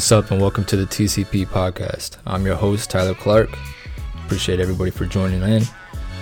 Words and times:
What's 0.00 0.12
up, 0.12 0.30
and 0.30 0.40
welcome 0.40 0.64
to 0.64 0.78
the 0.78 0.86
TCP 0.86 1.46
podcast. 1.48 2.16
I'm 2.24 2.46
your 2.46 2.56
host, 2.56 2.88
Tyler 2.88 3.12
Clark. 3.12 3.50
Appreciate 4.24 4.58
everybody 4.58 4.90
for 4.90 5.04
joining 5.04 5.42
in. 5.42 5.64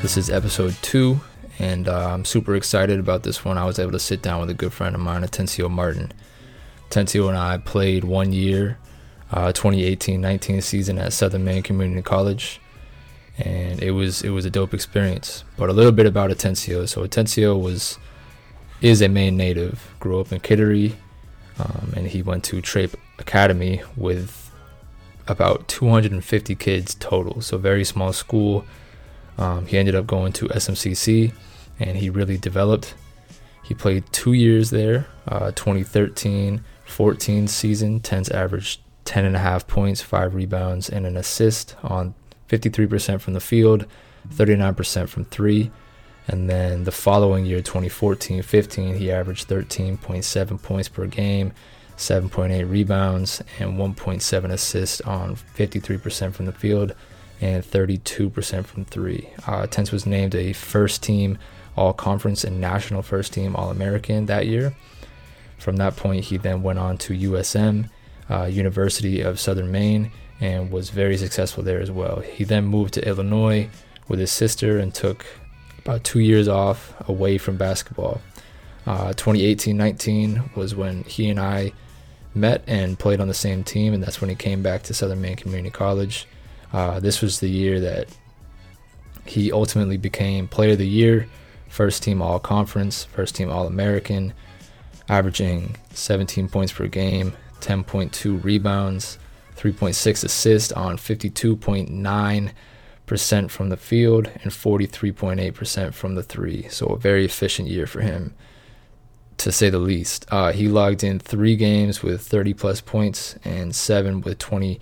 This 0.02 0.16
is 0.16 0.30
episode 0.30 0.74
two, 0.82 1.20
and 1.60 1.86
uh, 1.86 2.12
I'm 2.12 2.24
super 2.24 2.56
excited 2.56 2.98
about 2.98 3.22
this 3.22 3.44
one. 3.44 3.56
I 3.56 3.64
was 3.64 3.78
able 3.78 3.92
to 3.92 4.00
sit 4.00 4.20
down 4.20 4.40
with 4.40 4.50
a 4.50 4.54
good 4.54 4.72
friend 4.72 4.96
of 4.96 5.00
mine, 5.00 5.22
Atencio 5.22 5.70
Martin. 5.70 6.10
Atencio 6.90 7.28
and 7.28 7.38
I 7.38 7.58
played 7.58 8.02
one 8.02 8.32
year, 8.32 8.78
2018-19 9.30 10.58
uh, 10.58 10.60
season 10.60 10.98
at 10.98 11.12
Southern 11.12 11.44
Maine 11.44 11.62
Community 11.62 12.02
College, 12.02 12.60
and 13.38 13.80
it 13.80 13.92
was 13.92 14.22
it 14.22 14.30
was 14.30 14.44
a 14.44 14.50
dope 14.50 14.74
experience. 14.74 15.44
But 15.56 15.70
a 15.70 15.72
little 15.72 15.92
bit 15.92 16.06
about 16.06 16.32
Atencio. 16.32 16.88
So 16.88 17.06
Atencio 17.06 17.56
was 17.56 17.96
is 18.80 19.00
a 19.02 19.08
Maine 19.08 19.36
native. 19.36 19.94
Grew 20.00 20.18
up 20.18 20.32
in 20.32 20.40
Kittery, 20.40 20.96
um, 21.60 21.92
and 21.96 22.08
he 22.08 22.22
went 22.22 22.42
to 22.46 22.60
Traip 22.60 22.96
Academy 23.18 23.82
with 23.96 24.50
about 25.26 25.68
250 25.68 26.54
kids 26.54 26.94
total. 26.94 27.40
So 27.40 27.58
very 27.58 27.84
small 27.84 28.12
school. 28.12 28.64
Um, 29.36 29.66
he 29.66 29.78
ended 29.78 29.94
up 29.94 30.06
going 30.06 30.32
to 30.34 30.48
SMCC, 30.48 31.32
and 31.78 31.96
he 31.96 32.10
really 32.10 32.36
developed. 32.36 32.94
He 33.62 33.74
played 33.74 34.04
two 34.12 34.32
years 34.32 34.70
there, 34.70 35.06
uh, 35.26 35.52
2013 35.52 36.64
14 36.88 37.46
season. 37.48 38.00
Tens 38.00 38.30
averaged 38.30 38.80
10 39.04 39.24
and 39.24 39.36
a 39.36 39.38
half 39.38 39.66
points, 39.66 40.00
five 40.02 40.34
rebounds, 40.34 40.88
and 40.88 41.06
an 41.06 41.16
assist 41.16 41.76
on 41.82 42.14
53% 42.48 43.20
from 43.20 43.34
the 43.34 43.40
field, 43.40 43.86
39% 44.30 45.08
from 45.08 45.24
three. 45.26 45.70
And 46.26 46.48
then 46.48 46.84
the 46.84 46.92
following 46.92 47.46
year, 47.46 47.60
2014 47.60 48.42
15, 48.42 48.96
he 48.96 49.10
averaged 49.12 49.48
13.7 49.48 50.62
points 50.62 50.88
per 50.88 51.06
game, 51.06 51.52
7.8 51.98 52.70
rebounds, 52.70 53.42
and 53.58 53.72
1.7 53.76 54.50
assists 54.50 55.00
on 55.02 55.36
53% 55.36 56.32
from 56.32 56.46
the 56.46 56.52
field 56.52 56.94
and 57.40 57.64
32% 57.64 58.64
from 58.64 58.84
three. 58.84 59.28
Uh, 59.46 59.66
Tense 59.66 59.92
was 59.92 60.06
named 60.06 60.34
a 60.34 60.52
first 60.52 61.02
team 61.02 61.38
All 61.76 61.92
Conference 61.92 62.44
and 62.44 62.60
National 62.60 63.02
First 63.02 63.32
Team 63.32 63.56
All 63.56 63.70
American 63.70 64.26
that 64.26 64.46
year. 64.46 64.74
From 65.58 65.76
that 65.76 65.96
point, 65.96 66.24
he 66.24 66.36
then 66.36 66.62
went 66.62 66.78
on 66.78 66.98
to 66.98 67.14
USM, 67.14 67.90
uh, 68.30 68.44
University 68.44 69.20
of 69.20 69.40
Southern 69.40 69.72
Maine, 69.72 70.12
and 70.40 70.70
was 70.70 70.90
very 70.90 71.16
successful 71.16 71.64
there 71.64 71.80
as 71.80 71.90
well. 71.90 72.20
He 72.20 72.44
then 72.44 72.64
moved 72.64 72.94
to 72.94 73.08
Illinois 73.08 73.68
with 74.06 74.20
his 74.20 74.30
sister 74.30 74.78
and 74.78 74.94
took 74.94 75.26
about 75.78 76.04
two 76.04 76.20
years 76.20 76.46
off 76.46 76.94
away 77.08 77.38
from 77.38 77.56
basketball. 77.56 78.20
2018-19 78.86 80.38
uh, 80.38 80.42
was 80.54 80.74
when 80.74 81.02
he 81.04 81.28
and 81.28 81.38
I 81.38 81.72
met 82.34 82.62
and 82.66 82.98
played 82.98 83.20
on 83.20 83.28
the 83.28 83.34
same 83.34 83.64
team, 83.64 83.94
and 83.94 84.02
that's 84.02 84.20
when 84.20 84.30
he 84.30 84.36
came 84.36 84.62
back 84.62 84.82
to 84.84 84.94
Southern 84.94 85.20
Maine 85.20 85.36
Community 85.36 85.70
College. 85.70 86.26
Uh, 86.72 87.00
this 87.00 87.22
was 87.22 87.40
the 87.40 87.48
year 87.48 87.80
that 87.80 88.08
he 89.24 89.52
ultimately 89.52 89.96
became 89.96 90.48
Player 90.48 90.72
of 90.72 90.78
the 90.78 90.88
Year, 90.88 91.28
first 91.68 92.02
team 92.02 92.22
All 92.22 92.38
Conference, 92.38 93.04
first 93.04 93.34
team 93.34 93.50
All 93.50 93.66
American, 93.66 94.32
averaging 95.08 95.76
17 95.92 96.48
points 96.48 96.72
per 96.72 96.86
game, 96.86 97.32
10.2 97.60 98.44
rebounds, 98.44 99.18
3.6 99.56 100.24
assists 100.24 100.72
on 100.72 100.96
52.9% 100.96 103.50
from 103.50 103.68
the 103.70 103.76
field 103.76 104.30
and 104.42 104.52
43.8% 104.52 105.94
from 105.94 106.14
the 106.14 106.22
three. 106.22 106.68
So 106.68 106.86
a 106.86 106.98
very 106.98 107.24
efficient 107.24 107.68
year 107.68 107.86
for 107.86 108.00
him, 108.00 108.34
to 109.38 109.52
say 109.52 109.70
the 109.70 109.78
least. 109.78 110.26
Uh, 110.30 110.52
he 110.52 110.68
logged 110.68 111.02
in 111.02 111.18
three 111.18 111.56
games 111.56 112.02
with 112.02 112.20
30 112.22 112.54
plus 112.54 112.80
points 112.80 113.36
and 113.44 113.74
seven 113.74 114.20
with 114.20 114.38
20 114.38 114.80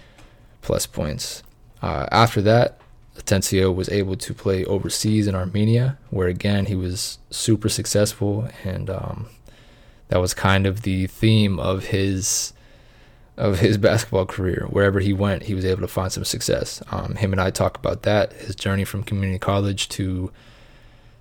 plus 0.62 0.86
points. 0.86 1.42
Uh, 1.82 2.06
after 2.10 2.42
that, 2.42 2.80
Atencio 3.18 3.74
was 3.74 3.88
able 3.88 4.16
to 4.16 4.34
play 4.34 4.64
overseas 4.64 5.27
in 5.27 5.34
Armenia, 5.34 5.98
where 6.11 6.28
again 6.28 6.66
he 6.66 6.74
was 6.74 7.18
super 7.30 7.68
successful, 7.68 8.48
and 8.64 8.90
um, 8.90 9.28
that 10.08 10.20
was 10.20 10.34
kind 10.34 10.66
of 10.66 10.83
the 10.83 11.06
theme 11.06 11.58
of 11.58 11.86
his 11.86 12.52
of 13.36 13.61
his 13.61 13.78
basketball 13.78 14.27
career. 14.27 14.66
Wherever 14.68 15.00
he 15.00 15.12
went, 15.12 15.45
he 15.45 15.55
was 15.55 15.64
able 15.64 15.80
to 15.83 15.89
find 15.89 16.12
some 16.12 16.24
success. 16.24 16.83
Um, 16.90 17.14
him 17.16 17.33
and 17.33 17.40
I 17.40 17.50
talk 17.50 17.78
about 17.78 18.02
that, 18.02 18.33
his 18.34 18.55
journey 18.55 18.84
from 18.84 19.02
community 19.02 19.39
college 19.39 19.89
to 19.90 20.30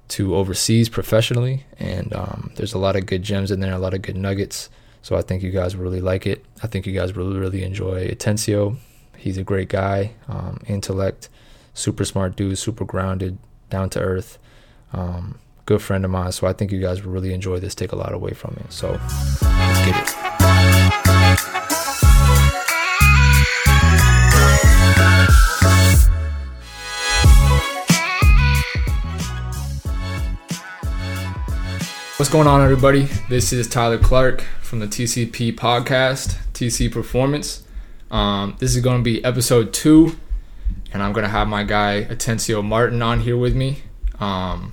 to 0.08 0.36
overseas 0.36 0.90
professionally, 0.90 1.66
and 1.80 2.14
um, 2.14 2.52
there's 2.56 2.74
a 2.74 2.78
lot 2.78 2.96
of 2.96 3.06
good 3.06 3.24
gems 3.24 3.52
in 3.52 3.60
there, 3.60 3.74
a 3.74 3.80
lot 3.80 3.94
of 3.94 4.02
good 4.02 4.18
nuggets. 4.18 4.70
So 5.02 5.16
I 5.16 5.22
think 5.22 5.44
you 5.44 5.52
guys 5.52 5.76
will 5.76 5.84
really 5.84 6.02
like 6.02 6.26
it. 6.26 6.44
I 6.64 6.68
think 6.68 6.86
you 6.86 6.94
guys 6.94 7.16
really 7.16 7.38
really 7.38 7.64
enjoy 7.64 8.08
Atencio. 8.08 8.78
He's 9.18 9.38
a 9.38 9.44
great 9.44 9.70
guy, 9.70 10.12
um, 10.28 10.60
intellect, 10.68 11.30
super 11.74 12.06
smart 12.06 12.36
dude, 12.36 12.58
super 12.58 12.86
grounded, 12.86 13.38
down 13.70 13.90
to 13.92 14.00
earth. 14.00 14.38
Um, 14.94 15.40
good 15.66 15.82
friend 15.82 16.06
of 16.06 16.12
mine. 16.12 16.32
So 16.32 16.48
I 16.48 16.54
think 16.54 16.72
you 16.72 16.80
guys 16.80 17.04
will 17.04 17.12
really 17.12 17.34
enjoy 17.34 17.60
this, 17.60 17.76
take 17.76 17.92
a 17.92 17.96
lot 17.96 18.14
away 18.14 18.34
from 18.34 18.56
it. 18.60 18.72
So 18.72 18.92
let's 18.92 19.86
get 19.86 20.10
it. 20.10 20.35
What's 32.18 32.32
going 32.32 32.48
on, 32.48 32.62
everybody? 32.62 33.10
This 33.28 33.52
is 33.52 33.68
Tyler 33.68 33.98
Clark 33.98 34.40
from 34.62 34.80
the 34.80 34.88
TCP 34.88 35.54
podcast, 35.54 36.38
TC 36.54 36.90
Performance. 36.90 37.64
Um, 38.10 38.56
this 38.58 38.74
is 38.74 38.82
going 38.82 39.00
to 39.00 39.04
be 39.04 39.22
episode 39.26 39.74
two, 39.74 40.16
and 40.94 41.04
I'm 41.04 41.12
going 41.12 41.26
to 41.26 41.30
have 41.30 41.50
my 41.50 41.66
guy 41.66 42.08
Atencio 42.10 42.64
Martin 42.64 43.02
on 43.02 43.20
here 43.20 43.36
with 43.36 43.54
me. 43.54 43.80
Um, 44.18 44.72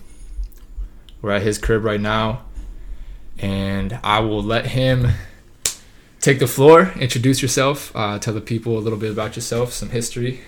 we're 1.21 1.33
at 1.33 1.43
his 1.43 1.59
crib 1.59 1.83
right 1.83 2.01
now, 2.01 2.45
and 3.41 3.99
I 4.05 4.21
will 4.21 4.45
let 4.45 4.67
him 4.67 5.09
take 6.21 6.39
the 6.39 6.47
floor. 6.47 6.93
Introduce 6.95 7.43
yourself. 7.43 7.91
Uh, 7.93 8.21
tell 8.21 8.35
the 8.35 8.41
people 8.41 8.79
a 8.79 8.81
little 8.81 9.01
bit 9.01 9.11
about 9.11 9.35
yourself, 9.35 9.73
some 9.73 9.91
history. 9.91 10.43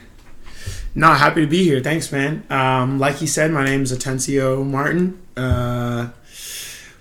No, 0.94 1.08
happy 1.08 1.40
to 1.40 1.48
be 1.48 1.64
here. 1.64 1.80
Thanks, 1.80 2.12
man. 2.12 2.46
Um, 2.50 3.00
like 3.00 3.16
he 3.16 3.26
said, 3.26 3.50
my 3.50 3.64
name 3.64 3.82
is 3.82 3.92
Atencio 3.92 4.64
Martin. 4.64 5.20
Uh, 5.36 6.10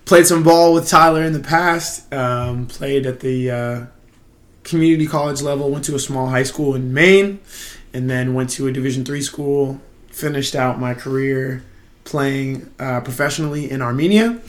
played 0.04 0.26
some 0.26 0.42
ball 0.42 0.74
with 0.74 0.88
Tyler 0.88 1.22
in 1.22 1.32
the 1.32 1.40
past. 1.40 2.12
Um, 2.12 2.66
played 2.66 3.06
at 3.06 3.20
the 3.20 3.50
uh, 3.50 3.86
community 4.62 5.06
college 5.06 5.42
level. 5.42 5.70
Went 5.70 5.84
to 5.86 5.94
a 5.94 5.98
small 5.98 6.28
high 6.28 6.42
school 6.42 6.74
in 6.74 6.92
Maine, 6.92 7.40
and 7.92 8.08
then 8.08 8.34
went 8.34 8.50
to 8.50 8.66
a 8.66 8.72
Division 8.72 9.04
three 9.04 9.22
school. 9.22 9.80
Finished 10.08 10.54
out 10.54 10.78
my 10.78 10.94
career 10.94 11.64
playing 12.04 12.70
uh, 12.78 13.00
professionally 13.00 13.70
in 13.70 13.82
Armenia, 13.82 14.40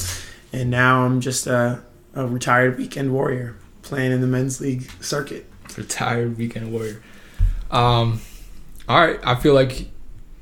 and 0.53 0.69
now 0.69 1.05
I'm 1.05 1.21
just 1.21 1.47
a, 1.47 1.81
a 2.13 2.27
retired 2.27 2.77
weekend 2.77 3.13
warrior 3.13 3.55
playing 3.81 4.11
in 4.11 4.22
the 4.22 4.27
men's 4.27 4.59
league 4.61 4.89
circuit. 5.01 5.45
Retired 5.77 6.37
weekend 6.37 6.72
warrior. 6.72 7.01
Um, 7.72 8.22
all 8.87 8.99
right, 8.99 9.19
I 9.23 9.35
feel 9.35 9.53
like 9.53 9.89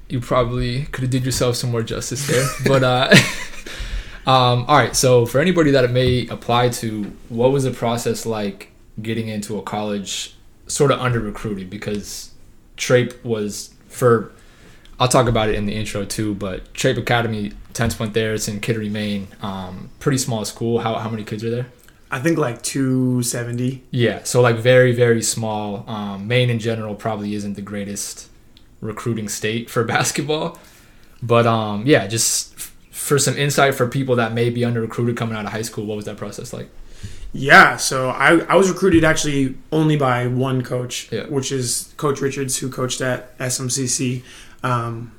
you 0.10 0.20
probably 0.20 0.84
could 0.86 1.04
have 1.04 1.12
did 1.12 1.26
yourself 1.26 1.56
some 1.56 1.72
more 1.72 1.84
justice 1.84 2.28
there, 2.28 2.48
but 2.66 2.84
uh. 2.84 3.16
Um, 4.26 4.66
all 4.68 4.78
right, 4.78 4.96
so 4.96 5.26
for 5.26 5.40
anybody 5.42 5.72
that 5.72 5.84
it 5.84 5.92
may 5.92 6.28
apply 6.28 6.70
to, 6.70 7.04
what 7.30 7.52
was 7.52 7.66
the 7.66 7.72
process 7.72 8.26
like 8.26 8.72
getting 9.02 9.28
into 9.28 9.58
a 9.58 9.62
college 9.62 10.36
sort 10.68 10.92
of 10.92 11.00
under 11.00 11.20
recruited? 11.20 11.70
Because 11.70 12.32
Traip 12.78 13.24
was 13.26 13.74
for, 13.88 14.32
I'll 15.00 15.10
talk 15.10 15.28
about 15.28 15.50
it 15.50 15.56
in 15.56 15.66
the 15.66 15.74
intro 15.74 16.06
too, 16.06 16.36
but 16.36 16.74
Traip 16.74 16.98
Academy, 16.98 17.52
10th 17.74 18.00
went 18.00 18.14
there. 18.14 18.34
It's 18.34 18.48
in 18.48 18.62
Kittery, 18.62 18.90
Maine. 18.90 19.28
Um, 19.42 19.90
pretty 20.00 20.18
small 20.18 20.46
school. 20.46 20.80
How, 20.80 20.96
how 20.96 21.10
many 21.10 21.24
kids 21.24 21.44
are 21.44 21.50
there? 21.50 21.68
I 22.10 22.20
think 22.20 22.38
like 22.38 22.62
270. 22.62 23.84
Yeah, 23.90 24.24
so 24.24 24.40
like 24.40 24.58
very, 24.58 24.94
very 24.94 25.24
small. 25.24 25.84
Um, 25.90 26.28
Maine 26.28 26.50
in 26.50 26.60
general 26.60 26.96
probably 26.96 27.34
isn't 27.34 27.56
the 27.56 27.62
greatest 27.62 28.30
recruiting 28.80 29.28
state 29.28 29.70
for 29.70 29.84
basketball. 29.96 30.60
But 31.22 31.48
um, 31.48 31.84
yeah, 31.86 32.06
just 32.08 32.54
for 33.04 33.20
some 33.20 33.38
insight 33.38 33.76
for 33.76 33.86
people 33.86 34.16
that 34.16 34.32
may 34.32 34.50
be 34.50 34.64
under 34.64 34.80
recruited 34.80 35.18
coming 35.18 35.36
out 35.36 35.46
of 35.46 35.52
high 35.52 35.62
school, 35.62 35.86
what 35.86 35.98
was 35.98 36.06
that 36.06 36.16
process 36.16 36.54
like? 36.54 36.70
Yeah, 37.34 37.76
so 37.76 38.10
I, 38.10 38.38
I 38.46 38.56
was 38.56 38.70
recruited 38.70 39.04
actually 39.04 39.58
only 39.74 39.98
by 39.98 40.28
one 40.28 40.62
coach, 40.62 41.12
yeah. 41.12 41.26
which 41.26 41.52
is 41.52 41.94
Coach 41.98 42.22
Richards, 42.22 42.58
who 42.58 42.70
coached 42.70 43.02
at 43.02 43.38
SMCC. 43.40 44.24
Um, 44.64 45.12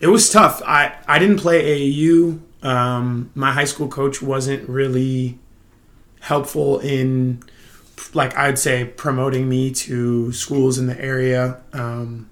it 0.00 0.06
was 0.06 0.30
tough. 0.30 0.62
I, 0.64 0.94
I 1.06 1.18
didn't 1.18 1.36
play 1.36 1.90
AAU. 1.92 2.40
Um, 2.62 3.30
my 3.34 3.52
high 3.52 3.64
school 3.64 3.88
coach 3.88 4.22
wasn't 4.22 4.66
really 4.66 5.38
helpful 6.20 6.78
in, 6.78 7.42
like 8.14 8.34
I'd 8.38 8.58
say, 8.58 8.86
promoting 8.86 9.50
me 9.50 9.70
to 9.72 10.32
schools 10.32 10.78
in 10.78 10.86
the 10.86 10.98
area. 10.98 11.60
Um, 11.74 12.30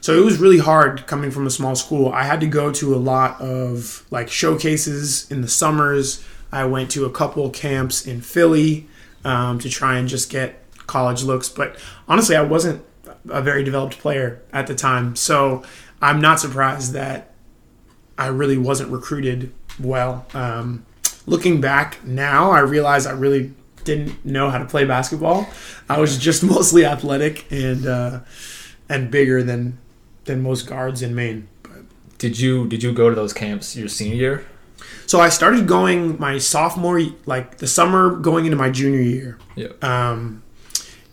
so 0.00 0.16
it 0.16 0.24
was 0.24 0.38
really 0.38 0.58
hard 0.58 1.06
coming 1.06 1.30
from 1.30 1.46
a 1.46 1.50
small 1.50 1.76
school. 1.76 2.10
I 2.12 2.24
had 2.24 2.40
to 2.40 2.46
go 2.46 2.72
to 2.72 2.94
a 2.94 2.96
lot 2.96 3.40
of 3.40 4.04
like 4.10 4.30
showcases 4.30 5.30
in 5.30 5.42
the 5.42 5.48
summers. 5.48 6.24
I 6.52 6.64
went 6.64 6.90
to 6.92 7.04
a 7.04 7.10
couple 7.10 7.48
camps 7.50 8.06
in 8.06 8.20
Philly 8.20 8.88
um, 9.24 9.58
to 9.58 9.68
try 9.68 9.98
and 9.98 10.08
just 10.08 10.30
get 10.30 10.64
college 10.86 11.22
looks. 11.22 11.48
But 11.48 11.76
honestly, 12.08 12.34
I 12.34 12.42
wasn't 12.42 12.84
a 13.28 13.42
very 13.42 13.62
developed 13.62 13.98
player 13.98 14.42
at 14.52 14.66
the 14.66 14.74
time, 14.74 15.16
so 15.16 15.62
I'm 16.00 16.20
not 16.20 16.40
surprised 16.40 16.92
that 16.94 17.32
I 18.16 18.28
really 18.28 18.58
wasn't 18.58 18.90
recruited 18.90 19.52
well. 19.78 20.26
Um, 20.34 20.86
looking 21.26 21.60
back 21.60 22.04
now, 22.04 22.50
I 22.50 22.60
realize 22.60 23.06
I 23.06 23.12
really 23.12 23.54
didn't 23.84 24.24
know 24.24 24.50
how 24.50 24.58
to 24.58 24.64
play 24.64 24.84
basketball. 24.84 25.48
I 25.88 26.00
was 26.00 26.18
just 26.18 26.42
mostly 26.56 26.84
athletic 26.84 27.50
and 27.50 27.86
uh, 27.86 28.20
and 28.88 29.10
bigger 29.10 29.42
than 29.42 29.78
than 30.24 30.42
most 30.42 30.66
guards 30.66 31.02
in 31.02 31.14
Maine. 31.14 31.48
But 31.62 31.82
did 32.18 32.38
you 32.38 32.66
did 32.68 32.82
you 32.82 32.92
go 32.92 33.08
to 33.08 33.14
those 33.14 33.32
camps 33.32 33.76
your 33.76 33.88
senior 33.88 34.16
year? 34.16 34.46
So 35.06 35.20
I 35.20 35.28
started 35.28 35.66
going 35.66 36.18
my 36.18 36.38
sophomore, 36.38 37.00
like 37.26 37.58
the 37.58 37.66
summer 37.66 38.10
going 38.16 38.44
into 38.44 38.56
my 38.56 38.70
junior 38.70 39.00
year. 39.00 39.38
Yeah. 39.56 39.68
Um, 39.82 40.42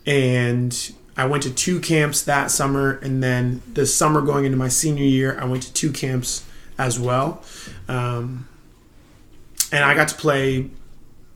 and 0.06 0.92
I 1.16 1.26
went 1.26 1.42
to 1.42 1.52
two 1.52 1.80
camps 1.80 2.22
that 2.22 2.50
summer, 2.50 2.98
and 3.02 3.22
then 3.22 3.60
the 3.72 3.86
summer 3.86 4.20
going 4.20 4.44
into 4.44 4.56
my 4.56 4.68
senior 4.68 5.04
year, 5.04 5.38
I 5.40 5.44
went 5.46 5.64
to 5.64 5.72
two 5.72 5.90
camps 5.92 6.46
as 6.78 6.98
well. 6.98 7.42
Um, 7.88 8.48
and 9.72 9.84
I 9.84 9.94
got 9.94 10.08
to 10.08 10.14
play 10.14 10.70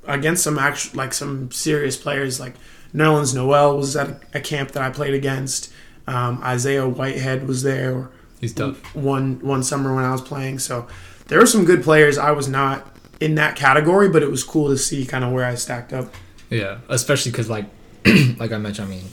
against 0.07 0.45
some 0.45 0.59
actual, 0.59 0.97
like 0.97 1.13
some 1.13 1.51
serious 1.51 1.97
players. 1.97 2.39
Like 2.39 2.55
Nerlens 2.95 3.35
Noel 3.35 3.77
was 3.77 3.97
at 3.97 4.09
a, 4.09 4.21
a 4.35 4.41
camp 4.41 4.71
that 4.73 4.83
I 4.83 4.91
played 4.91 5.15
against. 5.15 5.72
Um, 6.07 6.41
Isaiah 6.43 6.89
Whitehead 6.89 7.47
was 7.47 7.63
there. 7.63 8.11
He's 8.41 8.53
tough. 8.53 8.95
One 8.95 9.39
one 9.41 9.63
summer 9.63 9.95
when 9.95 10.05
I 10.05 10.13
was 10.13 10.21
playing, 10.21 10.59
so 10.59 10.89
there 11.29 11.39
were 11.39 11.47
some 11.47 11.65
good 11.65 11.83
players. 11.83 12.19
I 12.19 12.33
was 12.33 12.49
not 12.49 12.97
in 13.21 13.37
that 13.37 13.55
category, 13.55 14.09
but 14.09 14.23
it 14.23 14.31
was 14.31 14.43
cool 14.43 14.69
to 14.69 14.77
see 14.77 15.07
kind 15.07 15.25
of 15.25 15.33
where 15.33 15.45
I 15.45 15.55
stacked 15.55 15.93
up. 15.93 16.13
Yeah, 16.51 16.79
especially 16.89 17.31
because 17.31 17.49
like 17.49 17.67
like 18.39 18.53
I 18.53 18.59
mentioned, 18.59 18.89
I 18.89 18.91
mean, 18.91 19.05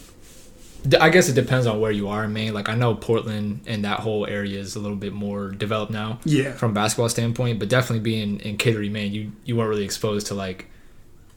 I 1.00 1.10
guess 1.10 1.30
it 1.30 1.34
depends 1.34 1.68
on 1.68 1.80
where 1.80 1.92
you 1.92 2.08
are 2.08 2.24
in 2.24 2.34
Maine. 2.34 2.54
Like 2.54 2.70
I 2.70 2.76
know 2.76 2.96
Portland 2.96 3.62
and 3.68 3.86
that 3.86 4.00
whole 4.00 4.26
area 4.26 4.60
is 4.60 4.76
a 4.76 4.80
little 4.80 4.98
bit 4.98 5.14
more 5.14 5.50
developed 5.50 5.92
now. 5.92 6.20
Yeah. 6.26 6.54
From 6.54 6.74
basketball 6.74 7.10
standpoint, 7.10 7.60
but 7.60 7.70
definitely 7.70 8.00
being 8.00 8.40
in 8.40 8.58
Kittery, 8.58 8.90
Maine, 8.90 9.14
you 9.14 9.32
you 9.46 9.56
weren't 9.56 9.70
really 9.70 9.86
exposed 9.86 10.28
to 10.28 10.34
like 10.34 10.68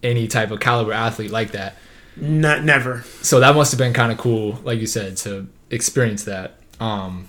any 0.03 0.29
type 0.29 0.51
of 0.51 0.61
caliber 0.61 0.93
athlete 0.93 1.31
like 1.31 1.53
that. 1.53 1.77
Not 2.17 2.65
never. 2.65 3.03
So 3.23 3.41
that 3.41 3.55
must 3.55 3.73
have 3.73 3.79
been 3.79 3.93
kind 3.93 4.13
of 4.13 4.19
cool, 4.19 4.61
like 4.65 4.81
you 4.81 4.87
said, 4.87 5.17
to 5.19 5.49
experience 5.71 6.25
that. 6.25 6.55
Um. 6.81 7.29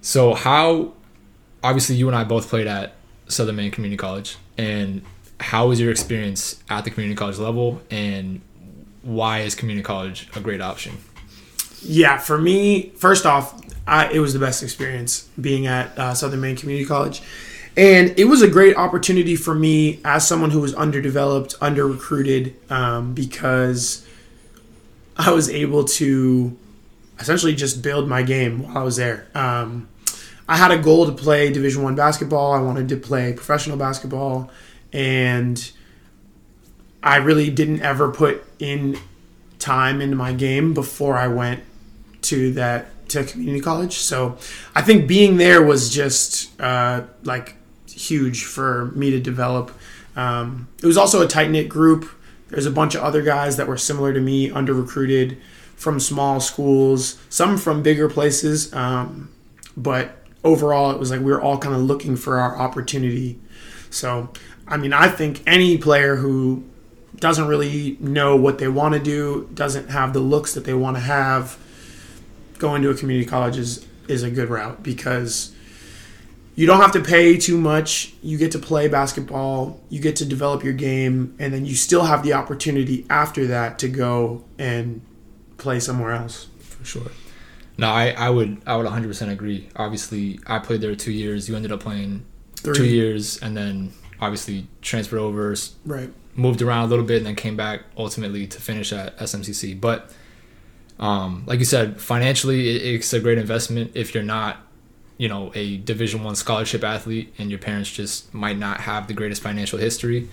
So 0.00 0.34
how, 0.34 0.94
obviously, 1.62 1.96
you 1.96 2.06
and 2.08 2.16
I 2.16 2.24
both 2.24 2.48
played 2.48 2.66
at 2.66 2.94
Southern 3.26 3.56
Maine 3.56 3.70
Community 3.70 3.98
College, 3.98 4.36
and 4.56 5.02
how 5.40 5.68
was 5.68 5.80
your 5.80 5.90
experience 5.90 6.62
at 6.70 6.84
the 6.84 6.90
community 6.90 7.16
college 7.16 7.38
level, 7.38 7.82
and 7.90 8.40
why 9.02 9.40
is 9.40 9.54
community 9.54 9.84
college 9.84 10.28
a 10.34 10.40
great 10.40 10.60
option? 10.60 10.96
Yeah, 11.82 12.18
for 12.18 12.38
me, 12.38 12.90
first 12.96 13.26
off, 13.26 13.60
I, 13.86 14.10
it 14.10 14.18
was 14.18 14.32
the 14.32 14.38
best 14.38 14.62
experience 14.62 15.28
being 15.40 15.66
at 15.66 15.96
uh, 15.98 16.14
Southern 16.14 16.40
Maine 16.40 16.56
Community 16.56 16.86
College. 16.86 17.22
And 17.78 18.18
it 18.18 18.24
was 18.24 18.42
a 18.42 18.48
great 18.48 18.76
opportunity 18.76 19.36
for 19.36 19.54
me 19.54 20.00
as 20.04 20.26
someone 20.26 20.50
who 20.50 20.60
was 20.60 20.74
underdeveloped, 20.74 21.54
under 21.60 21.86
recruited, 21.86 22.56
um, 22.68 23.14
because 23.14 24.04
I 25.16 25.30
was 25.30 25.48
able 25.48 25.84
to 25.84 26.58
essentially 27.20 27.54
just 27.54 27.80
build 27.80 28.08
my 28.08 28.22
game 28.22 28.64
while 28.64 28.78
I 28.78 28.82
was 28.82 28.96
there. 28.96 29.28
Um, 29.32 29.88
I 30.48 30.56
had 30.56 30.72
a 30.72 30.78
goal 30.78 31.06
to 31.06 31.12
play 31.12 31.52
Division 31.52 31.84
One 31.84 31.94
basketball. 31.94 32.52
I 32.52 32.60
wanted 32.60 32.88
to 32.88 32.96
play 32.96 33.32
professional 33.32 33.76
basketball, 33.76 34.50
and 34.92 35.70
I 37.00 37.18
really 37.18 37.48
didn't 37.48 37.82
ever 37.82 38.10
put 38.10 38.42
in 38.58 38.98
time 39.60 40.00
into 40.00 40.16
my 40.16 40.32
game 40.32 40.74
before 40.74 41.16
I 41.16 41.28
went 41.28 41.62
to 42.22 42.52
that 42.54 43.08
to 43.10 43.22
community 43.22 43.60
college. 43.60 43.98
So 43.98 44.36
I 44.74 44.82
think 44.82 45.06
being 45.06 45.36
there 45.36 45.62
was 45.62 45.90
just 45.90 46.60
uh, 46.60 47.04
like 47.22 47.54
huge 47.92 48.44
for 48.44 48.86
me 48.94 49.10
to 49.10 49.20
develop. 49.20 49.70
Um, 50.16 50.68
it 50.82 50.86
was 50.86 50.96
also 50.96 51.22
a 51.22 51.28
tight 51.28 51.50
knit 51.50 51.68
group. 51.68 52.10
There's 52.48 52.66
a 52.66 52.70
bunch 52.70 52.94
of 52.94 53.02
other 53.02 53.22
guys 53.22 53.56
that 53.56 53.66
were 53.66 53.76
similar 53.76 54.12
to 54.12 54.20
me, 54.20 54.50
under 54.50 54.72
recruited 54.72 55.38
from 55.76 56.00
small 56.00 56.40
schools, 56.40 57.18
some 57.28 57.56
from 57.56 57.82
bigger 57.82 58.08
places. 58.08 58.72
Um, 58.74 59.30
but 59.76 60.16
overall, 60.42 60.90
it 60.90 60.98
was 60.98 61.10
like 61.10 61.20
we 61.20 61.30
were 61.30 61.40
all 61.40 61.58
kind 61.58 61.74
of 61.74 61.82
looking 61.82 62.16
for 62.16 62.38
our 62.38 62.56
opportunity. 62.56 63.38
So, 63.90 64.30
I 64.66 64.76
mean, 64.76 64.92
I 64.92 65.08
think 65.08 65.42
any 65.46 65.78
player 65.78 66.16
who 66.16 66.64
doesn't 67.16 67.46
really 67.46 67.96
know 68.00 68.36
what 68.36 68.58
they 68.58 68.68
want 68.68 68.94
to 68.94 69.00
do, 69.00 69.48
doesn't 69.54 69.90
have 69.90 70.12
the 70.12 70.20
looks 70.20 70.54
that 70.54 70.64
they 70.64 70.74
want 70.74 70.96
to 70.96 71.02
have, 71.02 71.58
going 72.58 72.82
to 72.82 72.90
a 72.90 72.94
community 72.94 73.28
college 73.28 73.56
is, 73.56 73.86
is 74.08 74.22
a 74.22 74.30
good 74.30 74.48
route 74.48 74.82
because 74.82 75.54
you 76.58 76.66
don't 76.66 76.80
have 76.80 76.92
to 76.92 77.00
pay 77.00 77.36
too 77.36 77.56
much. 77.56 78.12
You 78.22 78.36
get 78.36 78.52
to 78.52 78.58
play 78.58 78.88
basketball, 78.88 79.80
you 79.88 80.00
get 80.00 80.16
to 80.16 80.24
develop 80.24 80.64
your 80.64 80.72
game, 80.72 81.36
and 81.38 81.54
then 81.54 81.64
you 81.64 81.74
still 81.74 82.04
have 82.04 82.22
the 82.22 82.32
opportunity 82.32 83.06
after 83.08 83.46
that 83.46 83.78
to 83.78 83.88
go 83.88 84.44
and 84.58 85.00
play 85.56 85.78
somewhere 85.78 86.12
else. 86.12 86.48
For 86.58 86.84
sure. 86.84 87.10
No, 87.76 87.88
I, 87.88 88.10
I 88.10 88.30
would 88.30 88.60
I 88.66 88.76
would 88.76 88.86
100% 88.86 89.30
agree. 89.30 89.68
Obviously, 89.76 90.40
I 90.46 90.58
played 90.58 90.80
there 90.80 90.96
two 90.96 91.12
years. 91.12 91.48
You 91.48 91.54
ended 91.54 91.70
up 91.70 91.80
playing 91.80 92.26
Three. 92.56 92.74
two 92.74 92.86
years, 92.86 93.38
and 93.38 93.56
then 93.56 93.92
obviously 94.20 94.66
transferred 94.82 95.20
over. 95.20 95.54
Right 95.86 96.10
moved 96.38 96.62
around 96.62 96.84
a 96.84 96.86
little 96.86 97.04
bit 97.04 97.18
and 97.18 97.26
then 97.26 97.34
came 97.34 97.56
back 97.56 97.82
ultimately 97.96 98.46
to 98.46 98.60
finish 98.60 98.92
at 98.92 99.18
SMCC. 99.18 99.78
But 99.78 100.10
um, 100.98 101.42
like 101.46 101.58
you 101.58 101.64
said, 101.64 102.00
financially, 102.00 102.76
it, 102.76 102.94
it's 102.94 103.12
a 103.12 103.20
great 103.20 103.38
investment 103.38 103.90
if 103.94 104.14
you're 104.14 104.22
not, 104.22 104.58
you 105.18 105.28
know, 105.28 105.52
a 105.54 105.76
Division 105.78 106.22
One 106.22 106.36
scholarship 106.36 106.82
athlete 106.82 107.34
and 107.38 107.50
your 107.50 107.58
parents 107.58 107.90
just 107.90 108.32
might 108.32 108.56
not 108.56 108.80
have 108.80 109.08
the 109.08 109.14
greatest 109.14 109.42
financial 109.42 109.78
history. 109.78 110.28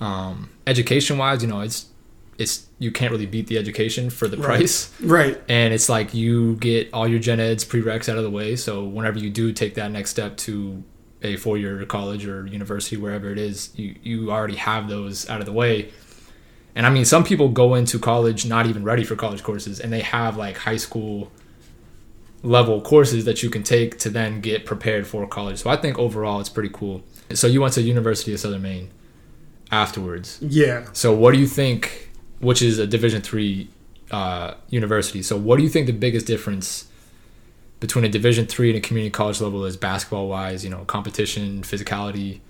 Um, 0.00 0.50
education 0.66 1.18
wise, 1.18 1.42
you 1.42 1.48
know, 1.48 1.60
it's 1.60 1.86
it's 2.38 2.68
you 2.78 2.92
can't 2.92 3.10
really 3.10 3.26
beat 3.26 3.48
the 3.48 3.58
education 3.58 4.10
for 4.10 4.28
the 4.28 4.36
right. 4.36 4.46
price, 4.46 4.94
right? 5.02 5.40
And 5.48 5.74
it's 5.74 5.88
like 5.88 6.14
you 6.14 6.54
get 6.56 6.88
all 6.94 7.08
your 7.08 7.18
gen 7.18 7.40
eds 7.40 7.64
prereqs 7.64 8.08
out 8.08 8.16
of 8.16 8.22
the 8.22 8.30
way, 8.30 8.54
so 8.54 8.84
whenever 8.84 9.18
you 9.18 9.28
do 9.28 9.52
take 9.52 9.74
that 9.74 9.90
next 9.90 10.10
step 10.10 10.36
to 10.38 10.84
a 11.20 11.36
four 11.36 11.58
year 11.58 11.84
college 11.84 12.24
or 12.26 12.46
university, 12.46 12.96
wherever 12.96 13.30
it 13.32 13.38
is, 13.38 13.70
you, 13.76 13.96
you 14.04 14.30
already 14.30 14.54
have 14.54 14.88
those 14.88 15.28
out 15.28 15.40
of 15.40 15.46
the 15.46 15.52
way. 15.52 15.90
And 16.76 16.86
I 16.86 16.90
mean, 16.90 17.04
some 17.04 17.24
people 17.24 17.48
go 17.48 17.74
into 17.74 17.98
college 17.98 18.46
not 18.46 18.66
even 18.66 18.84
ready 18.84 19.02
for 19.02 19.16
college 19.16 19.42
courses, 19.42 19.80
and 19.80 19.92
they 19.92 20.02
have 20.02 20.36
like 20.36 20.58
high 20.58 20.76
school 20.76 21.32
level 22.42 22.80
courses 22.80 23.24
that 23.24 23.42
you 23.42 23.50
can 23.50 23.62
take 23.62 23.98
to 23.98 24.10
then 24.10 24.40
get 24.40 24.64
prepared 24.64 25.06
for 25.06 25.26
college. 25.26 25.58
So 25.58 25.70
I 25.70 25.76
think 25.76 25.98
overall 25.98 26.40
it's 26.40 26.48
pretty 26.48 26.70
cool. 26.72 27.02
So 27.34 27.46
you 27.46 27.60
went 27.60 27.74
to 27.74 27.82
University 27.82 28.32
of 28.32 28.40
Southern 28.40 28.62
Maine 28.62 28.90
afterwards. 29.70 30.38
Yeah. 30.40 30.86
So 30.92 31.14
what 31.14 31.34
do 31.34 31.40
you 31.40 31.46
think, 31.46 32.10
which 32.40 32.62
is 32.62 32.78
a 32.78 32.86
Division 32.86 33.22
three 33.22 33.68
uh, 34.10 34.54
university? 34.70 35.22
So 35.22 35.36
what 35.36 35.56
do 35.56 35.62
you 35.62 35.68
think 35.68 35.86
the 35.86 35.92
biggest 35.92 36.26
difference 36.26 36.88
between 37.80 38.04
a 38.04 38.08
Division 38.08 38.46
three 38.46 38.70
and 38.70 38.78
a 38.78 38.80
community 38.80 39.10
college 39.10 39.40
level 39.40 39.64
is 39.64 39.76
basketball 39.76 40.28
wise. 40.28 40.64
You 40.64 40.70
know, 40.70 40.84
competition, 40.84 41.62
physicality, 41.62 42.40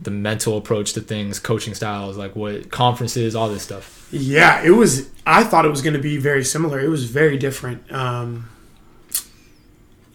the 0.00 0.10
mental 0.10 0.56
approach 0.56 0.92
to 0.94 1.00
things, 1.00 1.38
coaching 1.38 1.74
styles, 1.74 2.16
like 2.16 2.36
what 2.36 2.70
conferences, 2.70 3.34
all 3.34 3.48
this 3.48 3.62
stuff. 3.62 4.08
Yeah, 4.12 4.62
it 4.62 4.70
was. 4.70 5.10
I 5.26 5.44
thought 5.44 5.64
it 5.64 5.70
was 5.70 5.82
going 5.82 5.94
to 5.94 6.02
be 6.02 6.16
very 6.16 6.44
similar. 6.44 6.80
It 6.80 6.88
was 6.88 7.04
very 7.04 7.38
different. 7.38 7.90
Um, 7.92 8.48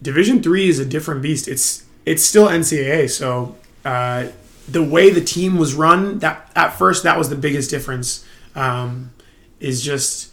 Division 0.00 0.42
three 0.42 0.68
is 0.68 0.78
a 0.78 0.84
different 0.84 1.22
beast. 1.22 1.48
It's 1.48 1.84
it's 2.06 2.22
still 2.22 2.48
NCAA, 2.48 3.10
so 3.10 3.56
uh, 3.84 4.28
the 4.68 4.82
way 4.82 5.10
the 5.10 5.20
team 5.20 5.56
was 5.56 5.74
run, 5.74 6.20
that 6.20 6.50
at 6.54 6.70
first 6.70 7.02
that 7.02 7.18
was 7.18 7.28
the 7.28 7.36
biggest 7.36 7.70
difference. 7.70 8.24
Um, 8.54 9.12
is 9.60 9.82
just 9.82 10.32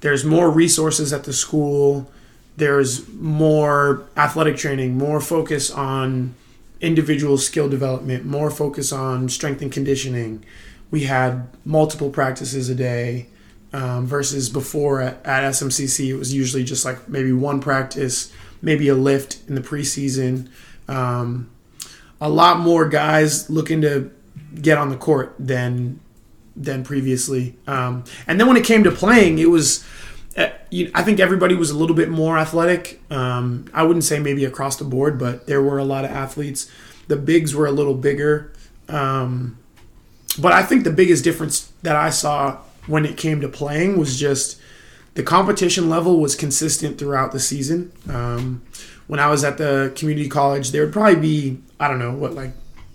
there's 0.00 0.24
more 0.24 0.50
resources 0.50 1.12
at 1.12 1.24
the 1.24 1.32
school 1.32 2.10
there's 2.60 3.08
more 3.08 4.06
athletic 4.16 4.56
training, 4.56 4.96
more 4.96 5.20
focus 5.20 5.70
on 5.70 6.34
individual 6.80 7.36
skill 7.38 7.68
development, 7.68 8.24
more 8.24 8.50
focus 8.50 8.92
on 8.92 9.28
strength 9.28 9.62
and 9.62 9.72
conditioning. 9.72 10.44
We 10.90 11.04
had 11.04 11.48
multiple 11.64 12.10
practices 12.10 12.68
a 12.68 12.74
day 12.74 13.28
um, 13.72 14.06
versus 14.06 14.48
before 14.48 15.00
at, 15.00 15.24
at 15.24 15.44
SMCC, 15.52 16.08
it 16.08 16.16
was 16.16 16.34
usually 16.34 16.64
just 16.64 16.84
like 16.84 17.08
maybe 17.08 17.32
one 17.32 17.60
practice, 17.60 18.32
maybe 18.62 18.88
a 18.88 18.94
lift 18.94 19.40
in 19.48 19.54
the 19.54 19.60
preseason. 19.60 20.48
Um, 20.88 21.50
a 22.20 22.28
lot 22.28 22.58
more 22.58 22.88
guys 22.88 23.48
looking 23.48 23.80
to 23.82 24.10
get 24.60 24.78
on 24.78 24.88
the 24.88 24.96
court 24.96 25.34
than 25.38 26.00
than 26.56 26.84
previously. 26.84 27.56
Um, 27.66 28.04
and 28.26 28.38
then 28.38 28.46
when 28.46 28.56
it 28.56 28.64
came 28.64 28.84
to 28.84 28.90
playing, 28.90 29.38
it 29.38 29.48
was 29.48 29.84
uh, 30.36 30.48
I 30.94 31.02
think 31.02 31.20
everybody 31.20 31.54
was 31.54 31.70
a 31.70 31.76
little 31.76 31.96
bit 31.96 32.08
more 32.08 32.38
athletic. 32.38 33.00
Um, 33.10 33.66
I 33.72 33.82
wouldn't 33.82 34.04
say 34.04 34.18
maybe 34.18 34.44
across 34.44 34.76
the 34.76 34.84
board, 34.84 35.18
but 35.18 35.46
there 35.46 35.62
were 35.62 35.78
a 35.78 35.84
lot 35.84 36.04
of 36.04 36.10
athletes. 36.10 36.70
The 37.08 37.16
bigs 37.16 37.54
were 37.54 37.66
a 37.66 37.72
little 37.72 37.94
bigger. 37.94 38.52
Um, 38.88 39.58
but 40.38 40.52
I 40.52 40.62
think 40.62 40.84
the 40.84 40.92
biggest 40.92 41.24
difference 41.24 41.72
that 41.82 41.96
I 41.96 42.10
saw 42.10 42.58
when 42.86 43.04
it 43.04 43.16
came 43.16 43.40
to 43.40 43.48
playing 43.48 43.98
was 43.98 44.18
just 44.18 44.59
the 45.14 45.22
competition 45.22 45.88
level 45.88 46.20
was 46.20 46.34
consistent 46.34 46.98
throughout 46.98 47.32
the 47.32 47.40
season. 47.40 47.92
Um, 48.08 48.62
when 49.06 49.18
I 49.18 49.28
was 49.28 49.42
at 49.42 49.58
the 49.58 49.92
community 49.96 50.28
college, 50.28 50.70
there 50.70 50.84
would 50.84 50.92
probably 50.92 51.16
be 51.16 51.58
I 51.78 51.88
don't 51.88 51.98
know 51.98 52.12
what 52.12 52.34
like 52.34 52.52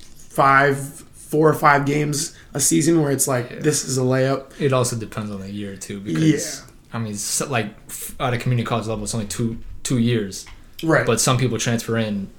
five, 0.08 0.78
four 0.78 1.50
or 1.50 1.54
five 1.54 1.86
games 1.86 2.36
a 2.54 2.60
season 2.60 3.02
where 3.02 3.12
it's 3.12 3.28
like 3.28 3.50
yeah. 3.50 3.60
this 3.60 3.84
is 3.84 3.98
a 3.98 4.02
layup. 4.02 4.60
It 4.60 4.74
also 4.74 4.96
depends 4.96 5.32
on 5.32 5.42
the 5.42 5.52
year 5.52 5.76
too, 5.76 6.00
because 6.00 6.60
yeah. 6.60 6.66
I 6.94 7.00
mean, 7.00 7.18
like 7.50 7.76
at 8.20 8.34
a 8.34 8.38
community 8.38 8.66
college 8.66 8.88
level, 8.88 9.04
it's 9.04 9.14
only 9.14 9.28
two 9.28 9.60
two 9.84 9.98
years, 9.98 10.46
right? 10.84 11.06
But 11.06 11.20
some 11.20 11.38
people 11.38 11.58
transfer 11.58 11.98
in, 11.98 12.30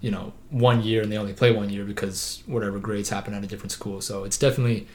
you 0.00 0.10
know, 0.10 0.32
one 0.50 0.82
year 0.82 1.02
and 1.02 1.12
they 1.12 1.16
only 1.16 1.32
play 1.32 1.52
one 1.52 1.70
year 1.70 1.84
because 1.84 2.42
whatever 2.46 2.78
grades 2.78 3.10
happen 3.10 3.34
at 3.34 3.44
a 3.44 3.46
different 3.46 3.72
school. 3.72 4.00
So 4.00 4.24
it's 4.24 4.36
definitely, 4.36 4.88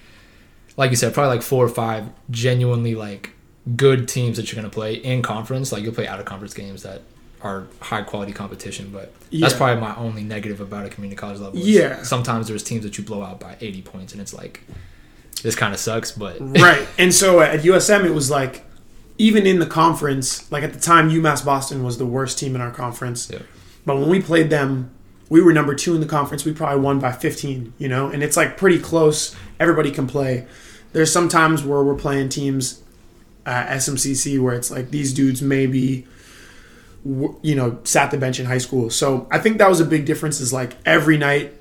like 0.75 0.89
you 0.89 0.97
said, 0.97 1.13
probably 1.13 1.35
like 1.37 1.43
four 1.43 1.63
or 1.63 1.69
five 1.69 2.09
genuinely 2.29 2.93
like 2.93 3.31
good 3.75 4.07
teams 4.07 4.37
that 4.37 4.51
you're 4.51 4.61
gonna 4.61 4.71
play 4.71 4.95
in 4.95 5.21
conference. 5.21 5.71
Like 5.71 5.83
you'll 5.83 5.93
play 5.93 6.07
out 6.07 6.19
of 6.19 6.25
conference 6.25 6.53
games 6.53 6.83
that 6.83 7.01
are 7.41 7.67
high 7.81 8.01
quality 8.01 8.33
competition, 8.33 8.89
but 8.91 9.13
yeah. 9.29 9.41
that's 9.41 9.57
probably 9.57 9.79
my 9.81 9.95
only 9.95 10.23
negative 10.23 10.59
about 10.61 10.85
a 10.85 10.89
community 10.89 11.17
college 11.17 11.39
level. 11.39 11.59
Yeah. 11.59 12.03
Sometimes 12.03 12.47
there's 12.47 12.63
teams 12.63 12.83
that 12.83 12.97
you 12.97 13.03
blow 13.03 13.21
out 13.23 13.39
by 13.39 13.55
80 13.61 13.81
points, 13.83 14.13
and 14.13 14.21
it's 14.21 14.33
like 14.33 14.63
this 15.43 15.55
kind 15.55 15.73
of 15.73 15.79
sucks. 15.79 16.11
But 16.11 16.37
right, 16.59 16.87
and 16.97 17.13
so 17.13 17.41
at 17.41 17.61
USM 17.61 18.05
it 18.05 18.11
was 18.11 18.31
like 18.31 18.63
even 19.17 19.45
in 19.45 19.59
the 19.59 19.65
conference, 19.65 20.51
like 20.51 20.63
at 20.63 20.73
the 20.73 20.79
time 20.79 21.09
UMass 21.09 21.43
Boston 21.43 21.83
was 21.83 21.97
the 21.97 22.05
worst 22.05 22.37
team 22.37 22.55
in 22.55 22.61
our 22.61 22.71
conference. 22.71 23.29
Yeah. 23.29 23.39
But 23.85 23.97
when 23.97 24.09
we 24.09 24.21
played 24.21 24.49
them, 24.49 24.91
we 25.29 25.41
were 25.41 25.53
number 25.53 25.75
two 25.75 25.93
in 25.95 26.01
the 26.01 26.07
conference. 26.07 26.45
We 26.45 26.53
probably 26.53 26.81
won 26.81 26.99
by 26.99 27.11
15, 27.11 27.73
you 27.77 27.87
know, 27.87 28.09
and 28.09 28.23
it's 28.23 28.37
like 28.37 28.57
pretty 28.57 28.79
close. 28.79 29.35
Everybody 29.59 29.91
can 29.91 30.07
play. 30.07 30.45
There's 30.93 31.11
some 31.11 31.29
times 31.29 31.63
where 31.63 31.83
we're 31.83 31.95
playing 31.95 32.29
teams 32.29 32.81
at 33.47 33.69
SMCC 33.77 34.39
where 34.39 34.53
it's 34.53 34.69
like 34.69 34.91
these 34.91 35.13
dudes 35.13 35.41
maybe 35.41 36.05
you 37.41 37.55
know, 37.55 37.79
sat 37.83 38.11
the 38.11 38.17
bench 38.17 38.39
in 38.39 38.45
high 38.45 38.57
school. 38.57 38.89
So 38.89 39.27
I 39.31 39.39
think 39.39 39.59
that 39.59 39.69
was 39.69 39.79
a 39.79 39.85
big 39.85 40.05
difference. 40.05 40.39
Is 40.39 40.51
like 40.51 40.73
every 40.85 41.17
night 41.17 41.53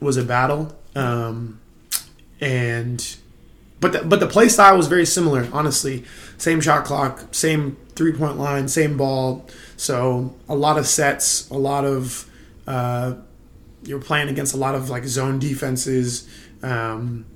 was 0.00 0.16
a 0.16 0.24
battle, 0.24 0.74
um, 0.94 1.60
and 2.40 3.16
but 3.80 3.92
the, 3.92 4.02
but 4.04 4.20
the 4.20 4.26
play 4.26 4.48
style 4.48 4.76
was 4.76 4.86
very 4.86 5.04
similar. 5.04 5.48
Honestly, 5.52 6.04
same 6.38 6.60
shot 6.60 6.84
clock, 6.84 7.34
same 7.34 7.76
three 7.94 8.12
point 8.12 8.38
line, 8.38 8.68
same 8.68 8.96
ball. 8.96 9.46
So 9.76 10.34
a 10.48 10.54
lot 10.54 10.78
of 10.78 10.86
sets, 10.86 11.48
a 11.50 11.58
lot 11.58 11.84
of 11.84 12.30
uh, 12.66 13.14
you're 13.84 14.00
playing 14.00 14.28
against 14.28 14.54
a 14.54 14.58
lot 14.58 14.74
of 14.74 14.88
like 14.88 15.04
zone 15.04 15.38
defenses. 15.38 16.28
Um, 16.62 17.26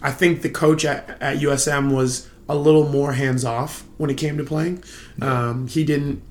I 0.00 0.12
think 0.12 0.42
the 0.42 0.50
coach 0.50 0.84
at, 0.84 1.20
at 1.20 1.38
USM 1.38 1.94
was 1.94 2.28
a 2.48 2.54
little 2.54 2.88
more 2.88 3.12
hands 3.12 3.44
off 3.44 3.84
when 3.96 4.10
it 4.10 4.16
came 4.16 4.36
to 4.38 4.44
playing. 4.44 4.82
Um, 5.20 5.66
he 5.66 5.84
didn't 5.84 6.22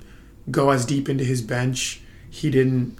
go 0.50 0.70
as 0.70 0.86
deep 0.86 1.08
into 1.08 1.24
his 1.24 1.42
bench. 1.42 2.00
He 2.30 2.50
didn't 2.50 2.98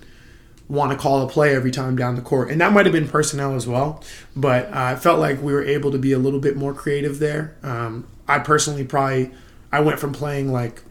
want 0.69 0.93
to 0.93 0.99
call 0.99 1.23
a 1.23 1.29
play 1.29 1.55
every 1.55 1.71
time 1.71 1.97
down 1.97 2.17
the 2.17 2.23
court. 2.23 2.51
And 2.51 2.61
that 2.61 2.73
might 2.73 2.87
have 2.87 2.93
been 2.93 3.09
personnel 3.09 3.55
as 3.55 3.67
well. 3.67 4.03
But 4.35 4.67
uh, 4.67 4.71
I 4.75 4.97
felt 4.97 5.21
like 5.21 5.41
we 5.41 5.53
were 5.53 5.65
able 5.65 5.93
to 5.93 5.99
be 5.99 6.13
a 6.13 6.19
little 6.19 6.41
bit 6.41 6.57
more 6.57 6.75
creative 6.75 7.19
there. 7.19 7.57
Um, 7.63 8.07
I 8.27 8.41
personally 8.41 8.85
probably, 8.85 9.33
I 9.71 9.81
went 9.81 10.01
from 10.01 10.13
playing 10.13 10.53
like, 10.53 10.83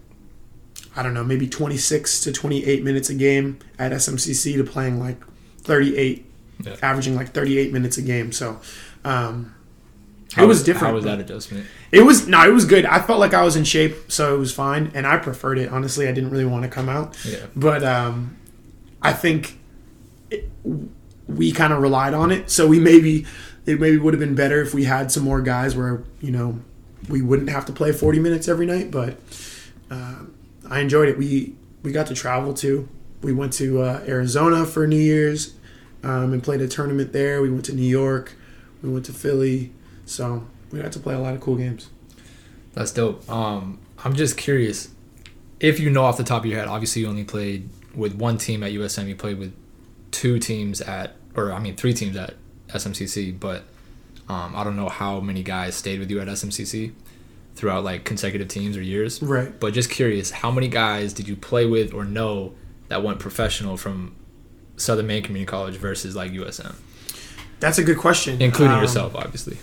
I 0.96 1.04
don't 1.04 1.14
know, 1.14 1.26
maybe 1.26 1.48
26 1.48 2.22
to 2.22 2.32
28 2.32 2.84
minutes 2.84 3.10
a 3.10 3.16
game 3.16 3.60
at 3.78 3.92
SMCC 3.92 4.56
to 4.56 4.64
playing 4.64 5.00
like 5.00 5.22
38, 5.60 6.26
yeah. 6.64 6.76
averaging 6.82 7.16
like 7.16 7.34
38 7.34 7.74
minutes 7.74 7.98
a 7.98 8.02
game. 8.02 8.32
So, 8.32 8.62
um, 9.04 9.55
how 10.36 10.44
it 10.44 10.48
was, 10.48 10.58
was 10.58 10.66
different. 10.66 10.88
How 10.88 10.94
was 10.96 11.06
that 11.06 11.20
adjustment? 11.20 11.66
It 11.92 12.02
was 12.02 12.28
no, 12.28 12.46
it 12.46 12.52
was 12.52 12.66
good. 12.66 12.86
I 12.86 13.00
felt 13.00 13.20
like 13.20 13.34
I 13.34 13.44
was 13.44 13.56
in 13.56 13.64
shape, 13.64 14.12
so 14.12 14.36
it 14.36 14.38
was 14.38 14.54
fine, 14.54 14.92
and 14.94 15.08
I 15.08 15.18
preferred 15.18 15.58
it. 15.58 15.70
Honestly, 15.70 16.10
I 16.10 16.12
didn't 16.12 16.30
really 16.30 16.46
want 16.46 16.64
to 16.64 16.70
come 16.70 16.90
out. 16.90 17.18
Yeah. 17.26 17.46
But 17.56 17.84
um, 17.84 18.36
I 19.02 19.14
think 19.14 19.58
it, 20.30 20.50
we 21.28 21.54
kind 21.54 21.72
of 21.72 21.82
relied 21.82 22.14
on 22.14 22.32
it, 22.32 22.50
so 22.52 22.68
we 22.68 22.80
maybe 22.80 23.26
it 23.66 23.80
maybe 23.80 23.98
would 23.98 24.14
have 24.14 24.20
been 24.20 24.36
better 24.36 24.62
if 24.62 24.74
we 24.74 24.84
had 24.84 25.10
some 25.10 25.24
more 25.24 25.42
guys 25.42 25.74
where 25.76 26.04
you 26.20 26.32
know 26.32 26.60
we 27.08 27.22
wouldn't 27.22 27.50
have 27.50 27.66
to 27.68 27.72
play 27.72 27.94
40 27.94 28.20
minutes 28.20 28.50
every 28.50 28.66
night. 28.66 28.92
But 28.92 29.18
uh, 29.90 30.24
I 30.70 30.82
enjoyed 30.82 31.08
it. 31.08 31.18
We 31.18 31.56
we 31.82 31.94
got 31.94 32.08
to 32.08 32.14
travel 32.14 32.54
too. 32.54 32.90
We 33.22 33.32
went 33.32 33.54
to 33.54 33.82
uh, 33.82 34.04
Arizona 34.06 34.66
for 34.66 34.86
New 34.86 35.00
Year's 35.00 35.54
um, 36.04 36.34
and 36.34 36.44
played 36.44 36.62
a 36.62 36.68
tournament 36.68 37.14
there. 37.14 37.42
We 37.42 37.50
went 37.50 37.66
to 37.66 37.74
New 37.74 37.88
York. 37.88 38.36
We 38.82 38.90
went 38.90 39.06
to 39.06 39.14
Philly. 39.14 39.72
So 40.06 40.46
we 40.72 40.80
got 40.80 40.92
to 40.94 41.00
play 41.00 41.16
a 41.16 41.20
lot 41.20 41.34
of 41.34 41.42
cool 41.42 41.56
games. 41.56 41.90
That's 42.74 42.92
dope. 42.92 43.30
Um, 43.30 43.80
I'm 44.04 44.16
just 44.16 44.38
curious 44.38 44.90
if 45.60 45.80
you 45.80 45.90
know 45.90 46.04
off 46.04 46.18
the 46.18 46.24
top 46.24 46.44
of 46.44 46.46
your 46.46 46.60
head. 46.60 46.68
Obviously, 46.68 47.02
you 47.02 47.08
only 47.08 47.24
played 47.24 47.70
with 47.96 48.14
one 48.14 48.38
team 48.38 48.64
at 48.64 48.72
USM. 48.72 49.08
You 49.08 49.16
played 49.16 49.40
with 49.40 49.54
two 50.12 50.40
teams 50.40 50.82
at, 50.82 51.16
or 51.36 51.52
I 51.52 51.60
mean, 51.60 51.76
three 51.76 51.94
teams 51.94 52.16
at 52.16 52.36
SMCC. 52.68 53.40
But 53.40 53.64
um, 54.30 54.56
I 54.56 54.64
don't 54.64 54.76
know 54.76 54.90
how 54.90 55.20
many 55.20 55.44
guys 55.44 55.76
stayed 55.76 56.00
with 56.00 56.12
you 56.12 56.20
at 56.20 56.28
SMCC 56.28 56.94
throughout 57.56 57.86
like 57.86 58.04
consecutive 58.04 58.50
teams 58.50 58.76
or 58.76 58.82
years. 58.82 59.22
Right. 59.24 59.58
But 59.58 59.74
just 59.74 59.90
curious, 59.90 60.30
how 60.30 60.52
many 60.52 60.68
guys 60.68 61.14
did 61.14 61.28
you 61.28 61.36
play 61.36 61.66
with 61.66 61.94
or 61.94 62.04
know 62.04 62.54
that 62.90 63.02
went 63.02 63.20
professional 63.20 63.78
from 63.78 64.16
Southern 64.76 65.08
Maine 65.08 65.24
Community 65.24 65.50
College 65.50 65.78
versus 65.78 66.16
like 66.16 66.32
USM? 66.34 66.76
That's 67.62 67.78
a 67.78 67.84
good 67.86 67.98
question. 67.98 68.42
Including 68.42 68.76
um, 68.76 68.82
yourself, 68.82 69.16
obviously 69.16 69.58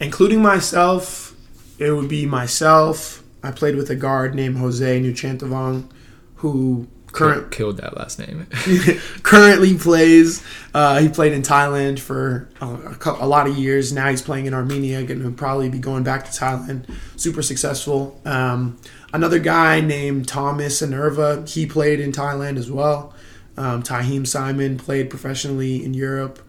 including 0.00 0.42
myself. 0.42 1.34
It 1.78 1.92
would 1.92 2.08
be 2.08 2.26
myself. 2.26 3.22
I 3.42 3.52
played 3.52 3.76
with 3.76 3.88
a 3.90 3.96
guard 3.96 4.34
named 4.34 4.58
Jose 4.58 5.00
Nuchantavong, 5.00 5.88
who 6.36 6.88
current 7.12 7.50
killed 7.50 7.78
that 7.78 7.96
last 7.96 8.18
name. 8.18 8.46
currently 9.22 9.76
plays. 9.76 10.44
Uh, 10.74 11.00
he 11.00 11.08
played 11.08 11.32
in 11.32 11.42
Thailand 11.42 11.98
for 11.98 12.48
a, 12.60 12.66
a, 12.66 12.96
a, 13.20 13.26
lot 13.26 13.46
of 13.46 13.56
years. 13.56 13.92
Now 13.92 14.10
he's 14.10 14.22
playing 14.22 14.46
in 14.46 14.54
Armenia. 14.54 15.02
Going 15.04 15.22
to 15.22 15.30
probably 15.30 15.68
be 15.68 15.78
going 15.78 16.04
back 16.04 16.24
to 16.24 16.30
Thailand. 16.30 16.92
Super 17.16 17.42
successful. 17.42 18.20
Um, 18.24 18.78
another 19.12 19.38
guy 19.38 19.80
named 19.80 20.28
Thomas 20.28 20.82
Anerva. 20.82 21.48
He 21.48 21.66
played 21.66 22.00
in 22.00 22.12
Thailand 22.12 22.56
as 22.56 22.70
well. 22.70 23.14
Um, 23.56 23.82
Tahim 23.82 24.26
Simon 24.26 24.78
played 24.78 25.10
professionally 25.10 25.84
in 25.84 25.94
Europe. 25.94 26.40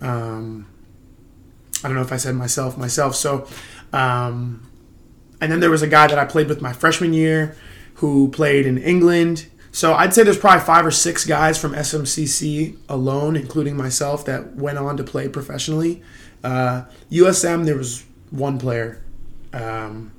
Um, 0.00 0.66
I 1.84 1.88
don't 1.88 1.96
know 1.96 2.02
if 2.02 2.12
I 2.12 2.16
said 2.16 2.34
myself, 2.34 2.78
myself. 2.78 3.14
So, 3.14 3.46
um, 3.92 4.68
and 5.40 5.52
then 5.52 5.60
there 5.60 5.70
was 5.70 5.82
a 5.82 5.86
guy 5.86 6.06
that 6.06 6.18
I 6.18 6.24
played 6.24 6.48
with 6.48 6.62
my 6.62 6.72
freshman 6.72 7.12
year 7.12 7.56
who 7.96 8.30
played 8.30 8.66
in 8.66 8.78
England. 8.78 9.46
So 9.70 9.94
I'd 9.94 10.14
say 10.14 10.22
there's 10.22 10.38
probably 10.38 10.64
five 10.64 10.86
or 10.86 10.90
six 10.90 11.26
guys 11.26 11.58
from 11.58 11.72
SMCC 11.72 12.76
alone, 12.88 13.36
including 13.36 13.76
myself, 13.76 14.24
that 14.24 14.54
went 14.54 14.78
on 14.78 14.96
to 14.96 15.04
play 15.04 15.28
professionally. 15.28 16.02
Uh, 16.42 16.84
USM, 17.10 17.64
there 17.64 17.76
was 17.76 18.04
one 18.30 18.58
player. 18.58 19.02
Um, 19.52 20.12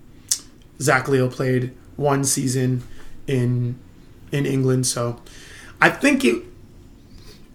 Zach 0.80 1.08
Leo 1.08 1.30
played 1.30 1.74
one 1.96 2.24
season 2.24 2.84
in 3.28 3.80
in 4.32 4.46
England. 4.46 4.86
So 4.88 5.22
I 5.82 5.90
think 5.90 6.26
it 6.26 6.44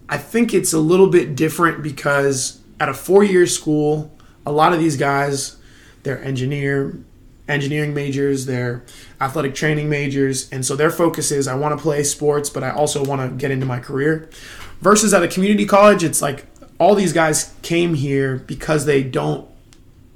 I 0.09 0.17
think 0.17 0.53
it's 0.53 0.73
a 0.73 0.79
little 0.79 1.07
bit 1.07 1.35
different 1.35 1.83
because 1.83 2.60
at 2.81 2.89
a 2.89 2.93
four 2.95 3.23
year 3.23 3.45
school, 3.45 4.11
a 4.43 4.51
lot 4.51 4.73
of 4.73 4.79
these 4.79 4.97
guys, 4.97 5.57
they're 6.01 6.21
engineer 6.23 6.99
engineering 7.47 7.93
majors, 7.93 8.47
they're 8.47 8.83
athletic 9.19 9.53
training 9.53 9.87
majors, 9.87 10.51
and 10.51 10.65
so 10.65 10.75
their 10.75 10.89
focus 10.89 11.31
is 11.31 11.47
I 11.47 11.53
want 11.53 11.77
to 11.77 11.81
play 11.81 12.01
sports, 12.01 12.49
but 12.49 12.63
I 12.63 12.71
also 12.71 13.05
want 13.05 13.29
to 13.29 13.37
get 13.37 13.51
into 13.51 13.67
my 13.67 13.79
career. 13.79 14.29
Versus 14.79 15.13
at 15.13 15.21
a 15.21 15.27
community 15.27 15.67
college, 15.67 16.03
it's 16.03 16.23
like 16.23 16.47
all 16.79 16.95
these 16.95 17.13
guys 17.13 17.53
came 17.61 17.93
here 17.93 18.37
because 18.37 18.85
they 18.85 19.03
don't 19.03 19.47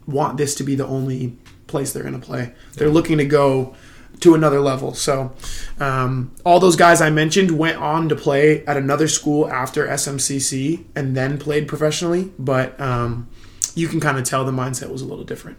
want 0.07 0.37
this 0.37 0.55
to 0.55 0.63
be 0.63 0.73
the 0.73 0.87
only 0.87 1.37
place 1.67 1.93
they're 1.93 2.03
going 2.03 2.19
to 2.19 2.25
play. 2.25 2.53
They're 2.73 2.89
looking 2.89 3.19
to 3.19 3.25
go 3.25 3.75
to 4.19 4.33
another 4.33 4.59
level. 4.59 4.93
So, 4.93 5.33
um, 5.79 6.31
all 6.45 6.59
those 6.59 6.75
guys 6.75 7.01
I 7.01 7.09
mentioned 7.09 7.51
went 7.57 7.77
on 7.77 8.09
to 8.09 8.15
play 8.15 8.65
at 8.65 8.77
another 8.77 9.07
school 9.07 9.49
after 9.49 9.87
SMCC 9.87 10.85
and 10.95 11.15
then 11.15 11.37
played 11.37 11.67
professionally. 11.67 12.31
But 12.39 12.79
um, 12.79 13.27
you 13.75 13.87
can 13.87 13.99
kind 13.99 14.17
of 14.17 14.23
tell 14.23 14.45
the 14.45 14.51
mindset 14.51 14.89
was 14.89 15.01
a 15.01 15.05
little 15.05 15.25
different. 15.25 15.57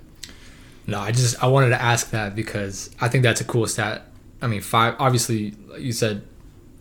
No, 0.87 1.01
I 1.01 1.13
just 1.13 1.43
I 1.43 1.49
wanted 1.49 1.71
to 1.71 1.83
ask 1.83 2.11
that 2.11 2.35
because 2.35 2.91
I 3.01 3.09
think 3.09 3.23
that's 3.25 3.41
a 3.41 3.45
cool 3.45 3.67
stat. 3.67 4.07
I 4.41 4.47
mean, 4.47 4.61
five. 4.61 4.95
Obviously, 4.99 5.55
you 5.79 5.93
said 5.93 6.23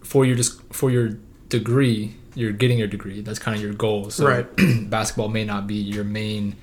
for 0.03 0.25
your 0.25 0.35
just 0.35 0.61
for 0.71 0.91
your 0.91 1.17
degree, 1.49 2.15
you're 2.35 2.51
getting 2.51 2.77
your 2.77 2.87
degree. 2.87 3.21
That's 3.21 3.39
kind 3.39 3.57
of 3.57 3.63
your 3.63 3.73
goal. 3.73 4.09
So 4.11 4.27
right. 4.27 4.89
basketball 4.89 5.29
may 5.29 5.43
not 5.43 5.65
be 5.65 5.75
your 5.75 6.03
main 6.03 6.55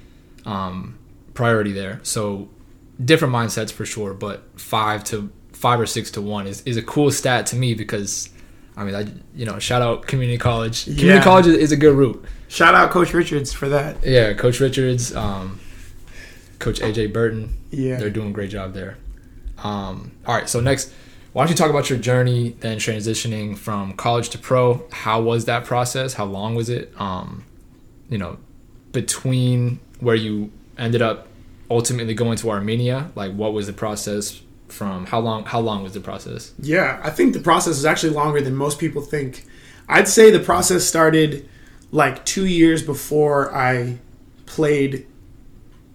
um, 0.47 0.99
priority 1.35 1.73
there. 1.73 2.00
So 2.04 2.49
different 3.03 3.35
mindsets 3.35 3.73
for 3.73 3.85
sure, 3.85 4.15
but 4.15 4.43
five 4.61 5.05
to 5.05 5.31
five 5.53 5.79
or 5.79 5.87
six 5.87 6.11
to 6.13 6.21
one 6.21 6.47
is, 6.47 6.63
is 6.63 6.77
a 6.77 6.83
cool 6.83 7.11
stat 7.11 7.47
to 7.47 7.57
me 7.57 7.75
because 7.75 8.29
I 8.77 8.85
mean, 8.85 8.95
I 8.95 9.07
you 9.35 9.45
know, 9.45 9.59
shout 9.59 9.83
out 9.83 10.07
community 10.07 10.39
college. 10.39 10.85
Community 10.85 11.09
yeah. 11.09 11.23
college 11.23 11.47
is, 11.47 11.57
is, 11.57 11.73
a 11.73 11.77
good 11.77 11.95
route. 11.95 12.25
Shout 12.49 12.75
out 12.75 12.91
Coach 12.91 13.13
Richards 13.13 13.53
for 13.53 13.69
that. 13.69 13.97
Yeah, 14.05 14.33
Coach 14.33 14.61
Richards. 14.61 15.15
Um, 15.15 15.61
Coach 16.59 16.81
AJ 16.81 17.13
Burton. 17.13 17.55
Yeah, 17.71 17.97
they're 17.97 18.11
doing 18.11 18.29
a 18.29 18.33
great 18.33 18.51
job 18.51 18.73
there. 18.73 18.97
Um, 19.59 20.13
all 20.27 20.35
right, 20.35 20.49
so 20.49 20.61
next, 20.61 20.93
why 21.33 21.45
don't 21.45 21.51
you 21.51 21.57
talk 21.57 21.71
about 21.71 21.89
your 21.91 21.99
journey 21.99 22.57
then 22.61 22.79
transitioning 22.79 23.57
from 23.57 23.95
college 23.95 24.31
to 24.31 24.39
pro? 24.39 24.87
How 24.91 25.21
was 25.21 25.45
that 25.45 25.65
process? 25.65 26.15
How 26.15 26.25
long 26.25 26.55
was 26.55 26.69
it? 26.69 26.93
Um, 26.99 27.45
you 28.09 28.19
know, 28.19 28.39
between 28.93 29.81
where 30.01 30.17
you 30.17 30.51
ended 30.79 31.03
up 31.03 31.29
ultimately 31.73 32.14
going 32.14 32.37
to 32.38 32.50
Armenia, 32.50 33.11
like 33.14 33.33
what 33.33 33.52
was 33.52 33.67
the 33.67 33.73
process 33.73 34.43
from 34.69 35.07
how 35.07 35.21
long 35.21 35.45
how 35.45 35.61
long 35.61 35.83
was 35.83 35.93
the 35.93 36.00
process? 36.00 36.52
Yeah, 36.59 37.00
I 37.02 37.11
think 37.11 37.33
the 37.33 37.41
process 37.41 37.76
is 37.76 37.85
actually 37.85 38.12
longer 38.12 38.41
than 38.41 38.55
most 38.55 38.79
people 38.79 39.02
think. 39.02 39.47
I'd 39.88 40.09
say 40.09 40.31
the 40.31 40.41
process 40.41 40.85
started 40.85 41.49
like 41.91 42.25
2 42.25 42.47
years 42.47 42.83
before 42.83 43.55
I 43.55 43.99
played 44.47 45.07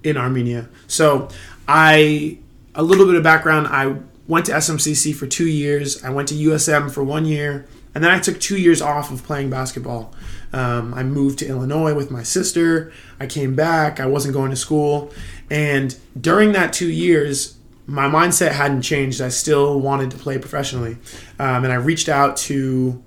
in 0.04 0.18
Armenia. 0.18 0.70
So, 0.88 1.30
I 1.68 2.38
a 2.76 2.84
little 2.84 3.06
bit 3.06 3.16
of 3.16 3.24
background, 3.24 3.68
I 3.68 3.96
went 4.28 4.46
to 4.48 4.52
SMCC 4.52 5.16
for 5.16 5.26
2 5.26 5.48
years. 5.48 6.04
I 6.04 6.10
went 6.12 6.28
to 6.30 6.36
USM 6.36 6.92
for 6.92 7.04
1 7.04 7.26
year, 7.26 7.66
and 7.96 8.04
then 8.04 8.12
I 8.12 8.20
took 8.20 8.40
2 8.40 8.58
years 8.58 8.82
off 8.82 9.12
of 9.12 9.24
playing 9.24 9.50
basketball. 9.50 10.14
Um, 10.54 10.94
I 10.94 11.04
moved 11.04 11.40
to 11.40 11.48
Illinois 11.48 11.94
with 11.94 12.12
my 12.12 12.24
sister. 12.24 12.92
I 13.20 13.26
came 13.26 13.56
back. 13.56 14.00
I 14.00 14.06
wasn't 14.06 14.34
going 14.34 14.52
to 14.52 14.56
school. 14.56 15.12
And 15.50 15.98
during 16.20 16.52
that 16.54 16.74
two 16.74 16.90
years, 16.90 17.58
my 17.86 18.08
mindset 18.08 18.52
hadn't 18.52 18.82
changed. 18.82 19.22
I 19.22 19.30
still 19.30 19.80
wanted 19.80 20.12
to 20.12 20.18
play 20.18 20.38
professionally. 20.38 20.98
Um, 21.40 21.64
and 21.64 21.72
I 21.72 21.76
reached 21.76 22.10
out 22.10 22.36
to 22.38 23.02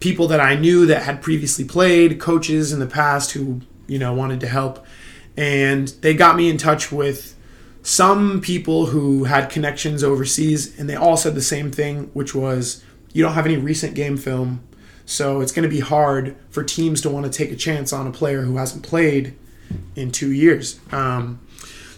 people 0.00 0.26
that 0.28 0.40
I 0.40 0.56
knew 0.56 0.86
that 0.86 1.04
had 1.04 1.22
previously 1.22 1.64
played, 1.64 2.20
coaches 2.20 2.72
in 2.72 2.80
the 2.80 2.86
past 2.86 3.32
who, 3.32 3.60
you 3.86 3.98
know, 3.98 4.12
wanted 4.12 4.40
to 4.40 4.48
help. 4.48 4.84
And 5.36 5.88
they 5.88 6.14
got 6.14 6.36
me 6.36 6.50
in 6.50 6.58
touch 6.58 6.90
with 6.92 7.36
some 7.82 8.40
people 8.40 8.86
who 8.86 9.24
had 9.24 9.50
connections 9.50 10.02
overseas, 10.02 10.78
and 10.78 10.88
they 10.88 10.96
all 10.96 11.16
said 11.16 11.34
the 11.34 11.42
same 11.42 11.70
thing, 11.70 12.10
which 12.14 12.34
was, 12.34 12.82
you 13.12 13.22
don't 13.22 13.34
have 13.34 13.44
any 13.44 13.56
recent 13.56 13.94
game 13.94 14.16
film, 14.16 14.66
so 15.04 15.42
it's 15.42 15.52
going 15.52 15.68
to 15.68 15.74
be 15.74 15.80
hard 15.80 16.34
for 16.48 16.64
teams 16.64 17.02
to 17.02 17.10
want 17.10 17.30
to 17.30 17.32
take 17.32 17.52
a 17.52 17.56
chance 17.56 17.92
on 17.92 18.06
a 18.06 18.10
player 18.10 18.42
who 18.42 18.56
hasn't 18.56 18.82
played 18.82 19.34
in 19.96 20.10
two 20.10 20.32
years. 20.32 20.80
Um, 20.92 21.40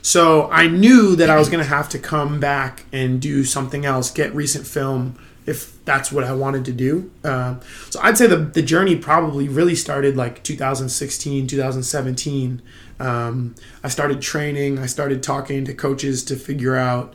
so 0.06 0.48
I 0.52 0.68
knew 0.68 1.16
that 1.16 1.28
I 1.28 1.36
was 1.36 1.48
going 1.48 1.64
to 1.64 1.68
have 1.68 1.88
to 1.88 1.98
come 1.98 2.38
back 2.38 2.84
and 2.92 3.20
do 3.20 3.42
something 3.42 3.84
else, 3.84 4.08
get 4.08 4.32
recent 4.32 4.64
film 4.64 5.18
if 5.46 5.84
that's 5.84 6.12
what 6.12 6.22
I 6.22 6.32
wanted 6.32 6.64
to 6.66 6.72
do. 6.72 7.10
Uh, 7.24 7.56
so 7.90 7.98
I'd 8.00 8.16
say 8.16 8.28
the, 8.28 8.36
the 8.36 8.62
journey 8.62 8.94
probably 8.94 9.48
really 9.48 9.74
started 9.74 10.16
like 10.16 10.44
2016, 10.44 11.48
2017. 11.48 12.62
Um, 13.00 13.56
I 13.82 13.88
started 13.88 14.22
training, 14.22 14.78
I 14.78 14.86
started 14.86 15.24
talking 15.24 15.64
to 15.64 15.74
coaches 15.74 16.22
to 16.26 16.36
figure 16.36 16.76
out 16.76 17.14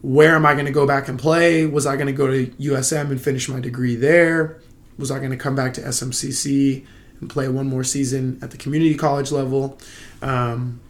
where 0.00 0.36
am 0.36 0.46
I 0.46 0.52
going 0.52 0.66
to 0.66 0.72
go 0.72 0.86
back 0.86 1.08
and 1.08 1.18
play? 1.18 1.66
Was 1.66 1.86
I 1.86 1.96
going 1.96 2.06
to 2.06 2.12
go 2.12 2.28
to 2.28 2.46
USM 2.46 3.10
and 3.10 3.20
finish 3.20 3.48
my 3.48 3.58
degree 3.58 3.96
there? 3.96 4.60
Was 4.96 5.10
I 5.10 5.18
going 5.18 5.32
to 5.32 5.36
come 5.36 5.56
back 5.56 5.74
to 5.74 5.80
SMCC 5.80 6.86
and 7.20 7.28
play 7.28 7.48
one 7.48 7.66
more 7.66 7.82
season 7.82 8.38
at 8.42 8.52
the 8.52 8.56
community 8.58 8.94
college 8.94 9.32
level? 9.32 9.76
Um, 10.22 10.80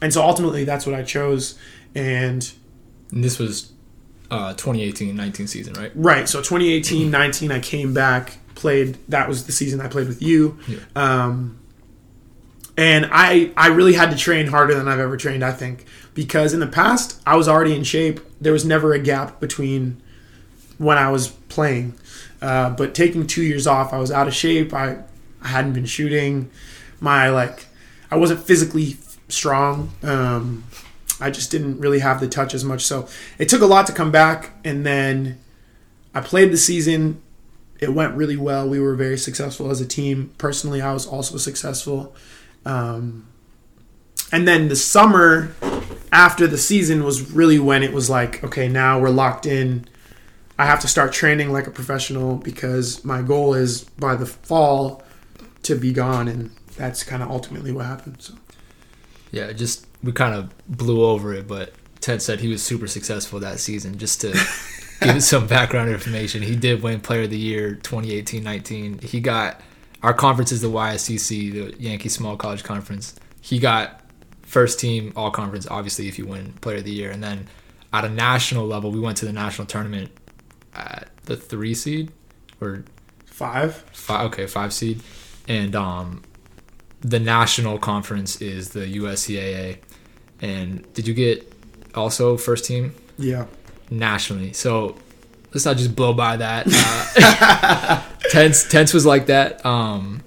and 0.00 0.12
so 0.12 0.22
ultimately 0.22 0.64
that's 0.64 0.86
what 0.86 0.94
I 0.94 1.02
chose. 1.02 1.58
And, 1.94 2.50
and 3.10 3.24
this 3.24 3.38
was 3.38 3.72
uh, 4.30 4.54
2018-19 4.54 5.48
season, 5.48 5.74
right? 5.74 5.92
Right. 5.94 6.28
So 6.28 6.40
2018-19, 6.40 7.50
I 7.54 7.60
came 7.60 7.92
back, 7.92 8.38
played. 8.54 8.98
That 9.08 9.28
was 9.28 9.46
the 9.46 9.52
season 9.52 9.80
I 9.80 9.88
played 9.88 10.08
with 10.08 10.22
you. 10.22 10.58
Yeah. 10.68 10.78
Um, 10.94 11.60
and 12.76 13.08
I 13.12 13.50
I 13.56 13.68
really 13.68 13.92
had 13.92 14.10
to 14.10 14.16
train 14.16 14.46
harder 14.46 14.74
than 14.74 14.88
I've 14.88 15.00
ever 15.00 15.16
trained. 15.16 15.44
I 15.44 15.52
think 15.52 15.84
because 16.14 16.54
in 16.54 16.60
the 16.60 16.66
past 16.66 17.20
I 17.26 17.36
was 17.36 17.46
already 17.46 17.74
in 17.74 17.84
shape. 17.84 18.20
There 18.40 18.54
was 18.54 18.64
never 18.64 18.94
a 18.94 18.98
gap 18.98 19.38
between 19.38 20.00
when 20.78 20.96
I 20.96 21.10
was 21.10 21.28
playing. 21.28 21.94
Uh, 22.40 22.70
but 22.70 22.94
taking 22.94 23.26
two 23.26 23.42
years 23.42 23.66
off, 23.66 23.92
I 23.92 23.98
was 23.98 24.10
out 24.10 24.28
of 24.28 24.34
shape. 24.34 24.72
I 24.72 25.02
I 25.42 25.48
hadn't 25.48 25.74
been 25.74 25.84
shooting. 25.84 26.50
My 27.00 27.28
like 27.28 27.66
I 28.10 28.16
wasn't 28.16 28.40
physically 28.40 28.96
strong. 29.32 29.92
Um, 30.02 30.64
I 31.20 31.30
just 31.30 31.50
didn't 31.50 31.78
really 31.80 31.98
have 31.98 32.20
the 32.20 32.28
touch 32.28 32.54
as 32.54 32.64
much. 32.64 32.84
So 32.84 33.06
it 33.38 33.48
took 33.48 33.60
a 33.60 33.66
lot 33.66 33.86
to 33.88 33.92
come 33.92 34.10
back. 34.10 34.52
And 34.64 34.86
then 34.86 35.38
I 36.14 36.20
played 36.20 36.50
the 36.50 36.56
season. 36.56 37.20
It 37.78 37.94
went 37.94 38.14
really 38.14 38.36
well. 38.36 38.68
We 38.68 38.80
were 38.80 38.94
very 38.94 39.18
successful 39.18 39.70
as 39.70 39.80
a 39.80 39.86
team. 39.86 40.32
Personally, 40.38 40.80
I 40.80 40.92
was 40.92 41.06
also 41.06 41.36
successful. 41.36 42.14
Um, 42.64 43.26
and 44.32 44.46
then 44.46 44.68
the 44.68 44.76
summer 44.76 45.54
after 46.12 46.46
the 46.46 46.58
season 46.58 47.04
was 47.04 47.30
really 47.32 47.58
when 47.58 47.82
it 47.82 47.92
was 47.92 48.08
like, 48.08 48.42
okay, 48.44 48.68
now 48.68 48.98
we're 48.98 49.10
locked 49.10 49.46
in. 49.46 49.86
I 50.58 50.66
have 50.66 50.80
to 50.80 50.88
start 50.88 51.12
training 51.12 51.52
like 51.52 51.66
a 51.66 51.70
professional 51.70 52.36
because 52.36 53.04
my 53.04 53.22
goal 53.22 53.54
is 53.54 53.84
by 53.84 54.14
the 54.14 54.26
fall 54.26 55.02
to 55.62 55.74
be 55.74 55.92
gone. 55.92 56.28
And 56.28 56.50
that's 56.76 57.02
kind 57.02 57.22
of 57.22 57.30
ultimately 57.30 57.72
what 57.72 57.86
happened. 57.86 58.16
So. 58.20 58.34
Yeah, 59.30 59.52
just 59.52 59.86
we 60.02 60.12
kind 60.12 60.34
of 60.34 60.52
blew 60.66 61.04
over 61.04 61.34
it, 61.34 61.46
but 61.46 61.74
Ted 62.00 62.22
said 62.22 62.40
he 62.40 62.48
was 62.48 62.62
super 62.62 62.86
successful 62.86 63.40
that 63.40 63.60
season. 63.60 63.98
Just 63.98 64.20
to 64.22 64.32
give 65.00 65.22
some 65.22 65.46
background 65.46 65.90
information, 65.90 66.42
he 66.42 66.56
did 66.56 66.82
win 66.82 67.00
Player 67.00 67.22
of 67.22 67.30
the 67.30 67.38
Year 67.38 67.78
2018-19. 67.82 69.02
He 69.02 69.20
got 69.20 69.60
our 70.02 70.14
conference 70.14 70.50
is 70.50 70.62
the 70.62 70.70
YSCC, 70.70 71.52
the 71.52 71.82
Yankee 71.82 72.08
Small 72.08 72.36
College 72.36 72.64
Conference. 72.64 73.14
He 73.42 73.58
got 73.58 74.00
first 74.42 74.80
team 74.80 75.12
All 75.14 75.30
Conference, 75.30 75.66
obviously, 75.70 76.08
if 76.08 76.18
you 76.18 76.26
win 76.26 76.52
Player 76.54 76.78
of 76.78 76.84
the 76.84 76.92
Year, 76.92 77.10
and 77.10 77.22
then 77.22 77.48
at 77.92 78.04
a 78.04 78.08
national 78.08 78.66
level, 78.66 78.90
we 78.90 79.00
went 79.00 79.18
to 79.18 79.26
the 79.26 79.32
national 79.32 79.66
tournament 79.66 80.10
at 80.74 81.08
the 81.24 81.36
three 81.36 81.74
seed 81.74 82.10
or 82.60 82.84
five. 83.26 83.76
Five. 83.92 84.26
Okay, 84.26 84.46
five 84.46 84.72
seed, 84.72 85.02
and 85.48 85.76
um, 85.76 86.22
the 87.00 87.18
national 87.18 87.78
conference 87.78 88.40
is 88.40 88.70
the 88.70 88.80
USCAA. 88.98 89.78
And 90.40 90.92
did 90.94 91.06
you 91.06 91.14
get 91.14 91.52
also 91.94 92.36
first 92.36 92.64
team? 92.64 92.94
Yeah. 93.18 93.46
Nationally. 93.90 94.52
So 94.52 94.96
let's 95.52 95.64
not 95.64 95.76
just 95.76 95.94
blow 95.96 96.12
by 96.12 96.36
that. 96.36 96.66
Uh, 96.68 98.02
tense, 98.30 98.68
tense 98.68 98.92
was 98.92 99.06
like 99.06 99.26
that. 99.26 99.64
Um, 99.64 100.22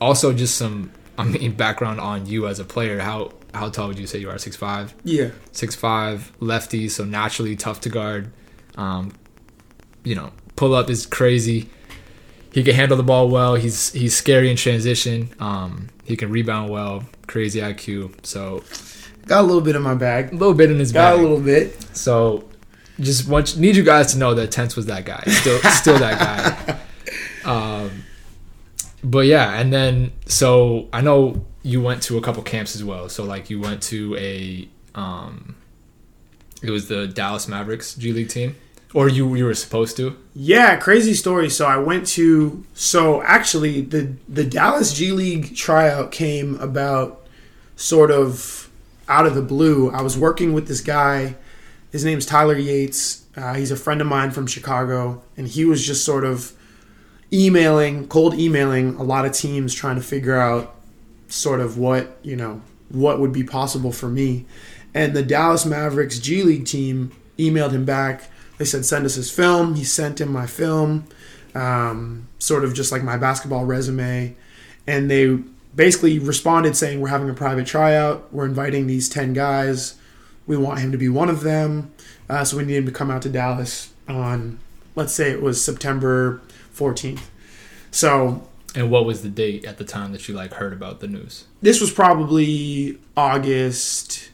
also, 0.00 0.32
just 0.32 0.56
some, 0.56 0.90
I 1.18 1.24
mean, 1.24 1.52
background 1.52 2.00
on 2.00 2.26
you 2.26 2.46
as 2.46 2.58
a 2.58 2.64
player. 2.64 3.00
How 3.00 3.32
how 3.52 3.68
tall 3.68 3.88
would 3.88 3.98
you 3.98 4.06
say 4.06 4.18
you 4.18 4.30
are? 4.30 4.38
Six 4.38 4.56
five. 4.56 4.94
Yeah. 5.04 5.30
Six 5.52 5.74
five, 5.74 6.32
lefty, 6.40 6.88
so 6.88 7.04
naturally 7.04 7.56
tough 7.56 7.80
to 7.82 7.88
guard. 7.90 8.32
Um, 8.76 9.12
you 10.02 10.14
know, 10.14 10.32
pull 10.56 10.74
up 10.74 10.88
is 10.88 11.04
crazy 11.04 11.68
he 12.52 12.62
can 12.64 12.74
handle 12.74 12.96
the 12.96 13.02
ball 13.02 13.28
well. 13.28 13.54
He's 13.54 13.92
he's 13.92 14.16
scary 14.16 14.50
in 14.50 14.56
transition. 14.56 15.30
Um, 15.38 15.88
he 16.10 16.16
can 16.16 16.30
rebound 16.30 16.70
well. 16.70 17.04
Crazy 17.26 17.60
IQ. 17.60 18.26
So 18.26 18.62
got 19.26 19.40
a 19.40 19.46
little 19.46 19.60
bit 19.60 19.76
in 19.76 19.82
my 19.82 19.94
bag. 19.94 20.32
A 20.32 20.36
little 20.36 20.54
bit 20.54 20.70
in 20.70 20.78
his 20.78 20.92
got 20.92 21.12
bag. 21.12 21.16
Got 21.16 21.20
a 21.20 21.28
little 21.28 21.44
bit. 21.44 21.96
So 21.96 22.48
just 22.98 23.28
want 23.28 23.56
need 23.56 23.76
you 23.76 23.84
guys 23.84 24.12
to 24.12 24.18
know 24.18 24.34
that 24.34 24.50
Tense 24.50 24.76
was 24.76 24.86
that 24.86 25.04
guy. 25.04 25.22
Still 25.26 25.58
still 25.70 25.98
that 25.98 26.18
guy. 26.18 26.80
Um, 27.44 28.04
but 29.02 29.26
yeah, 29.26 29.58
and 29.58 29.72
then 29.72 30.12
so 30.26 30.88
I 30.92 31.00
know 31.00 31.46
you 31.62 31.80
went 31.80 32.02
to 32.04 32.18
a 32.18 32.20
couple 32.20 32.42
camps 32.42 32.74
as 32.74 32.84
well. 32.84 33.08
So 33.08 33.24
like 33.24 33.50
you 33.50 33.60
went 33.60 33.82
to 33.84 34.16
a 34.16 34.68
um, 34.94 35.56
it 36.62 36.70
was 36.70 36.88
the 36.88 37.06
Dallas 37.06 37.48
Mavericks 37.48 37.94
G 37.94 38.12
League 38.12 38.28
team. 38.28 38.56
Or 38.92 39.08
you 39.08 39.34
you 39.36 39.44
were 39.44 39.54
supposed 39.54 39.96
to? 39.98 40.16
Yeah, 40.34 40.76
crazy 40.76 41.14
story. 41.14 41.48
So 41.48 41.66
I 41.66 41.76
went 41.76 42.06
to 42.08 42.64
so 42.74 43.22
actually 43.22 43.82
the 43.82 44.14
the 44.28 44.44
Dallas 44.44 44.92
G 44.92 45.12
League 45.12 45.54
tryout 45.54 46.10
came 46.10 46.56
about 46.56 47.24
sort 47.76 48.10
of 48.10 48.68
out 49.08 49.26
of 49.26 49.34
the 49.34 49.42
blue. 49.42 49.90
I 49.90 50.02
was 50.02 50.18
working 50.18 50.52
with 50.52 50.66
this 50.66 50.80
guy. 50.80 51.36
His 51.92 52.04
name's 52.04 52.26
Tyler 52.26 52.56
Yates. 52.56 53.24
Uh, 53.36 53.54
he's 53.54 53.70
a 53.70 53.76
friend 53.76 54.00
of 54.00 54.06
mine 54.06 54.32
from 54.32 54.46
Chicago, 54.46 55.22
and 55.36 55.46
he 55.46 55.64
was 55.64 55.86
just 55.86 56.04
sort 56.04 56.24
of 56.24 56.52
emailing, 57.32 58.08
cold 58.08 58.34
emailing 58.34 58.94
a 58.96 59.02
lot 59.02 59.24
of 59.24 59.32
teams 59.32 59.72
trying 59.72 59.96
to 59.96 60.02
figure 60.02 60.36
out 60.36 60.74
sort 61.28 61.60
of 61.60 61.78
what 61.78 62.18
you 62.22 62.34
know 62.34 62.60
what 62.88 63.20
would 63.20 63.32
be 63.32 63.44
possible 63.44 63.92
for 63.92 64.08
me. 64.08 64.46
And 64.94 65.14
the 65.14 65.22
Dallas 65.22 65.64
Mavericks 65.64 66.18
G 66.18 66.42
League 66.42 66.66
team 66.66 67.12
emailed 67.38 67.70
him 67.70 67.84
back 67.84 68.28
they 68.60 68.66
said 68.66 68.84
send 68.84 69.06
us 69.06 69.14
his 69.14 69.30
film. 69.30 69.74
He 69.74 69.84
sent 69.84 70.20
him 70.20 70.30
my 70.30 70.46
film, 70.46 71.06
um, 71.54 72.28
sort 72.38 72.62
of 72.62 72.74
just 72.74 72.92
like 72.92 73.02
my 73.02 73.16
basketball 73.16 73.64
resume, 73.64 74.36
and 74.86 75.10
they 75.10 75.38
basically 75.74 76.18
responded 76.18 76.76
saying 76.76 77.00
we're 77.00 77.08
having 77.08 77.30
a 77.30 77.34
private 77.34 77.66
tryout. 77.66 78.30
We're 78.34 78.44
inviting 78.44 78.86
these 78.86 79.08
ten 79.08 79.32
guys. 79.32 79.94
We 80.46 80.58
want 80.58 80.80
him 80.80 80.92
to 80.92 80.98
be 80.98 81.08
one 81.08 81.30
of 81.30 81.40
them. 81.40 81.90
Uh, 82.28 82.44
so 82.44 82.58
we 82.58 82.66
need 82.66 82.76
him 82.76 82.84
to 82.84 82.92
come 82.92 83.10
out 83.10 83.22
to 83.22 83.30
Dallas 83.30 83.94
on, 84.06 84.58
let's 84.94 85.14
say 85.14 85.30
it 85.30 85.40
was 85.40 85.64
September 85.64 86.42
14th. 86.76 87.28
So. 87.90 88.46
And 88.74 88.90
what 88.90 89.06
was 89.06 89.22
the 89.22 89.30
date 89.30 89.64
at 89.64 89.78
the 89.78 89.84
time 89.86 90.12
that 90.12 90.28
you 90.28 90.34
like 90.34 90.52
heard 90.52 90.74
about 90.74 91.00
the 91.00 91.08
news? 91.08 91.46
This 91.62 91.80
was 91.80 91.90
probably 91.90 92.98
August 93.16 94.29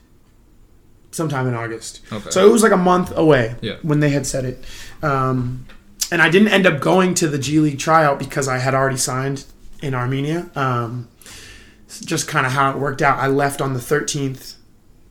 sometime 1.17 1.49
in 1.49 1.55
August. 1.55 2.03
Okay. 2.13 2.31
So 2.31 2.47
it 2.47 2.53
was 2.53 2.63
like 2.63 2.73
a 2.73 2.77
month 2.77 3.17
away 3.17 3.57
yeah. 3.63 3.77
when 3.83 4.01
they 4.01 4.11
had 4.11 4.27
said 4.27 4.45
it. 4.45 4.65
Um, 5.03 5.67
and 6.13 6.23
I 6.23 6.29
didn't 6.29 6.49
end 6.49 6.67
up 6.67 6.81
going 6.81 7.15
to 7.15 7.29
the 7.29 7.39
G 7.39 7.59
League 7.59 7.79
tryout 7.79 8.19
because 8.19 8.47
I 8.47 8.59
had 8.59 8.75
already 8.75 8.99
signed 8.99 9.45
in 9.83 9.95
Armenia. 9.95 10.51
Um, 10.55 11.09
just 11.89 12.29
kind 12.29 12.47
of 12.47 12.53
how 12.53 12.71
it 12.71 12.79
worked 12.79 13.03
out. 13.03 13.19
I 13.19 13.27
left 13.27 13.61
on 13.61 13.73
the 13.73 13.81
13th 13.81 14.57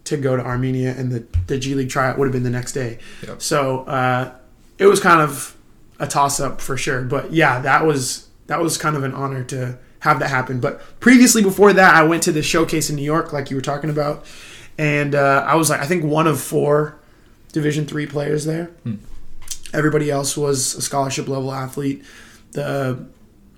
to 0.05 0.17
go 0.17 0.37
to 0.37 0.43
Armenia, 0.43 0.93
and 0.95 1.11
the, 1.11 1.25
the 1.47 1.57
G 1.57 1.73
League 1.73 1.89
tryout 1.89 2.17
would 2.17 2.25
have 2.25 2.33
been 2.33 2.43
the 2.43 2.49
next 2.49 2.73
day. 2.73 2.99
Yep. 3.27 3.41
So 3.41 3.79
uh, 3.85 4.35
it 4.77 4.85
was 4.85 4.99
kind 4.99 5.21
of 5.21 5.57
a 5.99 6.07
toss 6.07 6.39
up 6.39 6.61
for 6.61 6.77
sure. 6.77 7.01
But 7.01 7.33
yeah, 7.33 7.59
that 7.61 7.85
was 7.85 8.27
that 8.47 8.61
was 8.61 8.77
kind 8.77 8.95
of 8.95 9.03
an 9.03 9.13
honor 9.13 9.43
to 9.45 9.77
have 9.99 10.19
that 10.19 10.29
happen. 10.29 10.59
But 10.59 10.99
previously, 10.99 11.41
before 11.41 11.73
that, 11.73 11.95
I 11.95 12.03
went 12.03 12.23
to 12.23 12.31
the 12.31 12.43
showcase 12.43 12.89
in 12.89 12.95
New 12.95 13.03
York, 13.03 13.33
like 13.33 13.49
you 13.49 13.55
were 13.55 13.61
talking 13.61 13.89
about, 13.89 14.25
and 14.77 15.15
uh, 15.15 15.45
I 15.47 15.55
was 15.55 15.69
like, 15.69 15.81
I 15.81 15.85
think 15.85 16.03
one 16.03 16.27
of 16.27 16.39
four 16.39 16.99
Division 17.51 17.85
three 17.85 18.05
players 18.05 18.43
there. 18.43 18.65
Hmm. 18.83 18.95
Everybody 19.73 20.11
else 20.11 20.35
was 20.35 20.75
a 20.75 20.81
scholarship 20.81 21.27
level 21.27 21.53
athlete. 21.53 22.03
The 22.51 23.05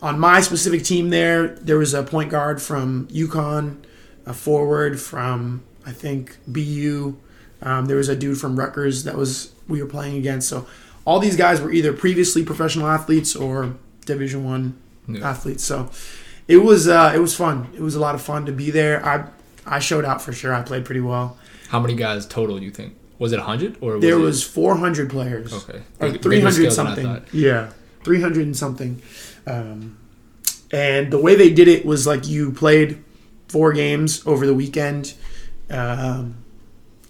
on 0.01 0.19
my 0.19 0.41
specific 0.41 0.83
team 0.83 1.09
there, 1.09 1.47
there 1.47 1.79
was 1.79 1.93
a 1.95 2.03
point 2.03 2.29
guard 2.29 2.61
from 2.61 3.07
UConn, 3.07 3.83
a 4.25 4.33
forward 4.33 5.01
from 5.01 5.63
I 5.85 5.91
think 5.91 6.37
BU. 6.47 7.17
Um, 7.63 7.87
there 7.87 7.97
was 7.97 8.07
a 8.07 8.15
dude 8.15 8.37
from 8.37 8.59
Rutgers 8.59 9.03
that 9.05 9.15
was 9.15 9.51
we 9.67 9.81
were 9.81 9.89
playing 9.89 10.17
against. 10.17 10.47
So 10.47 10.67
all 11.05 11.19
these 11.19 11.35
guys 11.35 11.59
were 11.59 11.71
either 11.71 11.93
previously 11.93 12.43
professional 12.43 12.87
athletes 12.87 13.35
or 13.35 13.75
Division 14.05 14.43
One 14.43 14.77
yeah. 15.07 15.27
athletes. 15.27 15.63
So 15.63 15.89
it 16.47 16.57
was 16.57 16.87
uh, 16.87 17.13
it 17.15 17.19
was 17.19 17.35
fun. 17.35 17.69
It 17.73 17.81
was 17.81 17.95
a 17.95 17.99
lot 17.99 18.13
of 18.13 18.21
fun 18.21 18.45
to 18.45 18.51
be 18.51 18.69
there. 18.69 19.03
I 19.03 19.27
I 19.67 19.79
showed 19.79 20.05
out 20.05 20.21
for 20.21 20.33
sure. 20.33 20.53
I 20.53 20.61
played 20.61 20.85
pretty 20.85 21.01
well. 21.01 21.37
How 21.69 21.79
many 21.79 21.95
guys 21.95 22.25
total 22.25 22.57
do 22.57 22.65
you 22.65 22.71
think? 22.71 22.95
Was 23.19 23.33
it 23.33 23.37
100 23.37 23.77
or 23.81 23.93
was 23.93 24.01
there 24.01 24.13
it... 24.13 24.21
was 24.21 24.43
400 24.43 25.09
players? 25.09 25.53
Okay, 25.53 25.81
or 25.99 26.11
300 26.11 26.71
something. 26.71 27.25
Yeah, 27.33 27.71
300 28.03 28.45
and 28.45 28.55
something. 28.55 29.01
Um, 29.45 29.97
and 30.71 31.11
the 31.11 31.19
way 31.19 31.35
they 31.35 31.49
did 31.49 31.67
it 31.67 31.85
was 31.85 32.05
like 32.05 32.27
you 32.27 32.51
played 32.51 33.03
four 33.47 33.73
games 33.73 34.25
over 34.27 34.45
the 34.45 34.53
weekend. 34.53 35.13
Um, 35.69 36.43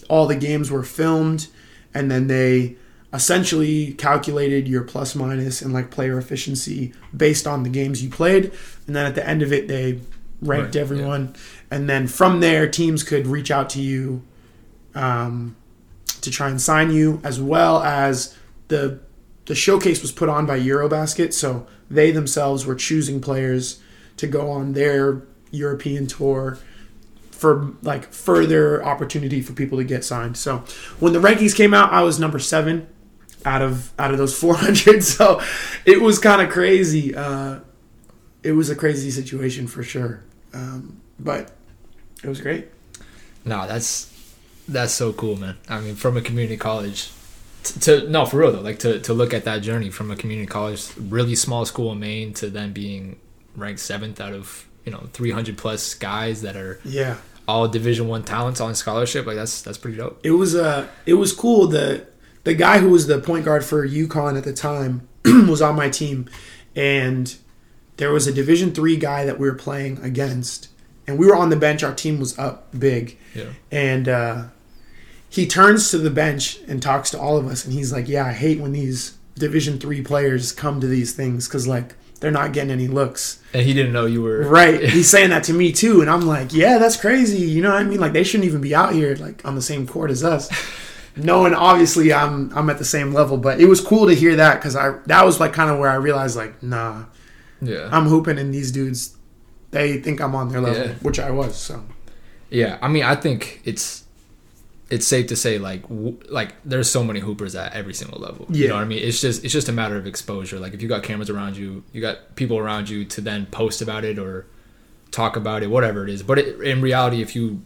all 0.09 0.27
the 0.27 0.35
games 0.35 0.71
were 0.71 0.83
filmed, 0.83 1.47
and 1.93 2.09
then 2.09 2.27
they 2.27 2.75
essentially 3.13 3.93
calculated 3.93 4.67
your 4.67 4.83
plus 4.83 5.15
minus 5.15 5.61
and 5.61 5.73
like 5.73 5.91
player 5.91 6.17
efficiency 6.17 6.93
based 7.15 7.47
on 7.47 7.63
the 7.63 7.69
games 7.69 8.03
you 8.03 8.09
played. 8.09 8.51
And 8.85 8.95
then 8.95 9.05
at 9.05 9.15
the 9.15 9.27
end 9.27 9.41
of 9.41 9.51
it, 9.51 9.67
they 9.67 9.99
ranked 10.41 10.75
right, 10.75 10.81
everyone. 10.81 11.33
Yeah. 11.33 11.41
And 11.69 11.89
then 11.89 12.07
from 12.07 12.39
there, 12.39 12.67
teams 12.67 13.03
could 13.03 13.27
reach 13.27 13.51
out 13.51 13.69
to 13.71 13.81
you 13.81 14.23
um, 14.95 15.55
to 16.21 16.31
try 16.31 16.49
and 16.49 16.61
sign 16.61 16.91
you, 16.91 17.21
as 17.23 17.39
well 17.39 17.81
as 17.83 18.35
the 18.67 18.99
the 19.45 19.55
showcase 19.55 20.01
was 20.01 20.11
put 20.11 20.27
on 20.27 20.45
by 20.45 20.59
Eurobasket, 20.59 21.31
so 21.31 21.65
they 21.89 22.11
themselves 22.11 22.65
were 22.65 22.75
choosing 22.75 23.21
players 23.21 23.79
to 24.17 24.27
go 24.27 24.51
on 24.51 24.73
their 24.73 25.23
European 25.51 26.05
tour 26.05 26.59
for 27.31 27.73
like 27.81 28.11
further 28.11 28.83
opportunity 28.83 29.41
for 29.41 29.53
people 29.53 29.77
to 29.77 29.83
get 29.83 30.03
signed. 30.03 30.35
So 30.35 30.63
when 30.99 31.13
the 31.13 31.19
rankings 31.19 31.55
came 31.55 31.73
out, 31.73 31.93
I 31.93 32.01
was 32.01 32.19
number 32.19 32.39
seven 32.39 32.87
out 33.45 33.61
of 33.61 33.93
out 33.97 34.11
of 34.11 34.17
those 34.17 34.37
400. 34.37 35.03
So 35.03 35.41
it 35.85 36.01
was 36.01 36.19
kind 36.19 36.41
of 36.41 36.49
crazy. 36.49 37.15
Uh, 37.15 37.59
it 38.43 38.51
was 38.51 38.69
a 38.69 38.75
crazy 38.75 39.11
situation 39.11 39.67
for 39.67 39.83
sure, 39.83 40.23
um, 40.53 41.01
but 41.19 41.51
it 42.27 42.29
was 42.29 42.41
great. 42.41 42.67
No, 43.45 43.65
that's 43.65 44.13
that's 44.67 44.93
so 44.93 45.13
cool, 45.13 45.37
man. 45.37 45.57
I 45.69 45.79
mean, 45.79 45.95
from 45.95 46.17
a 46.17 46.21
community 46.21 46.57
college 46.57 47.09
to 47.63 48.09
no 48.09 48.25
for 48.25 48.37
real 48.37 48.51
though 48.51 48.61
like 48.61 48.79
to, 48.79 48.99
to 49.01 49.13
look 49.13 49.33
at 49.33 49.43
that 49.43 49.61
journey 49.61 49.89
from 49.89 50.09
a 50.09 50.15
community 50.15 50.47
college 50.47 50.89
really 50.97 51.35
small 51.35 51.65
school 51.65 51.91
in 51.91 51.99
maine 51.99 52.33
to 52.33 52.49
then 52.49 52.71
being 52.71 53.19
ranked 53.55 53.81
seventh 53.81 54.21
out 54.21 54.31
of 54.31 54.65
you 54.85 54.91
know 54.91 55.09
300 55.11 55.57
plus 55.57 55.93
guys 55.93 56.41
that 56.43 56.55
are 56.55 56.79
yeah 56.85 57.17
all 57.47 57.67
division 57.67 58.07
one 58.07 58.23
talents 58.23 58.61
on 58.61 58.73
scholarship 58.73 59.25
like 59.25 59.35
that's 59.35 59.61
that's 59.61 59.77
pretty 59.77 59.97
dope 59.97 60.19
it 60.23 60.31
was 60.31 60.55
uh 60.55 60.87
it 61.05 61.15
was 61.15 61.33
cool 61.33 61.67
the 61.67 62.05
the 62.43 62.53
guy 62.53 62.79
who 62.79 62.89
was 62.89 63.07
the 63.07 63.19
point 63.19 63.43
guard 63.43 63.65
for 63.65 63.85
UConn 63.85 64.37
at 64.37 64.45
the 64.45 64.53
time 64.53 65.05
was 65.25 65.61
on 65.61 65.75
my 65.75 65.89
team 65.89 66.29
and 66.73 67.35
there 67.97 68.13
was 68.13 68.27
a 68.27 68.31
division 68.31 68.71
three 68.71 68.95
guy 68.95 69.25
that 69.25 69.37
we 69.37 69.49
were 69.49 69.55
playing 69.55 69.97
against 70.01 70.69
and 71.07 71.17
we 71.17 71.25
were 71.25 71.35
on 71.35 71.49
the 71.49 71.55
bench. 71.55 71.83
Our 71.83 71.93
team 71.93 72.19
was 72.19 72.37
up 72.37 72.67
big. 72.77 73.17
Yeah. 73.33 73.49
And 73.71 74.07
uh 74.07 74.43
he 75.29 75.45
turns 75.45 75.91
to 75.91 75.97
the 75.97 76.09
bench 76.09 76.59
and 76.67 76.81
talks 76.81 77.09
to 77.11 77.19
all 77.19 77.37
of 77.37 77.47
us. 77.47 77.65
And 77.65 77.73
he's 77.73 77.91
like 77.91 78.07
yeah 78.07 78.25
i 78.25 78.33
hate 78.33 78.59
when 78.59 78.73
these 78.73 79.17
division 79.35 79.79
three 79.79 80.01
players 80.01 80.51
come 80.51 80.81
to 80.81 80.87
these 80.87 81.13
things 81.13 81.47
because 81.47 81.67
like 81.67 81.95
they're 82.19 82.31
not 82.31 82.51
getting 82.51 82.71
any 82.71 82.87
looks. 82.87 83.41
And 83.53 83.61
he 83.63 83.73
didn't 83.73 83.93
know 83.93 84.07
you 84.07 84.23
were 84.23 84.39
right. 84.49 84.83
He's 84.83 85.07
saying 85.09 85.29
that 85.29 85.43
to 85.45 85.53
me 85.53 85.71
too. 85.71 86.01
And 86.01 86.09
i'm 86.09 86.21
like 86.21 86.53
yeah 86.53 86.77
that's 86.77 86.97
crazy. 86.99 87.45
You 87.45 87.61
know 87.61 87.71
what 87.71 87.81
i 87.81 87.83
mean? 87.83 87.99
Like 87.99 88.13
they 88.13 88.23
shouldn't 88.23 88.47
even 88.47 88.61
be 88.61 88.75
out 88.75 88.93
here 88.93 89.15
like 89.15 89.45
on 89.45 89.55
the 89.55 89.61
same 89.61 89.87
court 89.87 90.11
as 90.11 90.23
us. 90.23 90.49
Knowing 91.15 91.53
obviously 91.55 92.13
i'm 92.13 92.55
i'm 92.55 92.69
at 92.69 92.77
the 92.77 92.85
same 92.85 93.13
level. 93.13 93.37
But 93.37 93.59
it 93.59 93.65
was 93.65 93.81
cool 93.81 94.07
to 94.07 94.13
hear 94.13 94.35
that 94.35 94.55
because 94.55 94.75
i 94.75 94.97
that 95.07 95.25
was 95.25 95.39
like 95.39 95.53
kind 95.53 95.69
of 95.69 95.79
where 95.79 95.89
i 95.89 95.95
realized 95.95 96.35
like 96.35 96.61
nah. 96.61 97.05
Yeah. 97.59 97.89
I'm 97.91 98.05
hooping 98.05 98.37
and 98.37 98.53
these 98.53 98.71
dudes 98.71 99.16
they 99.71 99.99
think 99.99 100.21
i'm 100.21 100.35
on 100.35 100.49
their 100.49 100.61
level 100.61 100.87
yeah. 100.87 100.93
which 101.01 101.19
i 101.19 101.29
was 101.29 101.55
so 101.55 101.83
yeah 102.49 102.77
i 102.81 102.87
mean 102.87 103.03
i 103.03 103.15
think 103.15 103.61
it's 103.63 104.05
it's 104.89 105.05
safe 105.05 105.27
to 105.27 105.35
say 105.35 105.57
like 105.57 105.81
w- 105.83 106.17
like 106.29 106.53
there's 106.63 106.89
so 106.89 107.03
many 107.03 107.19
hoopers 107.19 107.55
at 107.55 107.73
every 107.73 107.93
single 107.93 108.19
level. 108.19 108.45
Yeah. 108.49 108.63
You 108.63 108.67
know 108.69 108.75
what 108.75 108.83
I 108.83 108.85
mean? 108.85 109.03
It's 109.03 109.19
just 109.19 109.43
it's 109.43 109.53
just 109.53 109.69
a 109.69 109.73
matter 109.73 109.97
of 109.97 110.07
exposure. 110.07 110.59
Like 110.59 110.73
if 110.73 110.81
you 110.81 110.87
got 110.87 111.03
cameras 111.03 111.29
around 111.29 111.57
you, 111.57 111.83
you 111.91 112.01
got 112.01 112.35
people 112.35 112.57
around 112.57 112.89
you 112.89 113.03
to 113.05 113.21
then 113.21 113.47
post 113.47 113.81
about 113.81 114.05
it 114.05 114.17
or 114.17 114.47
talk 115.11 115.35
about 115.35 115.63
it, 115.63 115.69
whatever 115.69 116.03
it 116.03 116.09
is. 116.09 116.23
But 116.23 116.39
it, 116.39 116.61
in 116.61 116.81
reality, 116.81 117.21
if 117.21 117.35
you 117.35 117.61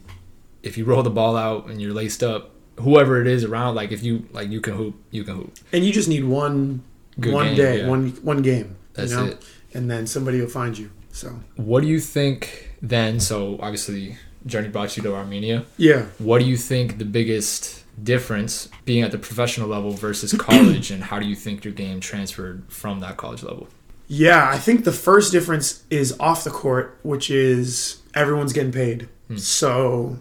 if 0.64 0.78
you 0.78 0.86
roll 0.86 1.04
the 1.04 1.10
ball 1.10 1.36
out 1.38 1.68
and 1.68 1.82
you're 1.82 1.94
laced 1.94 2.24
up, 2.24 2.52
whoever 2.80 3.22
it 3.22 3.28
is 3.28 3.44
around, 3.44 3.76
like 3.76 3.92
if 3.92 4.04
you 4.04 4.28
like 4.32 4.50
you 4.50 4.62
can 4.62 4.76
hoop, 4.76 4.96
you 5.12 5.24
can 5.24 5.36
hoop. 5.36 5.56
And 5.72 5.86
you 5.86 5.94
just 5.94 6.10
need 6.10 6.24
one 6.24 6.84
Good 7.20 7.34
one 7.34 7.48
game, 7.48 7.56
day, 7.56 7.80
yeah. 7.82 7.88
one 7.88 8.10
one 8.24 8.42
game. 8.42 8.78
That's 8.94 9.12
you 9.12 9.18
know? 9.18 9.26
it. 9.26 9.46
And 9.74 9.90
then 9.90 10.08
somebody 10.08 10.42
will 10.42 10.50
find 10.50 10.78
you. 10.78 10.92
So 11.12 11.40
what 11.56 11.82
do 11.82 11.88
you 11.88 12.00
think 12.00 12.76
then? 12.82 13.20
So 13.20 13.58
obviously 13.62 14.18
journey 14.46 14.70
brought 14.70 14.98
you 14.98 15.04
to 15.04 15.16
Armenia. 15.16 15.66
Yeah. 15.78 16.06
What 16.18 16.40
do 16.40 16.46
you 16.46 16.58
think 16.58 16.98
the 16.98 17.06
biggest 17.06 17.84
difference 18.02 18.70
being 18.86 19.04
at 19.04 19.12
the 19.12 19.18
professional 19.18 19.68
level 19.68 19.92
versus 19.92 20.34
college, 20.40 20.92
and 20.92 21.04
how 21.04 21.20
do 21.20 21.26
you 21.26 21.36
think 21.36 21.64
your 21.64 21.74
game 21.74 22.00
transferred 22.00 22.64
from 22.70 23.00
that 23.02 23.18
college 23.18 23.44
level? 23.44 23.68
Yeah, 24.08 24.50
I 24.50 24.58
think 24.58 24.84
the 24.84 24.92
first 24.92 25.32
difference 25.32 25.84
is 25.90 26.18
off 26.20 26.44
the 26.44 26.50
court, 26.50 27.00
which 27.04 27.30
is 27.30 28.02
everyone's 28.14 28.52
getting 28.52 28.72
paid. 28.72 29.08
Hmm. 29.28 29.38
So 29.38 30.20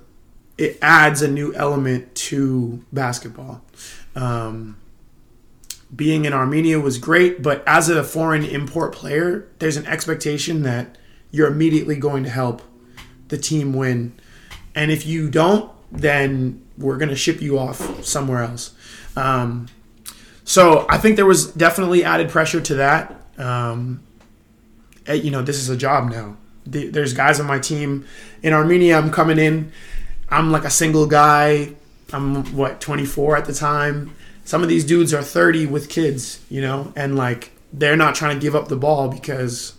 it 0.56 0.78
adds 0.80 1.22
a 1.22 1.28
new 1.28 1.54
element 1.54 2.14
to 2.14 2.84
basketball. 2.92 3.62
Um, 4.14 4.76
being 5.94 6.24
in 6.24 6.32
Armenia 6.32 6.78
was 6.78 6.98
great, 6.98 7.42
but 7.42 7.62
as 7.66 7.88
a 7.88 8.04
foreign 8.04 8.44
import 8.44 8.92
player, 8.92 9.48
there's 9.58 9.76
an 9.76 9.86
expectation 9.86 10.62
that 10.62 10.96
you're 11.30 11.48
immediately 11.48 11.96
going 11.96 12.24
to 12.24 12.30
help 12.30 12.62
the 13.28 13.38
team 13.38 13.72
win. 13.72 14.12
And 14.74 14.90
if 14.90 15.06
you 15.06 15.30
don't, 15.30 15.70
then 15.90 16.64
we're 16.78 16.96
going 16.96 17.08
to 17.08 17.16
ship 17.16 17.40
you 17.40 17.58
off 17.58 18.04
somewhere 18.04 18.42
else. 18.42 18.74
Um, 19.16 19.68
so 20.44 20.86
I 20.88 20.98
think 20.98 21.16
there 21.16 21.26
was 21.26 21.46
definitely 21.52 22.04
added 22.04 22.28
pressure 22.28 22.60
to 22.60 22.74
that. 22.76 23.20
Um, 23.38 24.02
eh, 25.06 25.14
you 25.14 25.30
know, 25.30 25.42
this 25.42 25.56
is 25.56 25.68
a 25.68 25.76
job 25.76 26.10
now. 26.10 26.36
There's 26.66 27.14
guys 27.14 27.40
on 27.40 27.46
my 27.46 27.58
team 27.58 28.06
in 28.42 28.52
Armenia. 28.52 28.96
I'm 28.96 29.10
coming 29.10 29.38
in. 29.38 29.72
I'm 30.28 30.52
like 30.52 30.64
a 30.64 30.70
single 30.70 31.06
guy. 31.06 31.74
I'm 32.12 32.56
what 32.56 32.80
24 32.80 33.36
at 33.36 33.44
the 33.46 33.52
time. 33.52 34.14
Some 34.50 34.64
of 34.64 34.68
these 34.68 34.84
dudes 34.84 35.14
are 35.14 35.22
30 35.22 35.66
with 35.66 35.88
kids, 35.88 36.40
you 36.48 36.60
know, 36.60 36.92
and 36.96 37.14
like 37.14 37.52
they're 37.72 37.96
not 37.96 38.16
trying 38.16 38.36
to 38.36 38.42
give 38.42 38.56
up 38.56 38.66
the 38.66 38.74
ball 38.74 39.06
because 39.06 39.74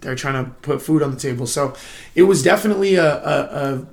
they're 0.00 0.16
trying 0.16 0.44
to 0.44 0.50
put 0.62 0.82
food 0.82 1.00
on 1.00 1.12
the 1.12 1.16
table. 1.16 1.46
So 1.46 1.76
it 2.16 2.24
was 2.24 2.42
definitely 2.42 2.96
a, 2.96 3.04
a, 3.04 3.38
a 3.54 3.86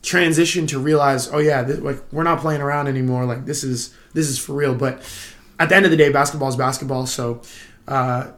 transition 0.00 0.68
to 0.68 0.78
realize, 0.78 1.28
oh 1.32 1.38
yeah, 1.38 1.62
like 1.62 2.00
we're 2.12 2.22
not 2.22 2.38
playing 2.38 2.60
around 2.60 2.86
anymore. 2.86 3.24
Like 3.24 3.44
this 3.44 3.64
is 3.64 3.92
this 4.14 4.28
is 4.28 4.38
for 4.38 4.52
real. 4.52 4.76
But 4.76 5.02
at 5.58 5.68
the 5.68 5.74
end 5.74 5.84
of 5.84 5.90
the 5.90 5.96
day, 5.96 6.10
basketball 6.12 6.48
is 6.48 6.54
basketball. 6.54 7.06
So 7.06 7.42
uh, 7.88 8.30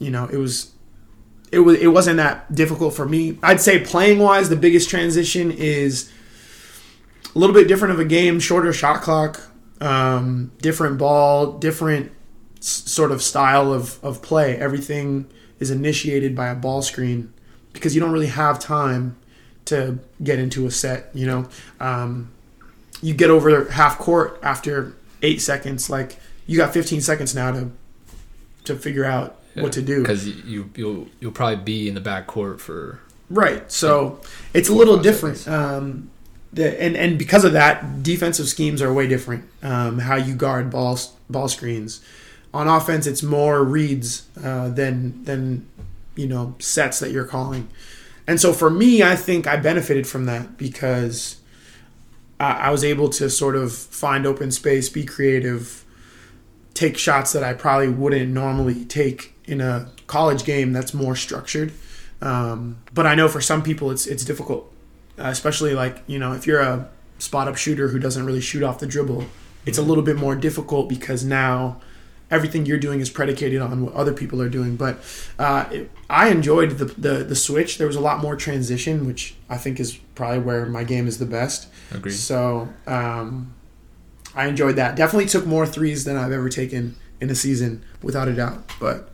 you 0.00 0.10
know, 0.10 0.26
it 0.26 0.36
was 0.36 0.72
it 1.52 1.60
was 1.60 1.78
it 1.78 1.92
wasn't 1.92 2.16
that 2.16 2.52
difficult 2.52 2.92
for 2.92 3.06
me. 3.06 3.38
I'd 3.40 3.60
say 3.60 3.78
playing 3.78 4.18
wise, 4.18 4.48
the 4.48 4.56
biggest 4.56 4.90
transition 4.90 5.52
is 5.52 6.10
a 7.36 7.38
little 7.38 7.54
bit 7.54 7.68
different 7.68 7.94
of 7.94 8.00
a 8.00 8.04
game, 8.04 8.40
shorter 8.40 8.72
shot 8.72 9.00
clock, 9.02 9.51
um, 9.82 10.52
different 10.60 10.96
ball, 10.96 11.58
different 11.58 12.12
s- 12.58 12.66
sort 12.86 13.10
of 13.10 13.20
style 13.20 13.72
of, 13.72 14.02
of 14.02 14.22
play. 14.22 14.56
Everything 14.56 15.26
is 15.58 15.70
initiated 15.70 16.34
by 16.34 16.48
a 16.48 16.54
ball 16.54 16.82
screen 16.82 17.32
because 17.72 17.94
you 17.94 18.00
don't 18.00 18.12
really 18.12 18.28
have 18.28 18.58
time 18.58 19.16
to 19.64 19.98
get 20.22 20.38
into 20.38 20.66
a 20.66 20.70
set, 20.70 21.10
you 21.14 21.26
know. 21.26 21.48
Um, 21.80 22.30
you 23.02 23.12
get 23.12 23.30
over 23.30 23.70
half 23.70 23.98
court 23.98 24.38
after 24.42 24.94
eight 25.22 25.40
seconds. 25.40 25.90
Like 25.90 26.16
you 26.46 26.56
got 26.56 26.72
15 26.72 27.00
seconds 27.00 27.34
now 27.34 27.50
to 27.50 27.70
to 28.64 28.76
figure 28.76 29.04
out 29.04 29.40
yeah, 29.56 29.64
what 29.64 29.72
to 29.72 29.82
do 29.82 30.02
because 30.02 30.26
you 30.28 30.70
you'll 30.76 31.08
you'll 31.18 31.32
probably 31.32 31.56
be 31.56 31.88
in 31.88 31.94
the 31.94 32.00
back 32.00 32.28
court 32.28 32.60
for 32.60 33.00
right. 33.28 33.70
So 33.70 34.20
it's 34.54 34.68
a 34.68 34.74
little 34.74 34.98
different. 34.98 35.48
Um, 35.48 36.10
and 36.56 36.96
and 36.96 37.18
because 37.18 37.44
of 37.44 37.52
that, 37.52 38.02
defensive 38.02 38.48
schemes 38.48 38.82
are 38.82 38.92
way 38.92 39.06
different. 39.06 39.44
Um, 39.62 40.00
how 40.00 40.16
you 40.16 40.34
guard 40.34 40.70
ball 40.70 40.98
ball 41.30 41.48
screens. 41.48 42.00
On 42.54 42.68
offense, 42.68 43.06
it's 43.06 43.22
more 43.22 43.64
reads 43.64 44.28
uh, 44.42 44.68
than 44.68 45.24
than 45.24 45.66
you 46.14 46.26
know 46.26 46.54
sets 46.58 47.00
that 47.00 47.10
you're 47.10 47.24
calling. 47.24 47.68
And 48.26 48.40
so 48.40 48.52
for 48.52 48.70
me, 48.70 49.02
I 49.02 49.16
think 49.16 49.46
I 49.46 49.56
benefited 49.56 50.06
from 50.06 50.26
that 50.26 50.56
because 50.56 51.36
I, 52.38 52.52
I 52.52 52.70
was 52.70 52.84
able 52.84 53.08
to 53.10 53.28
sort 53.30 53.56
of 53.56 53.74
find 53.74 54.26
open 54.26 54.50
space, 54.50 54.88
be 54.88 55.04
creative, 55.04 55.84
take 56.74 56.96
shots 56.96 57.32
that 57.32 57.42
I 57.42 57.54
probably 57.54 57.88
wouldn't 57.88 58.30
normally 58.30 58.84
take 58.84 59.34
in 59.44 59.60
a 59.60 59.90
college 60.06 60.44
game 60.44 60.72
that's 60.72 60.94
more 60.94 61.16
structured. 61.16 61.72
Um, 62.20 62.78
but 62.94 63.06
I 63.06 63.14
know 63.14 63.28
for 63.28 63.40
some 63.40 63.62
people 63.62 63.90
it's 63.90 64.06
it's 64.06 64.24
difficult, 64.24 64.71
uh, 65.18 65.28
especially 65.28 65.74
like 65.74 66.02
you 66.06 66.18
know 66.18 66.32
if 66.32 66.46
you're 66.46 66.60
a 66.60 66.88
spot 67.18 67.48
up 67.48 67.56
shooter 67.56 67.88
who 67.88 67.98
doesn't 67.98 68.26
really 68.26 68.40
shoot 68.40 68.62
off 68.62 68.78
the 68.78 68.86
dribble, 68.86 69.24
it's 69.66 69.78
a 69.78 69.82
little 69.82 70.04
bit 70.04 70.16
more 70.16 70.34
difficult 70.34 70.88
because 70.88 71.24
now 71.24 71.80
everything 72.32 72.64
you're 72.64 72.78
doing 72.78 72.98
is 72.98 73.10
predicated 73.10 73.60
on 73.60 73.84
what 73.84 73.94
other 73.94 74.12
people 74.14 74.40
are 74.40 74.48
doing. 74.48 74.74
But 74.74 74.98
uh, 75.38 75.66
it, 75.70 75.90
I 76.08 76.30
enjoyed 76.30 76.70
the, 76.78 76.86
the, 76.86 77.24
the 77.24 77.36
switch. 77.36 77.78
There 77.78 77.86
was 77.86 77.94
a 77.94 78.00
lot 78.00 78.20
more 78.20 78.34
transition, 78.36 79.06
which 79.06 79.34
I 79.48 79.58
think 79.58 79.78
is 79.78 79.94
probably 80.14 80.40
where 80.40 80.66
my 80.66 80.82
game 80.82 81.06
is 81.06 81.18
the 81.18 81.26
best. 81.26 81.68
Agreed. 81.92 82.12
So 82.12 82.70
um, 82.86 83.54
I 84.34 84.46
enjoyed 84.46 84.76
that. 84.76 84.96
Definitely 84.96 85.26
took 85.26 85.46
more 85.46 85.66
threes 85.66 86.04
than 86.04 86.16
I've 86.16 86.32
ever 86.32 86.48
taken 86.48 86.96
in 87.20 87.30
a 87.30 87.34
season, 87.34 87.84
without 88.02 88.26
a 88.28 88.32
doubt. 88.32 88.64
But 88.80 89.10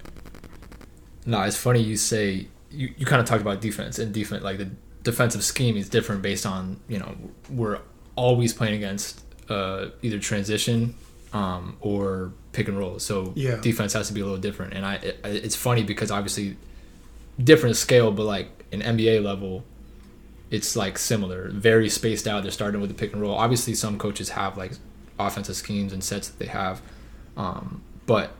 no, 1.26 1.42
it's 1.42 1.56
funny 1.56 1.82
you 1.82 1.96
say 1.96 2.46
you, 2.70 2.94
you 2.96 3.04
kind 3.04 3.20
of 3.20 3.26
talked 3.26 3.42
about 3.42 3.60
defense 3.60 3.98
and 3.98 4.14
defense 4.14 4.42
like 4.42 4.58
the 4.58 4.70
defensive 5.10 5.42
scheme 5.42 5.78
is 5.78 5.88
different 5.88 6.20
based 6.20 6.44
on 6.44 6.78
you 6.86 6.98
know 6.98 7.16
we're 7.48 7.80
always 8.14 8.52
playing 8.52 8.74
against 8.74 9.22
uh, 9.48 9.86
either 10.02 10.18
transition 10.18 10.94
um, 11.32 11.78
or 11.80 12.32
pick 12.52 12.68
and 12.68 12.78
roll. 12.78 12.98
So 12.98 13.32
yeah. 13.34 13.56
defense 13.56 13.94
has 13.94 14.08
to 14.08 14.12
be 14.12 14.20
a 14.20 14.24
little 14.24 14.40
different. 14.40 14.74
And 14.74 14.84
I, 14.84 14.96
it, 14.96 15.20
it's 15.24 15.56
funny 15.56 15.82
because 15.82 16.10
obviously 16.10 16.58
different 17.42 17.76
scale, 17.76 18.12
but 18.12 18.24
like 18.24 18.66
an 18.70 18.82
NBA 18.82 19.24
level, 19.24 19.64
it's 20.50 20.76
like 20.76 20.98
similar, 20.98 21.48
very 21.48 21.88
spaced 21.88 22.28
out. 22.28 22.42
They're 22.42 22.52
starting 22.52 22.82
with 22.82 22.90
the 22.90 22.94
pick 22.94 23.14
and 23.14 23.22
roll. 23.22 23.34
Obviously, 23.34 23.74
some 23.74 23.96
coaches 23.96 24.30
have 24.30 24.58
like 24.58 24.72
offensive 25.18 25.56
schemes 25.56 25.94
and 25.94 26.04
sets 26.04 26.28
that 26.28 26.38
they 26.38 26.50
have, 26.50 26.82
um, 27.36 27.82
but 28.04 28.32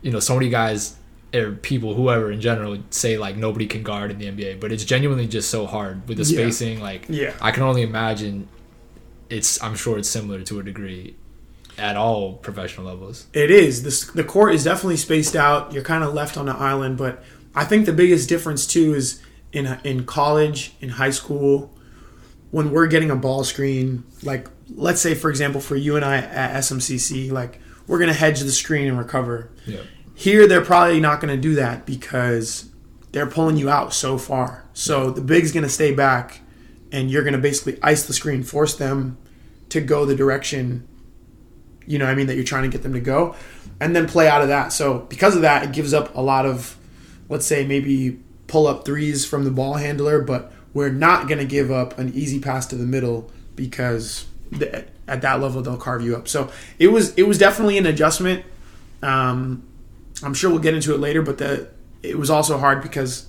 you 0.00 0.10
know, 0.10 0.20
so 0.20 0.34
many 0.34 0.48
guys 0.48 0.96
or 1.34 1.52
people, 1.52 1.94
whoever 1.94 2.30
in 2.30 2.40
general, 2.40 2.78
say 2.90 3.16
like 3.18 3.36
nobody 3.36 3.66
can 3.66 3.82
guard 3.82 4.10
in 4.10 4.18
the 4.18 4.26
NBA, 4.26 4.60
but 4.60 4.72
it's 4.72 4.84
genuinely 4.84 5.26
just 5.26 5.50
so 5.50 5.66
hard 5.66 6.08
with 6.08 6.18
the 6.18 6.24
spacing. 6.24 6.78
Yeah. 6.78 6.84
Like, 6.84 7.06
yeah, 7.08 7.34
I 7.40 7.50
can 7.50 7.62
only 7.62 7.82
imagine. 7.82 8.48
It's 9.28 9.62
I'm 9.62 9.76
sure 9.76 9.98
it's 9.98 10.08
similar 10.08 10.42
to 10.42 10.58
a 10.58 10.62
degree 10.62 11.14
at 11.78 11.96
all 11.96 12.34
professional 12.34 12.86
levels. 12.86 13.26
It 13.32 13.50
is. 13.50 13.82
The, 13.82 14.12
the 14.22 14.24
court 14.24 14.54
is 14.54 14.64
definitely 14.64 14.96
spaced 14.96 15.34
out. 15.36 15.72
You're 15.72 15.84
kind 15.84 16.04
of 16.04 16.12
left 16.14 16.36
on 16.36 16.48
an 16.48 16.56
island, 16.56 16.98
but 16.98 17.22
I 17.54 17.64
think 17.64 17.86
the 17.86 17.92
biggest 17.92 18.28
difference 18.28 18.66
too 18.66 18.94
is 18.94 19.22
in 19.52 19.78
in 19.84 20.04
college, 20.04 20.74
in 20.80 20.90
high 20.90 21.10
school, 21.10 21.72
when 22.50 22.70
we're 22.70 22.86
getting 22.86 23.10
a 23.10 23.16
ball 23.16 23.44
screen, 23.44 24.04
like 24.22 24.48
let's 24.74 25.00
say 25.00 25.14
for 25.14 25.30
example 25.30 25.60
for 25.60 25.76
you 25.76 25.96
and 25.96 26.04
I 26.04 26.18
at 26.18 26.56
SMCC, 26.56 27.30
like 27.30 27.60
we're 27.86 27.98
gonna 27.98 28.12
hedge 28.12 28.40
the 28.40 28.52
screen 28.52 28.88
and 28.88 28.98
recover. 28.98 29.50
Yeah. 29.66 29.80
Here 30.20 30.46
they're 30.46 30.64
probably 30.64 31.00
not 31.00 31.20
gonna 31.20 31.36
do 31.36 31.54
that 31.54 31.86
because 31.86 32.68
they're 33.12 33.26
pulling 33.26 33.56
you 33.56 33.70
out 33.70 33.94
so 33.94 34.18
far. 34.18 34.64
So 34.74 35.10
the 35.10 35.22
big's 35.22 35.50
gonna 35.50 35.68
stay 35.68 35.94
back, 35.94 36.40
and 36.92 37.10
you're 37.10 37.24
gonna 37.24 37.38
basically 37.38 37.78
ice 37.82 38.04
the 38.04 38.12
screen, 38.12 38.42
force 38.42 38.76
them 38.76 39.16
to 39.70 39.80
go 39.80 40.04
the 40.04 40.14
direction 40.14 40.86
you 41.86 41.98
know 41.98 42.06
I 42.06 42.14
mean, 42.14 42.28
that 42.28 42.36
you're 42.36 42.44
trying 42.44 42.62
to 42.62 42.68
get 42.68 42.82
them 42.82 42.92
to 42.92 43.00
go, 43.00 43.34
and 43.80 43.96
then 43.96 44.06
play 44.06 44.28
out 44.28 44.42
of 44.42 44.48
that. 44.48 44.72
So 44.72 45.00
because 45.00 45.34
of 45.34 45.42
that, 45.42 45.64
it 45.64 45.72
gives 45.72 45.92
up 45.92 46.14
a 46.14 46.20
lot 46.20 46.46
of, 46.46 46.76
let's 47.28 47.46
say 47.46 47.66
maybe 47.66 48.20
pull 48.46 48.66
up 48.66 48.84
threes 48.84 49.24
from 49.24 49.44
the 49.44 49.50
ball 49.50 49.74
handler, 49.74 50.20
but 50.20 50.52
we're 50.72 50.90
not 50.90 51.26
going 51.28 51.38
to 51.38 51.44
give 51.44 51.70
up 51.70 51.98
an 51.98 52.12
easy 52.14 52.38
pass 52.38 52.66
to 52.66 52.76
the 52.76 52.84
middle 52.84 53.30
because 53.56 54.26
at 55.08 55.22
that 55.22 55.40
level 55.40 55.62
they'll 55.62 55.76
carve 55.76 56.02
you 56.02 56.14
up. 56.14 56.28
So 56.28 56.50
it 56.78 56.88
was 56.88 57.14
it 57.14 57.24
was 57.24 57.38
definitely 57.38 57.78
an 57.78 57.86
adjustment. 57.86 58.44
Um, 59.02 59.64
I'm 60.22 60.34
sure 60.34 60.50
we'll 60.50 60.60
get 60.60 60.74
into 60.74 60.94
it 60.94 60.98
later, 60.98 61.22
but 61.22 61.38
the 61.38 61.68
it 62.02 62.18
was 62.18 62.30
also 62.30 62.58
hard 62.58 62.82
because 62.82 63.26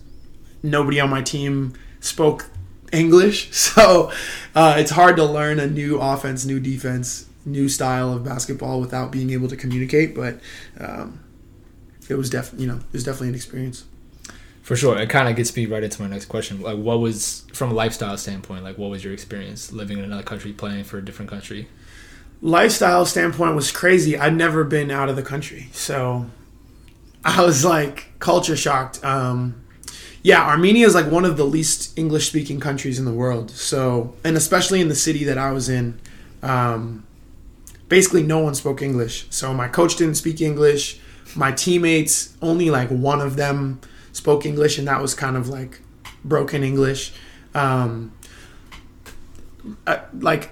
nobody 0.64 1.00
on 1.00 1.10
my 1.10 1.22
team 1.22 1.74
spoke 2.00 2.48
English, 2.92 3.52
so 3.56 4.12
uh, 4.56 4.76
it's 4.78 4.92
hard 4.92 5.16
to 5.18 5.26
learn 5.26 5.60
a 5.60 5.68
new 5.68 6.00
offense, 6.00 6.46
new 6.46 6.60
defense 6.60 7.28
new 7.46 7.68
style 7.68 8.14
of 8.14 8.24
basketball 8.24 8.80
without 8.80 9.12
being 9.12 9.32
able 9.32 9.48
to 9.48 9.56
communicate. 9.56 10.16
But 10.16 10.40
um, 10.80 11.20
it 12.10 12.16
was 12.16 12.30
definitely, 12.30 12.66
you 12.66 12.72
know, 12.72 12.78
it 12.78 12.94
was 12.94 13.04
definitely 13.04 13.30
an 13.30 13.36
experience. 13.36 13.86
For 14.62 14.76
sure, 14.76 14.98
it 14.98 15.10
kind 15.10 15.28
of 15.28 15.36
gets 15.36 15.56
me 15.56 15.66
right 15.66 15.84
into 15.84 16.02
my 16.02 16.08
next 16.08 16.26
question. 16.26 16.62
Like, 16.62 16.78
what 16.78 17.00
was 17.00 17.46
from 17.52 17.72
a 17.72 17.74
lifestyle 17.74 18.18
standpoint? 18.18 18.64
Like, 18.64 18.78
what 18.78 18.92
was 18.92 19.04
your 19.04 19.12
experience 19.12 19.72
living 19.72 19.98
in 19.98 20.04
another 20.04 20.24
country, 20.24 20.54
playing 20.54 20.84
for 20.84 20.98
a 20.98 21.06
different 21.06 21.32
country? 21.32 21.68
Lifestyle 22.42 23.06
standpoint 23.06 23.56
was 23.56 23.72
crazy. 23.72 24.18
I'd 24.18 24.36
never 24.36 24.64
been 24.64 24.92
out 24.92 25.10
of 25.10 25.16
the 25.16 25.24
country, 25.24 25.70
so 25.74 26.28
I 27.24 27.44
was 27.44 27.64
like 27.64 28.08
culture 28.20 28.56
shocked. 28.56 29.04
Um, 29.04 29.64
yeah, 30.24 30.48
Armenia 30.48 30.86
is 30.86 30.94
like 30.96 31.12
one 31.12 31.26
of 31.26 31.38
the 31.38 31.46
least 31.46 31.98
English 31.98 32.28
speaking 32.28 32.60
countries 32.60 33.00
in 33.00 33.06
the 33.06 33.14
world. 33.14 33.52
So, 33.52 34.14
and 34.24 34.38
especially 34.38 34.82
in 34.82 34.88
the 34.88 34.96
city 34.96 35.24
that 35.26 35.38
I 35.38 35.52
was 35.52 35.70
in, 35.70 36.00
um, 36.44 37.06
basically 37.90 38.24
no 38.24 38.40
one 38.40 38.56
spoke 38.56 38.82
English. 38.82 39.26
So 39.30 39.54
my 39.54 39.68
coach 39.68 39.96
didn't 39.96 40.16
speak 40.16 40.42
English. 40.42 41.00
My 41.36 41.52
teammates, 41.52 42.36
only 42.42 42.70
like 42.70 42.90
one 42.90 43.22
of 43.22 43.36
them 43.36 43.82
spoke 44.14 44.46
English, 44.46 44.78
and 44.78 44.88
that 44.88 45.02
was 45.02 45.14
kind 45.14 45.38
of 45.38 45.50
like 45.50 45.82
broken 46.24 46.64
English. 46.64 47.14
Um, 47.56 48.12
uh, 49.88 50.00
like 50.14 50.52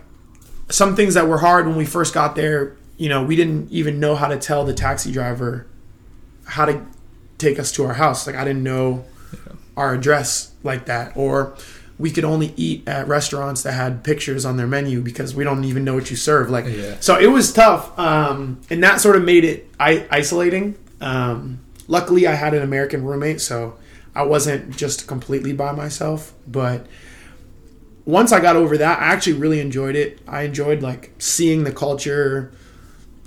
some 0.69 0.95
things 0.95 1.13
that 1.15 1.27
were 1.27 1.39
hard 1.39 1.67
when 1.67 1.75
we 1.75 1.85
first 1.85 2.13
got 2.13 2.35
there, 2.35 2.75
you 2.97 3.09
know, 3.09 3.23
we 3.23 3.35
didn't 3.35 3.71
even 3.71 3.99
know 3.99 4.15
how 4.15 4.27
to 4.27 4.37
tell 4.37 4.65
the 4.65 4.73
taxi 4.73 5.11
driver 5.11 5.65
how 6.49 6.65
to 6.65 6.85
take 7.37 7.59
us 7.59 7.71
to 7.73 7.85
our 7.85 7.93
house. 7.93 8.27
Like 8.27 8.35
I 8.35 8.43
didn't 8.43 8.63
know 8.63 9.05
our 9.77 9.93
address 9.93 10.51
like 10.63 10.85
that, 10.85 11.15
or 11.15 11.55
we 11.97 12.11
could 12.11 12.23
only 12.23 12.53
eat 12.55 12.87
at 12.87 13.07
restaurants 13.07 13.63
that 13.63 13.73
had 13.73 14.03
pictures 14.03 14.45
on 14.45 14.57
their 14.57 14.67
menu 14.67 15.01
because 15.01 15.35
we 15.35 15.43
don't 15.43 15.63
even 15.65 15.83
know 15.83 15.95
what 15.95 16.09
you 16.09 16.15
serve. 16.15 16.49
Like, 16.49 16.65
yeah. 16.65 16.95
so 16.99 17.19
it 17.19 17.27
was 17.27 17.51
tough, 17.51 17.97
um, 17.99 18.61
and 18.69 18.83
that 18.83 19.01
sort 19.01 19.15
of 19.15 19.23
made 19.23 19.43
it 19.43 19.69
I- 19.79 20.07
isolating. 20.09 20.77
Um, 21.01 21.59
luckily, 21.87 22.25
I 22.25 22.35
had 22.35 22.53
an 22.53 22.61
American 22.61 23.03
roommate, 23.03 23.41
so 23.41 23.77
I 24.15 24.23
wasn't 24.23 24.75
just 24.75 25.07
completely 25.07 25.53
by 25.53 25.71
myself. 25.71 26.33
But 26.47 26.87
once 28.05 28.31
I 28.31 28.39
got 28.39 28.55
over 28.55 28.77
that, 28.77 28.99
I 28.99 29.05
actually 29.05 29.33
really 29.33 29.59
enjoyed 29.59 29.95
it. 29.95 30.19
I 30.27 30.43
enjoyed 30.43 30.81
like 30.81 31.13
seeing 31.19 31.63
the 31.63 31.71
culture, 31.71 32.51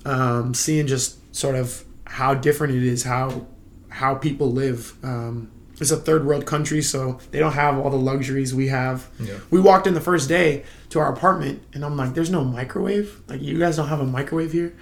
um, 0.04 0.54
seeing 0.54 0.86
just 0.86 1.18
sort 1.34 1.56
of 1.56 1.84
how 2.12 2.34
different 2.34 2.74
it 2.74 2.82
is, 2.82 3.02
how 3.02 3.46
how 3.88 4.14
people 4.14 4.52
live. 4.52 4.92
Um, 5.02 5.50
it's 5.80 5.90
a 5.90 5.96
third 5.96 6.26
world 6.26 6.44
country, 6.44 6.82
so 6.82 7.18
they 7.30 7.38
don't 7.38 7.54
have 7.54 7.78
all 7.78 7.88
the 7.88 7.96
luxuries 7.96 8.54
we 8.54 8.68
have. 8.68 9.08
Yeah. 9.18 9.38
We 9.50 9.60
walked 9.60 9.86
in 9.86 9.94
the 9.94 10.00
first 10.00 10.28
day 10.28 10.64
to 10.90 10.98
our 10.98 11.10
apartment, 11.10 11.62
and 11.72 11.82
I'm 11.84 11.96
like, 11.96 12.12
"There's 12.12 12.30
no 12.30 12.44
microwave. 12.44 13.22
Like, 13.28 13.40
you 13.40 13.58
guys 13.58 13.76
don't 13.76 13.88
have 13.88 14.00
a 14.00 14.06
microwave 14.06 14.52
here." 14.52 14.74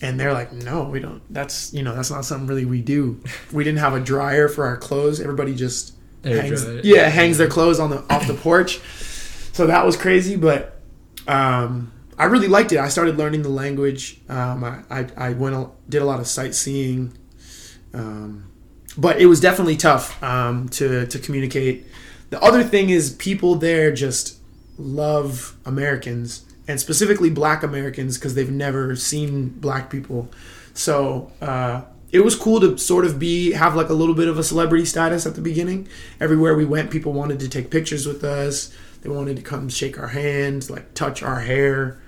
And 0.00 0.18
they're 0.18 0.32
like, 0.32 0.52
"No, 0.52 0.84
we 0.84 1.00
don't. 1.00 1.20
That's 1.28 1.74
you 1.74 1.82
know, 1.82 1.94
that's 1.94 2.10
not 2.10 2.24
something 2.24 2.46
really 2.46 2.64
we 2.64 2.80
do. 2.82 3.20
We 3.52 3.64
didn't 3.64 3.80
have 3.80 3.94
a 3.94 4.00
dryer 4.00 4.48
for 4.48 4.64
our 4.64 4.76
clothes. 4.76 5.20
Everybody 5.20 5.56
just 5.56 5.94
hangs, 6.22 6.64
yeah, 6.84 7.08
hangs 7.08 7.36
their 7.36 7.48
clothes 7.48 7.80
on 7.80 7.90
the 7.90 8.04
off 8.08 8.28
the 8.28 8.34
porch. 8.34 8.78
So 9.52 9.66
that 9.66 9.84
was 9.84 9.96
crazy, 9.96 10.36
but 10.36 10.80
um, 11.26 11.92
I 12.20 12.24
really 12.24 12.48
liked 12.48 12.70
it. 12.72 12.78
I 12.78 12.88
started 12.88 13.16
learning 13.16 13.40
the 13.40 13.48
language. 13.48 14.20
Um, 14.28 14.62
I, 14.62 15.06
I, 15.16 15.32
went 15.32 15.70
did 15.88 16.02
a 16.02 16.04
lot 16.04 16.20
of 16.20 16.26
sightseeing. 16.26 17.16
Um, 17.94 18.50
but 18.98 19.18
it 19.18 19.24
was 19.24 19.40
definitely 19.40 19.78
tough 19.78 20.22
um, 20.22 20.68
to 20.70 21.06
to 21.06 21.18
communicate. 21.18 21.86
The 22.28 22.38
other 22.42 22.62
thing 22.62 22.90
is 22.90 23.10
people 23.14 23.54
there 23.54 23.90
just 23.90 24.38
love 24.76 25.56
Americans 25.64 26.44
and 26.68 26.78
specifically 26.78 27.30
Black 27.30 27.62
Americans 27.62 28.18
because 28.18 28.34
they've 28.34 28.50
never 28.50 28.94
seen 28.96 29.48
Black 29.48 29.88
people. 29.88 30.30
So 30.74 31.32
uh, 31.40 31.84
it 32.12 32.20
was 32.20 32.36
cool 32.36 32.60
to 32.60 32.76
sort 32.76 33.06
of 33.06 33.18
be 33.18 33.52
have 33.52 33.74
like 33.74 33.88
a 33.88 33.94
little 33.94 34.14
bit 34.14 34.28
of 34.28 34.38
a 34.38 34.44
celebrity 34.44 34.84
status 34.84 35.24
at 35.24 35.36
the 35.36 35.40
beginning. 35.40 35.88
Everywhere 36.20 36.54
we 36.54 36.66
went, 36.66 36.90
people 36.90 37.14
wanted 37.14 37.40
to 37.40 37.48
take 37.48 37.70
pictures 37.70 38.06
with 38.06 38.22
us. 38.24 38.76
They 39.00 39.08
wanted 39.08 39.36
to 39.36 39.42
come 39.42 39.70
shake 39.70 39.98
our 39.98 40.08
hands, 40.08 40.70
like 40.70 40.92
touch 40.92 41.22
our 41.22 41.40
hair. 41.40 41.98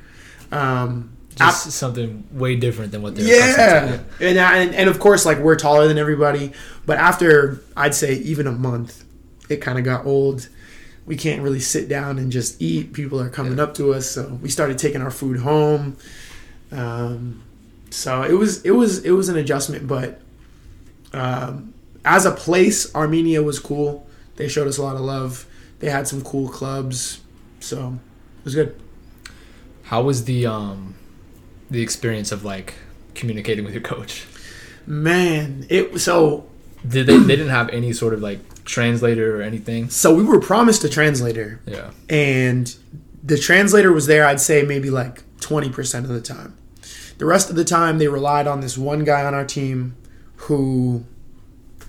Um, 0.52 1.16
just 1.34 1.66
ap- 1.66 1.72
something 1.72 2.24
way 2.30 2.56
different 2.56 2.92
than 2.92 3.02
what 3.02 3.16
they're 3.16 3.24
yeah. 3.24 4.00
And, 4.20 4.38
and 4.38 4.74
and 4.74 4.90
of 4.90 5.00
course, 5.00 5.24
like 5.24 5.38
we're 5.38 5.56
taller 5.56 5.88
than 5.88 5.98
everybody, 5.98 6.52
but 6.86 6.98
after 6.98 7.62
I'd 7.76 7.94
say 7.94 8.14
even 8.14 8.46
a 8.46 8.52
month, 8.52 9.04
it 9.48 9.56
kind 9.56 9.78
of 9.78 9.84
got 9.84 10.04
old. 10.04 10.48
We 11.06 11.16
can't 11.16 11.42
really 11.42 11.60
sit 11.60 11.88
down 11.88 12.18
and 12.18 12.30
just 12.30 12.60
eat. 12.62 12.92
People 12.92 13.20
are 13.20 13.30
coming 13.30 13.56
yeah. 13.56 13.64
up 13.64 13.74
to 13.74 13.92
us, 13.94 14.08
so 14.08 14.38
we 14.42 14.48
started 14.48 14.78
taking 14.78 15.02
our 15.02 15.10
food 15.10 15.40
home. 15.40 15.96
Um, 16.70 17.42
so 17.90 18.22
it 18.22 18.34
was 18.34 18.62
it 18.64 18.72
was 18.72 19.04
it 19.04 19.12
was 19.12 19.28
an 19.28 19.36
adjustment, 19.36 19.86
but 19.86 20.20
um, 21.12 21.74
as 22.04 22.24
a 22.24 22.30
place, 22.30 22.94
Armenia 22.94 23.42
was 23.42 23.58
cool. 23.58 24.06
They 24.36 24.48
showed 24.48 24.68
us 24.68 24.78
a 24.78 24.82
lot 24.82 24.96
of 24.96 25.02
love. 25.02 25.46
They 25.78 25.90
had 25.90 26.06
some 26.06 26.22
cool 26.22 26.48
clubs, 26.48 27.20
so 27.60 27.98
it 28.38 28.44
was 28.44 28.54
good. 28.54 28.80
How 29.92 30.00
was 30.00 30.24
the 30.24 30.46
um 30.46 30.94
the 31.70 31.82
experience 31.82 32.32
of 32.32 32.46
like 32.46 32.76
communicating 33.14 33.62
with 33.62 33.74
your 33.74 33.82
coach? 33.82 34.26
Man, 34.86 35.66
it 35.68 35.98
so 35.98 36.46
did 36.88 37.06
they 37.06 37.18
they 37.18 37.36
didn't 37.36 37.50
have 37.50 37.68
any 37.68 37.92
sort 37.92 38.14
of 38.14 38.22
like 38.22 38.64
translator 38.64 39.38
or 39.38 39.42
anything? 39.42 39.90
So 39.90 40.14
we 40.14 40.24
were 40.24 40.40
promised 40.40 40.82
a 40.84 40.88
translator. 40.88 41.60
Yeah. 41.66 41.90
And 42.08 42.74
the 43.22 43.36
translator 43.36 43.92
was 43.92 44.06
there 44.06 44.24
I'd 44.24 44.40
say 44.40 44.62
maybe 44.62 44.88
like 44.88 45.24
20% 45.40 45.98
of 45.98 46.08
the 46.08 46.22
time. 46.22 46.56
The 47.18 47.26
rest 47.26 47.50
of 47.50 47.56
the 47.56 47.64
time 47.64 47.98
they 47.98 48.08
relied 48.08 48.46
on 48.46 48.62
this 48.62 48.78
one 48.78 49.04
guy 49.04 49.26
on 49.26 49.34
our 49.34 49.44
team 49.44 49.94
who 50.48 51.04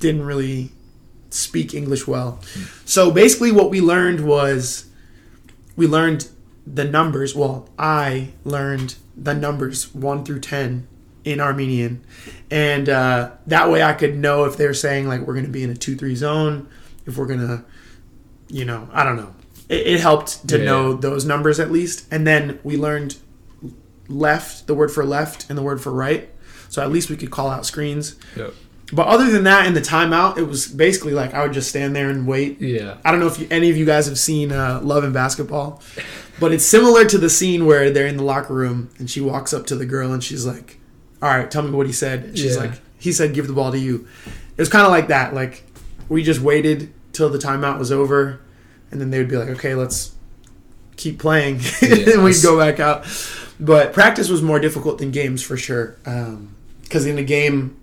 didn't 0.02 0.26
really 0.26 0.74
speak 1.30 1.74
English 1.74 2.06
well. 2.06 2.42
Mm. 2.54 2.82
So 2.86 3.12
basically 3.12 3.54
what 3.54 3.70
we 3.70 3.80
learned 3.80 4.26
was 4.26 4.88
we 5.78 5.88
learned 5.88 6.28
the 6.66 6.84
numbers. 6.84 7.36
Well, 7.36 7.70
I 7.78 8.30
learned 8.44 8.96
the 9.16 9.34
numbers 9.34 9.94
1 9.94 10.26
through 10.26 10.40
10 10.40 10.88
in 11.24 11.40
Armenian. 11.40 12.04
And 12.52 12.90
uh, 12.90 13.32
that 13.48 13.70
way 13.70 13.84
I 13.84 13.94
could 13.94 14.18
know 14.18 14.46
if 14.46 14.58
they're 14.58 14.74
saying, 14.74 15.08
like, 15.08 15.22
we're 15.22 15.34
going 15.34 15.46
to 15.46 15.52
be 15.52 15.64
in 15.64 15.70
a 15.70 15.76
2 15.76 15.96
3 15.96 16.16
zone, 16.16 16.70
if 17.06 17.18
we're 17.18 17.28
going 17.28 17.40
to, 17.40 17.64
you 18.50 18.66
know, 18.66 18.90
I 18.92 19.04
don't 19.04 19.18
know. 19.18 19.34
It, 19.70 19.88
it 19.88 20.00
helped 20.00 20.48
to 20.50 20.58
yeah. 20.58 20.66
know 20.66 20.94
those 20.94 21.26
numbers 21.26 21.60
at 21.60 21.72
least. 21.72 22.08
And 22.12 22.26
then 22.28 22.60
we 22.64 22.78
learned 22.78 23.18
left, 24.08 24.68
the 24.68 24.74
word 24.74 24.92
for 24.92 25.06
left, 25.06 25.50
and 25.50 25.58
the 25.58 25.64
word 25.64 25.82
for 25.82 25.92
right. 25.92 26.30
So 26.70 26.82
at 26.82 26.92
least 26.92 27.10
we 27.10 27.18
could 27.18 27.32
call 27.32 27.50
out 27.50 27.66
screens. 27.66 28.16
Yep. 28.36 28.54
But 28.92 29.08
other 29.08 29.30
than 29.32 29.44
that, 29.46 29.66
in 29.66 29.74
the 29.74 29.82
timeout, 29.82 30.38
it 30.38 30.44
was 30.44 30.68
basically 30.68 31.14
like 31.14 31.34
I 31.34 31.44
would 31.44 31.54
just 31.54 31.70
stand 31.70 31.96
there 31.96 32.10
and 32.10 32.28
wait. 32.28 32.62
Yeah. 32.62 32.98
I 33.04 33.12
don't 33.12 33.20
know 33.20 33.28
if 33.28 33.40
you, 33.40 33.48
any 33.50 33.70
of 33.70 33.78
you 33.78 33.86
guys 33.86 34.08
have 34.08 34.20
seen 34.20 34.52
uh, 34.52 34.82
Love 34.84 35.04
and 35.04 35.14
Basketball, 35.14 35.82
but 36.44 36.52
it's 36.52 36.66
similar 36.66 37.06
to 37.06 37.18
the 37.18 37.30
scene 37.30 37.66
where 37.66 37.90
they're 37.90 38.06
in 38.06 38.18
the 38.18 38.24
locker 38.24 38.54
room 38.54 38.90
and 39.00 39.10
she 39.10 39.22
walks 39.22 39.54
up 39.54 39.66
to 39.68 39.78
the 39.78 39.86
girl 39.86 40.12
and 40.12 40.22
she's 40.22 40.46
like, 40.46 40.78
"All 41.22 41.30
right, 41.30 41.50
tell 41.50 41.62
me 41.62 41.72
what 41.72 41.88
he 41.88 41.94
said." 41.94 42.26
And 42.26 42.38
she's 42.38 42.56
yeah. 42.56 42.64
like, 42.64 42.82
"He 43.00 43.14
said 43.14 43.34
give 43.34 43.48
the 43.48 43.54
ball 43.54 43.72
to 43.72 43.80
you." 43.80 44.06
It 44.26 44.62
was 44.62 44.68
kind 44.68 44.86
of 44.86 44.92
like 44.92 45.08
that. 45.08 45.34
Like 45.34 45.64
we 46.10 46.22
just 46.22 46.42
waited 46.42 46.94
till 47.14 47.30
the 47.30 47.38
timeout 47.38 47.80
was 47.80 47.94
over, 47.94 48.42
and 48.92 49.00
then 49.00 49.10
they 49.10 49.20
would 49.20 49.30
be 49.30 49.38
like, 49.38 49.48
"Okay, 49.52 49.74
let's 49.74 50.16
keep 50.98 51.18
playing," 51.18 51.62
and 51.82 52.26
we'd 52.26 52.44
go 52.44 52.58
back 52.58 52.78
out. 52.82 53.06
But 53.58 53.94
practice 53.94 54.28
was 54.28 54.42
more 54.42 54.60
difficult 54.60 54.98
than 54.98 55.12
games 55.12 55.42
for 55.42 55.56
sure, 55.56 55.96
because 56.04 57.06
um, 57.06 57.10
in 57.10 57.16
the 57.16 57.24
game 57.24 57.80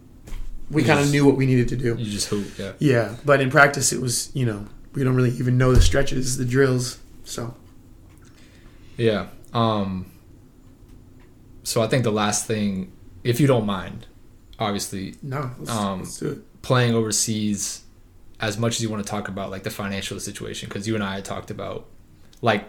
we 0.71 0.85
kind 0.85 1.01
of 1.01 1.11
knew 1.11 1.25
what 1.25 1.39
we 1.39 1.47
needed 1.47 1.69
to 1.69 1.77
do. 1.77 1.97
You 1.99 2.11
just 2.11 2.29
hoop, 2.29 2.59
yeah. 2.59 2.73
Yeah, 2.79 3.17
but 3.25 3.41
in 3.41 3.49
practice 3.49 3.91
it 3.91 4.03
was 4.03 4.31
you 4.35 4.45
know 4.45 4.67
we 4.93 5.03
don't 5.03 5.17
really 5.17 5.31
even 5.39 5.57
know 5.57 5.73
the 5.73 5.81
stretches, 5.81 6.37
the 6.37 6.45
drills, 6.45 6.99
so. 7.25 7.55
Yeah. 9.01 9.29
Um, 9.55 10.13
so 11.63 11.83
I 11.83 11.87
think 11.87 12.05
the 12.05 12.13
last 12.13 12.47
thing, 12.47 12.93
if 13.25 13.41
you 13.41 13.47
don't 13.47 13.67
mind, 13.67 14.07
obviously, 14.59 15.15
no, 15.23 15.51
let's, 15.59 15.71
um, 15.71 16.01
let's 16.01 16.19
do 16.19 16.31
it. 16.33 16.63
Playing 16.63 16.95
overseas, 16.95 17.85
as 18.41 18.59
much 18.59 18.77
as 18.77 18.83
you 18.83 18.91
want 18.91 19.05
to 19.05 19.11
talk 19.11 19.29
about 19.29 19.51
like 19.51 19.63
the 19.63 19.71
financial 19.71 20.21
situation, 20.21 20.69
because 20.69 20.87
you 20.87 20.95
and 20.95 21.03
I 21.03 21.15
had 21.17 21.25
talked 21.25 21.51
about, 21.51 21.87
like, 22.43 22.65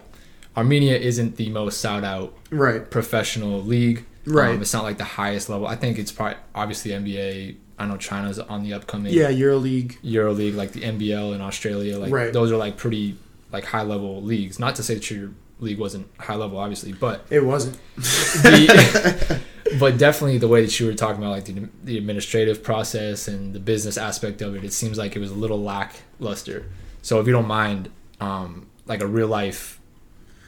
Armenia 0.55 0.97
isn't 0.97 1.35
the 1.35 1.49
most 1.49 1.79
sought 1.79 2.03
out 2.03 2.37
right 2.49 2.89
professional 2.89 3.61
league. 3.61 4.05
Right. 4.25 4.55
Um, 4.55 4.61
it's 4.61 4.73
not 4.73 4.83
like 4.83 4.97
the 4.97 5.03
highest 5.03 5.49
level. 5.49 5.67
I 5.67 5.75
think 5.75 5.97
it's 5.97 6.11
probably 6.11 6.37
obviously 6.53 6.91
NBA. 6.91 7.57
I 7.79 7.85
know 7.87 7.97
China's 7.97 8.37
on 8.37 8.63
the 8.63 8.73
upcoming. 8.73 9.13
Yeah, 9.13 9.31
EuroLeague. 9.31 9.97
EuroLeague, 10.03 10.55
like 10.55 10.71
the 10.73 10.81
NBL 10.81 11.33
in 11.33 11.41
Australia, 11.41 11.97
like 11.97 12.11
right. 12.11 12.31
those 12.31 12.51
are 12.51 12.57
like 12.57 12.77
pretty 12.77 13.17
like 13.51 13.65
high 13.65 13.81
level 13.81 14.21
leagues. 14.21 14.59
Not 14.59 14.75
to 14.75 14.83
say 14.83 14.95
that 14.95 15.09
your 15.09 15.31
league 15.61 15.77
wasn't 15.77 16.07
high 16.19 16.35
level, 16.35 16.57
obviously, 16.57 16.91
but 16.91 17.25
it 17.29 17.45
wasn't. 17.45 17.77
the, 17.95 19.41
but 19.79 19.97
definitely 19.97 20.37
the 20.37 20.47
way 20.47 20.61
that 20.61 20.79
you 20.79 20.87
were 20.87 20.93
talking 20.93 21.21
about, 21.21 21.31
like 21.31 21.45
the, 21.45 21.69
the 21.83 21.97
administrative 21.97 22.63
process 22.63 23.27
and 23.27 23.53
the 23.53 23.59
business 23.59 23.97
aspect 23.97 24.41
of 24.41 24.55
it, 24.55 24.63
it 24.63 24.73
seems 24.73 24.97
like 24.97 25.15
it 25.15 25.19
was 25.19 25.31
a 25.31 25.35
little 25.35 25.61
lackluster. 25.61 26.65
So 27.01 27.19
if 27.19 27.27
you 27.27 27.33
don't 27.33 27.47
mind, 27.47 27.89
um, 28.19 28.67
like 28.85 29.01
a 29.01 29.07
real 29.07 29.27
life, 29.27 29.79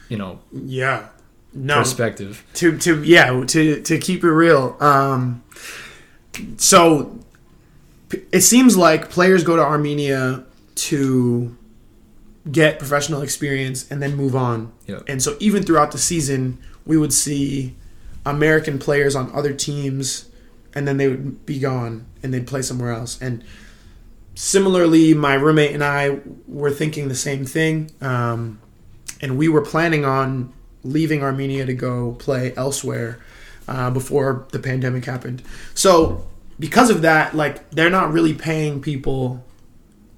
you 0.08 0.18
know, 0.18 0.40
yeah, 0.52 1.08
no 1.52 1.78
perspective 1.78 2.44
to 2.54 2.76
to 2.78 3.02
yeah 3.04 3.44
to 3.46 3.80
to 3.80 3.98
keep 3.98 4.24
it 4.24 4.30
real. 4.30 4.76
Um, 4.80 5.42
so 6.56 7.18
it 8.32 8.40
seems 8.42 8.76
like 8.76 9.08
players 9.08 9.44
go 9.44 9.56
to 9.56 9.62
Armenia 9.62 10.44
to 10.74 11.56
get 12.50 12.78
professional 12.78 13.22
experience 13.22 13.90
and 13.90 14.02
then 14.02 14.16
move 14.16 14.36
on. 14.36 14.72
Yep. 14.86 15.04
And 15.08 15.22
so 15.22 15.36
even 15.40 15.62
throughout 15.62 15.92
the 15.92 15.98
season, 15.98 16.58
we 16.84 16.98
would 16.98 17.12
see 17.12 17.74
American 18.26 18.78
players 18.78 19.16
on 19.16 19.32
other 19.34 19.52
teams 19.52 20.28
and 20.74 20.86
then 20.86 20.96
they 20.96 21.08
would 21.08 21.46
be 21.46 21.58
gone 21.58 22.06
and 22.22 22.34
they'd 22.34 22.46
play 22.46 22.62
somewhere 22.62 22.92
else. 22.92 23.20
And 23.20 23.44
similarly, 24.34 25.14
my 25.14 25.34
roommate 25.34 25.72
and 25.72 25.84
I 25.84 26.18
were 26.46 26.70
thinking 26.70 27.08
the 27.08 27.14
same 27.14 27.44
thing. 27.44 27.90
Um, 28.00 28.60
and 29.20 29.38
we 29.38 29.48
were 29.48 29.62
planning 29.62 30.04
on 30.04 30.52
leaving 30.82 31.22
Armenia 31.22 31.64
to 31.64 31.74
go 31.74 32.12
play 32.18 32.52
elsewhere 32.56 33.18
uh, 33.68 33.90
before 33.90 34.46
the 34.50 34.58
pandemic 34.58 35.04
happened. 35.06 35.42
So 35.72 36.26
because 36.58 36.90
of 36.90 37.02
that, 37.02 37.34
like 37.34 37.70
they're 37.70 37.90
not 37.90 38.12
really 38.12 38.34
paying 38.34 38.82
people 38.82 39.42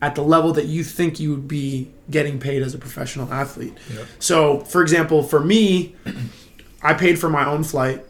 at 0.03 0.15
the 0.15 0.23
level 0.23 0.53
that 0.53 0.67
you 0.67 0.85
think 0.85 1.19
you 1.19 1.31
would 1.31 1.49
be 1.49 1.91
getting 2.11 2.39
paid 2.39 2.63
as 2.63 2.75
a 2.75 2.79
professional 2.79 3.33
athlete. 3.33 3.77
Yep. 3.95 4.07
So, 4.19 4.61
for 4.61 4.83
example, 4.83 5.23
for 5.23 5.41
me, 5.41 5.95
I 6.83 6.95
paid 6.95 7.19
for 7.19 7.31
my 7.31 7.47
own 7.47 7.65
flight. 7.65 8.05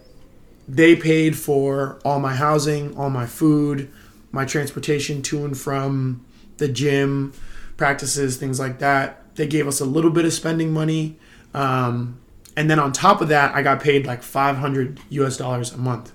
They 0.68 0.96
paid 0.96 1.36
for 1.36 2.00
all 2.04 2.18
my 2.18 2.34
housing, 2.34 2.96
all 2.96 3.10
my 3.10 3.26
food, 3.26 3.90
my 4.32 4.44
transportation 4.44 5.22
to 5.22 5.44
and 5.44 5.56
from 5.56 6.24
the 6.56 6.68
gym, 6.68 7.32
practices, 7.76 8.36
things 8.36 8.58
like 8.58 8.80
that. 8.80 9.34
They 9.36 9.46
gave 9.46 9.68
us 9.68 9.80
a 9.80 9.84
little 9.84 10.10
bit 10.10 10.24
of 10.24 10.32
spending 10.32 10.72
money. 10.72 11.16
Um, 11.54 12.18
and 12.56 12.68
then 12.68 12.80
on 12.80 12.92
top 12.92 13.20
of 13.20 13.28
that, 13.28 13.54
I 13.54 13.62
got 13.62 13.80
paid 13.80 14.06
like 14.06 14.22
500 14.22 14.98
US 15.10 15.36
dollars 15.36 15.72
a 15.72 15.78
month. 15.78 16.12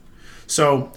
So, 0.47 0.91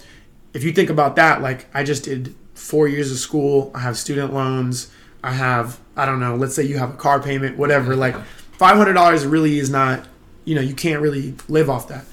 if 0.53 0.63
you 0.63 0.71
think 0.71 0.89
about 0.89 1.15
that, 1.17 1.41
like 1.41 1.67
I 1.73 1.83
just 1.83 2.03
did 2.03 2.35
four 2.55 2.87
years 2.87 3.11
of 3.11 3.17
school. 3.17 3.71
I 3.75 3.79
have 3.79 3.97
student 3.97 4.33
loans. 4.33 4.89
I 5.23 5.31
have, 5.31 5.79
I 5.95 6.05
don't 6.05 6.19
know, 6.19 6.35
let's 6.35 6.55
say 6.55 6.63
you 6.63 6.77
have 6.77 6.91
a 6.91 6.97
car 6.97 7.21
payment, 7.21 7.57
whatever. 7.57 7.95
Like 7.95 8.15
$500 8.59 9.29
really 9.29 9.59
is 9.59 9.69
not, 9.69 10.07
you 10.45 10.55
know, 10.55 10.61
you 10.61 10.75
can't 10.75 11.01
really 11.01 11.35
live 11.47 11.69
off 11.69 11.87
that. 11.87 12.05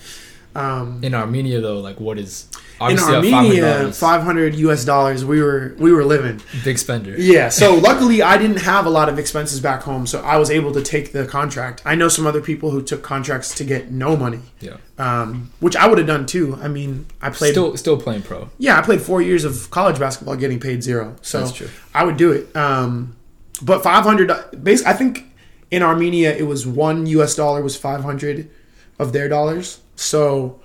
Um, 0.55 1.03
in 1.03 1.15
Armenia, 1.15 1.61
though, 1.61 1.79
like 1.79 2.01
what 2.01 2.19
is 2.19 2.49
in 2.91 2.99
Armenia, 2.99 3.93
five 3.93 4.23
hundred 4.23 4.55
US 4.55 4.85
dollars. 4.85 5.25
We 5.25 5.43
were 5.43 5.75
we 5.79 5.93
were 5.93 6.05
living 6.05 6.41
big 6.65 6.79
spender. 6.79 7.15
Yeah. 7.19 7.49
So 7.49 7.75
luckily, 7.75 8.23
I 8.23 8.39
didn't 8.39 8.59
have 8.59 8.87
a 8.87 8.91
lot 8.91 9.09
of 9.09 9.19
expenses 9.19 9.61
back 9.61 9.83
home, 9.83 10.07
so 10.07 10.21
I 10.23 10.37
was 10.37 10.51
able 10.51 10.73
to 10.73 10.83
take 10.83 11.13
the 11.13 11.27
contract. 11.27 11.83
I 11.85 11.95
know 11.95 12.09
some 12.09 12.27
other 12.27 12.41
people 12.41 12.71
who 12.71 12.83
took 12.83 13.03
contracts 13.03 13.55
to 13.57 13.65
get 13.65 13.91
no 13.91 14.17
money. 14.17 14.41
Yeah. 14.61 14.77
Um, 14.99 15.51
which 15.61 15.77
I 15.77 15.87
would 15.87 15.99
have 15.99 16.07
done 16.07 16.27
too. 16.27 16.59
I 16.61 16.69
mean, 16.69 17.07
I 17.21 17.31
played 17.31 17.53
still 17.53 17.77
still 17.77 18.01
playing 18.01 18.23
pro. 18.23 18.51
Yeah, 18.59 18.79
I 18.79 18.83
played 18.83 19.01
four 19.01 19.23
years 19.23 19.45
of 19.45 19.71
college 19.71 19.99
basketball, 19.99 20.37
getting 20.37 20.61
paid 20.61 20.83
zero. 20.83 21.17
So 21.23 21.51
I 21.95 22.05
would 22.05 22.17
do 22.17 22.33
it. 22.33 22.55
Um, 22.57 23.17
but 23.63 23.83
five 23.83 24.05
hundred. 24.05 24.31
Basically, 24.63 24.91
I 24.91 24.95
think 24.95 25.27
in 25.71 25.83
Armenia 25.83 26.33
it 26.37 26.47
was 26.47 26.67
one 26.67 27.07
US 27.07 27.35
dollar 27.35 27.63
was 27.63 27.77
five 27.77 28.03
hundred 28.03 28.51
of 28.99 29.13
their 29.13 29.29
dollars. 29.29 29.81
So 29.97 30.61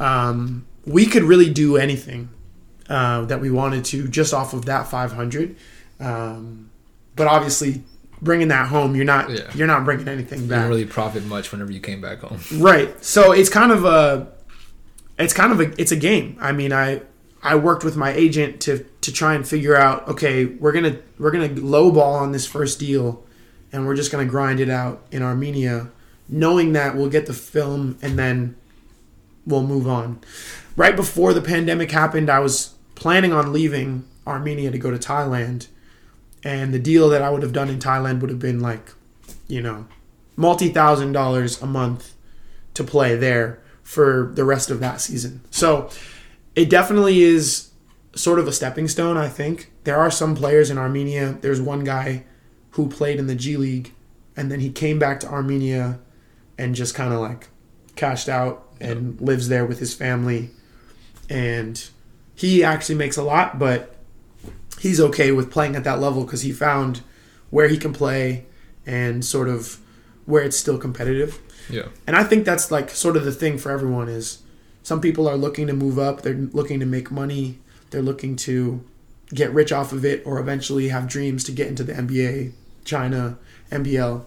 um, 0.00 0.66
we 0.86 1.06
could 1.06 1.22
really 1.22 1.50
do 1.50 1.76
anything 1.76 2.28
uh, 2.88 3.24
that 3.26 3.40
we 3.40 3.50
wanted 3.50 3.84
to 3.86 4.08
just 4.08 4.34
off 4.34 4.52
of 4.52 4.64
that 4.66 4.88
500. 4.88 5.56
Um, 6.00 6.70
but 7.14 7.26
obviously, 7.26 7.82
bringing 8.20 8.48
that 8.48 8.68
home, 8.68 8.94
you're 8.94 9.04
not 9.04 9.30
yeah. 9.30 9.50
you're 9.54 9.66
not 9.66 9.84
bringing 9.84 10.08
anything 10.08 10.40
back. 10.40 10.42
You 10.42 10.48
didn't 10.48 10.68
really 10.68 10.86
profit 10.86 11.24
much 11.24 11.52
whenever 11.52 11.72
you 11.72 11.80
came 11.80 12.00
back 12.00 12.20
home. 12.20 12.40
Right. 12.60 13.04
So 13.04 13.32
it's 13.32 13.48
kind 13.48 13.72
of 13.72 13.84
a 13.84 14.32
it's 15.18 15.32
kind 15.32 15.52
of 15.52 15.60
a 15.60 15.80
it's 15.80 15.92
a 15.92 15.96
game. 15.96 16.36
I 16.40 16.52
mean, 16.52 16.72
I 16.72 17.02
I 17.42 17.56
worked 17.56 17.84
with 17.84 17.96
my 17.96 18.12
agent 18.12 18.60
to 18.62 18.84
to 19.02 19.12
try 19.12 19.34
and 19.34 19.46
figure 19.46 19.76
out 19.76 20.08
okay, 20.08 20.46
we're 20.46 20.72
gonna 20.72 20.98
we're 21.18 21.30
gonna 21.30 21.50
lowball 21.50 22.20
on 22.20 22.32
this 22.32 22.46
first 22.46 22.78
deal, 22.78 23.24
and 23.72 23.86
we're 23.86 23.96
just 23.96 24.10
gonna 24.10 24.24
grind 24.24 24.60
it 24.60 24.70
out 24.70 25.02
in 25.10 25.22
Armenia, 25.22 25.90
knowing 26.28 26.72
that 26.72 26.96
we'll 26.96 27.10
get 27.10 27.26
the 27.26 27.34
film 27.34 27.98
and 28.00 28.18
then 28.18 28.56
we'll 29.46 29.66
move 29.66 29.88
on. 29.88 30.20
Right 30.76 30.96
before 30.96 31.34
the 31.34 31.42
pandemic 31.42 31.90
happened, 31.90 32.30
I 32.30 32.38
was 32.38 32.74
planning 32.94 33.32
on 33.32 33.52
leaving 33.52 34.04
Armenia 34.26 34.70
to 34.70 34.78
go 34.78 34.90
to 34.90 34.98
Thailand, 34.98 35.68
and 36.42 36.72
the 36.72 36.78
deal 36.78 37.08
that 37.10 37.22
I 37.22 37.30
would 37.30 37.42
have 37.42 37.52
done 37.52 37.68
in 37.68 37.78
Thailand 37.78 38.20
would 38.20 38.30
have 38.30 38.38
been 38.38 38.60
like, 38.60 38.92
you 39.48 39.60
know, 39.60 39.86
multi 40.36 40.68
thousand 40.68 41.12
dollars 41.12 41.60
a 41.60 41.66
month 41.66 42.14
to 42.74 42.84
play 42.84 43.16
there 43.16 43.60
for 43.82 44.30
the 44.34 44.44
rest 44.44 44.70
of 44.70 44.80
that 44.80 45.00
season. 45.00 45.42
So 45.50 45.90
it 46.54 46.70
definitely 46.70 47.22
is 47.22 47.70
sort 48.14 48.38
of 48.38 48.48
a 48.48 48.52
stepping 48.52 48.88
stone, 48.88 49.16
I 49.16 49.28
think. 49.28 49.70
There 49.84 49.98
are 49.98 50.10
some 50.10 50.34
players 50.34 50.70
in 50.70 50.78
Armenia. 50.78 51.38
There's 51.40 51.60
one 51.60 51.84
guy 51.84 52.24
who 52.70 52.88
played 52.88 53.18
in 53.18 53.26
the 53.26 53.34
G 53.34 53.56
League 53.56 53.92
and 54.36 54.50
then 54.50 54.60
he 54.60 54.70
came 54.70 54.98
back 54.98 55.20
to 55.20 55.28
Armenia 55.28 55.98
and 56.58 56.74
just 56.74 56.94
kind 56.94 57.12
of 57.12 57.20
like 57.20 57.48
cashed 57.96 58.28
out 58.28 58.68
and 58.80 59.20
lives 59.20 59.48
there 59.48 59.66
with 59.66 59.78
his 59.78 59.94
family. 59.94 60.50
And 61.28 61.88
he 62.34 62.64
actually 62.64 62.96
makes 62.96 63.16
a 63.16 63.22
lot, 63.22 63.58
but 63.58 63.94
he's 64.78 65.00
okay 65.00 65.32
with 65.32 65.50
playing 65.50 65.76
at 65.76 65.84
that 65.84 66.00
level 66.00 66.24
because 66.24 66.42
he 66.42 66.52
found 66.52 67.02
where 67.50 67.68
he 67.68 67.78
can 67.78 67.92
play 67.92 68.46
and 68.84 69.24
sort 69.24 69.48
of 69.48 69.78
where 70.26 70.42
it's 70.42 70.56
still 70.56 70.78
competitive. 70.78 71.40
Yeah. 71.70 71.88
And 72.06 72.16
I 72.16 72.24
think 72.24 72.44
that's 72.44 72.70
like 72.70 72.90
sort 72.90 73.16
of 73.16 73.24
the 73.24 73.32
thing 73.32 73.58
for 73.58 73.70
everyone 73.70 74.08
is 74.08 74.42
some 74.82 75.00
people 75.00 75.28
are 75.28 75.36
looking 75.36 75.66
to 75.68 75.72
move 75.72 75.98
up, 75.98 76.22
they're 76.22 76.34
looking 76.34 76.80
to 76.80 76.86
make 76.86 77.10
money, 77.10 77.58
they're 77.90 78.02
looking 78.02 78.36
to 78.36 78.84
get 79.32 79.52
rich 79.52 79.72
off 79.72 79.92
of 79.92 80.04
it 80.04 80.22
or 80.26 80.38
eventually 80.38 80.88
have 80.88 81.06
dreams 81.06 81.44
to 81.44 81.52
get 81.52 81.68
into 81.68 81.84
the 81.84 81.92
NBA, 81.92 82.52
China, 82.84 83.38
NBL. 83.70 84.24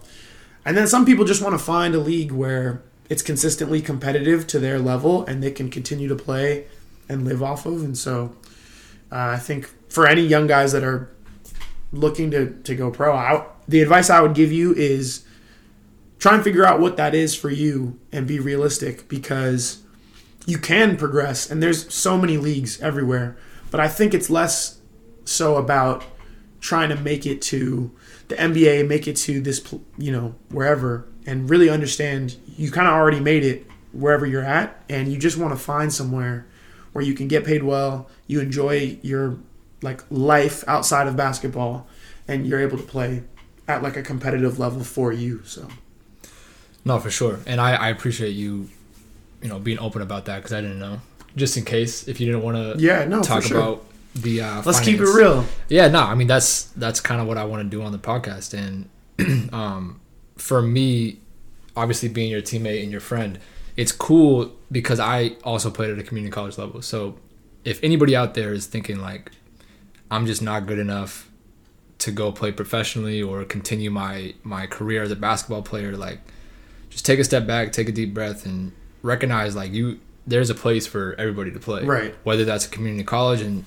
And 0.64 0.76
then 0.76 0.86
some 0.86 1.04
people 1.04 1.24
just 1.24 1.42
want 1.42 1.52
to 1.54 1.58
find 1.58 1.94
a 1.94 2.00
league 2.00 2.32
where 2.32 2.82
it's 3.08 3.22
consistently 3.22 3.80
competitive 3.80 4.46
to 4.48 4.58
their 4.58 4.78
level 4.78 5.24
and 5.26 5.42
they 5.42 5.52
can 5.52 5.70
continue 5.70 6.08
to 6.08 6.16
play 6.16 6.66
and 7.08 7.24
live 7.24 7.42
off 7.42 7.66
of. 7.66 7.82
And 7.82 7.96
so 7.96 8.36
uh, 9.10 9.34
I 9.34 9.38
think 9.38 9.66
for 9.90 10.06
any 10.06 10.22
young 10.22 10.46
guys 10.46 10.72
that 10.72 10.84
are 10.84 11.10
looking 11.92 12.30
to, 12.32 12.50
to 12.62 12.74
go 12.74 12.90
pro, 12.90 13.14
I, 13.14 13.46
the 13.68 13.80
advice 13.80 14.10
I 14.10 14.20
would 14.20 14.34
give 14.34 14.52
you 14.52 14.74
is 14.74 15.24
try 16.18 16.34
and 16.34 16.42
figure 16.42 16.64
out 16.64 16.80
what 16.80 16.96
that 16.96 17.14
is 17.14 17.34
for 17.34 17.50
you 17.50 17.98
and 18.12 18.26
be 18.26 18.38
realistic 18.40 19.08
because 19.08 19.82
you 20.46 20.58
can 20.58 20.96
progress 20.96 21.50
and 21.50 21.62
there's 21.62 21.92
so 21.92 22.16
many 22.16 22.36
leagues 22.36 22.80
everywhere 22.80 23.36
but 23.70 23.80
i 23.80 23.88
think 23.88 24.14
it's 24.14 24.30
less 24.30 24.78
so 25.24 25.56
about 25.56 26.04
trying 26.60 26.88
to 26.88 26.96
make 26.96 27.26
it 27.26 27.42
to 27.42 27.90
the 28.28 28.36
nba 28.36 28.86
make 28.86 29.06
it 29.06 29.16
to 29.16 29.40
this 29.40 29.74
you 29.98 30.10
know 30.10 30.34
wherever 30.50 31.06
and 31.26 31.50
really 31.50 31.68
understand 31.68 32.36
you 32.56 32.70
kind 32.70 32.86
of 32.86 32.94
already 32.94 33.20
made 33.20 33.44
it 33.44 33.66
wherever 33.92 34.24
you're 34.24 34.44
at 34.44 34.82
and 34.88 35.12
you 35.12 35.18
just 35.18 35.36
want 35.36 35.52
to 35.52 35.58
find 35.58 35.92
somewhere 35.92 36.46
where 36.96 37.04
you 37.04 37.14
can 37.14 37.28
get 37.28 37.44
paid 37.44 37.62
well 37.62 38.08
you 38.26 38.40
enjoy 38.40 38.98
your 39.02 39.38
like 39.82 40.02
life 40.10 40.64
outside 40.66 41.06
of 41.06 41.16
basketball 41.16 41.86
and 42.26 42.46
you're 42.46 42.60
able 42.60 42.76
to 42.76 42.84
play 42.84 43.22
at 43.68 43.82
like 43.82 43.96
a 43.96 44.02
competitive 44.02 44.58
level 44.58 44.82
for 44.82 45.12
you 45.12 45.42
so 45.44 45.68
no, 46.86 47.00
for 47.00 47.10
sure, 47.10 47.40
and 47.48 47.60
I, 47.60 47.74
I 47.74 47.88
appreciate 47.88 48.30
you, 48.30 48.70
you 49.42 49.48
know, 49.48 49.58
being 49.58 49.80
open 49.80 50.02
about 50.02 50.26
that 50.26 50.36
because 50.36 50.52
I 50.52 50.60
didn't 50.60 50.78
know. 50.78 51.00
Just 51.34 51.56
in 51.56 51.64
case, 51.64 52.06
if 52.06 52.20
you 52.20 52.26
didn't 52.26 52.42
want 52.42 52.56
to, 52.56 52.80
yeah, 52.82 53.04
no, 53.04 53.22
talk 53.22 53.42
sure. 53.42 53.58
about 53.58 53.84
the. 54.14 54.42
Uh, 54.42 54.62
Let's 54.64 54.78
finance. 54.78 54.86
keep 54.86 55.00
it 55.00 55.12
real. 55.12 55.44
Yeah, 55.68 55.88
no, 55.88 55.98
I 55.98 56.14
mean 56.14 56.28
that's 56.28 56.66
that's 56.76 57.00
kind 57.00 57.20
of 57.20 57.26
what 57.26 57.38
I 57.38 57.44
want 57.44 57.64
to 57.64 57.68
do 57.68 57.82
on 57.82 57.90
the 57.90 57.98
podcast, 57.98 58.54
and 58.54 58.88
um, 59.52 59.98
for 60.36 60.62
me, 60.62 61.18
obviously 61.76 62.08
being 62.08 62.30
your 62.30 62.40
teammate 62.40 62.84
and 62.84 62.92
your 62.92 63.00
friend, 63.00 63.40
it's 63.76 63.92
cool 63.92 64.52
because 64.70 64.98
I 65.00 65.36
also 65.44 65.70
played 65.70 65.90
at 65.90 65.98
a 65.98 66.02
community 66.02 66.32
college 66.32 66.58
level. 66.58 66.82
So 66.82 67.18
if 67.64 67.82
anybody 67.82 68.16
out 68.16 68.34
there 68.34 68.52
is 68.52 68.66
thinking 68.66 69.00
like, 69.00 69.30
I'm 70.10 70.26
just 70.26 70.42
not 70.42 70.66
good 70.66 70.78
enough 70.78 71.30
to 71.98 72.10
go 72.10 72.30
play 72.30 72.52
professionally 72.52 73.22
or 73.22 73.44
continue 73.44 73.90
my 73.90 74.34
my 74.42 74.66
career 74.66 75.02
as 75.02 75.10
a 75.10 75.16
basketball 75.16 75.62
player, 75.62 75.96
like 75.96 76.20
just 76.90 77.04
take 77.04 77.18
a 77.18 77.24
step 77.24 77.46
back, 77.46 77.72
take 77.72 77.88
a 77.88 77.92
deep 77.92 78.14
breath, 78.14 78.46
and 78.46 78.72
recognize 79.02 79.56
like 79.56 79.72
you 79.72 80.00
there's 80.26 80.50
a 80.50 80.54
place 80.54 80.86
for 80.86 81.14
everybody 81.18 81.50
to 81.50 81.58
play. 81.58 81.84
Right. 81.84 82.14
Whether 82.24 82.44
that's 82.44 82.66
a 82.66 82.68
community 82.68 83.04
college 83.04 83.40
and 83.40 83.64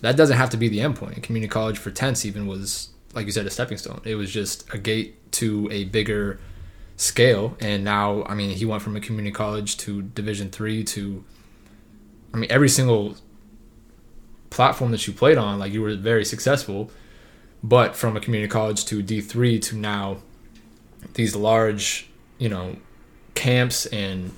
that 0.00 0.16
doesn't 0.16 0.36
have 0.36 0.50
to 0.50 0.56
be 0.56 0.68
the 0.68 0.80
end 0.80 0.96
endpoint. 0.96 1.22
Community 1.22 1.50
college 1.50 1.78
for 1.78 1.90
Tense 1.90 2.24
even 2.24 2.46
was 2.46 2.90
like 3.14 3.26
you 3.26 3.32
said 3.32 3.46
a 3.46 3.50
stepping 3.50 3.78
stone. 3.78 4.00
It 4.04 4.14
was 4.14 4.32
just 4.32 4.72
a 4.72 4.78
gate 4.78 5.32
to 5.32 5.68
a 5.70 5.84
bigger 5.84 6.38
scale. 7.00 7.56
And 7.60 7.82
now 7.82 8.24
I 8.24 8.34
mean 8.34 8.50
he 8.50 8.64
went 8.64 8.82
from 8.82 8.94
a 8.94 9.00
community 9.00 9.32
college 9.32 9.76
to 9.78 10.02
division 10.02 10.50
3 10.50 10.84
to 10.84 11.24
I 12.34 12.36
mean 12.36 12.50
every 12.50 12.68
single 12.68 13.16
platform 14.50 14.90
that 14.90 15.06
you 15.06 15.12
played 15.12 15.38
on 15.38 15.58
like 15.58 15.72
you 15.72 15.80
were 15.80 15.96
very 15.96 16.24
successful. 16.24 16.90
But 17.62 17.96
from 17.96 18.16
a 18.16 18.20
community 18.20 18.50
college 18.50 18.84
to 18.86 19.02
D3 19.02 19.60
to 19.62 19.76
now 19.76 20.18
these 21.14 21.34
large 21.34 22.08
you 22.38 22.48
know 22.48 22.76
camps 23.34 23.86
and 23.86 24.32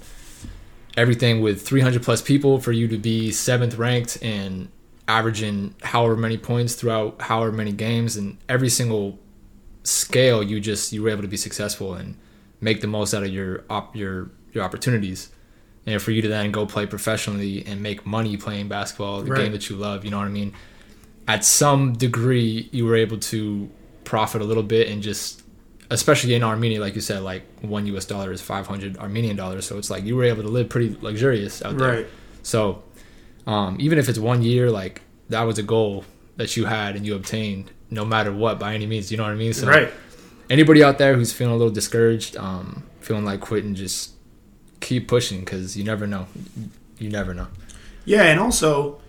everything 0.96 1.40
with 1.40 1.62
300 1.62 2.02
plus 2.02 2.22
people 2.22 2.60
for 2.60 2.70
you 2.70 2.86
to 2.86 2.98
be 2.98 3.32
seventh 3.32 3.76
ranked 3.76 4.22
and 4.22 4.68
averaging 5.08 5.74
however 5.82 6.16
many 6.16 6.38
points 6.38 6.74
throughout 6.74 7.20
however 7.22 7.50
many 7.50 7.72
games 7.72 8.16
and 8.16 8.38
every 8.48 8.68
single 8.68 9.18
scale 9.82 10.42
you 10.42 10.60
just 10.60 10.92
you 10.92 11.02
were 11.02 11.08
able 11.08 11.22
to 11.22 11.28
be 11.28 11.36
successful. 11.36 11.94
And 11.94 12.16
make 12.62 12.80
the 12.80 12.86
most 12.86 13.12
out 13.12 13.22
of 13.22 13.28
your 13.28 13.64
op, 13.68 13.94
your 13.94 14.30
your 14.52 14.64
opportunities 14.64 15.30
and 15.84 16.00
for 16.00 16.12
you 16.12 16.22
to 16.22 16.28
then 16.28 16.50
go 16.50 16.64
play 16.64 16.86
professionally 16.86 17.66
and 17.66 17.82
make 17.82 18.06
money 18.06 18.36
playing 18.38 18.68
basketball 18.68 19.20
the 19.20 19.30
right. 19.30 19.42
game 19.42 19.52
that 19.52 19.68
you 19.68 19.76
love 19.76 20.04
you 20.04 20.10
know 20.10 20.18
what 20.18 20.26
i 20.26 20.30
mean 20.30 20.54
at 21.28 21.44
some 21.44 21.92
degree 21.92 22.68
you 22.72 22.86
were 22.86 22.96
able 22.96 23.18
to 23.18 23.70
profit 24.04 24.40
a 24.40 24.44
little 24.44 24.62
bit 24.62 24.88
and 24.88 25.02
just 25.02 25.42
especially 25.92 26.34
in 26.34 26.42
Armenia, 26.42 26.80
like 26.80 26.94
you 26.94 27.02
said, 27.02 27.22
like 27.22 27.42
one 27.60 27.86
U.S. 27.86 28.06
dollar 28.06 28.32
is 28.32 28.40
500 28.40 28.96
Armenian 28.96 29.36
dollars. 29.36 29.66
So 29.66 29.76
it's 29.76 29.90
like 29.90 30.04
you 30.04 30.16
were 30.16 30.24
able 30.24 30.42
to 30.42 30.48
live 30.48 30.70
pretty 30.70 30.96
luxurious 31.00 31.62
out 31.62 31.76
there. 31.76 31.96
Right. 31.96 32.06
So 32.42 32.82
um, 33.46 33.76
even 33.78 33.98
if 33.98 34.08
it's 34.08 34.18
one 34.18 34.42
year, 34.42 34.70
like 34.70 35.02
that 35.28 35.42
was 35.42 35.58
a 35.58 35.62
goal 35.62 36.04
that 36.36 36.56
you 36.56 36.64
had 36.64 36.96
and 36.96 37.04
you 37.04 37.14
obtained, 37.14 37.70
no 37.90 38.04
matter 38.04 38.32
what, 38.32 38.58
by 38.58 38.74
any 38.74 38.86
means. 38.86 39.10
You 39.10 39.18
know 39.18 39.24
what 39.24 39.32
I 39.32 39.36
mean? 39.36 39.52
So 39.52 39.66
right. 39.68 39.92
Anybody 40.52 40.84
out 40.84 40.98
there 40.98 41.14
who's 41.14 41.32
feeling 41.32 41.54
a 41.54 41.56
little 41.56 41.72
discouraged, 41.72 42.36
um, 42.36 42.82
feeling 43.00 43.24
like 43.24 43.40
quitting, 43.40 43.74
just 43.74 44.12
keep 44.80 45.08
pushing 45.08 45.40
because 45.40 45.78
you 45.78 45.82
never 45.82 46.06
know. 46.06 46.26
You 46.98 47.08
never 47.08 47.32
know. 47.32 47.46
Yeah, 48.04 48.24
and 48.24 48.38
also 48.38 49.00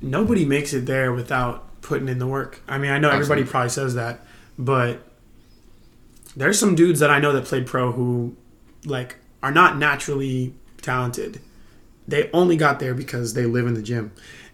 nobody 0.00 0.44
makes 0.44 0.72
it 0.72 0.86
there 0.86 1.12
without 1.12 1.80
putting 1.80 2.08
in 2.08 2.20
the 2.20 2.28
work. 2.28 2.60
I 2.68 2.78
mean, 2.78 2.92
I 2.92 2.98
know 2.98 3.08
Absolutely. 3.08 3.32
everybody 3.32 3.50
probably 3.50 3.70
says 3.70 3.94
that, 3.96 4.24
but 4.56 5.02
there's 6.36 6.56
some 6.56 6.76
dudes 6.76 7.00
that 7.00 7.10
I 7.10 7.18
know 7.18 7.32
that 7.32 7.44
played 7.44 7.66
pro 7.66 7.90
who 7.90 8.36
like 8.84 9.16
are 9.42 9.50
not 9.50 9.76
naturally 9.76 10.54
talented. 10.82 11.40
They 12.06 12.30
only 12.32 12.56
got 12.56 12.78
there 12.78 12.94
because 12.94 13.34
they 13.34 13.44
live 13.44 13.66
in 13.66 13.74
the 13.74 13.82
gym. 13.82 14.12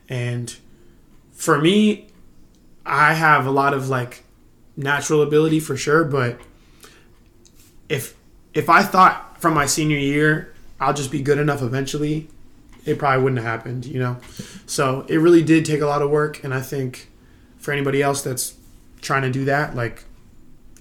And 0.08 0.54
for 1.32 1.60
me, 1.60 2.08
I 2.86 3.12
have 3.12 3.44
a 3.44 3.50
lot 3.50 3.74
of 3.74 3.90
like 3.90 4.24
natural 4.78 5.22
ability 5.22 5.60
for 5.60 5.76
sure, 5.76 6.04
but 6.04 6.40
if 7.88 8.14
if 8.54 8.70
I 8.70 8.82
thought 8.82 9.40
from 9.40 9.52
my 9.52 9.66
senior 9.66 9.98
year 9.98 10.54
I'll 10.80 10.94
just 10.94 11.10
be 11.10 11.20
good 11.20 11.38
enough 11.38 11.60
eventually, 11.60 12.28
it 12.86 12.98
probably 12.98 13.22
wouldn't 13.22 13.42
have 13.42 13.50
happened, 13.50 13.84
you 13.84 13.98
know. 13.98 14.18
So 14.66 15.04
it 15.08 15.16
really 15.16 15.42
did 15.42 15.64
take 15.64 15.80
a 15.80 15.86
lot 15.86 16.02
of 16.02 16.10
work, 16.10 16.44
and 16.44 16.54
I 16.54 16.60
think 16.60 17.10
for 17.58 17.72
anybody 17.72 18.00
else 18.00 18.22
that's 18.22 18.54
trying 19.00 19.22
to 19.22 19.30
do 19.30 19.44
that, 19.46 19.74
like 19.74 20.04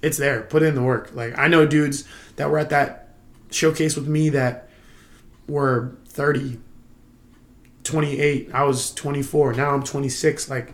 it's 0.02 0.18
there. 0.18 0.42
Put 0.42 0.62
in 0.62 0.76
the 0.76 0.84
work. 0.84 1.12
Like 1.14 1.38
I 1.38 1.48
know 1.48 1.66
dudes 1.66 2.04
that 2.36 2.50
were 2.50 2.60
at 2.60 2.70
that 2.70 3.16
showcase 3.50 3.96
with 3.96 4.08
me 4.08 4.30
that 4.30 4.70
were 5.48 5.96
30, 6.10 6.60
28. 7.84 8.52
I 8.54 8.64
was 8.64 8.94
24. 8.94 9.54
Now 9.54 9.72
I'm 9.72 9.84
26. 9.84 10.50
Like 10.50 10.74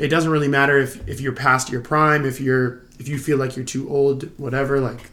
it 0.00 0.08
doesn't 0.08 0.30
really 0.30 0.48
matter 0.48 0.78
if 0.78 1.06
if 1.06 1.20
you're 1.20 1.32
past 1.32 1.70
your 1.70 1.82
prime, 1.82 2.24
if 2.24 2.40
you're 2.40 2.82
if 2.98 3.06
you 3.06 3.18
feel 3.18 3.36
like 3.36 3.54
you're 3.54 3.64
too 3.64 3.88
old, 3.90 4.30
whatever, 4.38 4.80
like 4.80 5.10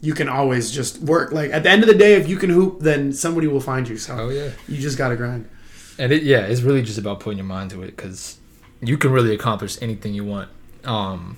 you 0.00 0.14
can 0.14 0.28
always 0.28 0.70
just 0.70 1.00
work. 1.00 1.32
Like 1.32 1.50
at 1.50 1.64
the 1.64 1.70
end 1.70 1.82
of 1.82 1.88
the 1.88 1.94
day, 1.94 2.14
if 2.14 2.28
you 2.28 2.36
can 2.36 2.50
hoop, 2.50 2.80
then 2.80 3.12
somebody 3.12 3.48
will 3.48 3.60
find 3.60 3.88
you. 3.88 3.96
So 3.96 4.16
oh, 4.16 4.28
yeah. 4.28 4.50
you 4.68 4.78
just 4.78 4.96
gotta 4.96 5.16
grind. 5.16 5.48
And 5.98 6.12
it, 6.12 6.22
yeah, 6.22 6.46
it's 6.46 6.62
really 6.62 6.82
just 6.82 6.96
about 6.96 7.18
putting 7.18 7.38
your 7.38 7.46
mind 7.46 7.70
to 7.70 7.82
it 7.82 7.96
because 7.96 8.38
you 8.80 8.96
can 8.96 9.10
really 9.10 9.34
accomplish 9.34 9.76
anything 9.82 10.14
you 10.14 10.24
want. 10.24 10.48
Um, 10.84 11.36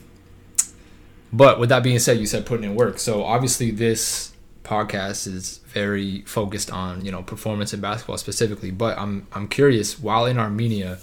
but 1.32 1.58
with 1.58 1.70
that 1.70 1.82
being 1.82 1.98
said, 1.98 2.18
you 2.18 2.26
said 2.26 2.44
putting 2.44 2.64
in 2.64 2.74
work. 2.74 2.98
So 2.98 3.24
obviously 3.24 3.70
this 3.70 4.34
podcast 4.64 5.26
is 5.26 5.58
very 5.68 6.20
focused 6.22 6.70
on 6.70 7.04
you 7.04 7.10
know 7.10 7.22
performance 7.22 7.72
in 7.72 7.80
basketball 7.80 8.18
specifically. 8.18 8.70
But 8.70 8.98
I'm 8.98 9.26
I'm 9.32 9.48
curious. 9.48 9.98
While 9.98 10.26
in 10.26 10.38
Armenia, 10.38 10.98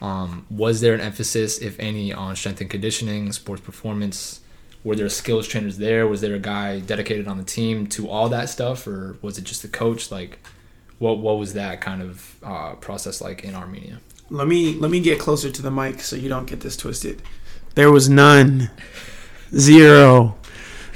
um, 0.00 0.46
was 0.50 0.80
there 0.80 0.94
an 0.94 1.00
emphasis, 1.00 1.58
if 1.58 1.78
any, 1.78 2.12
on 2.12 2.34
strength 2.36 2.60
and 2.60 2.70
conditioning, 2.70 3.32
sports 3.32 3.62
performance, 3.62 4.40
were 4.82 4.96
there 4.96 5.08
skills 5.10 5.46
trainers 5.46 5.76
there? 5.76 6.06
Was 6.06 6.22
there 6.22 6.34
a 6.34 6.38
guy 6.38 6.80
dedicated 6.80 7.28
on 7.28 7.36
the 7.36 7.44
team 7.44 7.86
to 7.88 8.08
all 8.08 8.28
that 8.30 8.48
stuff, 8.48 8.86
or 8.86 9.18
was 9.20 9.36
it 9.36 9.44
just 9.44 9.62
the 9.62 9.68
coach? 9.68 10.10
Like, 10.10 10.38
what 10.98 11.18
what 11.18 11.38
was 11.38 11.52
that 11.52 11.80
kind 11.80 12.00
of 12.00 12.36
uh, 12.42 12.74
process 12.74 13.20
like 13.20 13.44
in 13.44 13.54
Armenia? 13.54 14.00
Let 14.30 14.48
me 14.48 14.74
let 14.74 14.90
me 14.90 15.00
get 15.00 15.18
closer 15.18 15.50
to 15.50 15.62
the 15.62 15.70
mic 15.70 16.00
so 16.00 16.16
you 16.16 16.28
don't 16.28 16.46
get 16.46 16.60
this 16.60 16.76
twisted. 16.76 17.20
There 17.74 17.92
was 17.92 18.08
none, 18.08 18.70
zero. 19.54 20.36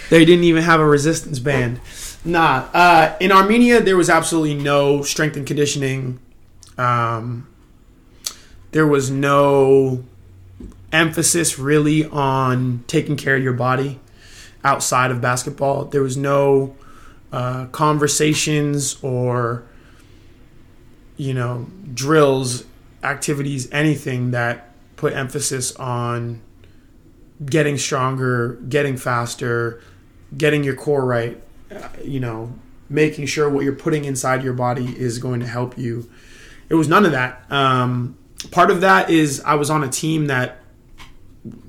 They 0.08 0.24
didn't 0.24 0.44
even 0.44 0.62
have 0.62 0.80
a 0.80 0.86
resistance 0.86 1.38
band. 1.38 1.80
Nah, 2.24 2.68
uh, 2.72 3.16
in 3.20 3.32
Armenia 3.32 3.80
there 3.80 3.98
was 3.98 4.08
absolutely 4.08 4.54
no 4.54 5.02
strength 5.02 5.36
and 5.36 5.46
conditioning. 5.46 6.20
Um, 6.78 7.48
there 8.74 8.86
was 8.88 9.08
no 9.08 10.02
emphasis 10.90 11.60
really 11.60 12.04
on 12.06 12.82
taking 12.88 13.16
care 13.16 13.36
of 13.36 13.42
your 13.42 13.52
body 13.52 14.00
outside 14.64 15.12
of 15.12 15.20
basketball. 15.20 15.84
There 15.84 16.02
was 16.02 16.16
no 16.16 16.74
uh, 17.32 17.66
conversations 17.66 18.96
or 19.00 19.62
you 21.16 21.32
know 21.32 21.68
drills, 21.94 22.64
activities, 23.04 23.70
anything 23.70 24.32
that 24.32 24.70
put 24.96 25.12
emphasis 25.12 25.76
on 25.76 26.40
getting 27.46 27.78
stronger, 27.78 28.54
getting 28.68 28.96
faster, 28.96 29.80
getting 30.36 30.64
your 30.64 30.74
core 30.74 31.04
right. 31.04 31.40
Uh, 31.70 31.88
you 32.02 32.18
know, 32.18 32.52
making 32.88 33.26
sure 33.26 33.48
what 33.48 33.62
you're 33.62 33.72
putting 33.72 34.04
inside 34.04 34.42
your 34.42 34.52
body 34.52 34.98
is 34.98 35.20
going 35.20 35.38
to 35.38 35.46
help 35.46 35.78
you. 35.78 36.10
It 36.68 36.74
was 36.74 36.88
none 36.88 37.06
of 37.06 37.12
that. 37.12 37.44
Um, 37.52 38.18
part 38.50 38.70
of 38.70 38.80
that 38.80 39.10
is 39.10 39.40
I 39.40 39.54
was 39.54 39.70
on 39.70 39.82
a 39.82 39.88
team 39.88 40.26
that 40.26 40.60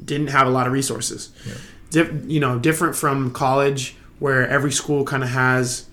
didn't 0.04 0.28
have 0.28 0.48
a 0.48 0.50
lot 0.50 0.68
of 0.68 0.74
resources. 0.74 1.32
Yeah. 1.46 1.54
Dif- 1.92 2.30
you 2.30 2.40
know, 2.40 2.60
different 2.60 2.96
from 2.96 3.32
college 3.32 3.96
where 4.20 4.48
every 4.48 4.72
school 4.72 5.04
kind 5.04 5.24
of 5.24 5.30
has 5.30 5.88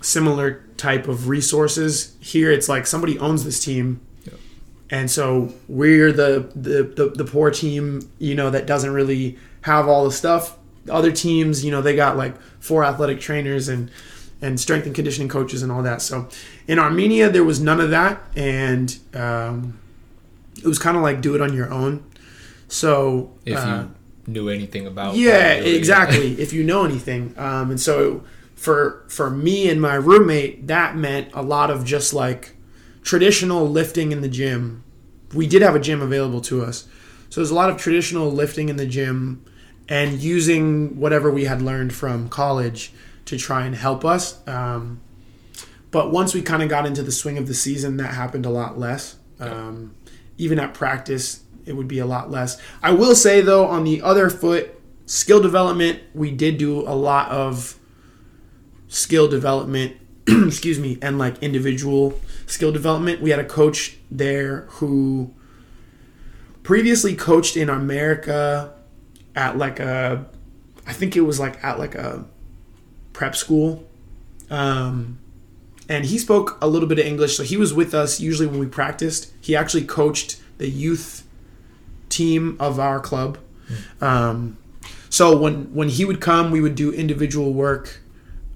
similar 0.00 0.64
type 0.76 1.08
of 1.08 1.28
resources. 1.28 2.16
Here, 2.20 2.50
it's 2.50 2.68
like 2.68 2.86
somebody 2.86 3.18
owns 3.18 3.44
this 3.44 3.62
team, 3.62 4.00
yeah. 4.24 4.34
and 4.90 5.10
so 5.10 5.52
we're 5.68 6.12
the, 6.12 6.50
the 6.54 6.82
the 6.82 7.10
the 7.10 7.24
poor 7.24 7.50
team, 7.50 8.10
you 8.18 8.34
know, 8.34 8.50
that 8.50 8.66
doesn't 8.66 8.92
really 8.92 9.38
have 9.62 9.88
all 9.88 10.04
the 10.04 10.12
stuff. 10.12 10.56
Other 10.90 11.12
teams, 11.12 11.64
you 11.64 11.70
know, 11.70 11.82
they 11.82 11.94
got 11.94 12.16
like 12.16 12.40
four 12.60 12.84
athletic 12.84 13.20
trainers 13.20 13.68
and 13.68 13.90
and 14.40 14.58
strength 14.58 14.86
and 14.86 14.94
conditioning 14.94 15.28
coaches 15.28 15.62
and 15.62 15.72
all 15.72 15.82
that. 15.82 16.00
So 16.00 16.28
in 16.68 16.78
Armenia, 16.78 17.30
there 17.30 17.42
was 17.42 17.60
none 17.60 17.80
of 17.80 17.90
that, 17.90 18.20
and 18.36 18.96
um, 19.14 19.80
it 20.58 20.66
was 20.66 20.78
kind 20.78 20.96
of 20.96 21.02
like 21.02 21.22
do 21.22 21.34
it 21.34 21.40
on 21.40 21.54
your 21.54 21.72
own. 21.72 22.04
So 22.68 23.32
if 23.46 23.56
uh, 23.56 23.86
you 24.26 24.32
knew 24.32 24.48
anything 24.50 24.86
about 24.86 25.16
yeah, 25.16 25.54
exactly. 25.54 26.38
if 26.40 26.52
you 26.52 26.62
know 26.62 26.84
anything, 26.84 27.34
um, 27.38 27.70
and 27.70 27.80
so 27.80 28.22
for 28.54 29.04
for 29.08 29.30
me 29.30 29.70
and 29.70 29.80
my 29.80 29.94
roommate, 29.94 30.66
that 30.66 30.94
meant 30.94 31.30
a 31.32 31.42
lot 31.42 31.70
of 31.70 31.86
just 31.86 32.12
like 32.12 32.54
traditional 33.02 33.66
lifting 33.66 34.12
in 34.12 34.20
the 34.20 34.28
gym. 34.28 34.84
We 35.32 35.46
did 35.46 35.62
have 35.62 35.74
a 35.74 35.80
gym 35.80 36.02
available 36.02 36.42
to 36.42 36.62
us, 36.62 36.86
so 37.30 37.40
there's 37.40 37.50
a 37.50 37.54
lot 37.54 37.70
of 37.70 37.78
traditional 37.78 38.30
lifting 38.30 38.68
in 38.68 38.76
the 38.76 38.86
gym 38.86 39.42
and 39.88 40.20
using 40.20 41.00
whatever 41.00 41.30
we 41.30 41.44
had 41.44 41.62
learned 41.62 41.94
from 41.94 42.28
college 42.28 42.92
to 43.24 43.38
try 43.38 43.64
and 43.64 43.74
help 43.74 44.04
us. 44.04 44.46
Um, 44.46 45.00
but 45.90 46.10
once 46.12 46.34
we 46.34 46.42
kind 46.42 46.62
of 46.62 46.68
got 46.68 46.86
into 46.86 47.02
the 47.02 47.12
swing 47.12 47.38
of 47.38 47.46
the 47.46 47.54
season, 47.54 47.96
that 47.96 48.14
happened 48.14 48.46
a 48.46 48.50
lot 48.50 48.78
less. 48.78 49.16
Um, 49.40 49.94
even 50.36 50.58
at 50.58 50.74
practice, 50.74 51.42
it 51.64 51.72
would 51.74 51.88
be 51.88 51.98
a 51.98 52.06
lot 52.06 52.30
less. 52.30 52.60
I 52.82 52.92
will 52.92 53.14
say 53.14 53.40
though, 53.40 53.66
on 53.66 53.84
the 53.84 54.02
other 54.02 54.30
foot, 54.30 54.80
skill 55.06 55.40
development, 55.40 56.00
we 56.14 56.30
did 56.30 56.58
do 56.58 56.80
a 56.80 56.94
lot 56.94 57.30
of 57.30 57.78
skill 58.88 59.28
development, 59.28 59.96
excuse 60.28 60.78
me, 60.78 60.98
and 61.00 61.18
like 61.18 61.42
individual 61.42 62.18
skill 62.46 62.72
development. 62.72 63.20
We 63.20 63.30
had 63.30 63.38
a 63.38 63.44
coach 63.44 63.96
there 64.10 64.62
who 64.70 65.34
previously 66.62 67.14
coached 67.14 67.56
in 67.56 67.70
America 67.70 68.74
at 69.34 69.56
like 69.56 69.80
a 69.80 70.26
I 70.86 70.92
think 70.92 71.16
it 71.16 71.20
was 71.20 71.38
like 71.38 71.62
at 71.62 71.78
like 71.78 71.94
a 71.94 72.24
prep 73.12 73.36
school. 73.36 73.86
Um, 74.50 75.18
and 75.88 76.04
he 76.04 76.18
spoke 76.18 76.58
a 76.60 76.68
little 76.68 76.88
bit 76.88 76.98
of 76.98 77.06
English, 77.06 77.36
so 77.36 77.42
he 77.42 77.56
was 77.56 77.72
with 77.72 77.94
us 77.94 78.20
usually 78.20 78.46
when 78.46 78.60
we 78.60 78.66
practiced. 78.66 79.32
He 79.40 79.56
actually 79.56 79.84
coached 79.84 80.40
the 80.58 80.68
youth 80.68 81.26
team 82.08 82.56
of 82.60 82.78
our 82.78 83.00
club. 83.00 83.38
Um, 84.00 84.58
so 85.08 85.36
when 85.36 85.72
when 85.74 85.88
he 85.88 86.04
would 86.04 86.20
come, 86.20 86.50
we 86.50 86.60
would 86.60 86.74
do 86.74 86.92
individual 86.92 87.52
work, 87.52 88.00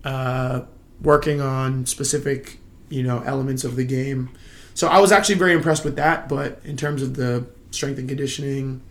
uh, 0.05 0.63
working 1.01 1.41
on 1.41 1.87
specific 1.87 2.59
you 2.89 3.03
know 3.03 3.23
elements 3.25 3.65
of 3.65 3.77
the 3.77 3.85
game. 3.85 4.31
So 4.75 4.89
I 4.89 5.01
was 5.01 5.13
actually 5.13 5.37
very 5.37 5.53
impressed 5.53 5.85
with 5.85 5.97
that. 5.97 6.29
But 6.29 6.61
in 6.65 6.77
terms 6.77 7.03
of 7.03 7.15
the 7.15 7.47
strength 7.71 7.99
and 7.99 8.09
conditioning, 8.09 8.83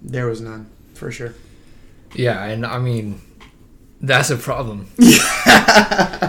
there 0.00 0.26
was 0.26 0.40
none 0.40 0.70
for 0.94 1.10
sure. 1.10 1.34
Yeah, 2.14 2.44
and 2.44 2.64
I 2.64 2.78
mean 2.78 3.20
that's 4.06 4.30
a 4.30 4.36
problem. 4.36 4.88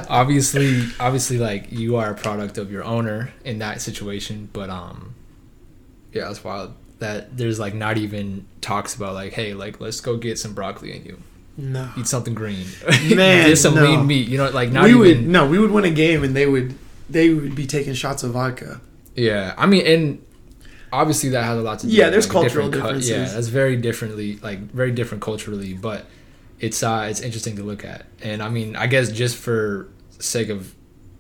obviously, 0.09 0.83
obviously, 0.99 1.37
like 1.37 1.71
you 1.71 1.97
are 1.97 2.11
a 2.11 2.15
product 2.15 2.57
of 2.57 2.71
your 2.71 2.83
owner 2.83 3.33
in 3.43 3.59
that 3.59 3.81
situation, 3.81 4.49
but 4.53 4.69
um, 4.69 5.15
yeah, 6.11 6.25
that's 6.25 6.43
wild 6.43 6.73
that 6.99 7.35
there's 7.37 7.59
like 7.59 7.73
not 7.73 7.97
even 7.97 8.45
talks 8.61 8.95
about 8.95 9.13
like, 9.13 9.33
hey, 9.33 9.53
like 9.53 9.79
let's 9.79 9.99
go 10.01 10.17
get 10.17 10.39
some 10.39 10.53
broccoli 10.53 10.95
and 10.95 11.05
you. 11.05 11.21
No. 11.57 11.89
Eat 11.97 12.07
something 12.07 12.33
green. 12.33 12.65
Man, 13.15 13.49
get 13.49 13.57
some 13.57 13.75
no. 13.75 13.83
lean 13.83 14.07
meat. 14.07 14.27
You 14.27 14.37
know, 14.37 14.49
like 14.49 14.71
not 14.71 14.85
we 14.85 14.89
even. 14.89 15.01
Would, 15.01 15.27
no, 15.27 15.47
we 15.47 15.59
would 15.59 15.71
win 15.71 15.85
a 15.85 15.91
game 15.91 16.23
and 16.23 16.35
they 16.35 16.45
would 16.45 16.75
they 17.09 17.29
would 17.33 17.55
be 17.55 17.65
taking 17.65 17.93
shots 17.93 18.23
of 18.23 18.31
vodka. 18.31 18.81
Yeah, 19.15 19.53
I 19.57 19.65
mean, 19.65 19.85
and 19.85 20.25
obviously 20.91 21.29
that 21.29 21.43
has 21.43 21.57
a 21.57 21.61
lot 21.61 21.79
to 21.79 21.87
do. 21.87 21.93
Yeah, 21.93 22.09
there's 22.09 22.25
like 22.25 22.33
cultural 22.33 22.69
differences. 22.69 23.09
yeah, 23.09 23.25
that's 23.25 23.47
very 23.47 23.77
differently, 23.77 24.37
like 24.37 24.59
very 24.59 24.91
different 24.91 25.21
culturally, 25.21 25.73
but 25.73 26.05
it's 26.65 26.81
uh 26.81 27.05
it's 27.09 27.21
interesting 27.21 27.55
to 27.57 27.63
look 27.63 27.85
at. 27.85 28.05
And 28.21 28.41
I 28.41 28.49
mean, 28.49 28.75
I 28.75 28.87
guess 28.87 29.11
just 29.11 29.37
for 29.37 29.87
sake 30.17 30.49
of 30.49 30.73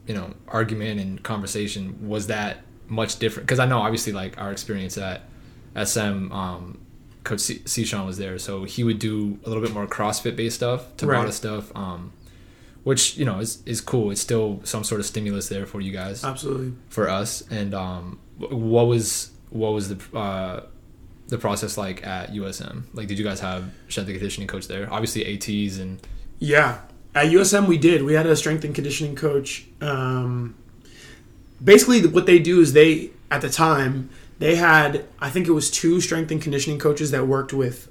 you 0.07 0.15
know 0.15 0.33
argument 0.47 0.99
and 0.99 1.21
conversation, 1.21 2.07
was 2.07 2.27
that 2.27 2.57
much 2.87 3.19
different? 3.19 3.45
Because 3.47 3.59
I 3.59 3.67
know 3.67 3.79
obviously 3.79 4.11
like 4.11 4.39
our 4.39 4.51
experience 4.51 4.97
at 4.97 5.21
SM, 5.75 6.31
um, 6.31 6.79
Coach 7.23 7.51
Sean 7.67 8.07
was 8.07 8.17
there, 8.17 8.39
so 8.39 8.63
he 8.63 8.83
would 8.83 8.97
do 8.97 9.39
a 9.45 9.49
little 9.49 9.61
bit 9.61 9.73
more 9.73 9.85
CrossFit 9.85 10.35
based 10.35 10.55
stuff, 10.55 10.97
Tabata 10.97 11.25
right. 11.25 11.33
stuff, 11.33 11.71
um, 11.75 12.11
which 12.83 13.15
you 13.15 13.25
know 13.25 13.39
is 13.39 13.61
is 13.67 13.81
cool. 13.81 14.09
It's 14.09 14.21
still 14.21 14.61
some 14.63 14.83
sort 14.83 14.99
of 14.99 15.05
stimulus 15.05 15.47
there 15.49 15.67
for 15.67 15.79
you 15.79 15.91
guys, 15.91 16.23
absolutely 16.23 16.73
for 16.89 17.07
us. 17.07 17.43
And 17.51 17.75
um, 17.75 18.19
what 18.39 18.87
was 18.87 19.29
what 19.51 19.73
was 19.73 19.89
the 19.89 20.17
uh, 20.17 20.61
the 21.27 21.37
process 21.37 21.77
like 21.77 22.05
at 22.05 22.31
USM? 22.33 22.83
Like, 22.93 23.07
did 23.07 23.17
you 23.17 23.25
guys 23.25 23.39
have 23.39 23.71
strength 23.89 24.07
and 24.07 24.17
conditioning 24.17 24.47
coach 24.47 24.67
there? 24.67 24.91
Obviously, 24.91 25.25
ATs 25.33 25.77
and 25.79 25.99
yeah, 26.39 26.79
at 27.13 27.27
USM 27.27 27.67
we 27.67 27.77
did. 27.77 28.03
We 28.03 28.13
had 28.13 28.25
a 28.25 28.35
strength 28.35 28.63
and 28.63 28.75
conditioning 28.75 29.15
coach. 29.15 29.65
Um, 29.81 30.55
basically, 31.63 32.05
what 32.07 32.25
they 32.25 32.39
do 32.39 32.61
is 32.61 32.73
they 32.73 33.11
at 33.31 33.41
the 33.41 33.49
time 33.49 34.09
they 34.39 34.55
had 34.55 35.05
I 35.19 35.29
think 35.29 35.47
it 35.47 35.51
was 35.51 35.71
two 35.71 36.01
strength 36.01 36.31
and 36.31 36.41
conditioning 36.41 36.79
coaches 36.79 37.11
that 37.11 37.27
worked 37.27 37.53
with 37.53 37.89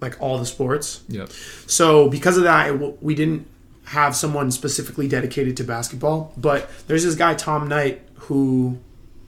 like 0.00 0.20
all 0.20 0.38
the 0.38 0.46
sports. 0.46 1.02
Yeah. 1.08 1.26
So 1.66 2.08
because 2.08 2.36
of 2.36 2.44
that, 2.44 2.68
it, 2.68 3.02
we 3.02 3.14
didn't 3.14 3.48
have 3.86 4.14
someone 4.14 4.50
specifically 4.50 5.08
dedicated 5.08 5.56
to 5.56 5.64
basketball. 5.64 6.32
But 6.36 6.68
there's 6.86 7.04
this 7.04 7.14
guy 7.14 7.34
Tom 7.34 7.68
Knight 7.68 8.02
who 8.14 8.78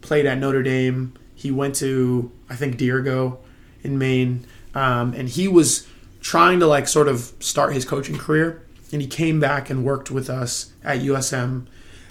played 0.03 0.27
at 0.27 0.39
Notre 0.39 0.63
Dame. 0.63 1.15
He 1.35 1.51
went 1.51 1.75
to 1.77 2.31
I 2.51 2.57
think 2.57 2.77
Dirigo 2.77 3.39
in 3.83 3.99
Maine, 3.99 4.47
um, 4.75 5.15
and 5.15 5.29
he 5.29 5.49
was 5.49 5.87
trying 6.21 6.61
to 6.61 6.67
like 6.67 6.89
sort 6.89 7.09
of 7.09 7.33
start 7.41 7.75
his 7.75 7.85
coaching 7.85 8.17
career. 8.17 8.63
And 8.91 9.03
he 9.03 9.09
came 9.09 9.39
back 9.39 9.69
and 9.69 9.85
worked 9.85 10.11
with 10.11 10.31
us 10.31 10.73
at 10.83 11.01
USM 11.01 11.67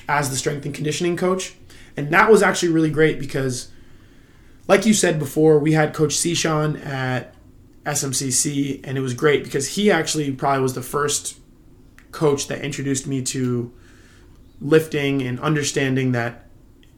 as 0.07 0.30
the 0.30 0.36
strength 0.36 0.63
and 0.63 0.76
conditioning 0.76 1.18
coach. 1.18 1.55
And 1.95 2.11
that 2.11 2.30
was 2.30 2.43
actually 2.43 2.72
really 2.72 2.91
great 2.91 3.20
because 3.20 3.72
like 4.68 4.86
you 4.86 4.93
said 4.93 5.18
before, 5.18 5.59
we 5.59 5.74
had 5.74 5.93
Coach 5.93 6.15
Sishan 6.15 6.86
at 6.86 7.34
SMCC, 7.86 8.82
and 8.84 8.97
it 8.97 9.01
was 9.01 9.13
great 9.13 9.43
because 9.43 9.76
he 9.76 9.89
actually 9.89 10.32
probably 10.32 10.61
was 10.61 10.74
the 10.74 10.82
first 10.82 11.39
coach 12.11 12.47
that 12.47 12.61
introduced 12.61 13.07
me 13.07 13.22
to 13.22 13.72
lifting 14.59 15.22
and 15.22 15.39
understanding 15.39 16.11
that 16.11 16.45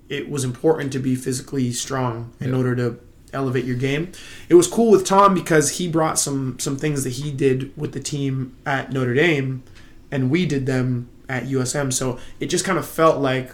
it 0.07 0.29
was 0.29 0.43
important 0.43 0.91
to 0.93 0.99
be 0.99 1.15
physically 1.15 1.71
strong 1.71 2.33
in 2.39 2.49
yeah. 2.49 2.57
order 2.57 2.75
to 2.75 2.99
elevate 3.33 3.65
your 3.65 3.75
game. 3.75 4.11
It 4.47 4.55
was 4.55 4.67
cool 4.67 4.91
with 4.91 5.05
Tom 5.05 5.33
because 5.33 5.77
he 5.77 5.87
brought 5.87 6.19
some 6.19 6.57
some 6.59 6.77
things 6.77 7.03
that 7.03 7.11
he 7.11 7.31
did 7.31 7.75
with 7.77 7.93
the 7.93 7.99
team 7.99 8.55
at 8.65 8.91
Notre 8.91 9.13
Dame 9.13 9.63
and 10.11 10.29
we 10.29 10.45
did 10.45 10.65
them 10.65 11.09
at 11.27 11.43
USM. 11.43 11.93
So 11.93 12.19
it 12.39 12.47
just 12.47 12.65
kind 12.65 12.77
of 12.77 12.87
felt 12.87 13.19
like 13.19 13.51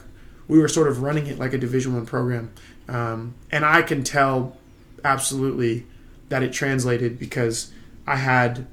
we 0.48 0.60
were 0.60 0.68
sort 0.68 0.88
of 0.88 1.02
running 1.02 1.28
it 1.28 1.38
like 1.38 1.54
a 1.54 1.58
division 1.58 1.94
1 1.94 2.06
program. 2.06 2.52
Um, 2.88 3.36
and 3.52 3.66
I 3.66 3.82
can 3.82 4.04
tell 4.04 4.58
absolutely 5.04 5.86
that 6.30 6.44
it 6.44 6.54
translated 6.54 7.20
because 7.20 7.72
I 8.08 8.18
had 8.18 8.66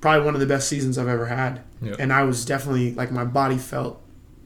probably 0.00 0.24
one 0.24 0.34
of 0.34 0.40
the 0.40 0.46
best 0.46 0.68
seasons 0.68 0.96
I've 0.96 1.08
ever 1.08 1.26
had. 1.26 1.62
Yep. 1.82 1.96
And 1.98 2.12
I 2.12 2.22
was 2.22 2.44
definitely 2.44 2.94
like 2.94 3.10
my 3.10 3.24
body 3.24 3.58
felt 3.58 4.00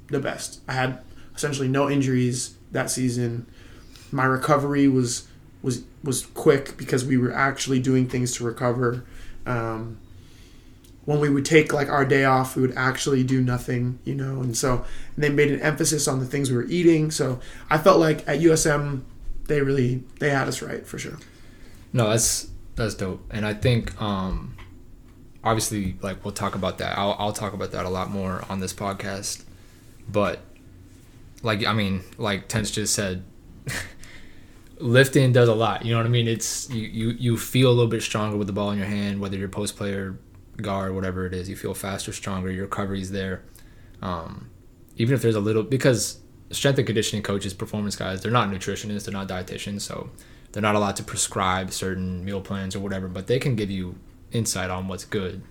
the 0.08 0.20
best. 0.20 0.60
I 0.66 0.72
had 0.72 1.00
essentially 1.34 1.68
no 1.68 1.88
injuries 1.88 2.56
that 2.72 2.90
season. 2.90 3.46
My 4.10 4.24
recovery 4.24 4.88
was 4.88 5.28
was 5.62 5.84
was 6.04 6.26
quick 6.26 6.76
because 6.76 7.04
we 7.04 7.16
were 7.16 7.32
actually 7.32 7.80
doing 7.80 8.08
things 8.08 8.34
to 8.36 8.44
recover. 8.44 9.04
Um, 9.46 9.98
when 11.04 11.18
we 11.18 11.28
would 11.28 11.44
take 11.44 11.72
like 11.72 11.88
our 11.88 12.04
day 12.04 12.24
off, 12.24 12.54
we 12.54 12.62
would 12.62 12.76
actually 12.76 13.24
do 13.24 13.40
nothing, 13.40 13.98
you 14.04 14.14
know. 14.14 14.40
And 14.40 14.56
so 14.56 14.84
and 15.16 15.24
they 15.24 15.30
made 15.30 15.50
an 15.50 15.60
emphasis 15.60 16.06
on 16.06 16.20
the 16.20 16.26
things 16.26 16.50
we 16.50 16.56
were 16.56 16.66
eating. 16.66 17.10
So 17.10 17.40
I 17.70 17.78
felt 17.78 17.98
like 17.98 18.26
at 18.28 18.40
USM, 18.40 19.02
they 19.46 19.60
really 19.60 20.04
they 20.20 20.30
had 20.30 20.48
us 20.48 20.62
right 20.62 20.86
for 20.86 20.98
sure. 20.98 21.18
No, 21.92 22.08
that's 22.08 22.48
that's 22.76 22.94
dope, 22.94 23.24
and 23.30 23.44
I 23.44 23.54
think 23.54 24.00
um, 24.00 24.56
obviously 25.42 25.96
like 26.02 26.24
we'll 26.24 26.32
talk 26.32 26.54
about 26.54 26.78
that. 26.78 26.96
I'll 26.96 27.16
I'll 27.18 27.32
talk 27.32 27.52
about 27.52 27.72
that 27.72 27.84
a 27.84 27.90
lot 27.90 28.10
more 28.10 28.44
on 28.48 28.60
this 28.60 28.72
podcast, 28.72 29.44
but 30.08 30.40
like 31.42 31.66
I 31.66 31.72
mean, 31.72 32.02
like 32.18 32.48
Tense 32.48 32.70
just 32.70 32.94
said. 32.94 33.24
lifting 34.82 35.32
does 35.32 35.48
a 35.48 35.54
lot. 35.54 35.84
You 35.84 35.92
know 35.92 35.98
what 35.98 36.06
I 36.06 36.10
mean? 36.10 36.28
It's 36.28 36.68
you, 36.68 36.88
you 36.88 37.10
you 37.10 37.36
feel 37.36 37.70
a 37.70 37.74
little 37.74 37.90
bit 37.90 38.02
stronger 38.02 38.36
with 38.36 38.48
the 38.48 38.52
ball 38.52 38.70
in 38.72 38.78
your 38.78 38.86
hand, 38.86 39.20
whether 39.20 39.36
you're 39.36 39.48
post 39.48 39.76
player, 39.76 40.18
guard, 40.60 40.94
whatever 40.94 41.24
it 41.24 41.32
is. 41.32 41.48
You 41.48 41.56
feel 41.56 41.74
faster, 41.74 42.12
stronger. 42.12 42.50
Your 42.50 42.64
recovery's 42.64 43.12
there. 43.12 43.42
Um, 44.02 44.50
even 44.96 45.14
if 45.14 45.22
there's 45.22 45.36
a 45.36 45.40
little 45.40 45.62
because 45.62 46.18
strength 46.50 46.78
and 46.78 46.86
conditioning 46.86 47.22
coaches, 47.22 47.54
performance 47.54 47.96
guys, 47.96 48.20
they're 48.20 48.32
not 48.32 48.50
nutritionists, 48.50 49.04
they're 49.04 49.14
not 49.14 49.28
dietitians, 49.28 49.82
so 49.82 50.10
they're 50.50 50.62
not 50.62 50.74
allowed 50.74 50.96
to 50.96 51.02
prescribe 51.02 51.70
certain 51.70 52.24
meal 52.24 52.40
plans 52.40 52.76
or 52.76 52.80
whatever. 52.80 53.08
But 53.08 53.28
they 53.28 53.38
can 53.38 53.54
give 53.54 53.70
you 53.70 53.94
insight 54.32 54.70
on 54.70 54.88
what's 54.88 55.04
good 55.04 55.42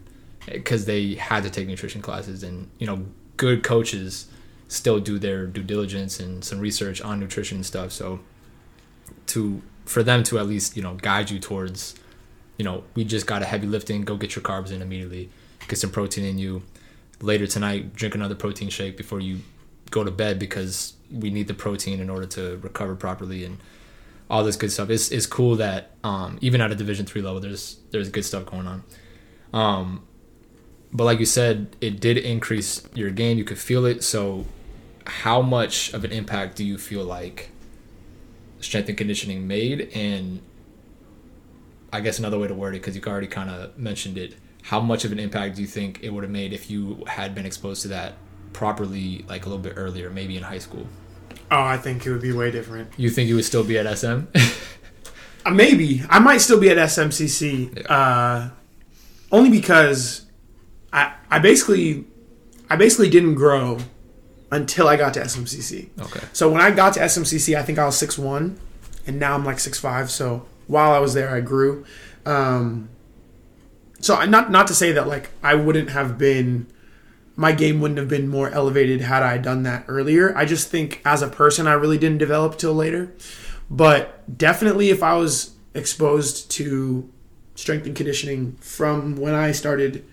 because 0.45 0.85
they 0.85 1.15
had 1.15 1.43
to 1.43 1.49
take 1.49 1.67
nutrition 1.67 2.01
classes, 2.01 2.43
and 2.43 2.69
you 2.77 2.85
know, 2.85 3.05
good 3.37 3.63
coaches 3.63 4.27
still 4.67 4.99
do 4.99 5.19
their 5.19 5.47
due 5.47 5.63
diligence 5.63 6.19
and 6.19 6.43
some 6.43 6.59
research 6.59 7.01
on 7.01 7.19
nutrition 7.19 7.57
and 7.57 7.65
stuff. 7.65 7.91
So 7.91 8.21
to 9.31 9.61
for 9.85 10.03
them 10.03 10.23
to 10.23 10.39
at 10.39 10.47
least 10.47 10.77
you 10.77 10.83
know 10.83 10.95
guide 10.95 11.29
you 11.29 11.39
towards 11.39 11.95
you 12.57 12.65
know 12.65 12.83
we 12.95 13.03
just 13.03 13.25
got 13.25 13.41
a 13.41 13.45
heavy 13.45 13.67
lifting 13.67 14.03
go 14.03 14.15
get 14.15 14.35
your 14.35 14.43
carbs 14.43 14.71
in 14.71 14.81
immediately 14.81 15.29
get 15.71 15.79
some 15.79 15.89
protein 15.89 16.25
in 16.25 16.37
you. 16.37 16.63
Later 17.21 17.47
tonight 17.47 17.93
drink 17.95 18.15
another 18.15 18.35
protein 18.35 18.69
shake 18.69 18.97
before 18.97 19.19
you 19.19 19.41
go 19.89 20.03
to 20.03 20.11
bed 20.11 20.39
because 20.39 20.93
we 21.11 21.29
need 21.29 21.47
the 21.47 21.53
protein 21.53 21.99
in 21.99 22.09
order 22.09 22.25
to 22.25 22.57
recover 22.57 22.95
properly 22.95 23.45
and 23.45 23.57
all 24.29 24.43
this 24.43 24.55
good 24.55 24.71
stuff. 24.71 24.89
It's, 24.89 25.11
it's 25.11 25.25
cool 25.25 25.55
that 25.57 25.91
um, 26.03 26.37
even 26.41 26.61
at 26.61 26.71
a 26.71 26.75
division 26.75 27.05
three 27.05 27.21
level 27.21 27.39
there's 27.39 27.77
there's 27.91 28.09
good 28.09 28.25
stuff 28.25 28.45
going 28.45 28.67
on. 28.67 28.83
Um, 29.53 30.03
but 30.91 31.03
like 31.05 31.19
you 31.19 31.25
said 31.25 31.75
it 31.79 31.99
did 31.99 32.17
increase 32.17 32.85
your 32.93 33.11
game 33.11 33.37
you 33.37 33.43
could 33.43 33.59
feel 33.59 33.85
it. 33.85 34.03
So 34.03 34.45
how 35.05 35.41
much 35.41 35.93
of 35.93 36.03
an 36.03 36.11
impact 36.11 36.57
do 36.57 36.65
you 36.65 36.77
feel 36.77 37.03
like 37.03 37.50
strength 38.61 38.87
and 38.89 38.97
conditioning 38.97 39.47
made 39.47 39.89
and 39.93 40.41
i 41.91 41.99
guess 41.99 42.19
another 42.19 42.39
way 42.39 42.47
to 42.47 42.53
word 42.53 42.75
it 42.75 42.79
because 42.79 42.95
you 42.95 43.01
already 43.05 43.27
kind 43.27 43.49
of 43.49 43.77
mentioned 43.77 44.17
it 44.17 44.35
how 44.63 44.79
much 44.79 45.05
of 45.05 45.11
an 45.11 45.19
impact 45.19 45.55
do 45.55 45.61
you 45.61 45.67
think 45.67 45.99
it 46.03 46.09
would 46.09 46.23
have 46.23 46.31
made 46.31 46.53
if 46.53 46.69
you 46.69 47.03
had 47.07 47.33
been 47.33 47.45
exposed 47.45 47.81
to 47.81 47.87
that 47.87 48.13
properly 48.53 49.25
like 49.27 49.45
a 49.45 49.49
little 49.49 49.61
bit 49.61 49.73
earlier 49.75 50.09
maybe 50.09 50.37
in 50.37 50.43
high 50.43 50.59
school? 50.59 50.85
Oh 51.49 51.61
i 51.61 51.77
think 51.77 52.05
it 52.05 52.11
would 52.11 52.21
be 52.21 52.31
way 52.31 52.51
different. 52.51 52.91
You 52.97 53.09
think 53.09 53.27
you 53.27 53.35
would 53.35 53.45
still 53.45 53.63
be 53.63 53.77
at 53.77 53.97
sm 53.97 54.27
uh, 55.45 55.49
maybe. 55.51 56.03
I 56.09 56.19
might 56.19 56.39
still 56.39 56.59
be 56.59 56.69
at 56.69 56.77
smcc 56.77 57.77
yeah. 57.77 57.93
uh, 57.93 58.49
only 59.31 59.49
because 59.49 60.25
i 60.93 61.13
i 61.29 61.39
basically 61.39 62.05
i 62.69 62.75
basically 62.75 63.09
didn't 63.09 63.35
grow 63.35 63.79
until 64.51 64.87
I 64.87 64.97
got 64.97 65.13
to 65.15 65.21
SMCC. 65.21 65.89
Okay. 65.99 66.25
So 66.33 66.49
when 66.51 66.61
I 66.61 66.71
got 66.71 66.93
to 66.95 66.99
SMCC, 66.99 67.55
I 67.55 67.63
think 67.63 67.79
I 67.79 67.85
was 67.85 67.97
six 67.97 68.17
one, 68.17 68.59
and 69.07 69.19
now 69.19 69.33
I'm 69.33 69.45
like 69.45 69.59
six 69.59 69.79
five. 69.79 70.11
So 70.11 70.45
while 70.67 70.91
I 70.91 70.99
was 70.99 71.13
there, 71.13 71.33
I 71.33 71.41
grew. 71.41 71.85
Um, 72.25 72.89
so 73.99 74.15
I, 74.15 74.25
not 74.25 74.51
not 74.51 74.67
to 74.67 74.73
say 74.73 74.91
that 74.91 75.07
like 75.07 75.29
I 75.41 75.55
wouldn't 75.55 75.91
have 75.91 76.17
been, 76.17 76.67
my 77.35 77.51
game 77.51 77.79
wouldn't 77.79 77.99
have 77.99 78.09
been 78.09 78.27
more 78.27 78.49
elevated 78.49 79.01
had 79.01 79.23
I 79.23 79.37
done 79.37 79.63
that 79.63 79.85
earlier. 79.87 80.35
I 80.37 80.45
just 80.45 80.69
think 80.69 81.01
as 81.05 81.21
a 81.21 81.27
person, 81.27 81.67
I 81.67 81.73
really 81.73 81.97
didn't 81.97 82.17
develop 82.17 82.57
till 82.57 82.73
later. 82.73 83.13
But 83.69 84.37
definitely, 84.37 84.89
if 84.89 85.01
I 85.01 85.13
was 85.13 85.51
exposed 85.73 86.51
to 86.51 87.09
strength 87.55 87.85
and 87.85 87.95
conditioning 87.95 88.57
from 88.57 89.15
when 89.15 89.33
I 89.33 89.53
started, 89.53 90.05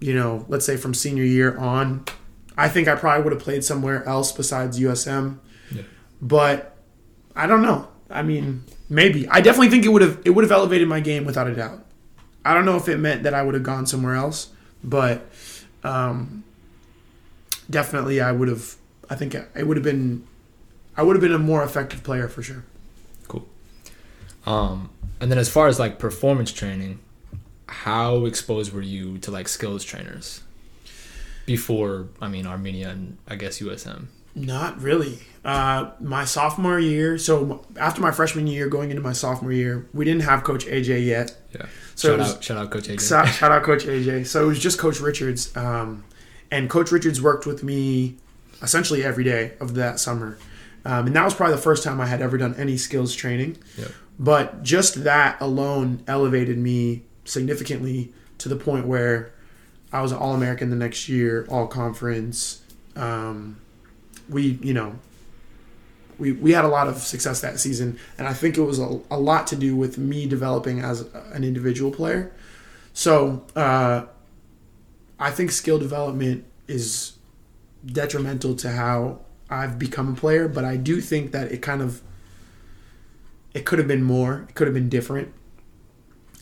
you 0.00 0.14
know, 0.14 0.46
let's 0.48 0.64
say 0.64 0.78
from 0.78 0.94
senior 0.94 1.24
year 1.24 1.58
on, 1.58 2.04
I 2.60 2.68
think 2.68 2.88
I 2.88 2.94
probably 2.94 3.24
would 3.24 3.32
have 3.32 3.42
played 3.42 3.64
somewhere 3.64 4.06
else 4.06 4.32
besides 4.32 4.78
USM. 4.78 5.38
Yeah. 5.72 5.82
But 6.20 6.76
I 7.34 7.46
don't 7.46 7.62
know. 7.62 7.88
I 8.10 8.22
mean, 8.22 8.64
maybe. 8.90 9.26
I 9.28 9.40
definitely 9.40 9.70
think 9.70 9.86
it 9.86 9.88
would 9.88 10.02
have 10.02 10.20
it 10.26 10.30
would 10.30 10.44
have 10.44 10.52
elevated 10.52 10.86
my 10.86 11.00
game 11.00 11.24
without 11.24 11.46
a 11.46 11.54
doubt. 11.54 11.82
I 12.44 12.52
don't 12.52 12.66
know 12.66 12.76
if 12.76 12.86
it 12.86 12.98
meant 12.98 13.22
that 13.22 13.32
I 13.32 13.42
would 13.42 13.54
have 13.54 13.62
gone 13.62 13.86
somewhere 13.86 14.14
else, 14.14 14.50
but 14.84 15.26
um, 15.84 16.44
definitely 17.70 18.20
I 18.20 18.30
would 18.30 18.48
have. 18.48 18.76
I 19.08 19.14
think 19.14 19.34
it 19.34 19.66
would 19.66 19.78
have 19.78 19.84
been. 19.84 20.26
I 20.98 21.02
would 21.02 21.16
have 21.16 21.22
been 21.22 21.32
a 21.32 21.38
more 21.38 21.64
effective 21.64 22.04
player 22.04 22.28
for 22.28 22.42
sure. 22.42 22.62
Cool. 23.26 23.48
Um, 24.44 24.90
and 25.18 25.30
then 25.30 25.38
as 25.38 25.48
far 25.48 25.66
as 25.66 25.78
like 25.78 25.98
performance 25.98 26.52
training, 26.52 26.98
how 27.68 28.26
exposed 28.26 28.74
were 28.74 28.82
you 28.82 29.16
to 29.18 29.30
like 29.30 29.48
skills 29.48 29.82
trainers? 29.82 30.42
Before 31.50 32.06
I 32.20 32.28
mean 32.28 32.46
Armenia 32.46 32.90
and 32.90 33.18
I 33.26 33.34
guess 33.34 33.58
USM? 33.58 34.06
Not 34.36 34.80
really. 34.80 35.18
Uh, 35.44 35.90
my 35.98 36.24
sophomore 36.24 36.78
year, 36.78 37.18
so 37.18 37.66
after 37.76 38.00
my 38.00 38.12
freshman 38.12 38.46
year, 38.46 38.68
going 38.68 38.90
into 38.90 39.02
my 39.02 39.12
sophomore 39.12 39.50
year, 39.50 39.88
we 39.92 40.04
didn't 40.04 40.22
have 40.22 40.44
Coach 40.44 40.64
AJ 40.66 41.04
yet. 41.04 41.36
Yeah. 41.52 41.66
So 41.96 42.10
shout 42.10 42.18
was, 42.20 42.34
out, 42.36 42.44
shout 42.44 42.56
out 42.58 42.70
Coach 42.70 42.84
AJ. 42.84 43.36
Shout 43.36 43.50
out 43.50 43.64
Coach 43.64 43.84
AJ. 43.84 44.28
So 44.28 44.44
it 44.44 44.46
was 44.46 44.60
just 44.60 44.78
Coach 44.78 45.00
Richards, 45.00 45.56
um, 45.56 46.04
and 46.52 46.70
Coach 46.70 46.92
Richards 46.92 47.20
worked 47.20 47.46
with 47.46 47.64
me 47.64 48.14
essentially 48.62 49.02
every 49.02 49.24
day 49.24 49.54
of 49.58 49.74
that 49.74 49.98
summer, 49.98 50.38
um, 50.84 51.08
and 51.08 51.16
that 51.16 51.24
was 51.24 51.34
probably 51.34 51.56
the 51.56 51.62
first 51.62 51.82
time 51.82 52.00
I 52.00 52.06
had 52.06 52.22
ever 52.22 52.38
done 52.38 52.54
any 52.54 52.76
skills 52.76 53.12
training. 53.12 53.58
Yep. 53.76 53.90
But 54.20 54.62
just 54.62 55.02
that 55.02 55.40
alone 55.40 56.04
elevated 56.06 56.58
me 56.58 57.02
significantly 57.24 58.12
to 58.38 58.48
the 58.48 58.56
point 58.56 58.86
where 58.86 59.32
I 59.92 60.02
was 60.02 60.12
an 60.12 60.18
All 60.18 60.34
American 60.34 60.70
the 60.70 60.76
next 60.76 61.08
year, 61.08 61.46
All 61.48 61.66
Conference. 61.66 62.62
Um, 62.96 63.60
we, 64.28 64.58
you 64.62 64.72
know, 64.72 64.96
we, 66.18 66.32
we 66.32 66.52
had 66.52 66.64
a 66.64 66.68
lot 66.68 66.86
of 66.86 66.98
success 66.98 67.40
that 67.40 67.58
season, 67.58 67.98
and 68.18 68.28
I 68.28 68.34
think 68.34 68.56
it 68.56 68.62
was 68.62 68.78
a, 68.78 69.00
a 69.10 69.18
lot 69.18 69.46
to 69.48 69.56
do 69.56 69.74
with 69.74 69.98
me 69.98 70.26
developing 70.26 70.80
as 70.80 71.00
an 71.32 71.42
individual 71.42 71.90
player. 71.90 72.32
So 72.92 73.44
uh, 73.56 74.04
I 75.18 75.30
think 75.30 75.50
skill 75.50 75.78
development 75.78 76.44
is 76.68 77.14
detrimental 77.84 78.54
to 78.56 78.70
how 78.70 79.20
I've 79.48 79.78
become 79.78 80.12
a 80.12 80.16
player, 80.16 80.46
but 80.46 80.64
I 80.64 80.76
do 80.76 81.00
think 81.00 81.32
that 81.32 81.50
it 81.50 81.62
kind 81.62 81.82
of 81.82 82.02
it 83.52 83.64
could 83.64 83.78
have 83.80 83.88
been 83.88 84.04
more. 84.04 84.46
It 84.48 84.54
could 84.54 84.68
have 84.68 84.74
been 84.74 84.88
different. 84.88 85.32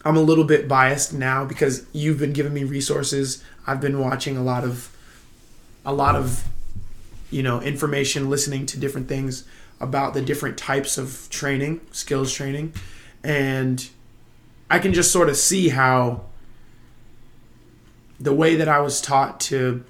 I'm 0.04 0.16
a 0.16 0.22
little 0.22 0.44
bit 0.44 0.68
biased 0.68 1.12
now 1.12 1.44
because 1.44 1.84
you've 1.92 2.18
been 2.18 2.32
giving 2.32 2.54
me 2.54 2.64
resources. 2.64 3.42
I've 3.66 3.80
been 3.80 3.98
watching 3.98 4.36
a 4.36 4.42
lot 4.42 4.64
of 4.64 4.94
a 5.84 5.92
lot 5.92 6.14
of 6.14 6.44
you 7.30 7.42
know 7.42 7.60
information, 7.60 8.30
listening 8.30 8.66
to 8.66 8.78
different 8.78 9.08
things 9.08 9.44
about 9.80 10.14
the 10.14 10.22
different 10.22 10.58
types 10.58 10.98
of 10.98 11.28
training, 11.30 11.80
skills 11.92 12.32
training, 12.32 12.72
and 13.22 13.88
I 14.70 14.78
can 14.78 14.92
just 14.92 15.12
sort 15.12 15.28
of 15.28 15.36
see 15.36 15.70
how 15.70 16.22
the 18.20 18.32
way 18.32 18.56
that 18.56 18.68
I 18.68 18.80
was 18.80 19.00
taught 19.00 19.40
to 19.40 19.84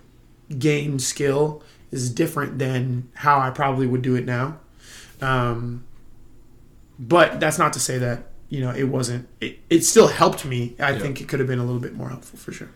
gain 0.58 0.98
skill 0.98 1.62
is 1.90 2.10
different 2.10 2.58
than 2.58 3.10
how 3.14 3.40
I 3.40 3.50
probably 3.50 3.86
would 3.86 4.02
do 4.02 4.14
it 4.14 4.24
now. 4.24 4.58
Um, 5.20 5.84
but 6.98 7.40
that's 7.40 7.58
not 7.58 7.72
to 7.74 7.80
say 7.80 7.98
that 7.98 8.24
you 8.48 8.60
know, 8.60 8.70
it 8.70 8.84
wasn't. 8.84 9.28
It, 9.40 9.58
it 9.68 9.84
still 9.84 10.08
helped 10.08 10.44
me. 10.44 10.74
I 10.78 10.92
yeah. 10.92 10.98
think 10.98 11.20
it 11.20 11.28
could 11.28 11.38
have 11.38 11.48
been 11.48 11.58
a 11.58 11.64
little 11.64 11.80
bit 11.80 11.94
more 11.94 12.08
helpful 12.08 12.38
for 12.38 12.52
sure. 12.52 12.68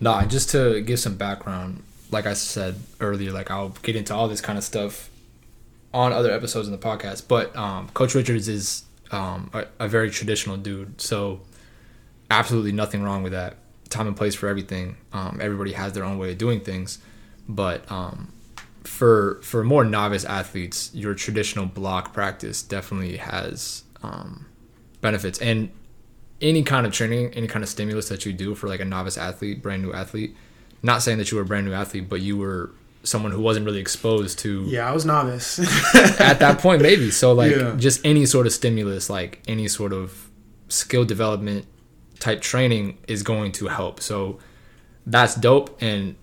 Nah, 0.00 0.24
just 0.24 0.50
to 0.50 0.80
give 0.80 0.98
some 0.98 1.16
background, 1.16 1.82
like 2.10 2.26
I 2.26 2.34
said 2.34 2.76
earlier, 3.00 3.32
like 3.32 3.50
I'll 3.50 3.70
get 3.82 3.96
into 3.96 4.14
all 4.14 4.28
this 4.28 4.40
kind 4.40 4.56
of 4.56 4.64
stuff 4.64 5.10
on 5.92 6.12
other 6.12 6.30
episodes 6.30 6.68
in 6.68 6.72
the 6.72 6.78
podcast. 6.78 7.28
But 7.28 7.54
um, 7.56 7.88
Coach 7.90 8.14
Richards 8.14 8.48
is 8.48 8.84
um, 9.10 9.50
a, 9.52 9.66
a, 9.80 9.88
very 9.88 10.10
traditional 10.10 10.56
dude, 10.56 11.00
so 11.00 11.40
absolutely 12.30 12.72
nothing 12.72 13.02
wrong 13.02 13.22
with 13.22 13.32
that. 13.32 13.56
Time 13.88 14.06
and 14.06 14.16
place 14.16 14.34
for 14.34 14.48
everything. 14.48 14.98
Um, 15.12 15.38
everybody 15.42 15.72
has 15.72 15.94
their 15.94 16.04
own 16.04 16.18
way 16.18 16.32
of 16.32 16.38
doing 16.38 16.60
things, 16.60 16.98
but 17.48 17.90
um, 17.90 18.32
for 18.84 19.40
for 19.42 19.64
more 19.64 19.84
novice 19.84 20.24
athletes, 20.24 20.90
your 20.94 21.14
traditional 21.14 21.64
block 21.64 22.12
practice 22.12 22.62
definitely 22.62 23.16
has 23.16 23.84
um, 24.02 24.46
benefits. 25.00 25.38
And 25.40 25.70
any 26.40 26.62
kind 26.62 26.86
of 26.86 26.92
training, 26.92 27.34
any 27.34 27.46
kind 27.46 27.62
of 27.62 27.68
stimulus 27.68 28.08
that 28.08 28.24
you 28.24 28.32
do 28.32 28.54
for 28.54 28.68
like 28.68 28.80
a 28.80 28.84
novice 28.84 29.18
athlete, 29.18 29.62
brand 29.62 29.82
new 29.82 29.92
athlete. 29.92 30.36
Not 30.82 31.02
saying 31.02 31.18
that 31.18 31.30
you 31.30 31.36
were 31.36 31.42
a 31.42 31.46
brand 31.46 31.66
new 31.66 31.72
athlete, 31.72 32.08
but 32.08 32.20
you 32.20 32.36
were 32.36 32.70
someone 33.02 33.32
who 33.32 33.40
wasn't 33.40 33.66
really 33.66 33.80
exposed 33.80 34.38
to. 34.40 34.64
Yeah, 34.64 34.88
I 34.88 34.92
was 34.92 35.04
novice 35.04 35.58
at 36.20 36.38
that 36.38 36.58
point, 36.60 36.82
maybe. 36.82 37.10
So 37.10 37.32
like, 37.32 37.54
yeah. 37.54 37.74
just 37.76 38.04
any 38.04 38.26
sort 38.26 38.46
of 38.46 38.52
stimulus, 38.52 39.10
like 39.10 39.42
any 39.48 39.66
sort 39.68 39.92
of 39.92 40.30
skill 40.68 41.04
development 41.04 41.66
type 42.20 42.40
training, 42.40 42.98
is 43.08 43.22
going 43.22 43.52
to 43.52 43.68
help. 43.68 44.00
So 44.00 44.38
that's 45.06 45.34
dope, 45.34 45.80
and 45.82 46.14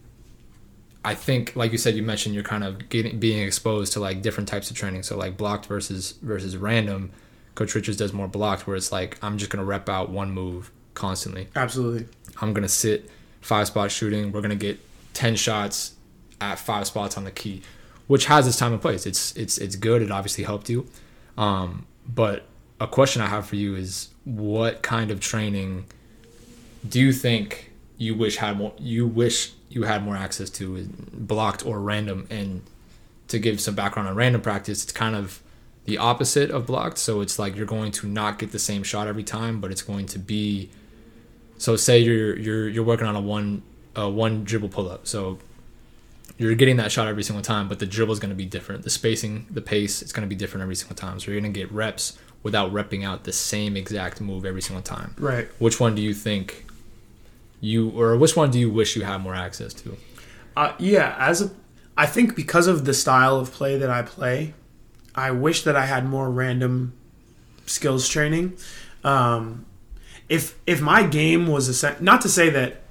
I 1.03 1.15
think, 1.15 1.55
like 1.55 1.71
you 1.71 1.77
said, 1.77 1.95
you 1.95 2.03
mentioned 2.03 2.33
you're 2.33 2.43
kind 2.43 2.63
of 2.63 2.89
getting 2.89 3.19
being 3.19 3.45
exposed 3.45 3.93
to 3.93 3.99
like 3.99 4.21
different 4.21 4.49
types 4.49 4.71
of 4.71 4.77
training. 4.77 5.03
So 5.03 5.17
like 5.17 5.37
blocked 5.37 5.65
versus 5.65 6.13
versus 6.21 6.55
random 6.57 7.11
Coach 7.55 7.73
Richards 7.73 7.97
does 7.97 8.13
more 8.13 8.27
blocked, 8.27 8.67
where 8.67 8.75
it's 8.75 8.91
like 8.91 9.17
I'm 9.21 9.37
just 9.37 9.49
gonna 9.49 9.65
rep 9.65 9.89
out 9.89 10.09
one 10.09 10.31
move 10.31 10.71
constantly. 10.93 11.47
Absolutely. 11.55 12.07
I'm 12.41 12.53
gonna 12.53 12.69
sit 12.69 13.09
five 13.41 13.67
spot 13.67 13.91
shooting. 13.91 14.31
We're 14.31 14.41
gonna 14.41 14.55
get 14.55 14.79
ten 15.13 15.35
shots 15.35 15.93
at 16.41 16.59
five 16.59 16.85
spots 16.85 17.17
on 17.17 17.23
the 17.23 17.31
key, 17.31 17.61
which 18.07 18.25
has 18.25 18.47
its 18.47 18.57
time 18.57 18.73
and 18.73 18.81
place. 18.81 19.05
It's 19.05 19.35
it's 19.35 19.57
it's 19.57 19.75
good. 19.75 20.01
It 20.01 20.11
obviously 20.11 20.43
helped 20.43 20.69
you. 20.69 20.87
Um, 21.37 21.85
but 22.07 22.43
a 22.79 22.87
question 22.87 23.21
I 23.21 23.27
have 23.27 23.45
for 23.47 23.55
you 23.55 23.75
is, 23.75 24.09
what 24.25 24.81
kind 24.81 25.11
of 25.11 25.19
training 25.19 25.85
do 26.87 26.99
you 26.99 27.13
think 27.13 27.71
you 27.97 28.15
wish 28.15 28.37
had 28.37 28.57
more? 28.57 28.73
You 28.77 29.07
wish 29.07 29.53
you 29.69 29.83
had 29.83 30.03
more 30.03 30.15
access 30.15 30.49
to, 30.51 30.87
blocked 31.13 31.65
or 31.65 31.79
random? 31.79 32.27
And 32.29 32.61
to 33.29 33.39
give 33.39 33.59
some 33.61 33.75
background 33.75 34.07
on 34.09 34.15
random 34.15 34.41
practice, 34.41 34.83
it's 34.83 34.91
kind 34.91 35.15
of 35.15 35.41
the 35.85 35.97
opposite 35.97 36.51
of 36.51 36.65
blocked. 36.65 36.97
So 36.97 37.21
it's 37.21 37.39
like 37.39 37.55
you're 37.55 37.65
going 37.65 37.91
to 37.93 38.07
not 38.07 38.39
get 38.39 38.51
the 38.51 38.59
same 38.59 38.83
shot 38.83 39.07
every 39.07 39.23
time, 39.23 39.61
but 39.61 39.71
it's 39.71 39.81
going 39.81 40.07
to 40.07 40.19
be. 40.19 40.69
So 41.57 41.75
say 41.75 41.99
you're 41.99 42.37
you're 42.37 42.67
you're 42.67 42.83
working 42.83 43.07
on 43.07 43.15
a 43.15 43.21
one 43.21 43.63
a 43.95 44.09
one 44.09 44.43
dribble 44.43 44.69
pull 44.69 44.89
up. 44.89 45.07
So 45.07 45.39
you're 46.37 46.55
getting 46.55 46.77
that 46.77 46.91
shot 46.91 47.07
every 47.07 47.23
single 47.23 47.43
time, 47.43 47.67
but 47.67 47.79
the 47.79 47.85
dribble 47.85 48.13
is 48.13 48.19
going 48.19 48.29
to 48.29 48.35
be 48.35 48.45
different. 48.45 48.83
The 48.83 48.89
spacing, 48.89 49.47
the 49.49 49.61
pace, 49.61 50.01
it's 50.01 50.11
going 50.11 50.27
to 50.27 50.29
be 50.29 50.35
different 50.35 50.63
every 50.63 50.75
single 50.75 50.95
time. 50.95 51.19
So 51.19 51.31
you're 51.31 51.39
going 51.39 51.53
to 51.53 51.57
get 51.57 51.71
reps 51.71 52.17
without 52.43 52.73
repping 52.73 53.05
out 53.05 53.23
the 53.23 53.31
same 53.31 53.77
exact 53.77 54.19
move 54.19 54.45
every 54.45 54.61
single 54.61 54.83
time. 54.83 55.15
Right. 55.17 55.47
Which 55.59 55.79
one 55.79 55.95
do 55.95 56.01
you 56.01 56.13
think 56.13 56.65
you 57.61 57.89
or 57.91 58.17
which 58.17 58.35
one 58.35 58.51
do 58.51 58.59
you 58.59 58.69
wish 58.69 58.95
you 58.95 59.03
had 59.03 59.19
more 59.19 59.35
access 59.35 59.73
to? 59.73 59.97
Uh, 60.57 60.73
yeah, 60.77 61.15
as 61.19 61.41
a, 61.41 61.51
I 61.97 62.05
think 62.05 62.35
because 62.35 62.67
of 62.67 62.85
the 62.85 62.93
style 62.93 63.37
of 63.37 63.51
play 63.51 63.77
that 63.77 63.89
I 63.89 64.01
play, 64.01 64.53
I 65.15 65.31
wish 65.31 65.63
that 65.63 65.75
I 65.75 65.85
had 65.85 66.05
more 66.05 66.29
random 66.29 66.93
skills 67.65 68.07
training. 68.07 68.57
Um, 69.03 69.65
if 70.27 70.57
if 70.67 70.81
my 70.81 71.03
game 71.03 71.47
was 71.47 71.83
a 71.83 72.03
not 72.03 72.21
to 72.21 72.29
say 72.29 72.49
that 72.49 72.81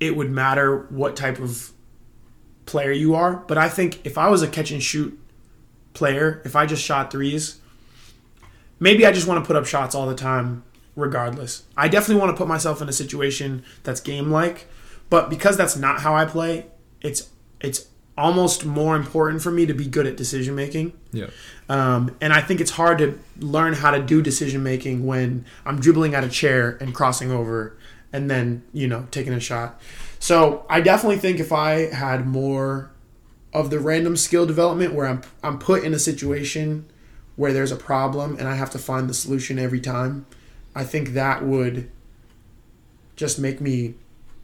it 0.00 0.16
would 0.16 0.30
matter 0.30 0.86
what 0.88 1.14
type 1.14 1.38
of 1.38 1.72
player 2.66 2.90
you 2.90 3.14
are, 3.14 3.36
but 3.36 3.58
I 3.58 3.68
think 3.68 4.04
if 4.04 4.18
I 4.18 4.28
was 4.28 4.42
a 4.42 4.48
catch 4.48 4.70
and 4.70 4.82
shoot 4.82 5.18
player, 5.92 6.42
if 6.44 6.56
I 6.56 6.66
just 6.66 6.82
shot 6.82 7.12
threes, 7.12 7.60
maybe 8.78 9.06
I 9.06 9.12
just 9.12 9.26
want 9.26 9.42
to 9.42 9.46
put 9.46 9.56
up 9.56 9.66
shots 9.66 9.94
all 9.94 10.06
the 10.08 10.14
time 10.14 10.64
regardless. 10.96 11.64
I 11.76 11.88
definitely 11.88 12.20
want 12.20 12.34
to 12.34 12.38
put 12.38 12.48
myself 12.48 12.80
in 12.80 12.88
a 12.88 12.92
situation 12.92 13.62
that's 13.82 14.00
game 14.00 14.30
like, 14.30 14.66
but 15.08 15.28
because 15.30 15.56
that's 15.56 15.76
not 15.76 16.00
how 16.00 16.14
I 16.14 16.24
play, 16.24 16.66
it's 17.02 17.28
it's 17.60 17.86
almost 18.20 18.64
more 18.64 18.94
important 18.96 19.42
for 19.42 19.50
me 19.50 19.66
to 19.66 19.74
be 19.74 19.86
good 19.86 20.06
at 20.06 20.16
decision 20.16 20.54
making. 20.54 20.92
Yeah. 21.12 21.28
Um, 21.68 22.16
and 22.20 22.32
I 22.32 22.40
think 22.40 22.60
it's 22.60 22.72
hard 22.72 22.98
to 22.98 23.18
learn 23.38 23.72
how 23.72 23.90
to 23.90 24.02
do 24.02 24.20
decision 24.22 24.62
making 24.62 25.06
when 25.06 25.46
I'm 25.64 25.80
dribbling 25.80 26.14
at 26.14 26.22
a 26.22 26.28
chair 26.28 26.76
and 26.80 26.94
crossing 26.94 27.30
over 27.30 27.76
and 28.12 28.30
then, 28.30 28.62
you 28.72 28.86
know, 28.86 29.06
taking 29.10 29.32
a 29.32 29.40
shot. 29.40 29.80
So 30.18 30.66
I 30.68 30.80
definitely 30.80 31.18
think 31.18 31.40
if 31.40 31.52
I 31.52 31.92
had 31.94 32.26
more 32.26 32.90
of 33.52 33.70
the 33.70 33.80
random 33.80 34.16
skill 34.16 34.46
development 34.46 34.94
where 34.94 35.06
I'm 35.06 35.22
I'm 35.42 35.58
put 35.58 35.82
in 35.82 35.94
a 35.94 35.98
situation 35.98 36.86
where 37.36 37.52
there's 37.52 37.72
a 37.72 37.76
problem 37.76 38.36
and 38.38 38.46
I 38.46 38.54
have 38.54 38.70
to 38.70 38.78
find 38.78 39.08
the 39.08 39.14
solution 39.14 39.58
every 39.58 39.80
time, 39.80 40.26
I 40.74 40.84
think 40.84 41.10
that 41.10 41.44
would 41.44 41.90
just 43.16 43.38
make 43.38 43.60
me 43.60 43.94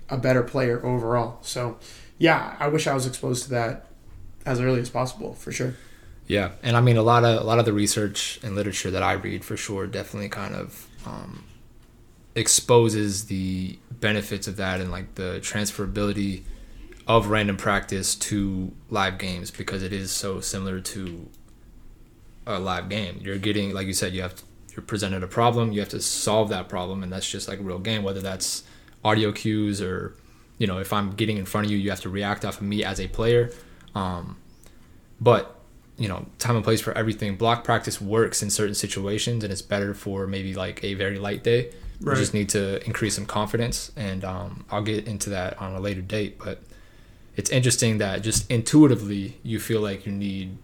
a 0.09 0.17
better 0.17 0.43
player 0.43 0.85
overall. 0.85 1.39
So 1.43 1.79
yeah, 2.19 2.57
I 2.59 2.69
wish 2.69 2.87
I 2.87 2.95
was 2.95 3.07
exposed 3.07 3.45
to 3.45 3.51
that 3.51 3.87
as 4.45 4.61
early 4.61 4.81
as 4.81 4.91
possible 4.91 5.35
for 5.35 5.53
sure. 5.53 5.75
Yeah, 6.27 6.53
and 6.63 6.77
I 6.77 6.81
mean 6.81 6.97
a 6.97 7.03
lot 7.03 7.25
of 7.25 7.41
a 7.41 7.45
lot 7.45 7.59
of 7.59 7.65
the 7.65 7.73
research 7.73 8.41
and 8.43 8.55
literature 8.57 8.91
that 8.91 9.03
I 9.03 9.13
read 9.13 9.45
for 9.45 9.57
sure 9.57 9.87
definitely 9.87 10.29
kind 10.29 10.55
of 10.55 10.89
um, 11.07 11.45
exposes 12.35 13.27
the 13.27 13.79
benefits 13.91 14.49
of 14.49 14.57
that 14.57 14.81
and 14.81 14.91
like 14.91 15.15
the 15.15 15.39
transferability 15.41 16.43
of 17.07 17.29
random 17.29 17.57
practice 17.57 18.17
to 18.17 18.73
live 18.91 19.19
games 19.19 19.51
because 19.51 19.83
it 19.83 19.93
is 19.93 20.11
so 20.11 20.41
similar 20.41 20.81
to 20.81 21.29
a 22.47 22.59
live 22.59 22.89
game. 22.89 23.19
You're 23.23 23.39
getting 23.39 23.73
like 23.73 23.87
you 23.87 23.93
said, 23.93 24.13
you 24.13 24.23
have 24.23 24.35
to, 24.35 24.43
you're 24.75 24.83
presented 24.83 25.23
a 25.23 25.29
problem, 25.29 25.73
you 25.73 25.81
have 25.81 25.89
to 25.91 26.01
solve 26.01 26.49
that 26.49 26.69
problem, 26.69 27.03
and 27.03 27.13
that's 27.13 27.29
just 27.29 27.47
like 27.47 27.61
a 27.61 27.63
real 27.63 27.79
game. 27.79 28.03
Whether 28.03 28.21
that's 28.21 28.65
audio 29.05 29.31
cues 29.31 29.81
or 29.81 30.17
you 30.59 30.67
know, 30.67 30.79
if 30.79 30.93
I'm 30.93 31.13
getting 31.13 31.37
in 31.37 31.45
front 31.45 31.67
of 31.67 31.73
you, 31.73 31.79
you 31.79 31.91
have 31.91 32.01
to 32.01 32.09
react 32.09 32.45
off 32.45 32.57
of 32.57 32.63
me 32.63 32.85
as 32.85 33.01
a 33.01 33.09
player. 33.09 33.51
Um, 33.95 34.37
but 35.21 35.57
you 35.99 36.09
know, 36.09 36.27
time 36.39 36.57
and 36.57 36.65
place 36.65 36.81
for 36.81 36.97
everything. 36.97 37.37
Block 37.37 37.65
practice 37.65 38.01
works 38.01 38.43
in 38.43 38.51
certain 38.51 38.75
situations, 38.75 39.43
and 39.43 39.53
it's 39.53 39.63
better 39.63 39.95
for 39.95 40.27
maybe 40.27 40.55
like 40.55 40.85
a 40.85 40.95
very 40.95 41.19
light 41.19 41.43
day. 41.43 41.73
Right. 42.01 42.15
You 42.15 42.21
just 42.21 42.35
need 42.35 42.51
to 42.51 42.85
increase 42.85 43.15
some 43.15 43.25
confidence, 43.25 43.93
and 43.97 44.25
um, 44.25 44.67
I'll 44.71 44.83
get 44.83 45.07
into 45.07 45.31
that 45.31 45.59
on 45.61 45.75
a 45.75 45.81
later 45.81 46.03
date. 46.03 46.39
But 46.39 46.61
it's 47.35 47.51
interesting 47.51 47.99
that 47.99 48.23
just 48.23 48.51
intuitively 48.51 49.39
you 49.43 49.59
feel 49.59 49.81
like 49.81 50.05
you 50.05 50.13
need, 50.13 50.59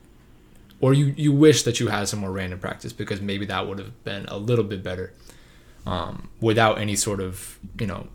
or 0.81 0.93
you 0.93 1.15
you 1.17 1.33
wish 1.33 1.63
that 1.63 1.81
you 1.81 1.89
had 1.89 2.09
some 2.09 2.21
more 2.21 2.33
random 2.33 2.59
practice 2.59 2.93
because 2.93 3.23
maybe 3.23 3.47
that 3.47 3.67
would 3.67 3.79
have 3.79 4.05
been 4.05 4.27
a 4.27 4.37
little 4.37 4.65
bit 4.65 4.83
better, 4.83 5.15
um, 5.87 6.29
without 6.41 6.77
any 6.77 6.95
sort 6.95 7.21
of 7.21 7.59
you 7.79 7.87
know 7.87 8.09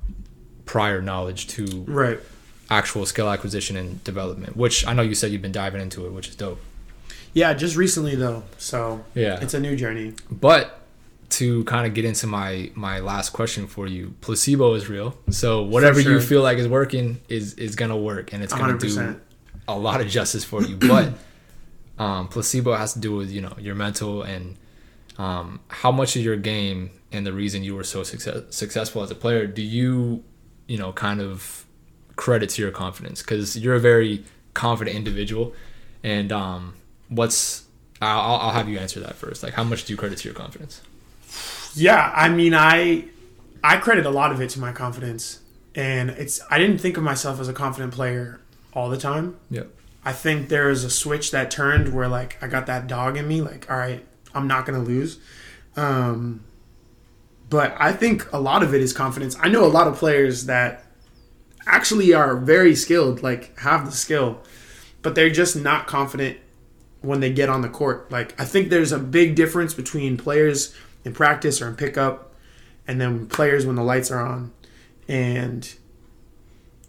prior 0.68 1.02
knowledge 1.02 1.48
to 1.48 1.66
right 1.88 2.20
actual 2.70 3.06
skill 3.06 3.30
acquisition 3.30 3.76
and 3.76 4.04
development. 4.04 4.56
Which 4.56 4.86
I 4.86 4.94
know 4.94 5.02
you 5.02 5.16
said 5.16 5.32
you've 5.32 5.42
been 5.42 5.52
diving 5.52 5.82
into 5.82 6.06
it, 6.06 6.12
which 6.12 6.28
is 6.28 6.36
dope. 6.36 6.60
Yeah, 7.34 7.54
just 7.54 7.76
recently 7.76 8.16
though. 8.16 8.44
So 8.58 9.04
yeah, 9.16 9.40
it's 9.42 9.56
a 9.56 9.60
new 9.60 9.76
journey. 9.76 10.14
But 10.30 10.82
to 11.30 11.64
kind 11.66 11.88
of 11.88 11.94
get 11.94 12.06
into 12.06 12.28
my 12.28 12.72
my 12.76 13.00
last 13.00 13.32
question 13.32 13.68
for 13.68 13.88
you, 13.88 14.14
placebo 14.22 14.74
is 14.76 14.88
real. 14.88 15.18
So 15.32 15.64
whatever 15.64 16.02
sure. 16.02 16.14
you 16.14 16.22
feel 16.22 16.44
like 16.44 16.58
is 16.58 16.68
working 16.68 17.20
is 17.30 17.56
is 17.56 17.76
gonna 17.76 17.98
work, 17.98 18.34
and 18.34 18.44
it's 18.44 18.54
gonna 18.54 18.74
100%. 18.74 19.14
do 19.14 19.22
a 19.68 19.78
lot 19.78 20.02
of 20.02 20.08
justice 20.08 20.44
for 20.44 20.62
you. 20.62 20.78
But 20.78 21.14
um, 22.00 22.28
placebo 22.28 22.76
has 22.76 22.94
to 22.94 23.00
do 23.00 23.16
with 23.16 23.32
you 23.32 23.42
know 23.42 23.54
your 23.60 23.76
mental 23.76 24.24
and 24.24 24.56
um, 25.18 25.60
how 25.70 25.92
much 25.92 26.16
of 26.16 26.22
your 26.22 26.38
game 26.38 26.92
and 27.12 27.26
the 27.26 27.34
reason 27.34 27.64
you 27.64 27.76
were 27.76 27.84
so 27.84 28.04
success, 28.04 28.44
successful 28.50 29.02
as 29.02 29.10
a 29.10 29.16
player 29.16 29.48
do 29.48 29.62
you 29.62 30.24
you 30.68 30.78
know, 30.78 30.92
kind 30.92 31.22
of 31.22 31.66
credit 32.16 32.50
to 32.50 32.62
your 32.62 32.72
confidence 32.72 33.22
because 33.22 33.58
you're 33.58 33.76
a 33.76 33.80
very 33.80 34.24
confident 34.54 34.96
individual. 34.96 35.54
And 36.04 36.32
um, 36.32 36.76
what's 37.10 37.66
I'll, 38.02 38.38
I'll 38.38 38.52
have 38.52 38.70
you 38.70 38.78
answer 38.78 39.00
that 39.00 39.16
first. 39.16 39.44
Like, 39.44 39.54
how 39.54 39.64
much 39.64 39.86
do 39.86 39.94
you 39.94 39.98
credit 39.98 40.20
to 40.20 40.28
your 40.28 40.36
confidence? 40.36 40.82
Yeah, 41.74 42.12
I 42.16 42.30
mean, 42.30 42.54
I 42.54 43.06
I 43.64 43.78
credit 43.78 44.06
a 44.06 44.10
lot 44.10 44.32
of 44.32 44.42
it 44.42 44.50
to 44.52 44.60
my 44.60 44.72
confidence, 44.72 45.40
and 45.76 46.10
it's 46.12 46.42
I 46.50 46.58
didn't 46.58 46.80
think 46.80 46.98
of 46.98 47.04
myself 47.04 47.40
as 47.40 47.48
a 47.48 47.54
confident 47.54 47.94
player 47.94 48.40
all 48.74 48.90
the 48.90 48.98
time. 48.98 49.38
Yep. 49.50 49.70
I 50.06 50.14
think 50.14 50.50
there 50.50 50.70
is 50.70 50.84
a 50.84 50.90
switch 50.90 51.32
that 51.32 51.52
turned 51.52 51.94
where 51.94 52.08
like 52.08 52.42
I 52.42 52.48
got 52.48 52.68
that 52.68 52.88
dog 52.88 53.18
in 53.18 53.28
me. 53.28 53.42
Like, 53.42 53.70
all 53.70 53.78
right, 53.78 54.06
I'm 54.34 54.48
not 54.48 54.66
gonna 54.66 54.84
lose. 54.84 55.20
Um, 55.76 56.44
but 57.50 57.76
I 57.80 57.92
think 57.92 58.32
a 58.34 58.40
lot 58.40 58.64
of 58.64 58.74
it 58.74 58.82
is 58.82 58.94
confidence. 58.94 59.38
I 59.40 59.50
know 59.50 59.66
a 59.66 59.68
lot 59.68 59.88
of 59.88 59.96
players 59.96 60.46
that 60.46 60.84
actually 61.66 62.14
are 62.14 62.36
very 62.36 62.76
skilled, 62.76 63.24
like 63.24 63.58
have 63.60 63.86
the 63.86 63.92
skill, 63.92 64.42
but 65.02 65.16
they're 65.16 65.30
just 65.30 65.56
not 65.56 65.88
confident 65.88 66.38
when 67.02 67.20
they 67.20 67.32
get 67.32 67.50
on 67.50 67.62
the 67.62 67.70
court. 67.70 68.12
Like 68.12 68.40
I 68.40 68.46
think 68.46 68.70
there's 68.70 68.92
a 68.92 69.00
big 69.00 69.36
difference 69.36 69.74
between 69.74 70.18
players 70.18 70.76
in 71.06 71.14
practice 71.14 71.62
or 71.62 71.68
in 71.68 71.76
pickup 71.76 72.34
and 72.88 73.00
then 73.00 73.28
players 73.28 73.66
when 73.66 73.76
the 73.76 73.84
lights 73.84 74.12
are 74.12 74.20
on. 74.20 74.52
And 75.08 75.74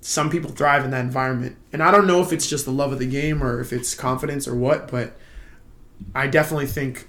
some 0.00 0.30
people 0.30 0.50
thrive 0.50 0.84
in 0.84 0.90
that 0.92 1.04
environment. 1.04 1.56
And 1.72 1.82
I 1.82 1.90
don't 1.90 2.06
know 2.06 2.20
if 2.20 2.32
it's 2.32 2.48
just 2.48 2.64
the 2.64 2.72
love 2.72 2.92
of 2.92 2.98
the 2.98 3.06
game 3.06 3.42
or 3.42 3.60
if 3.60 3.72
it's 3.72 3.94
confidence 3.94 4.48
or 4.48 4.54
what, 4.54 4.90
but 4.90 5.16
I 6.14 6.26
definitely 6.26 6.66
think 6.66 7.08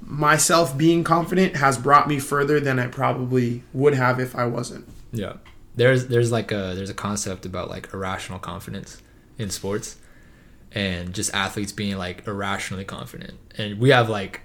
myself 0.00 0.76
being 0.76 1.04
confident 1.04 1.56
has 1.56 1.78
brought 1.78 2.08
me 2.08 2.18
further 2.18 2.60
than 2.60 2.78
I 2.78 2.86
probably 2.86 3.62
would 3.72 3.94
have 3.94 4.20
if 4.20 4.36
I 4.36 4.46
wasn't. 4.46 4.88
Yeah. 5.12 5.34
There's 5.74 6.06
there's 6.06 6.32
like 6.32 6.52
a 6.52 6.72
there's 6.74 6.90
a 6.90 6.94
concept 6.94 7.44
about 7.44 7.68
like 7.68 7.92
irrational 7.92 8.38
confidence 8.38 9.02
in 9.38 9.50
sports 9.50 9.96
and 10.72 11.14
just 11.14 11.34
athletes 11.34 11.72
being 11.72 11.98
like 11.98 12.26
irrationally 12.26 12.84
confident. 12.84 13.34
And 13.58 13.78
we 13.78 13.90
have 13.90 14.08
like 14.08 14.40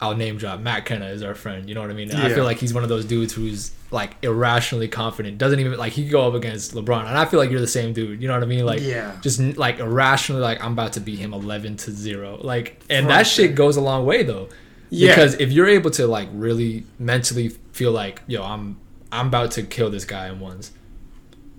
I'll 0.00 0.14
name 0.14 0.36
drop 0.36 0.60
Matt 0.60 0.84
Kenna 0.84 1.06
is 1.06 1.22
our 1.22 1.34
friend. 1.34 1.68
You 1.68 1.74
know 1.74 1.80
what 1.80 1.90
I 1.90 1.94
mean? 1.94 2.08
Yeah. 2.08 2.24
I 2.24 2.28
feel 2.34 2.44
like 2.44 2.58
he's 2.58 2.74
one 2.74 2.82
of 2.82 2.88
those 2.88 3.04
dudes 3.04 3.32
who's 3.32 3.72
like 3.90 4.16
irrationally 4.22 4.88
confident. 4.88 5.38
Doesn't 5.38 5.58
even 5.58 5.76
like 5.78 5.92
he 5.92 6.02
could 6.02 6.12
go 6.12 6.28
up 6.28 6.34
against 6.34 6.74
LeBron, 6.74 7.06
and 7.06 7.16
I 7.16 7.24
feel 7.24 7.40
like 7.40 7.50
you're 7.50 7.60
the 7.60 7.66
same 7.66 7.92
dude. 7.92 8.20
You 8.20 8.28
know 8.28 8.34
what 8.34 8.42
I 8.42 8.46
mean? 8.46 8.66
Like 8.66 8.82
yeah, 8.82 9.16
just 9.22 9.40
like 9.56 9.78
irrationally 9.78 10.42
like 10.42 10.62
I'm 10.62 10.72
about 10.72 10.94
to 10.94 11.00
beat 11.00 11.18
him 11.18 11.32
eleven 11.32 11.76
to 11.78 11.90
zero. 11.90 12.38
Like, 12.40 12.82
and 12.90 13.08
that 13.08 13.26
shit 13.26 13.54
goes 13.54 13.76
a 13.76 13.80
long 13.80 14.04
way 14.04 14.22
though. 14.22 14.48
Yeah. 14.90 15.10
Because 15.10 15.34
if 15.34 15.50
you're 15.50 15.66
able 15.66 15.90
to 15.92 16.06
like 16.06 16.28
really 16.32 16.84
mentally 16.98 17.48
feel 17.72 17.92
like 17.92 18.22
yo, 18.26 18.42
I'm 18.42 18.78
I'm 19.10 19.28
about 19.28 19.52
to 19.52 19.62
kill 19.62 19.90
this 19.90 20.04
guy 20.04 20.28
in 20.28 20.40
ones, 20.40 20.72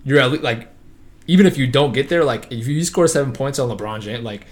you're 0.04 0.20
at 0.20 0.32
least 0.32 0.44
like 0.44 0.70
even 1.26 1.46
if 1.46 1.58
you 1.58 1.68
don't 1.68 1.92
get 1.92 2.10
there, 2.10 2.24
like 2.24 2.52
if 2.52 2.68
you 2.68 2.84
score 2.84 3.08
seven 3.08 3.34
points 3.34 3.60
on 3.60 3.70
LeBron 3.76 4.02
James, 4.02 4.24
like 4.24 4.46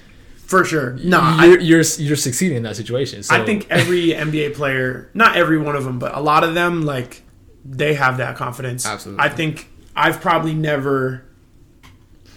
for 0.45 0.63
sure, 0.63 0.93
no, 0.93 1.17
you're, 1.19 1.59
I, 1.59 1.61
you're, 1.61 1.81
you're 1.97 2.15
succeeding 2.15 2.57
in 2.57 2.63
that 2.63 2.75
situation. 2.75 3.23
So. 3.23 3.35
I 3.35 3.43
think 3.43 3.67
every 3.71 4.09
NBA 4.09 4.53
player, 4.53 5.09
not 5.13 5.35
every 5.35 5.57
one 5.57 5.75
of 5.75 5.83
them, 5.83 5.97
but 5.97 6.15
a 6.15 6.19
lot 6.19 6.43
of 6.43 6.53
them, 6.53 6.83
like 6.83 7.23
they 7.63 7.95
have 7.95 8.17
that 8.17 8.35
confidence. 8.35 8.85
Absolutely, 8.85 9.23
I 9.23 9.29
think 9.29 9.69
I've 9.95 10.21
probably 10.21 10.53
never. 10.53 11.25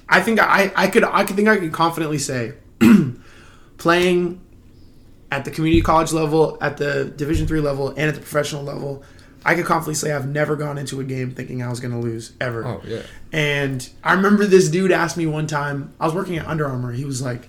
I 0.08 0.22
think 0.22 0.40
I 0.40 0.72
I 0.74 0.88
could 0.88 1.04
I 1.04 1.24
could 1.24 1.36
think 1.36 1.48
I 1.48 1.58
could 1.58 1.72
confidently 1.72 2.18
say, 2.18 2.54
playing 3.76 4.40
at 5.30 5.44
the 5.44 5.50
community 5.50 5.82
college 5.82 6.12
level, 6.12 6.56
at 6.62 6.78
the 6.78 7.12
Division 7.16 7.46
three 7.46 7.60
level, 7.60 7.90
and 7.90 8.00
at 8.00 8.14
the 8.14 8.20
professional 8.20 8.62
level, 8.62 9.04
I 9.44 9.54
could 9.54 9.66
confidently 9.66 9.94
say 9.96 10.12
I've 10.12 10.28
never 10.28 10.56
gone 10.56 10.78
into 10.78 11.00
a 11.00 11.04
game 11.04 11.32
thinking 11.32 11.62
I 11.62 11.68
was 11.68 11.80
going 11.80 11.92
to 11.92 12.00
lose 12.00 12.32
ever. 12.40 12.64
Oh 12.64 12.80
yeah. 12.86 13.02
And 13.32 13.88
I 14.02 14.14
remember 14.14 14.46
this 14.46 14.70
dude 14.70 14.92
asked 14.92 15.16
me 15.16 15.26
one 15.26 15.46
time. 15.46 15.92
I 16.00 16.06
was 16.06 16.14
working 16.14 16.38
at 16.38 16.46
Under 16.46 16.66
Armour. 16.66 16.92
He 16.92 17.04
was 17.04 17.20
like, 17.20 17.48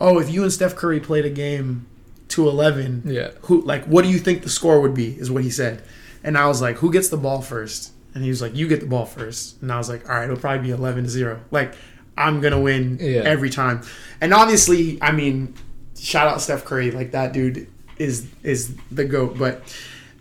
"Oh, 0.00 0.18
if 0.18 0.30
you 0.30 0.42
and 0.42 0.52
Steph 0.52 0.76
Curry 0.76 1.00
played 1.00 1.24
a 1.24 1.30
game 1.30 1.86
to 2.28 2.48
11, 2.48 3.02
yeah, 3.06 3.30
who 3.42 3.62
like 3.62 3.84
what 3.84 4.02
do 4.02 4.10
you 4.10 4.18
think 4.18 4.42
the 4.42 4.48
score 4.48 4.80
would 4.80 4.94
be?" 4.94 5.18
Is 5.18 5.30
what 5.30 5.44
he 5.44 5.50
said. 5.50 5.82
And 6.24 6.36
I 6.36 6.46
was 6.46 6.60
like, 6.60 6.76
"Who 6.76 6.92
gets 6.92 7.08
the 7.08 7.16
ball 7.16 7.42
first? 7.42 7.92
And 8.14 8.24
he 8.24 8.30
was 8.30 8.42
like, 8.42 8.54
"You 8.54 8.68
get 8.68 8.80
the 8.80 8.86
ball 8.86 9.06
first. 9.06 9.60
And 9.62 9.72
I 9.72 9.78
was 9.78 9.88
like, 9.88 10.08
"All 10.08 10.16
right, 10.16 10.24
it'll 10.24 10.36
probably 10.36 10.66
be 10.66 10.70
11 10.70 11.04
to 11.04 11.10
0. 11.10 11.40
Like 11.50 11.74
I'm 12.16 12.40
going 12.40 12.52
to 12.52 12.60
win 12.60 12.98
yeah. 13.00 13.20
every 13.20 13.50
time." 13.50 13.82
And 14.20 14.34
obviously, 14.34 14.98
I 15.00 15.12
mean, 15.12 15.54
shout 15.98 16.26
out 16.26 16.40
Steph 16.40 16.64
Curry. 16.64 16.90
Like 16.90 17.12
that 17.12 17.32
dude 17.32 17.68
is 17.98 18.26
is 18.42 18.74
the 18.90 19.04
goat, 19.04 19.38
but 19.38 19.62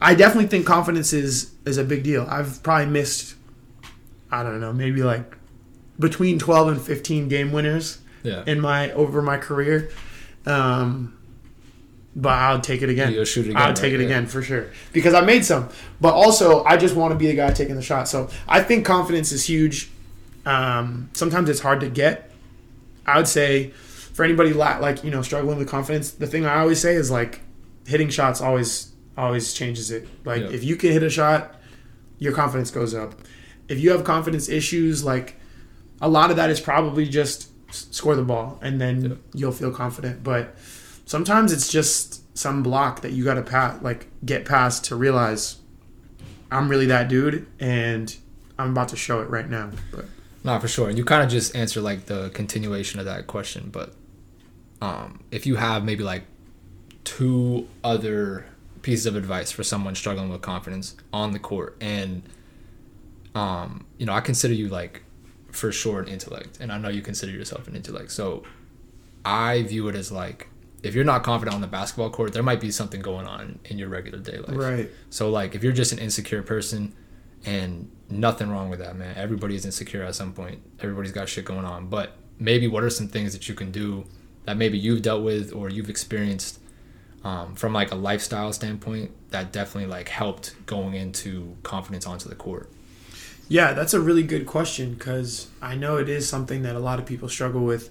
I 0.01 0.15
definitely 0.15 0.47
think 0.47 0.65
confidence 0.65 1.13
is 1.13 1.51
is 1.65 1.77
a 1.77 1.83
big 1.83 2.03
deal. 2.03 2.25
I've 2.29 2.61
probably 2.63 2.87
missed, 2.87 3.35
I 4.31 4.43
don't 4.43 4.59
know, 4.59 4.73
maybe 4.73 5.03
like 5.03 5.35
between 5.99 6.39
twelve 6.39 6.67
and 6.67 6.81
fifteen 6.81 7.27
game 7.27 7.51
winners 7.51 7.99
yeah. 8.27 8.43
in 8.45 8.59
my 8.59 8.91
over 8.91 9.21
my 9.21 9.37
career. 9.37 9.89
Um, 10.45 11.17
but 12.15 12.33
I'll 12.33 12.61
take 12.61 12.81
it 12.81 12.89
again. 12.89 13.13
You'll 13.13 13.25
shoot 13.25 13.45
it 13.45 13.51
again. 13.51 13.61
I'll 13.61 13.73
take 13.73 13.93
it 13.93 13.99
yeah. 13.99 14.07
again 14.07 14.25
for 14.25 14.41
sure 14.41 14.71
because 14.91 15.13
I 15.13 15.21
made 15.21 15.45
some. 15.45 15.69
But 16.01 16.13
also, 16.13 16.63
I 16.63 16.75
just 16.77 16.95
want 16.95 17.11
to 17.11 17.17
be 17.17 17.27
the 17.27 17.35
guy 17.35 17.51
taking 17.51 17.75
the 17.75 17.81
shot. 17.81 18.07
So 18.07 18.29
I 18.47 18.63
think 18.63 18.85
confidence 18.85 19.31
is 19.31 19.47
huge. 19.47 19.91
Um, 20.45 21.09
sometimes 21.13 21.49
it's 21.49 21.59
hard 21.59 21.79
to 21.81 21.89
get. 21.89 22.31
I 23.05 23.17
would 23.17 23.27
say 23.27 23.69
for 23.69 24.25
anybody 24.25 24.51
like 24.51 25.03
you 25.03 25.11
know 25.11 25.21
struggling 25.21 25.59
with 25.59 25.69
confidence, 25.69 26.11
the 26.11 26.27
thing 26.27 26.45
I 26.45 26.59
always 26.59 26.81
say 26.81 26.95
is 26.95 27.11
like 27.11 27.41
hitting 27.85 28.09
shots 28.09 28.41
always 28.41 28.91
always 29.15 29.53
changes 29.53 29.91
it. 29.91 30.07
Like 30.25 30.41
yeah. 30.41 30.49
if 30.49 30.63
you 30.63 30.75
can 30.75 30.91
hit 30.91 31.03
a 31.03 31.09
shot, 31.09 31.55
your 32.17 32.33
confidence 32.33 32.71
goes 32.71 32.95
up. 32.95 33.13
If 33.67 33.79
you 33.79 33.91
have 33.91 34.03
confidence 34.03 34.49
issues, 34.49 35.03
like 35.03 35.35
a 36.01 36.09
lot 36.09 36.31
of 36.31 36.37
that 36.37 36.49
is 36.49 36.59
probably 36.59 37.07
just 37.07 37.46
score 37.69 38.15
the 38.15 38.23
ball 38.23 38.59
and 38.61 38.79
then 38.79 39.01
yeah. 39.01 39.15
you'll 39.33 39.51
feel 39.51 39.71
confident. 39.71 40.23
But 40.23 40.55
sometimes 41.05 41.51
it's 41.51 41.71
just 41.71 42.23
some 42.37 42.63
block 42.63 43.01
that 43.01 43.11
you 43.13 43.23
got 43.23 43.35
to 43.35 43.41
pat 43.41 43.83
like 43.83 44.07
get 44.23 44.45
past 44.45 44.85
to 44.85 44.95
realize 44.95 45.57
I'm 46.51 46.69
really 46.69 46.85
that 46.87 47.09
dude 47.09 47.47
and 47.59 48.15
I'm 48.57 48.71
about 48.71 48.89
to 48.89 48.95
show 48.95 49.21
it 49.21 49.29
right 49.29 49.49
now. 49.49 49.71
But 49.91 50.05
not 50.43 50.61
for 50.61 50.67
sure. 50.67 50.89
And 50.89 50.97
you 50.97 51.03
kind 51.03 51.23
of 51.23 51.29
just 51.29 51.55
answer 51.55 51.81
like 51.81 52.05
the 52.05 52.29
continuation 52.29 52.99
of 52.99 53.05
that 53.05 53.27
question, 53.27 53.69
but 53.71 53.93
um, 54.81 55.23
if 55.31 55.45
you 55.45 55.55
have 55.55 55.83
maybe 55.83 56.03
like 56.03 56.23
two 57.03 57.67
other 57.83 58.45
pieces 58.81 59.05
of 59.05 59.15
advice 59.15 59.51
for 59.51 59.63
someone 59.63 59.95
struggling 59.95 60.29
with 60.29 60.41
confidence 60.41 60.95
on 61.11 61.31
the 61.31 61.39
court 61.39 61.75
and 61.81 62.23
um 63.35 63.85
you 63.97 64.05
know 64.05 64.13
i 64.13 64.21
consider 64.21 64.53
you 64.53 64.67
like 64.67 65.03
for 65.51 65.71
sure 65.71 66.01
an 66.01 66.07
intellect. 66.07 66.57
And 66.59 66.71
i 66.71 66.77
know 66.77 66.89
you 66.89 67.01
consider 67.01 67.31
yourself 67.31 67.67
an 67.67 67.75
intellect. 67.75 68.11
So 68.11 68.43
i 69.25 69.63
view 69.63 69.87
it 69.87 69.95
as 69.95 70.11
like 70.11 70.47
if 70.83 70.93
you're 70.93 71.03
not 71.03 71.23
confident 71.23 71.55
on 71.55 71.61
the 71.61 71.67
basketball 71.67 72.09
court 72.09 72.33
there 72.33 72.43
might 72.43 72.61
be 72.61 72.71
something 72.71 73.01
going 73.01 73.27
on 73.27 73.59
in 73.65 73.77
your 73.77 73.89
regular 73.89 74.19
day 74.19 74.37
life. 74.37 74.57
Right. 74.57 74.89
So 75.09 75.29
like 75.29 75.55
if 75.55 75.63
you're 75.63 75.73
just 75.73 75.91
an 75.91 75.99
insecure 75.99 76.43
person 76.43 76.93
and 77.45 77.89
nothing 78.09 78.49
wrong 78.49 78.69
with 78.69 78.79
that 78.79 78.95
man. 78.95 79.15
Everybody 79.17 79.55
is 79.55 79.65
insecure 79.65 80.03
at 80.03 80.15
some 80.15 80.33
point. 80.33 80.61
Everybody's 80.79 81.11
got 81.11 81.29
shit 81.29 81.45
going 81.45 81.65
on. 81.65 81.87
But 81.87 82.13
maybe 82.39 82.67
what 82.67 82.83
are 82.83 82.89
some 82.89 83.07
things 83.07 83.33
that 83.33 83.47
you 83.49 83.55
can 83.55 83.71
do 83.71 84.05
that 84.45 84.57
maybe 84.57 84.77
you've 84.77 85.01
dealt 85.01 85.23
with 85.23 85.53
or 85.53 85.69
you've 85.69 85.89
experienced 85.89 86.59
um, 87.23 87.55
from 87.55 87.73
like 87.73 87.91
a 87.91 87.95
lifestyle 87.95 88.53
standpoint 88.53 89.11
that 89.31 89.51
definitely 89.51 89.89
like 89.89 90.09
helped 90.09 90.55
going 90.65 90.93
into 90.93 91.57
confidence 91.63 92.05
onto 92.05 92.29
the 92.29 92.35
court 92.35 92.71
yeah 93.47 93.73
that's 93.73 93.93
a 93.93 93.99
really 93.99 94.23
good 94.23 94.45
question 94.45 94.93
because 94.93 95.47
i 95.61 95.75
know 95.75 95.97
it 95.97 96.09
is 96.09 96.27
something 96.27 96.63
that 96.63 96.75
a 96.75 96.79
lot 96.79 96.99
of 96.99 97.05
people 97.05 97.29
struggle 97.29 97.61
with. 97.61 97.89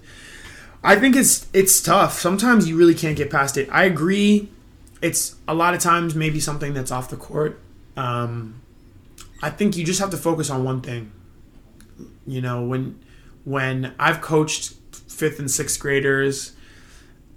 I 0.83 0.95
think 0.95 1.15
it's 1.15 1.47
it's 1.53 1.81
tough. 1.81 2.19
Sometimes 2.19 2.69
you 2.69 2.77
really 2.77 2.93
can't 2.93 3.17
get 3.17 3.31
past 3.31 3.57
it. 3.57 3.67
I 3.71 3.85
agree. 3.85 4.49
It's 5.01 5.35
a 5.47 5.55
lot 5.55 5.73
of 5.73 5.81
times 5.81 6.13
maybe 6.13 6.39
something 6.39 6.73
that's 6.75 6.91
off 6.91 7.09
the 7.09 7.17
court 7.17 7.59
um, 7.97 8.61
i 9.41 9.49
think 9.49 9.75
you 9.75 9.83
just 9.83 9.99
have 9.99 10.11
to 10.11 10.17
focus 10.17 10.49
on 10.49 10.63
one 10.63 10.81
thing. 10.81 11.11
You 12.25 12.41
know 12.41 12.63
when 12.63 12.99
when 13.43 13.95
i've 13.97 14.21
coached 14.21 14.73
fifth 15.07 15.39
and 15.39 15.49
sixth 15.49 15.79
graders 15.79 16.51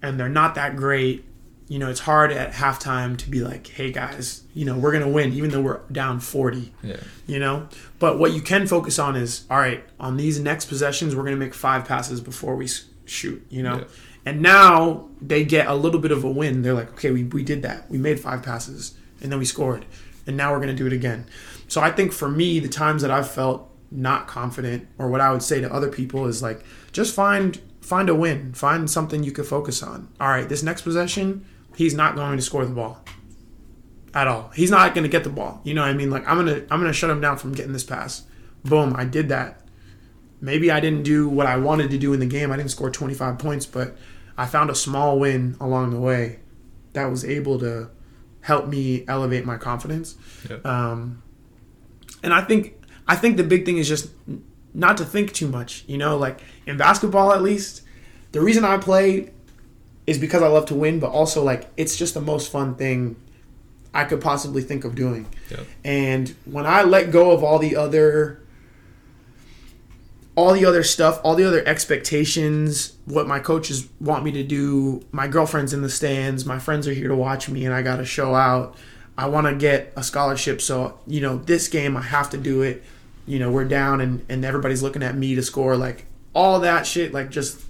and 0.02 0.20
they're 0.20 0.28
not 0.28 0.54
that 0.56 0.76
great 0.76 1.24
you 1.70 1.78
know, 1.78 1.88
it's 1.88 2.00
hard 2.00 2.32
at 2.32 2.52
halftime 2.52 3.16
to 3.16 3.30
be 3.30 3.42
like, 3.42 3.68
hey 3.68 3.92
guys, 3.92 4.42
you 4.54 4.64
know, 4.64 4.76
we're 4.76 4.90
going 4.90 5.04
to 5.04 5.08
win 5.08 5.32
even 5.32 5.50
though 5.50 5.60
we're 5.60 5.78
down 5.92 6.18
40. 6.18 6.74
Yeah. 6.82 6.96
You 7.28 7.38
know? 7.38 7.68
But 8.00 8.18
what 8.18 8.32
you 8.32 8.40
can 8.40 8.66
focus 8.66 8.98
on 8.98 9.14
is, 9.14 9.44
all 9.48 9.58
right, 9.58 9.84
on 10.00 10.16
these 10.16 10.40
next 10.40 10.64
possessions, 10.64 11.14
we're 11.14 11.22
going 11.22 11.36
to 11.36 11.38
make 11.38 11.54
five 11.54 11.84
passes 11.84 12.20
before 12.20 12.56
we 12.56 12.68
shoot, 13.04 13.46
you 13.50 13.62
know? 13.62 13.78
Yeah. 13.78 13.84
And 14.26 14.42
now 14.42 15.08
they 15.22 15.44
get 15.44 15.68
a 15.68 15.74
little 15.76 16.00
bit 16.00 16.10
of 16.10 16.24
a 16.24 16.28
win. 16.28 16.62
They're 16.62 16.74
like, 16.74 16.90
okay, 16.94 17.12
we, 17.12 17.22
we 17.22 17.44
did 17.44 17.62
that. 17.62 17.88
We 17.88 17.98
made 17.98 18.18
five 18.18 18.42
passes 18.42 18.94
and 19.22 19.30
then 19.30 19.38
we 19.38 19.44
scored. 19.44 19.84
And 20.26 20.36
now 20.36 20.50
we're 20.50 20.58
going 20.58 20.70
to 20.70 20.74
do 20.74 20.88
it 20.88 20.92
again. 20.92 21.26
So 21.68 21.80
I 21.80 21.92
think 21.92 22.12
for 22.12 22.28
me, 22.28 22.58
the 22.58 22.68
times 22.68 23.02
that 23.02 23.12
I've 23.12 23.30
felt 23.30 23.70
not 23.92 24.26
confident 24.26 24.88
or 24.98 25.08
what 25.08 25.20
I 25.20 25.30
would 25.30 25.44
say 25.44 25.60
to 25.60 25.72
other 25.72 25.88
people 25.88 26.26
is 26.26 26.42
like, 26.42 26.64
just 26.90 27.14
find 27.14 27.60
find 27.80 28.08
a 28.08 28.14
win. 28.14 28.54
Find 28.54 28.90
something 28.90 29.22
you 29.22 29.32
can 29.32 29.44
focus 29.44 29.84
on. 29.84 30.08
All 30.20 30.28
right, 30.28 30.48
this 30.48 30.64
next 30.64 30.82
possession, 30.82 31.46
he's 31.80 31.94
not 31.94 32.14
going 32.14 32.36
to 32.36 32.42
score 32.42 32.66
the 32.66 32.74
ball 32.74 33.02
at 34.12 34.26
all. 34.26 34.50
He's 34.54 34.70
not 34.70 34.94
going 34.94 35.04
to 35.04 35.08
get 35.08 35.24
the 35.24 35.30
ball. 35.30 35.62
You 35.64 35.72
know 35.72 35.80
what 35.80 35.88
I 35.88 35.94
mean? 35.94 36.10
Like 36.10 36.28
I'm 36.28 36.44
going 36.44 36.54
to 36.54 36.62
I'm 36.70 36.78
going 36.78 36.92
to 36.92 36.92
shut 36.92 37.08
him 37.08 37.22
down 37.22 37.38
from 37.38 37.52
getting 37.52 37.72
this 37.72 37.84
pass. 37.84 38.24
Boom, 38.64 38.94
I 38.94 39.06
did 39.06 39.30
that. 39.30 39.62
Maybe 40.42 40.70
I 40.70 40.78
didn't 40.80 41.04
do 41.04 41.26
what 41.26 41.46
I 41.46 41.56
wanted 41.56 41.90
to 41.90 41.98
do 41.98 42.12
in 42.12 42.20
the 42.20 42.26
game. 42.26 42.52
I 42.52 42.56
didn't 42.58 42.70
score 42.70 42.90
25 42.90 43.38
points, 43.38 43.64
but 43.64 43.96
I 44.36 44.44
found 44.44 44.68
a 44.68 44.74
small 44.74 45.18
win 45.18 45.56
along 45.58 45.90
the 45.90 46.00
way 46.00 46.40
that 46.92 47.06
was 47.06 47.24
able 47.24 47.58
to 47.60 47.88
help 48.42 48.68
me 48.68 49.06
elevate 49.08 49.46
my 49.46 49.56
confidence. 49.56 50.16
Yep. 50.50 50.66
Um, 50.66 51.22
and 52.22 52.34
I 52.34 52.42
think 52.42 52.74
I 53.08 53.16
think 53.16 53.38
the 53.38 53.44
big 53.44 53.64
thing 53.64 53.78
is 53.78 53.88
just 53.88 54.10
not 54.74 54.98
to 54.98 55.06
think 55.06 55.32
too 55.32 55.48
much. 55.48 55.84
You 55.86 55.96
know, 55.96 56.18
like 56.18 56.40
in 56.66 56.76
basketball 56.76 57.32
at 57.32 57.40
least, 57.40 57.84
the 58.32 58.42
reason 58.42 58.66
I 58.66 58.76
play 58.76 59.32
is 60.10 60.18
because 60.18 60.42
I 60.42 60.48
love 60.48 60.66
to 60.66 60.74
win, 60.74 60.98
but 60.98 61.10
also 61.12 61.44
like 61.44 61.68
it's 61.76 61.96
just 61.96 62.14
the 62.14 62.20
most 62.20 62.50
fun 62.50 62.74
thing 62.74 63.14
I 63.94 64.02
could 64.04 64.20
possibly 64.20 64.60
think 64.60 64.84
of 64.84 64.96
doing. 64.96 65.28
Yep. 65.48 65.66
And 65.84 66.34
when 66.46 66.66
I 66.66 66.82
let 66.82 67.12
go 67.12 67.30
of 67.30 67.44
all 67.44 67.60
the 67.60 67.76
other 67.76 68.42
all 70.34 70.52
the 70.52 70.64
other 70.64 70.82
stuff, 70.82 71.20
all 71.22 71.36
the 71.36 71.44
other 71.44 71.64
expectations, 71.64 72.96
what 73.04 73.28
my 73.28 73.38
coaches 73.38 73.88
want 74.00 74.24
me 74.24 74.32
to 74.32 74.42
do, 74.42 75.04
my 75.12 75.28
girlfriend's 75.28 75.72
in 75.72 75.82
the 75.82 75.90
stands, 75.90 76.44
my 76.44 76.58
friends 76.58 76.88
are 76.88 76.92
here 76.92 77.08
to 77.08 77.14
watch 77.14 77.48
me 77.48 77.64
and 77.64 77.72
I 77.72 77.82
got 77.82 77.98
to 77.98 78.04
show 78.04 78.34
out. 78.34 78.76
I 79.16 79.28
want 79.28 79.46
to 79.46 79.54
get 79.54 79.92
a 79.94 80.02
scholarship, 80.02 80.60
so 80.60 80.98
you 81.06 81.20
know, 81.20 81.36
this 81.36 81.68
game 81.68 81.96
I 81.96 82.02
have 82.02 82.30
to 82.30 82.36
do 82.36 82.62
it. 82.62 82.82
You 83.26 83.38
know, 83.38 83.52
we're 83.52 83.64
down 83.64 84.00
and 84.00 84.26
and 84.28 84.44
everybody's 84.44 84.82
looking 84.82 85.04
at 85.04 85.14
me 85.14 85.36
to 85.36 85.42
score 85.42 85.76
like 85.76 86.06
all 86.34 86.58
that 86.60 86.84
shit 86.84 87.12
like 87.12 87.30
just 87.30 87.60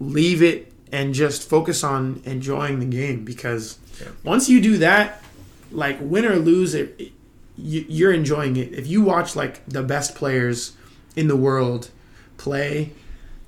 leave 0.00 0.42
it 0.42 0.69
and 0.92 1.14
just 1.14 1.48
focus 1.48 1.84
on 1.84 2.20
enjoying 2.24 2.80
the 2.80 2.86
game 2.86 3.24
because 3.24 3.78
yeah. 4.00 4.08
once 4.24 4.48
you 4.48 4.60
do 4.60 4.78
that, 4.78 5.22
like 5.70 5.98
win 6.00 6.24
or 6.24 6.36
lose, 6.36 6.74
it, 6.74 6.94
it 6.98 7.12
you, 7.56 7.84
you're 7.88 8.12
enjoying 8.12 8.56
it. 8.56 8.72
If 8.72 8.86
you 8.86 9.02
watch 9.02 9.36
like 9.36 9.64
the 9.66 9.82
best 9.82 10.14
players 10.14 10.76
in 11.16 11.28
the 11.28 11.36
world 11.36 11.90
play, 12.36 12.92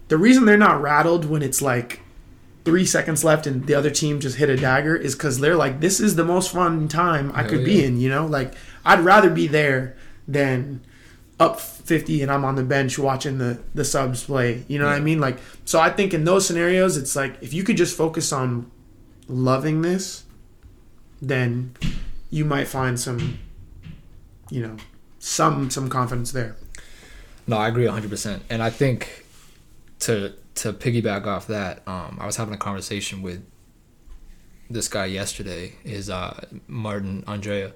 the 0.09 0.19
reason 0.19 0.45
they're 0.45 0.57
not 0.57 0.81
rattled 0.81 1.25
when 1.25 1.43
it's 1.43 1.63
like 1.63 2.01
three 2.65 2.87
seconds 2.87 3.25
left 3.25 3.47
and 3.47 3.67
the 3.67 3.75
other 3.75 3.91
team 3.91 4.21
just 4.21 4.37
hit 4.37 4.49
a 4.49 4.57
dagger 4.57 4.95
is 4.95 5.15
because 5.15 5.41
they're 5.41 5.57
like, 5.57 5.81
this 5.81 5.99
is 6.01 6.15
the 6.15 6.25
most 6.25 6.53
fun 6.53 6.87
time 6.87 7.33
I 7.35 7.41
Hell 7.43 7.51
could 7.51 7.61
yeah. 7.61 7.67
be 7.67 7.85
in. 7.85 8.01
You 8.01 8.09
know, 8.09 8.27
like 8.27 8.55
I'd 8.85 9.01
rather 9.01 9.31
be 9.31 9.47
there 9.47 9.97
than 10.29 10.81
up 11.43 11.61
50 11.61 12.23
and 12.23 12.31
I'm 12.31 12.45
on 12.45 12.55
the 12.55 12.63
bench 12.63 12.99
watching 12.99 13.39
the 13.39 13.59
the 13.75 13.85
subs 13.85 14.25
play. 14.25 14.65
You 14.69 14.79
know 14.79 14.87
what 14.87 14.95
I 14.95 15.01
mean? 15.01 15.21
Like, 15.21 15.39
so 15.65 15.81
I 15.81 15.91
think 15.91 16.15
in 16.15 16.25
those 16.25 16.47
scenarios, 16.47 16.97
it's 16.97 17.17
like 17.17 17.43
if 17.43 17.53
you 17.53 17.65
could 17.65 17.77
just 17.77 17.97
focus 17.97 18.33
on 18.33 18.71
loving 19.29 19.83
this, 19.83 20.25
then 21.21 21.75
you 22.31 22.45
might 22.45 22.69
find 22.69 22.99
some, 22.99 23.39
you 24.51 24.63
know, 24.63 24.77
some 25.19 25.71
some 25.71 25.89
confidence 25.89 26.33
there. 26.33 26.57
No, 27.47 27.57
I 27.57 27.69
agree 27.69 27.87
100%. 27.87 28.41
And 28.49 28.63
I 28.63 28.71
think 28.71 29.27
to 30.01 30.33
to 30.55 30.73
piggyback 30.73 31.27
off 31.27 31.49
that, 31.49 31.83
um, 31.89 32.19
I 32.21 32.27
was 32.27 32.37
having 32.37 32.55
a 32.55 32.59
conversation 32.59 33.21
with 33.23 33.45
this 34.71 34.89
guy 34.89 35.07
yesterday, 35.07 35.75
is 35.85 36.09
uh, 36.09 36.47
Martin 36.69 37.25
Andrea. 37.27 37.73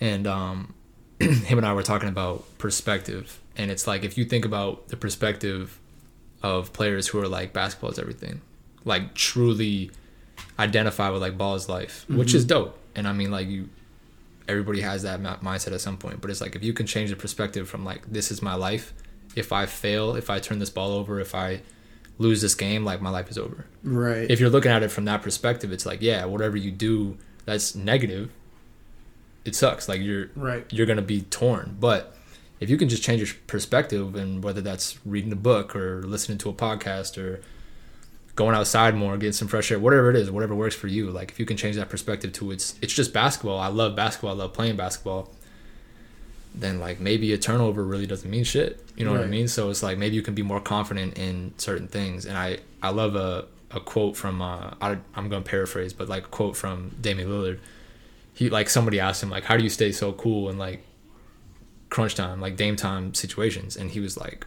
And 0.00 0.26
um, 0.26 0.74
him 1.20 1.58
and 1.58 1.66
I 1.66 1.72
were 1.72 1.82
talking 1.82 2.08
about 2.08 2.44
perspective. 2.58 3.40
And 3.56 3.70
it's 3.70 3.86
like 3.86 4.04
if 4.04 4.16
you 4.16 4.24
think 4.24 4.44
about 4.44 4.88
the 4.88 4.96
perspective 4.96 5.78
of 6.42 6.72
players 6.72 7.08
who 7.08 7.20
are 7.20 7.28
like 7.28 7.52
basketball 7.52 7.90
is 7.90 7.98
everything, 7.98 8.40
like 8.84 9.14
truly 9.14 9.90
identify 10.58 11.10
with 11.10 11.22
like 11.22 11.36
ball 11.36 11.56
is 11.56 11.68
life, 11.68 12.04
which 12.08 12.34
is 12.34 12.44
mm-hmm. 12.44 12.64
dope. 12.64 12.78
And 12.94 13.08
I 13.08 13.12
mean, 13.12 13.30
like 13.30 13.48
you, 13.48 13.68
everybody 14.46 14.80
has 14.80 15.02
that 15.02 15.20
mi- 15.20 15.28
mindset 15.42 15.72
at 15.72 15.80
some 15.80 15.96
point. 15.96 16.20
But 16.20 16.30
it's 16.30 16.40
like 16.40 16.54
if 16.54 16.62
you 16.62 16.72
can 16.72 16.86
change 16.86 17.10
the 17.10 17.16
perspective 17.16 17.68
from 17.68 17.84
like 17.84 18.10
this 18.10 18.30
is 18.30 18.40
my 18.40 18.54
life. 18.54 18.92
If 19.34 19.52
I 19.52 19.66
fail, 19.66 20.16
if 20.16 20.30
I 20.30 20.38
turn 20.38 20.58
this 20.58 20.70
ball 20.70 20.92
over, 20.92 21.20
if 21.20 21.34
I 21.34 21.60
lose 22.18 22.40
this 22.40 22.54
game, 22.54 22.84
like 22.84 23.00
my 23.00 23.10
life 23.10 23.30
is 23.30 23.38
over. 23.38 23.66
Right. 23.84 24.28
If 24.30 24.40
you're 24.40 24.50
looking 24.50 24.72
at 24.72 24.82
it 24.82 24.88
from 24.88 25.04
that 25.04 25.22
perspective, 25.22 25.72
it's 25.72 25.86
like 25.86 26.00
yeah, 26.00 26.24
whatever 26.24 26.56
you 26.56 26.70
do 26.70 27.18
that's 27.44 27.74
negative, 27.74 28.30
it 29.48 29.56
sucks. 29.56 29.88
Like 29.88 30.00
you're 30.00 30.30
right. 30.36 30.64
you're 30.70 30.86
gonna 30.86 31.02
be 31.02 31.22
torn. 31.22 31.76
But 31.80 32.14
if 32.60 32.70
you 32.70 32.76
can 32.76 32.88
just 32.88 33.02
change 33.02 33.20
your 33.20 33.34
perspective, 33.46 34.14
and 34.14 34.44
whether 34.44 34.60
that's 34.60 34.98
reading 35.04 35.32
a 35.32 35.36
book 35.36 35.74
or 35.74 36.02
listening 36.02 36.38
to 36.38 36.50
a 36.50 36.52
podcast 36.52 37.16
or 37.22 37.40
going 38.36 38.54
outside 38.54 38.94
more, 38.94 39.16
getting 39.16 39.32
some 39.32 39.48
fresh 39.48 39.72
air, 39.72 39.78
whatever 39.78 40.10
it 40.10 40.16
is, 40.16 40.30
whatever 40.30 40.54
works 40.54 40.76
for 40.76 40.86
you. 40.86 41.10
Like 41.10 41.30
if 41.30 41.40
you 41.40 41.46
can 41.46 41.56
change 41.56 41.74
that 41.76 41.88
perspective 41.88 42.32
to 42.34 42.52
it's 42.52 42.76
it's 42.80 42.92
just 42.92 43.12
basketball. 43.12 43.58
I 43.58 43.68
love 43.68 43.96
basketball. 43.96 44.30
I 44.30 44.34
love 44.34 44.52
playing 44.52 44.76
basketball. 44.76 45.32
Then 46.54 46.78
like 46.78 47.00
maybe 47.00 47.32
a 47.32 47.38
turnover 47.38 47.82
really 47.84 48.06
doesn't 48.06 48.30
mean 48.30 48.44
shit. 48.44 48.84
You 48.96 49.04
know 49.04 49.12
what 49.12 49.22
I 49.22 49.26
mean? 49.26 49.48
So 49.48 49.70
it's 49.70 49.82
like 49.82 49.98
maybe 49.98 50.16
you 50.16 50.22
can 50.22 50.34
be 50.34 50.42
more 50.42 50.60
confident 50.60 51.18
in 51.18 51.54
certain 51.58 51.88
things. 51.88 52.26
And 52.26 52.36
I 52.36 52.58
I 52.82 52.90
love 52.90 53.16
a 53.16 53.46
a 53.70 53.80
quote 53.80 54.16
from 54.16 54.40
uh 54.42 54.74
I, 54.80 54.98
I'm 55.14 55.28
gonna 55.28 55.42
paraphrase, 55.42 55.92
but 55.92 56.08
like 56.08 56.24
a 56.26 56.28
quote 56.28 56.56
from 56.56 56.96
Damian 57.00 57.28
Lillard. 57.28 57.58
He 58.38 58.48
like 58.50 58.68
somebody 58.70 59.00
asked 59.00 59.20
him 59.22 59.30
like 59.30 59.44
how 59.44 59.56
do 59.56 59.64
you 59.64 59.68
stay 59.70 59.90
so 59.92 60.12
cool 60.12 60.48
in 60.48 60.58
like 60.58 60.84
crunch 61.90 62.14
time 62.14 62.40
like 62.40 62.56
Dame 62.56 62.76
time 62.76 63.14
situations, 63.14 63.76
and 63.76 63.90
he 63.90 64.00
was 64.00 64.16
like, 64.16 64.46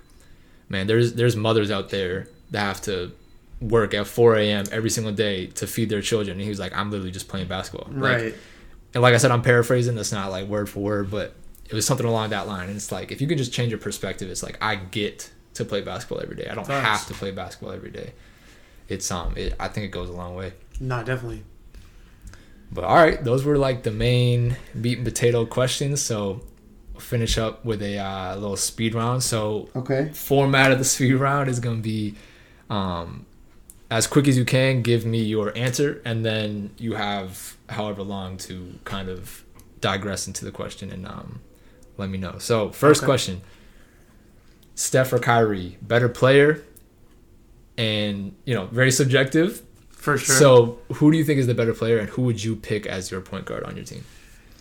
man, 0.69 0.87
there's 0.87 1.13
there's 1.13 1.35
mothers 1.35 1.69
out 1.71 1.89
there 1.89 2.27
that 2.51 2.59
have 2.61 2.81
to 2.83 3.11
work 3.59 3.93
at 3.93 4.07
4 4.07 4.37
a.m. 4.37 4.65
every 4.71 4.89
single 4.89 5.11
day 5.13 5.47
to 5.47 5.67
feed 5.67 5.89
their 5.89 6.01
children. 6.01 6.35
And 6.37 6.41
he 6.41 6.49
was 6.49 6.59
like, 6.59 6.75
I'm 6.75 6.89
literally 6.89 7.11
just 7.11 7.27
playing 7.27 7.47
basketball. 7.47 7.87
Like, 7.93 8.01
Right. 8.21 8.35
and 8.95 9.03
like 9.03 9.13
I 9.13 9.17
said, 9.17 9.29
I'm 9.31 9.41
paraphrasing. 9.43 9.95
That's 9.95 10.11
not 10.11 10.31
like 10.31 10.47
word 10.47 10.67
for 10.69 10.79
word, 10.79 11.11
but 11.11 11.35
it 11.69 11.73
was 11.73 11.85
something 11.85 12.05
along 12.07 12.31
that 12.31 12.47
line. 12.47 12.67
And 12.69 12.75
it's 12.77 12.91
like 12.91 13.11
if 13.11 13.21
you 13.21 13.27
can 13.27 13.37
just 13.37 13.53
change 13.53 13.69
your 13.71 13.79
perspective, 13.79 14.29
it's 14.31 14.41
like 14.43 14.57
I 14.61 14.75
get 14.77 15.31
to 15.55 15.65
play 15.65 15.81
basketball 15.81 16.21
every 16.21 16.35
day. 16.37 16.47
I 16.49 16.55
don't 16.55 16.65
Facts. 16.65 16.87
have 16.87 17.07
to 17.09 17.13
play 17.13 17.31
basketball 17.31 17.71
every 17.73 17.91
day. 17.91 18.13
It's 18.89 19.09
um, 19.11 19.33
it, 19.37 19.53
I 19.59 19.67
think 19.67 19.85
it 19.85 19.89
goes 19.91 20.09
a 20.09 20.13
long 20.13 20.35
way. 20.35 20.53
Nah, 20.79 21.03
definitely. 21.03 21.43
But 22.71 22.83
all 22.85 22.95
right, 22.95 23.21
those 23.23 23.43
were 23.43 23.57
like 23.57 23.83
the 23.83 23.91
main 23.91 24.55
meat 24.73 24.97
and 24.97 25.05
potato 25.05 25.45
questions. 25.45 26.01
So 26.01 26.41
we'll 26.93 27.01
finish 27.01 27.37
up 27.37 27.65
with 27.65 27.81
a 27.81 27.97
uh, 27.97 28.35
little 28.35 28.55
speed 28.57 28.95
round. 28.95 29.23
So 29.23 29.69
Okay. 29.75 30.09
format 30.13 30.71
of 30.71 30.77
the 30.79 30.85
speed 30.85 31.13
round 31.15 31.49
is 31.49 31.59
going 31.59 31.77
to 31.77 31.81
be 31.83 32.15
um, 32.69 33.25
as 33.89 34.07
quick 34.07 34.27
as 34.29 34.37
you 34.37 34.45
can 34.45 34.81
give 34.81 35.05
me 35.05 35.21
your 35.21 35.51
answer 35.57 36.01
and 36.05 36.23
then 36.25 36.71
you 36.77 36.93
have 36.93 37.57
however 37.67 38.01
long 38.03 38.37
to 38.37 38.79
kind 38.85 39.09
of 39.09 39.43
digress 39.81 40.27
into 40.27 40.45
the 40.45 40.51
question 40.51 40.89
and 40.91 41.05
um, 41.05 41.41
let 41.97 42.09
me 42.09 42.17
know 42.17 42.37
so 42.37 42.69
first 42.69 43.01
Okay. 43.01 43.07
question 43.07 43.41
steph 44.75 45.11
or 45.11 45.19
kyrie 45.19 45.77
better 45.81 46.07
player 46.07 46.63
and 47.77 48.33
you 48.45 48.53
know 48.53 48.67
very 48.67 48.91
subjective 48.91 49.61
For 50.01 50.17
sure. 50.17 50.35
so 50.35 50.79
who 50.95 51.11
do 51.11 51.17
you 51.17 51.23
think 51.23 51.39
is 51.39 51.45
the 51.47 51.53
better 51.53 51.73
player 51.73 51.99
and 51.99 52.09
who 52.09 52.23
would 52.23 52.43
you 52.43 52.55
pick 52.55 52.85
as 52.87 53.11
your 53.11 53.21
point 53.21 53.45
guard 53.45 53.63
on 53.63 53.75
your 53.75 53.85
team 53.85 54.03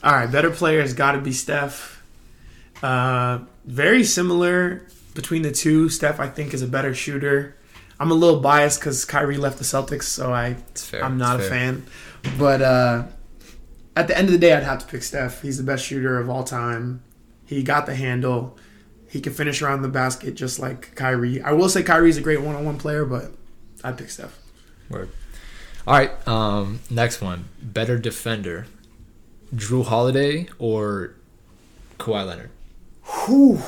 All 0.05 0.13
right, 0.13 0.31
better 0.31 0.51
player 0.51 0.81
has 0.83 0.93
got 0.95 1.13
to 1.13 1.21
be 1.21 1.33
Steph. 1.33 2.03
Uh, 2.83 3.41
very 3.65 4.05
similar 4.05 4.87
between 5.15 5.43
the 5.43 5.51
two. 5.53 5.89
Steph, 5.89 6.21
I 6.21 6.29
think, 6.29 6.55
is 6.55 6.63
a 6.63 6.67
better 6.67 6.95
shooter. 6.95 7.57
I'm 7.99 8.11
a 8.11 8.15
little 8.15 8.41
biased 8.41 8.81
because 8.81 9.05
Kyrie 9.05 9.37
left 9.37 9.59
the 9.59 9.65
Celtics, 9.65 10.05
so 10.05 10.33
I 10.33 10.57
I'm 11.03 11.19
not 11.19 11.41
It's 11.41 11.47
a 11.47 11.51
fair. 11.51 11.59
fan. 11.59 11.87
But 12.39 12.63
uh, 12.63 13.05
at 13.97 14.09
the 14.09 14.17
end 14.17 14.29
of 14.29 14.33
the 14.33 14.39
day, 14.39 14.55
I'd 14.55 14.63
have 14.63 14.79
to 14.81 14.87
pick 14.87 15.03
Steph. 15.03 15.43
He's 15.43 15.59
the 15.59 15.65
best 15.65 15.85
shooter 15.85 16.19
of 16.19 16.31
all 16.31 16.45
time. 16.45 17.03
He 17.45 17.63
got 17.63 17.85
the 17.87 17.95
handle. 17.95 18.57
He 19.09 19.21
can 19.21 19.33
finish 19.35 19.61
around 19.61 19.83
the 19.83 19.89
basket 19.89 20.35
just 20.35 20.59
like 20.59 20.95
Kyrie. 20.95 21.43
I 21.43 21.53
will 21.53 21.69
say 21.69 21.83
Kyrie's 21.83 22.17
a 22.17 22.21
great 22.23 22.41
one-on-one 22.41 22.79
player, 22.79 23.05
but 23.05 23.33
I'd 23.85 23.99
pick 23.99 24.09
Steph. 24.09 24.39
Word. 24.89 25.11
All 25.87 25.95
right. 25.95 26.29
Um, 26.29 26.81
next 26.91 27.21
one. 27.21 27.47
Better 27.63 27.99
defender, 27.99 28.67
Jrue 29.55 29.85
Holiday 29.85 30.49
or 30.59 31.15
Kawhi 31.99 32.27
Leonard? 32.27 32.51
Whew. 33.27 33.61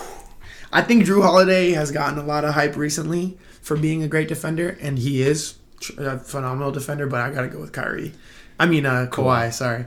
I 0.72 0.82
think 0.82 1.04
Jrue 1.04 1.22
Holiday 1.22 1.72
has 1.72 1.90
gotten 1.90 2.18
a 2.18 2.22
lot 2.22 2.44
of 2.44 2.54
hype 2.54 2.76
recently 2.76 3.36
for 3.60 3.76
being 3.76 4.02
a 4.02 4.08
great 4.08 4.28
defender, 4.28 4.76
and 4.80 4.98
he 4.98 5.22
is 5.22 5.56
a 5.98 6.18
phenomenal 6.18 6.70
defender. 6.72 7.06
But 7.06 7.20
I 7.20 7.30
gotta 7.30 7.48
go 7.48 7.60
with 7.60 7.72
Kyrie. 7.72 8.12
I 8.58 8.66
mean, 8.66 8.86
uh, 8.86 9.08
Kawhi. 9.10 9.48
Kawhi. 9.48 9.52
Sorry, 9.52 9.84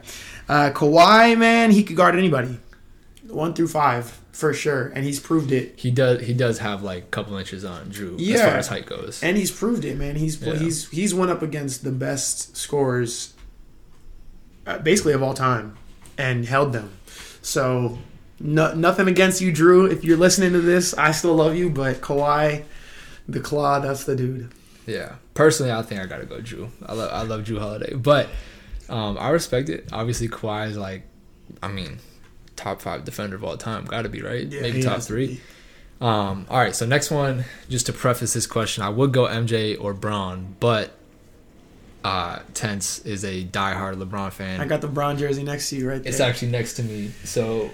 uh, 0.47 0.71
Kawhi. 0.73 1.37
Man, 1.37 1.71
he 1.71 1.83
could 1.83 1.95
guard 1.95 2.15
anybody, 2.15 2.59
one 3.27 3.53
through 3.53 3.69
five 3.69 4.19
for 4.35 4.53
sure, 4.53 4.87
and 4.93 5.05
he's 5.05 5.19
proved 5.19 5.51
it. 5.53 5.75
He 5.77 5.91
does. 5.91 6.21
He 6.21 6.33
does 6.33 6.59
have 6.59 6.83
like 6.83 7.03
a 7.03 7.07
couple 7.07 7.37
inches 7.37 7.63
on 7.63 7.85
Jrue 7.89 8.19
as 8.33 8.41
far 8.41 8.49
as 8.57 8.67
height 8.67 8.85
goes. 8.85 9.23
And 9.23 9.37
he's 9.37 9.49
proved 9.49 9.85
it, 9.85 9.97
man. 9.97 10.17
He's 10.17 10.41
Yeah. 10.41 10.55
he's 10.55 10.89
he's 10.89 11.13
went 11.13 11.31
up 11.31 11.41
against 11.41 11.83
the 11.85 11.91
best 11.91 12.57
scorers, 12.57 13.33
uh, 14.67 14.77
basically 14.79 15.13
of 15.13 15.23
all 15.23 15.33
time, 15.33 15.77
and 16.17 16.45
held 16.45 16.73
them. 16.73 16.91
So, 17.41 17.97
no, 18.39 18.73
nothing 18.73 19.07
against 19.07 19.39
you, 19.39 19.53
Jrue. 19.53 19.89
If 19.91 20.03
you're 20.03 20.17
listening 20.17 20.51
to 20.53 20.59
this, 20.61 20.93
I 20.95 21.11
still 21.11 21.35
love 21.35 21.55
you, 21.55 21.69
but 21.69 22.01
Kawhi, 22.01 22.63
the 23.29 23.39
claw, 23.39 23.79
that's 23.79 24.03
the 24.03 24.15
dude. 24.15 24.51
Yeah. 24.85 25.15
Personally, 25.33 25.71
I 25.71 25.81
think 25.81 26.01
I 26.01 26.05
gotta 26.07 26.25
go 26.25 26.39
Jrue. 26.41 26.69
I 26.85 26.93
love. 26.93 27.11
I 27.13 27.21
love 27.23 27.45
Jrue 27.45 27.59
Holiday, 27.59 27.93
but 27.93 28.27
um, 28.89 29.17
I 29.17 29.29
respect 29.29 29.69
it. 29.69 29.87
Obviously, 29.93 30.27
Kawhi 30.27 30.69
is 30.69 30.77
like, 30.77 31.03
I 31.63 31.69
mean, 31.69 31.99
top 32.55 32.81
five 32.81 33.05
defender 33.05 33.35
of 33.35 33.43
all 33.43 33.57
time. 33.57 33.85
Got 33.85 34.03
to 34.03 34.09
be 34.09 34.21
right. 34.21 34.49
Maybe 34.49 34.81
top 34.81 35.01
three. 35.01 35.41
Um, 36.01 36.45
all 36.49 36.57
right, 36.59 36.75
so 36.75 36.85
next 36.85 37.09
one, 37.09 37.45
just 37.69 37.85
to 37.85 37.93
preface 37.93 38.33
this 38.33 38.45
question, 38.45 38.83
I 38.83 38.89
would 38.89 39.13
go 39.13 39.23
MJ 39.27 39.81
or 39.81 39.93
Bron, 39.93 40.55
but 40.59 40.91
uh, 42.03 42.39
Tense 42.53 42.99
is 42.99 43.23
a 43.23 43.45
diehard 43.45 43.95
LeBron 43.95 44.31
fan. 44.33 44.59
I 44.59 44.65
got 44.65 44.81
the 44.81 44.87
Bron 44.89 45.17
jersey 45.17 45.43
next 45.43 45.69
to 45.69 45.77
you 45.77 45.89
right 45.89 46.03
there. 46.03 46.09
it's 46.11 46.19
actually 46.19 46.51
next 46.51 46.73
to 46.75 46.83
me, 46.83 47.11
so 47.23 47.71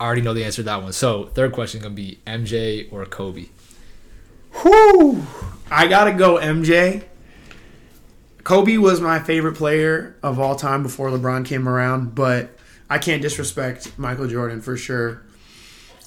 I 0.00 0.06
already 0.06 0.22
know 0.22 0.32
the 0.32 0.42
answer 0.42 0.56
to 0.56 0.62
that 0.64 0.82
one. 0.82 0.92
So 0.94 1.24
third 1.34 1.52
question 1.52 1.82
gonna 1.82 1.94
be 1.94 2.18
MJ 2.26 2.90
or 2.90 3.04
Kobe. 3.04 3.46
Whew. 4.62 5.26
I 5.70 5.86
gotta 5.86 6.12
go 6.12 6.36
MJ. 6.36 7.04
Kobe 8.42 8.76
was 8.76 9.00
my 9.00 9.18
favorite 9.18 9.54
player 9.54 10.16
of 10.22 10.38
all 10.38 10.56
time 10.56 10.82
before 10.82 11.10
LeBron 11.10 11.44
came 11.44 11.68
around, 11.68 12.14
but 12.14 12.56
I 12.90 12.98
can't 12.98 13.22
disrespect 13.22 13.98
Michael 13.98 14.26
Jordan 14.28 14.60
for 14.60 14.76
sure. 14.76 15.22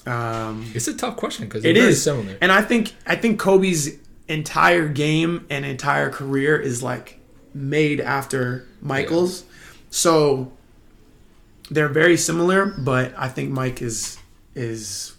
Um, 0.06 0.70
It's 0.74 0.88
a 0.88 0.94
tough 0.94 1.16
question 1.16 1.44
because 1.46 1.64
It 1.64 1.76
is. 1.76 2.02
similar. 2.02 2.36
and 2.40 2.50
I 2.52 2.62
think 2.62 2.94
I 3.06 3.16
think 3.16 3.38
Kobe's 3.38 3.90
entire 4.28 4.88
game 4.88 5.46
and 5.50 5.64
entire 5.64 6.10
career 6.10 6.56
is 6.58 6.82
like 6.82 7.18
made 7.54 8.00
after 8.00 8.66
Michael's. 8.80 9.44
So 9.90 10.52
they're 11.70 11.88
very 11.88 12.16
similar, 12.16 12.66
but 12.66 13.12
I 13.16 13.28
think 13.28 13.50
Mike 13.50 13.82
is 13.82 14.18
is 14.54 15.14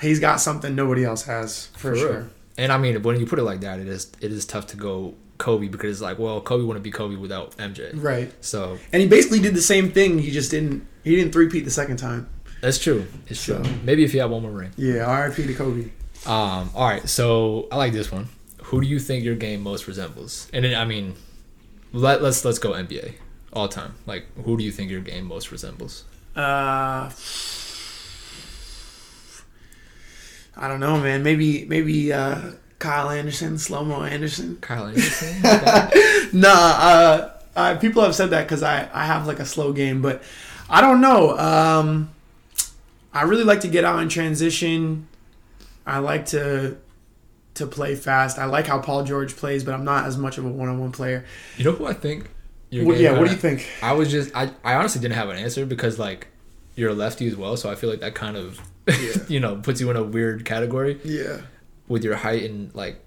he's 0.00 0.20
got 0.20 0.40
something 0.40 0.74
nobody 0.74 1.04
else 1.04 1.24
has 1.24 1.66
for, 1.74 1.78
For 1.78 1.92
real. 1.92 2.02
sure. 2.02 2.30
And 2.56 2.72
I 2.72 2.78
mean, 2.78 3.02
when 3.02 3.18
you 3.18 3.26
put 3.26 3.38
it 3.38 3.42
like 3.44 3.60
that, 3.60 3.80
it 3.80 3.88
is 3.88 4.10
it 4.20 4.30
is 4.32 4.44
tough 4.46 4.66
to 4.68 4.76
go 4.76 5.14
Kobe 5.40 5.66
because 5.66 5.90
it's 5.96 6.00
like, 6.00 6.18
well, 6.20 6.40
Kobe 6.40 6.62
wouldn't 6.64 6.84
be 6.84 6.92
Kobe 6.92 7.16
without 7.16 7.56
MJ. 7.56 7.90
Right. 7.94 8.32
So 8.44 8.78
And 8.92 9.02
he 9.02 9.08
basically 9.08 9.40
did 9.40 9.54
the 9.54 9.62
same 9.62 9.90
thing. 9.90 10.20
He 10.20 10.30
just 10.30 10.52
didn't 10.52 10.86
he 11.02 11.16
didn't 11.16 11.32
three-peat 11.32 11.64
the 11.64 11.70
second 11.72 11.96
time. 11.96 12.28
that's 12.60 12.78
true. 12.78 13.06
It's 13.26 13.42
true. 13.44 13.62
Maybe 13.82 14.04
if 14.04 14.14
you 14.14 14.20
had 14.20 14.30
one 14.30 14.42
more 14.42 14.52
ring. 14.52 14.70
Yeah, 14.76 15.10
RIP 15.24 15.34
to 15.36 15.54
Kobe. 15.54 15.90
Um, 16.26 16.70
all 16.74 16.86
right, 16.88 17.08
so 17.08 17.66
I 17.72 17.76
like 17.76 17.92
this 17.94 18.12
one. 18.12 18.28
who 18.64 18.80
do 18.82 18.86
you 18.86 19.00
think 19.00 19.24
your 19.24 19.34
game 19.34 19.62
most 19.62 19.88
resembles? 19.88 20.48
And 20.52 20.64
then, 20.64 20.74
I 20.78 20.84
mean, 20.84 21.14
let, 21.92 22.22
let's 22.22 22.44
let's 22.44 22.58
go 22.58 22.72
NBA 22.72 23.14
all 23.54 23.66
time. 23.68 23.94
Like, 24.06 24.26
who 24.44 24.56
do 24.58 24.62
you 24.62 24.70
think 24.70 24.90
your 24.90 25.00
game 25.00 25.24
most 25.24 25.50
resembles? 25.50 26.04
Uh, 26.36 27.10
I 30.56 30.68
don't 30.68 30.80
know, 30.80 30.98
man. 31.00 31.22
Maybe 31.22 31.64
maybe 31.64 32.12
uh, 32.12 32.38
Kyle 32.80 33.10
Anderson, 33.10 33.58
Slow 33.58 33.84
Mo 33.84 34.02
Anderson. 34.02 34.56
Kyle 34.60 34.86
Anderson. 34.86 35.42
nah, 36.32 36.48
uh, 36.48 37.30
uh, 37.54 37.76
people 37.76 38.02
have 38.02 38.14
said 38.14 38.30
that 38.30 38.44
because 38.44 38.64
I 38.64 38.88
I 38.92 39.04
have 39.04 39.28
like 39.28 39.38
a 39.38 39.44
slow 39.44 39.72
game, 39.72 40.02
but 40.02 40.22
I 40.68 40.80
don't 40.80 41.00
know. 41.00 41.38
Um, 41.38 42.10
I 43.12 43.22
really 43.22 43.44
like 43.44 43.60
to 43.60 43.68
get 43.68 43.84
out 43.84 44.00
in 44.00 44.08
transition. 44.08 45.06
I 45.86 45.98
like 45.98 46.26
to 46.26 46.78
to 47.54 47.66
play 47.66 47.94
fast. 47.94 48.38
I 48.38 48.46
like 48.46 48.66
how 48.66 48.78
Paul 48.80 49.04
George 49.04 49.36
plays, 49.36 49.62
but 49.62 49.74
I'm 49.74 49.84
not 49.84 50.06
as 50.06 50.16
much 50.16 50.38
of 50.38 50.46
a 50.46 50.48
one 50.48 50.68
on 50.68 50.80
one 50.80 50.90
player. 50.90 51.26
You 51.58 51.64
know 51.64 51.72
who 51.72 51.86
I 51.86 51.92
think? 51.92 52.30
What, 52.72 52.98
yeah, 52.98 53.18
what 53.18 53.26
do 53.26 53.32
you 53.32 53.36
think? 53.36 53.68
I 53.82 53.92
was 53.92 54.10
just 54.10 54.34
I, 54.34 54.52
I 54.64 54.74
honestly 54.74 55.02
didn't 55.02 55.16
have 55.16 55.28
an 55.28 55.36
answer 55.36 55.66
because 55.66 55.98
like 55.98 56.28
you're 56.76 56.90
a 56.90 56.94
lefty 56.94 57.28
as 57.28 57.36
well, 57.36 57.58
so 57.58 57.70
I 57.70 57.74
feel 57.74 57.90
like 57.90 58.00
that 58.00 58.14
kind 58.14 58.38
of 58.38 58.58
yeah. 58.86 59.12
you 59.28 59.40
know 59.40 59.56
puts 59.56 59.82
you 59.82 59.90
in 59.90 59.96
a 59.96 60.04
weird 60.04 60.46
category. 60.46 60.98
Yeah. 61.04 61.42
With 61.90 62.04
your 62.04 62.16
height 62.16 62.48
and 62.48 62.74
like 62.74 63.00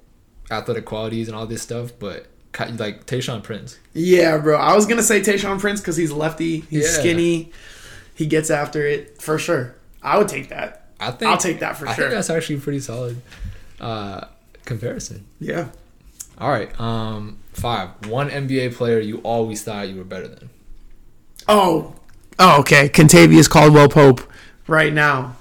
athletic 0.52 0.86
qualities 0.86 1.28
and 1.28 1.36
all 1.36 1.48
this 1.48 1.64
stuff, 1.64 1.92
but 1.98 2.28
like 2.60 3.06
Tayshaun 3.06 3.42
Prince. 3.42 3.80
Yeah, 3.94 4.38
bro. 4.38 4.58
I 4.58 4.76
was 4.76 4.86
gonna 4.86 5.04
say 5.04 5.22
Tayshaun 5.22 5.60
Prince 5.60 5.82
because 5.82 5.98
he's 5.98 6.12
lefty. 6.12 6.60
He's 6.62 6.84
yeah. 6.84 7.00
skinny. 7.00 7.52
He 8.14 8.28
gets 8.28 8.52
after 8.52 8.86
it 8.86 9.22
for 9.22 9.40
sure. 9.40 9.76
I 10.04 10.18
would 10.18 10.28
take 10.28 10.50
that. 10.50 10.88
I 11.00 11.12
think 11.12 11.32
I'll 11.32 11.38
take 11.38 11.60
that 11.60 11.78
for 11.78 11.88
I 11.88 11.96
sure. 11.96 12.06
I 12.06 12.08
think 12.10 12.18
that's 12.18 12.30
actually 12.30 12.60
pretty 12.60 12.80
solid 12.80 13.22
uh, 13.80 14.26
comparison. 14.66 15.26
Yeah. 15.40 15.70
All 16.38 16.50
right. 16.50 16.80
Um, 16.80 17.40
five. 17.54 17.90
One 18.08 18.30
NBA 18.30 18.76
player 18.76 19.00
you 19.00 19.18
always 19.20 19.64
thought 19.64 19.90
you 19.90 19.96
were 19.96 20.04
better 20.04 20.28
than. 20.28 20.50
Oh. 21.48 21.96
Oh, 22.40 22.60
okay. 22.62 22.90
Kentavious 22.90 23.50
Caldwell 23.50 23.90
Pope 23.90 24.22
right 24.68 24.94
now. 24.94 25.36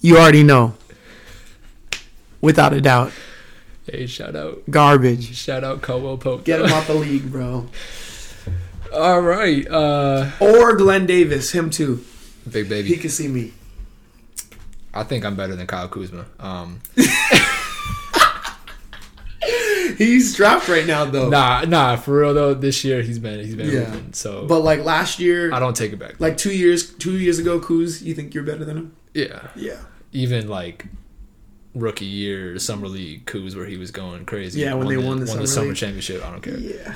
You 0.00 0.18
already 0.18 0.42
know. 0.42 0.74
Without 2.40 2.72
a 2.72 2.80
doubt. 2.80 3.12
Hey, 3.90 4.06
shout 4.06 4.36
out. 4.36 4.62
Garbage. 4.70 5.34
Shout 5.34 5.64
out 5.64 5.82
Caldwell 5.82 6.18
Pope. 6.18 6.44
Get 6.44 6.60
him 6.60 6.72
off 6.72 6.86
the 6.86 6.94
league, 6.94 7.32
bro. 7.32 7.68
All 8.92 9.20
right. 9.20 9.66
Uh, 9.66 10.30
or 10.40 10.76
Glen 10.76 11.06
Davis, 11.06 11.52
him 11.52 11.70
too. 11.70 12.04
Big 12.50 12.68
baby. 12.68 12.88
He 12.88 12.96
can 12.96 13.10
see 13.10 13.28
me. 13.28 13.52
I 14.94 15.04
think 15.04 15.24
I'm 15.24 15.36
better 15.36 15.54
than 15.54 15.66
Kyle 15.66 15.88
Kuzma. 15.88 16.26
Um, 16.38 16.80
he's 19.96 20.34
dropped 20.34 20.68
right 20.68 20.86
now 20.86 21.04
though. 21.04 21.28
Nah, 21.28 21.62
nah, 21.62 21.96
for 21.96 22.20
real 22.20 22.34
though. 22.34 22.54
This 22.54 22.84
year 22.84 23.02
he's 23.02 23.18
been 23.18 23.44
he's 23.44 23.54
been 23.54 23.70
yeah. 23.70 23.90
Moving, 23.90 24.12
so. 24.12 24.46
But 24.46 24.60
like 24.60 24.84
last 24.84 25.18
year, 25.18 25.52
I 25.52 25.60
don't 25.60 25.76
take 25.76 25.92
it 25.92 25.98
back. 25.98 26.18
Like 26.20 26.36
two 26.36 26.52
years, 26.56 26.92
two 26.94 27.18
years 27.18 27.38
ago, 27.38 27.60
Kuz, 27.60 28.02
you 28.02 28.14
think 28.14 28.34
you're 28.34 28.44
better 28.44 28.64
than 28.64 28.76
him? 28.76 28.96
Yeah. 29.14 29.48
Yeah. 29.54 29.76
Even 30.12 30.48
like 30.48 30.86
rookie 31.74 32.06
year 32.06 32.58
summer 32.58 32.88
league 32.88 33.26
Kuz 33.26 33.54
where 33.56 33.66
he 33.66 33.76
was 33.76 33.90
going 33.90 34.24
crazy. 34.24 34.60
Yeah, 34.60 34.74
when 34.74 34.86
won 34.86 34.88
they 34.88 35.00
the, 35.00 35.06
won 35.06 35.16
the, 35.16 35.20
won 35.20 35.26
summer, 35.26 35.42
the 35.42 35.46
summer 35.48 35.74
championship. 35.74 36.24
I 36.24 36.30
don't 36.30 36.40
care. 36.40 36.58
Yeah. 36.58 36.94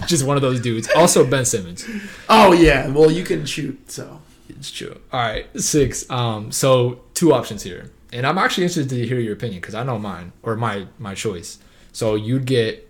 Just 0.06 0.24
one 0.24 0.36
of 0.36 0.42
those 0.42 0.60
dudes. 0.60 0.88
Also 0.96 1.26
Ben 1.26 1.44
Simmons. 1.44 1.86
Oh 2.28 2.52
yeah. 2.52 2.88
Well, 2.88 3.10
you 3.10 3.24
can 3.24 3.46
shoot 3.46 3.90
so. 3.90 4.20
It's 4.48 4.70
true. 4.70 4.98
All 5.12 5.20
right, 5.20 5.46
six. 5.60 6.08
Um, 6.10 6.50
so 6.50 7.02
two 7.14 7.32
options 7.32 7.62
here, 7.62 7.90
and 8.12 8.26
I'm 8.26 8.38
actually 8.38 8.64
interested 8.64 8.88
to 8.90 9.06
hear 9.06 9.20
your 9.20 9.34
opinion 9.34 9.60
because 9.60 9.74
I 9.74 9.82
know 9.82 9.98
mine 9.98 10.32
or 10.42 10.56
my 10.56 10.86
my 10.98 11.14
choice. 11.14 11.58
So 11.92 12.14
you'd 12.14 12.46
get 12.46 12.88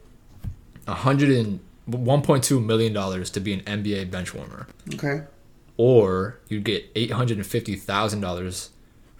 a 0.86 0.94
hundred 0.94 1.30
and 1.30 1.60
one 1.86 2.22
point 2.22 2.44
two 2.44 2.60
million 2.60 2.92
dollars 2.92 3.30
to 3.30 3.40
be 3.40 3.52
an 3.52 3.60
NBA 3.62 4.10
bench 4.10 4.34
warmer. 4.34 4.68
Okay. 4.94 5.22
Or 5.76 6.38
you'd 6.48 6.64
get 6.64 6.90
eight 6.94 7.10
hundred 7.10 7.38
and 7.38 7.46
fifty 7.46 7.74
thousand 7.76 8.20
dollars 8.20 8.70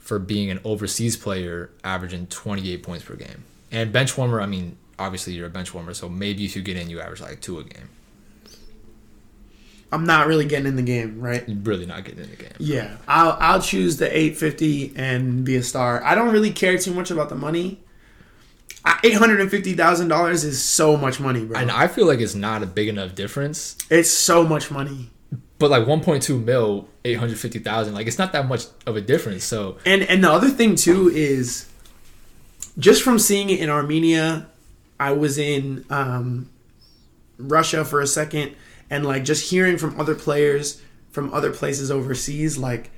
for 0.08 0.18
being 0.18 0.50
an 0.50 0.58
overseas 0.64 1.18
player, 1.18 1.68
averaging 1.84 2.26
twenty 2.28 2.72
eight 2.72 2.82
points 2.82 3.04
per 3.04 3.14
game. 3.14 3.44
And 3.70 3.92
bench 3.92 4.16
warmer, 4.16 4.40
I 4.40 4.46
mean, 4.46 4.78
obviously 4.98 5.34
you're 5.34 5.48
a 5.48 5.50
bench 5.50 5.74
warmer, 5.74 5.92
so 5.92 6.08
maybe 6.08 6.46
if 6.46 6.56
you 6.56 6.62
get 6.62 6.78
in, 6.78 6.88
you 6.88 6.98
average 6.98 7.20
like 7.20 7.42
two 7.42 7.58
a 7.58 7.64
game. 7.64 7.90
I'm 9.92 10.06
not 10.06 10.26
really 10.26 10.46
getting 10.46 10.66
in 10.66 10.76
the 10.76 10.82
game, 10.82 11.20
right? 11.20 11.44
really 11.46 11.84
not 11.84 12.04
getting 12.04 12.24
in 12.24 12.30
the 12.30 12.36
game. 12.36 12.54
Yeah, 12.58 12.96
I'll 13.06 13.36
I'll 13.38 13.60
choose 13.60 13.98
the 13.98 14.06
850 14.06 14.94
and 14.96 15.44
be 15.44 15.56
a 15.56 15.62
star. 15.62 16.02
I 16.02 16.14
don't 16.14 16.32
really 16.32 16.52
care 16.52 16.78
too 16.78 16.94
much 16.94 17.10
about 17.10 17.28
the 17.28 17.34
money. 17.34 17.78
Eight 19.04 19.14
hundred 19.14 19.42
and 19.42 19.50
fifty 19.50 19.74
thousand 19.74 20.08
dollars 20.08 20.42
is 20.42 20.64
so 20.64 20.96
much 20.96 21.20
money, 21.20 21.44
bro. 21.44 21.60
And 21.60 21.70
I 21.70 21.86
feel 21.86 22.06
like 22.06 22.20
it's 22.20 22.34
not 22.34 22.62
a 22.62 22.66
big 22.66 22.88
enough 22.88 23.14
difference. 23.14 23.76
It's 23.90 24.10
so 24.10 24.42
much 24.42 24.70
money. 24.70 25.10
But 25.58 25.70
like 25.70 25.86
one 25.86 26.00
point 26.00 26.22
two 26.22 26.38
mil, 26.38 26.88
eight 27.08 27.18
hundred 27.18 27.38
fifty 27.38 27.58
thousand, 27.58 27.94
like 27.94 28.06
it's 28.06 28.18
not 28.18 28.32
that 28.32 28.46
much 28.46 28.66
of 28.86 28.96
a 28.96 29.00
difference. 29.00 29.44
So. 29.44 29.78
And 29.84 30.02
and 30.02 30.22
the 30.22 30.30
other 30.30 30.48
thing 30.48 30.76
too 30.76 31.08
is, 31.08 31.68
just 32.78 33.02
from 33.02 33.18
seeing 33.18 33.50
it 33.50 33.60
in 33.60 33.70
Armenia, 33.70 34.46
I 35.00 35.12
was 35.12 35.38
in 35.38 35.84
um, 35.90 36.50
Russia 37.38 37.84
for 37.84 38.00
a 38.00 38.06
second 38.06 38.54
and 38.90 39.04
like 39.04 39.24
just 39.24 39.50
hearing 39.50 39.78
from 39.78 39.98
other 40.00 40.14
players 40.14 40.82
from 41.10 41.32
other 41.32 41.50
places 41.50 41.90
overseas 41.90 42.58
like 42.58 42.90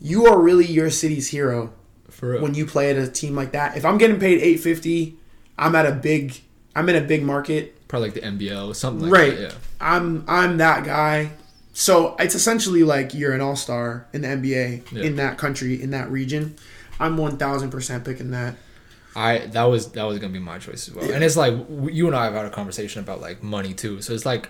you 0.00 0.26
are 0.26 0.38
really 0.38 0.66
your 0.66 0.90
city's 0.90 1.28
hero 1.28 1.72
when 2.20 2.54
you 2.54 2.64
play 2.64 2.90
at 2.90 2.96
a 2.96 3.08
team 3.08 3.34
like 3.34 3.52
that. 3.52 3.76
If 3.76 3.84
i'm 3.84 3.98
getting 3.98 4.18
paid 4.18 4.38
850 4.38 5.16
i'm 5.58 5.74
at 5.74 5.86
a 5.86 5.92
big 5.92 6.40
i'm 6.74 6.88
in 6.88 6.96
a 6.96 7.00
big 7.00 7.22
market. 7.22 7.86
Probably 7.88 8.08
like 8.08 8.14
the 8.14 8.22
nbl 8.22 8.74
something 8.74 9.08
like 9.08 9.20
right. 9.20 9.36
that, 9.36 9.42
yeah. 9.42 9.58
I'm 9.80 10.24
i'm 10.26 10.58
that 10.58 10.84
guy 10.84 11.32
so 11.74 12.16
it's 12.18 12.34
essentially 12.34 12.82
like 12.82 13.12
you're 13.12 13.34
an 13.34 13.42
all-star 13.42 14.06
in 14.14 14.22
the 14.22 14.28
nba 14.28 14.90
yeah. 14.90 15.02
in 15.02 15.16
that 15.16 15.36
country 15.36 15.80
in 15.82 15.90
that 15.90 16.10
region 16.10 16.56
i'm 16.98 17.18
1000% 17.18 18.04
picking 18.04 18.30
that 18.30 18.54
I 19.16 19.38
that 19.38 19.64
was 19.64 19.92
that 19.92 20.02
was 20.04 20.18
gonna 20.18 20.32
be 20.32 20.38
my 20.38 20.58
choice 20.58 20.88
as 20.88 20.94
well, 20.94 21.06
yeah. 21.06 21.14
and 21.14 21.22
it's 21.22 21.36
like 21.36 21.54
you 21.84 22.08
and 22.08 22.16
I 22.16 22.24
have 22.24 22.34
had 22.34 22.46
a 22.46 22.50
conversation 22.50 23.00
about 23.00 23.20
like 23.20 23.42
money 23.42 23.72
too. 23.72 24.02
So 24.02 24.12
it's 24.12 24.26
like 24.26 24.48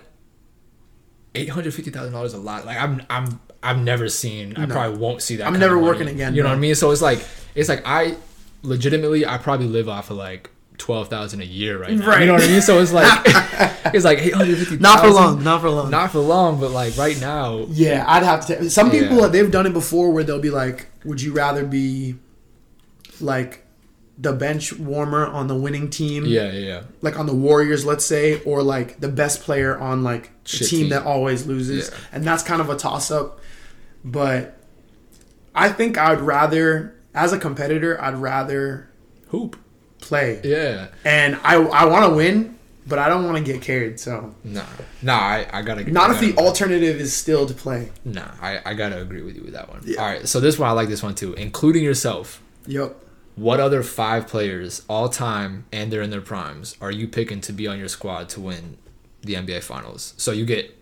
eight 1.35 1.49
hundred 1.49 1.73
fifty 1.73 1.91
thousand 1.91 2.13
dollars 2.13 2.33
a 2.33 2.39
lot. 2.39 2.65
Like 2.65 2.77
I'm 2.77 3.03
I'm 3.09 3.39
I've 3.61 3.79
never 3.79 4.09
seen. 4.09 4.55
I 4.57 4.65
probably 4.65 4.97
won't 4.97 5.21
see 5.21 5.35
that. 5.37 5.47
I'm 5.47 5.59
never 5.59 5.77
working 5.77 6.07
again. 6.07 6.33
You 6.33 6.43
know 6.43 6.49
what 6.49 6.55
I 6.55 6.59
mean? 6.59 6.75
So 6.75 6.91
it's 6.91 7.01
like 7.01 7.23
it's 7.53 7.69
like 7.69 7.83
I 7.85 8.15
legitimately 8.63 9.25
I 9.25 9.37
probably 9.37 9.67
live 9.67 9.87
off 9.87 10.09
of 10.09 10.17
like 10.17 10.49
twelve 10.77 11.09
thousand 11.09 11.41
a 11.41 11.45
year 11.45 11.77
right 11.77 11.91
now. 11.91 12.07
Right. 12.07 12.21
You 12.21 12.27
know 12.27 12.33
what 12.33 12.43
I 12.43 12.47
mean? 12.47 12.61
So 12.61 12.79
it's 12.79 12.93
like 12.93 13.21
it's 13.93 14.05
like 14.05 14.19
eight 14.19 14.33
hundred 14.33 14.57
fifty. 14.57 14.77
Not 14.77 15.01
for 15.01 15.09
long. 15.09 15.43
Not 15.43 15.61
for 15.61 15.69
long. 15.69 15.89
Not 15.89 16.11
for 16.11 16.19
long. 16.19 16.59
But 16.59 16.71
like 16.71 16.97
right 16.97 17.19
now. 17.19 17.65
Yeah, 17.69 18.05
I'd 18.07 18.23
have 18.23 18.45
to. 18.47 18.69
Some 18.69 18.91
people 18.91 19.17
yeah. 19.17 19.27
they've 19.27 19.51
done 19.51 19.65
it 19.65 19.73
before 19.73 20.11
where 20.11 20.23
they'll 20.23 20.39
be 20.39 20.49
like, 20.49 20.87
"Would 21.03 21.21
you 21.21 21.33
rather 21.33 21.65
be 21.65 22.15
like 23.19 23.65
the 24.17 24.33
bench 24.33 24.73
warmer 24.73 25.25
on 25.25 25.47
the 25.47 25.55
winning 25.55 25.89
team. 25.89 26.25
Yeah, 26.25 26.51
yeah, 26.51 26.59
yeah. 26.59 26.83
Like 27.01 27.19
on 27.19 27.25
the 27.25 27.35
Warriors, 27.35 27.85
let's 27.85 28.05
say, 28.05 28.41
or 28.43 28.63
like 28.63 28.99
the 28.99 29.09
best 29.09 29.41
player 29.41 29.77
on 29.77 30.03
like 30.03 30.31
a 30.45 30.47
team, 30.47 30.67
team, 30.67 30.89
that 30.89 31.05
always 31.05 31.45
loses. 31.45 31.89
Yeah. 31.89 31.97
And 32.13 32.23
that's 32.23 32.43
kind 32.43 32.61
of 32.61 32.69
a 32.69 32.77
toss 32.77 33.11
up. 33.11 33.39
But 34.03 34.57
I 35.53 35.69
think 35.69 35.97
I'd 35.97 36.21
rather 36.21 36.95
as 37.13 37.33
a 37.33 37.39
competitor, 37.39 37.99
I'd 38.01 38.15
rather 38.15 38.89
hoop. 39.29 39.57
Play. 40.05 40.41
Yeah. 40.43 40.87
And 41.03 41.35
I 41.43 41.55
I 41.55 41.85
want 41.85 42.09
to 42.09 42.15
win, 42.15 42.57
but 42.87 42.99
I 42.99 43.09
don't 43.09 43.25
want 43.25 43.37
to 43.37 43.43
get 43.43 43.61
carried, 43.61 43.99
so 43.99 44.33
Nah. 44.43 44.63
Nah, 45.01 45.17
I, 45.17 45.47
I 45.51 45.61
gotta 45.61 45.89
Not 45.91 46.11
I 46.11 46.13
if 46.13 46.19
the 46.19 46.37
alternative 46.41 46.99
is 46.99 47.15
still 47.15 47.45
to 47.45 47.53
play. 47.53 47.91
Nah, 48.03 48.29
I, 48.41 48.61
I 48.65 48.73
gotta 48.73 49.01
agree 49.01 49.21
with 49.21 49.35
you 49.35 49.43
with 49.43 49.53
that 49.53 49.69
one. 49.69 49.81
Yeah. 49.83 50.01
Alright, 50.01 50.27
so 50.27 50.39
this 50.39 50.57
one 50.59 50.69
I 50.69 50.73
like 50.73 50.89
this 50.89 51.03
one 51.03 51.15
too. 51.15 51.33
Including 51.33 51.83
yourself. 51.83 52.41
Yep 52.67 53.01
what 53.37 53.59
other 53.59 53.83
five 53.83 54.29
players 54.29 54.81
all 54.87 55.09
time 55.09 55.65
and 55.69 55.91
they're 55.91 56.01
in 56.01 56.09
their 56.09 56.21
primes 56.21 56.77
are 56.79 56.89
you 56.89 57.05
picking 57.05 57.41
to 57.41 57.51
be 57.51 57.67
on 57.67 57.77
your 57.77 57.89
squad 57.89 58.29
to 58.29 58.39
win 58.39 58.77
the 59.25 59.33
NBA 59.33 59.61
Finals? 59.63 60.13
So 60.17 60.31
you 60.31 60.45
get 60.45 60.75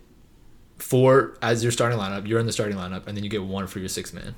four 0.78 1.38
as 1.42 1.64
your 1.64 1.72
starting 1.72 1.98
lineup. 1.98 2.28
You're 2.28 2.40
in 2.40 2.46
the 2.46 2.52
starting 2.52 2.78
lineup, 2.78 3.08
and 3.08 3.18
then 3.18 3.24
you 3.24 3.30
get 3.30 3.44
one 3.44 3.68
for 3.68 3.80
your 3.80 3.90
sixth 3.90 4.14
man. 4.14 4.36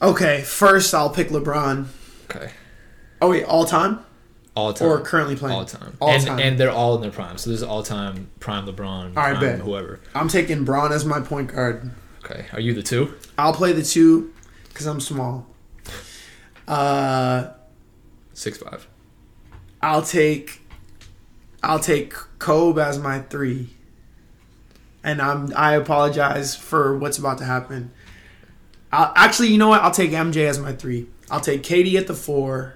Okay, 0.00 0.42
first 0.42 0.94
I'll 0.94 1.10
pick 1.10 1.28
LeBron. 1.28 1.86
Okay. 2.30 2.52
Oh 3.20 3.30
wait, 3.30 3.44
all 3.44 3.64
time. 3.64 4.00
All 4.54 4.72
time. 4.72 4.88
Or 4.88 5.00
currently 5.00 5.36
playing. 5.36 5.56
All 5.56 5.64
time. 5.64 5.96
All 6.00 6.10
and, 6.10 6.26
time. 6.26 6.38
And 6.38 6.58
they're 6.58 6.70
all 6.70 6.96
in 6.96 7.02
their 7.02 7.10
prime. 7.10 7.36
So 7.38 7.50
this 7.50 7.60
is 7.60 7.62
all 7.62 7.82
time 7.82 8.30
prime 8.40 8.66
LeBron. 8.66 9.16
All 9.16 9.22
right, 9.22 9.38
bet. 9.38 9.60
Whoever. 9.60 10.00
I'm 10.14 10.28
taking 10.28 10.64
Bron 10.64 10.92
as 10.92 11.04
my 11.04 11.20
point 11.20 11.52
guard. 11.52 11.90
Okay. 12.24 12.46
Are 12.52 12.60
you 12.60 12.72
the 12.74 12.82
two? 12.82 13.14
I'll 13.38 13.52
play 13.52 13.72
the 13.72 13.82
two 13.82 14.32
because 14.68 14.86
I'm 14.86 15.00
small. 15.00 15.46
Uh, 16.66 17.52
Six 18.32 18.58
five. 18.58 18.88
I'll 19.82 20.02
take. 20.02 20.62
I'll 21.62 21.78
take 21.78 22.12
Kobe 22.38 22.82
as 22.82 22.98
my 22.98 23.20
three. 23.20 23.70
And 25.04 25.20
I'm. 25.22 25.52
I 25.54 25.74
apologize 25.74 26.56
for 26.56 26.96
what's 26.96 27.18
about 27.18 27.38
to 27.38 27.44
happen. 27.44 27.92
I'll, 28.90 29.12
actually, 29.16 29.48
you 29.48 29.58
know 29.58 29.68
what? 29.68 29.82
I'll 29.82 29.90
take 29.90 30.10
MJ 30.10 30.48
as 30.48 30.58
my 30.58 30.72
three. 30.72 31.06
I'll 31.30 31.40
take 31.40 31.62
KD 31.62 31.94
at 31.98 32.06
the 32.06 32.14
four. 32.14 32.75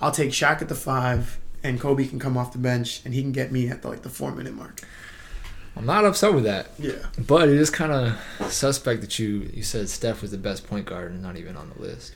I'll 0.00 0.12
take 0.12 0.30
Shaq 0.30 0.62
at 0.62 0.68
the 0.68 0.74
five, 0.74 1.38
and 1.62 1.80
Kobe 1.80 2.06
can 2.06 2.18
come 2.18 2.36
off 2.36 2.52
the 2.52 2.58
bench, 2.58 3.00
and 3.04 3.14
he 3.14 3.22
can 3.22 3.32
get 3.32 3.52
me 3.52 3.68
at 3.68 3.82
the, 3.82 3.88
like 3.88 4.02
the 4.02 4.10
four 4.10 4.32
minute 4.32 4.54
mark. 4.54 4.82
I'm 5.76 5.86
not 5.86 6.04
upset 6.04 6.34
with 6.34 6.44
that. 6.44 6.68
Yeah. 6.78 6.92
But 7.18 7.48
it 7.48 7.56
is 7.56 7.70
kind 7.70 7.92
of 7.92 8.52
suspect 8.52 9.00
that 9.00 9.18
you 9.18 9.50
you 9.52 9.62
said 9.62 9.88
Steph 9.88 10.22
was 10.22 10.30
the 10.30 10.38
best 10.38 10.66
point 10.66 10.86
guard 10.86 11.10
and 11.10 11.22
not 11.22 11.36
even 11.36 11.56
on 11.56 11.72
the 11.74 11.82
list. 11.82 12.14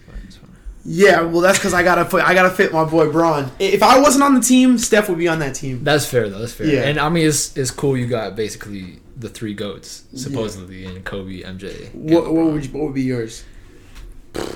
Yeah, 0.84 1.22
well, 1.22 1.40
that's 1.40 1.59
because 1.59 1.74
I 1.74 1.82
gotta 1.82 2.05
put 2.05 2.22
I 2.22 2.34
gotta 2.34 2.50
fit 2.50 2.72
my 2.72 2.84
boy 2.84 3.10
Bron. 3.10 3.50
If 3.59 3.82
I 3.82 4.00
wasn't 4.00 4.24
on 4.24 4.34
the 4.34 4.40
team, 4.40 4.78
Steph 4.78 5.09
would 5.09 5.18
be 5.18 5.28
on 5.28 5.40
that 5.40 5.55
team. 5.55 5.82
That's 5.82 6.06
fair 6.06 6.28
though. 6.28 6.38
That's 6.38 6.52
fair. 6.52 6.66
Yeah. 6.66 6.84
And 6.84 6.98
I 6.98 7.09
mean, 7.09 7.26
it's 7.26 7.56
it's 7.56 7.70
cool. 7.70 7.96
You 7.96 8.06
got 8.06 8.36
basically 8.36 9.00
the 9.16 9.28
three 9.28 9.55
goats 9.55 10.05
supposedly 10.14 10.84
yeah. 10.84 10.90
in 10.90 11.02
Kobe, 11.02 11.42
MJ. 11.42 11.92
What 11.94 12.32
what 12.32 12.52
would 12.52 12.64
you, 12.64 12.72
what 12.72 12.84
would 12.84 12.94
be 12.94 13.02
yours? 13.02 13.44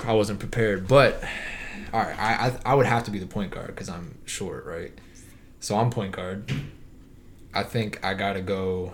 I 0.05 0.13
wasn't 0.13 0.39
prepared, 0.39 0.87
but 0.87 1.21
all 1.93 2.01
right, 2.01 2.19
I 2.19 2.47
I, 2.47 2.59
I 2.71 2.75
would 2.75 2.87
have 2.87 3.03
to 3.03 3.11
be 3.11 3.19
the 3.19 3.27
point 3.27 3.51
guard 3.51 3.67
because 3.67 3.87
I'm 3.87 4.17
short, 4.25 4.65
right? 4.65 4.91
So 5.59 5.77
I'm 5.77 5.91
point 5.91 6.13
guard. 6.13 6.51
I 7.53 7.61
think 7.61 8.03
I 8.03 8.15
gotta 8.15 8.41
go. 8.41 8.93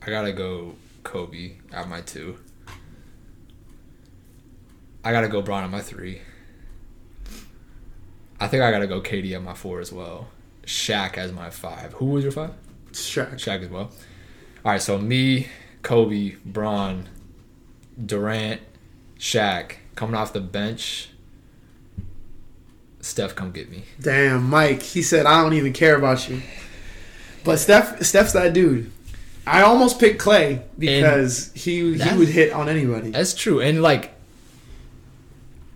I 0.00 0.06
gotta 0.06 0.32
go 0.32 0.76
Kobe 1.02 1.56
at 1.72 1.88
my 1.88 2.00
two. 2.00 2.38
I 5.04 5.10
gotta 5.10 5.28
go 5.28 5.42
Bron 5.42 5.64
at 5.64 5.70
my 5.70 5.80
three. 5.80 6.22
I 8.38 8.46
think 8.46 8.62
I 8.62 8.70
gotta 8.70 8.86
go 8.86 9.00
KD 9.00 9.32
at 9.32 9.42
my 9.42 9.54
four 9.54 9.80
as 9.80 9.92
well. 9.92 10.28
Shaq 10.64 11.18
as 11.18 11.32
my 11.32 11.50
five. 11.50 11.94
Who 11.94 12.06
was 12.06 12.22
your 12.22 12.32
five? 12.32 12.52
Shaq. 12.92 13.34
Shaq 13.34 13.64
as 13.64 13.68
well. 13.68 13.90
All 14.64 14.70
right, 14.70 14.80
so 14.80 14.96
me, 14.96 15.48
Kobe, 15.82 16.36
Bron, 16.44 17.08
Durant, 18.06 18.60
Shaq 19.18 19.74
coming 19.94 20.14
off 20.14 20.32
the 20.32 20.40
bench. 20.40 21.08
Steph, 23.00 23.34
come 23.34 23.50
get 23.50 23.70
me. 23.70 23.84
Damn, 24.00 24.48
Mike. 24.48 24.82
He 24.82 25.02
said 25.02 25.26
I 25.26 25.42
don't 25.42 25.54
even 25.54 25.72
care 25.72 25.96
about 25.96 26.28
you. 26.28 26.42
But 27.44 27.58
Steph, 27.58 28.02
Steph's 28.02 28.32
that 28.32 28.52
dude. 28.52 28.92
I 29.46 29.62
almost 29.62 29.98
picked 29.98 30.20
Clay 30.20 30.62
because 30.78 31.48
and 31.48 31.58
he 31.58 31.98
he 31.98 32.16
would 32.16 32.28
hit 32.28 32.52
on 32.52 32.68
anybody. 32.68 33.10
That's 33.10 33.34
true, 33.34 33.60
and 33.60 33.82
like 33.82 34.14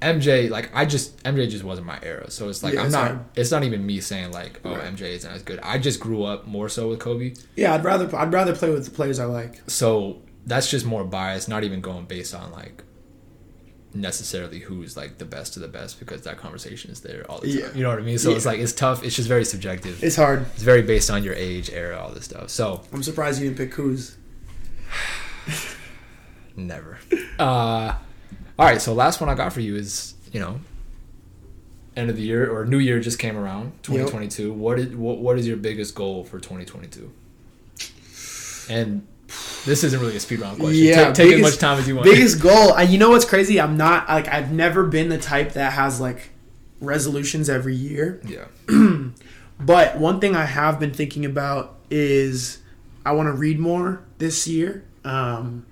MJ, 0.00 0.50
like 0.50 0.70
I 0.74 0.84
just 0.84 1.22
MJ 1.24 1.48
just 1.48 1.64
wasn't 1.64 1.86
my 1.86 1.98
era, 2.02 2.30
so 2.30 2.48
it's 2.48 2.62
like 2.62 2.74
yeah, 2.74 2.80
I'm 2.80 2.86
it's 2.86 2.94
not. 2.94 3.06
Hard. 3.06 3.24
It's 3.34 3.50
not 3.50 3.64
even 3.64 3.84
me 3.84 4.00
saying 4.00 4.30
like, 4.30 4.60
oh, 4.64 4.76
right. 4.76 4.94
MJ 4.94 5.02
isn't 5.02 5.30
as 5.30 5.42
good. 5.42 5.58
I 5.62 5.78
just 5.78 5.98
grew 5.98 6.22
up 6.22 6.46
more 6.46 6.68
so 6.68 6.88
with 6.90 7.00
Kobe. 7.00 7.34
Yeah, 7.56 7.74
I'd 7.74 7.82
rather 7.82 8.14
I'd 8.14 8.32
rather 8.32 8.54
play 8.54 8.70
with 8.70 8.84
the 8.84 8.90
players 8.92 9.18
I 9.18 9.24
like. 9.24 9.68
So 9.68 10.18
that's 10.46 10.70
just 10.70 10.86
more 10.86 11.02
bias, 11.02 11.48
not 11.48 11.64
even 11.64 11.80
going 11.80 12.04
based 12.04 12.34
on 12.34 12.52
like 12.52 12.84
necessarily 14.00 14.60
who's 14.60 14.96
like 14.96 15.18
the 15.18 15.24
best 15.24 15.56
of 15.56 15.62
the 15.62 15.68
best 15.68 15.98
because 15.98 16.22
that 16.22 16.38
conversation 16.38 16.90
is 16.90 17.00
there 17.00 17.24
all 17.28 17.40
the 17.40 17.48
time. 17.48 17.58
Yeah. 17.58 17.76
You 17.76 17.82
know 17.82 17.90
what 17.90 17.98
I 17.98 18.02
mean? 18.02 18.18
So 18.18 18.30
yeah. 18.30 18.36
it's 18.36 18.46
like 18.46 18.58
it's 18.58 18.72
tough. 18.72 19.04
It's 19.04 19.16
just 19.16 19.28
very 19.28 19.44
subjective. 19.44 20.02
It's 20.02 20.16
hard. 20.16 20.46
It's 20.54 20.62
very 20.62 20.82
based 20.82 21.10
on 21.10 21.22
your 21.22 21.34
age, 21.34 21.70
era, 21.70 21.98
all 21.98 22.10
this 22.10 22.24
stuff. 22.24 22.50
So 22.50 22.82
I'm 22.92 23.02
surprised 23.02 23.40
you 23.40 23.48
didn't 23.48 23.58
pick 23.58 23.72
Kuz. 23.72 24.14
Never. 26.56 26.98
Uh, 27.38 27.94
all 28.58 28.66
right. 28.66 28.80
So 28.80 28.94
last 28.94 29.20
one 29.20 29.28
I 29.28 29.34
got 29.34 29.52
for 29.52 29.60
you 29.60 29.76
is 29.76 30.14
you 30.32 30.40
know 30.40 30.60
end 31.96 32.10
of 32.10 32.16
the 32.16 32.22
year 32.22 32.50
or 32.50 32.66
new 32.66 32.78
year 32.78 33.00
just 33.00 33.18
came 33.18 33.36
around 33.38 33.72
2022 33.82 34.48
yep. 34.48 34.54
what 34.54 34.78
is 34.78 34.94
what, 34.94 35.18
what 35.18 35.38
is 35.38 35.48
your 35.48 35.56
biggest 35.56 35.94
goal 35.94 36.24
for 36.24 36.38
2022 36.38 37.10
and 38.68 39.06
this 39.64 39.82
isn't 39.82 39.98
really 39.98 40.16
a 40.16 40.20
speed 40.20 40.40
round 40.40 40.58
question. 40.58 40.84
Yeah, 40.84 41.06
take, 41.06 41.14
take 41.14 41.30
biggest, 41.30 41.46
as 41.46 41.52
much 41.52 41.60
time 41.60 41.78
as 41.78 41.88
you 41.88 41.96
want. 41.96 42.04
Biggest 42.04 42.40
goal. 42.40 42.72
I, 42.72 42.82
you 42.82 42.98
know 42.98 43.10
what's 43.10 43.24
crazy? 43.24 43.60
I'm 43.60 43.76
not 43.76 44.08
like 44.08 44.28
I've 44.28 44.52
never 44.52 44.84
been 44.84 45.08
the 45.08 45.18
type 45.18 45.52
that 45.52 45.72
has 45.72 46.00
like 46.00 46.30
resolutions 46.80 47.48
every 47.48 47.74
year. 47.74 48.20
Yeah. 48.24 48.46
but 49.60 49.98
one 49.98 50.20
thing 50.20 50.36
I 50.36 50.44
have 50.44 50.78
been 50.78 50.92
thinking 50.92 51.24
about 51.24 51.76
is 51.90 52.58
I 53.04 53.12
want 53.12 53.26
to 53.26 53.32
read 53.32 53.58
more 53.58 54.02
this 54.18 54.46
year. 54.46 54.84
Um, 55.04 55.66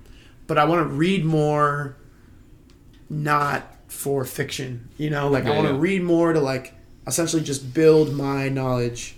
but 0.47 0.57
I 0.57 0.65
want 0.65 0.87
to 0.87 0.93
read 0.93 1.25
more, 1.25 1.95
not 3.09 3.63
for 3.87 4.25
fiction. 4.25 4.89
You 4.97 5.09
know, 5.09 5.29
like 5.29 5.45
yeah, 5.45 5.51
I 5.51 5.55
want 5.55 5.67
to 5.69 5.73
yeah. 5.75 5.79
read 5.79 6.03
more 6.03 6.33
to 6.33 6.39
like 6.39 6.73
essentially 7.07 7.43
just 7.43 7.73
build 7.73 8.13
my 8.13 8.49
knowledge 8.49 9.15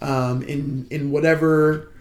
um, 0.00 0.42
in 0.42 0.86
in 0.90 1.10
whatever 1.10 1.92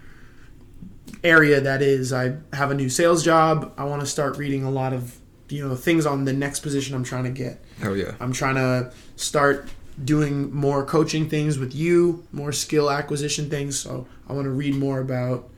area 1.23 1.61
that 1.61 1.81
is 1.81 2.14
I 2.14 2.38
have 2.53 2.72
a 2.72 2.76
new 2.76 2.89
sales 2.89 3.23
job. 3.23 3.73
I 3.77 3.84
want 3.85 4.02
to 4.02 4.07
start 4.07 4.38
reading 4.38 4.64
a 4.64 4.72
lot 4.72 4.94
of 4.94 5.18
you 5.49 5.68
know 5.68 5.76
things 5.76 6.06
on 6.06 6.26
the 6.26 6.34
next 6.34 6.60
position 6.60 6.95
I'm 6.95 7.03
trying 7.03 7.23
to 7.26 7.30
get. 7.30 7.64
Oh 7.84 7.94
yeah. 7.94 8.15
I'm 8.19 8.34
trying 8.34 8.56
to 8.56 8.91
start 9.15 9.69
doing 10.03 10.53
more 10.53 10.85
coaching 10.85 11.27
things 11.30 11.57
with 11.57 11.73
you, 11.73 12.26
more 12.31 12.52
skill 12.52 12.91
acquisition 12.91 13.49
things. 13.49 13.80
So 13.80 14.07
I 14.30 14.34
want 14.34 14.45
to 14.45 14.52
read 14.52 14.76
more 14.76 14.99
about 14.99 15.49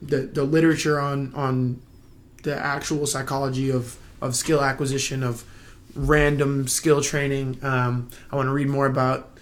the 0.00 0.18
the 0.18 0.44
literature 0.44 1.00
on 1.00 1.34
on 1.34 1.80
the 2.42 2.56
actual 2.56 3.06
psychology 3.06 3.70
of 3.70 3.98
of 4.20 4.36
skill 4.36 4.62
acquisition 4.62 5.22
of 5.22 5.44
random 5.94 6.68
skill 6.68 7.00
training. 7.00 7.58
Um, 7.62 8.10
I 8.30 8.36
want 8.36 8.46
to 8.46 8.52
read 8.52 8.68
more 8.68 8.86
about 8.86 9.35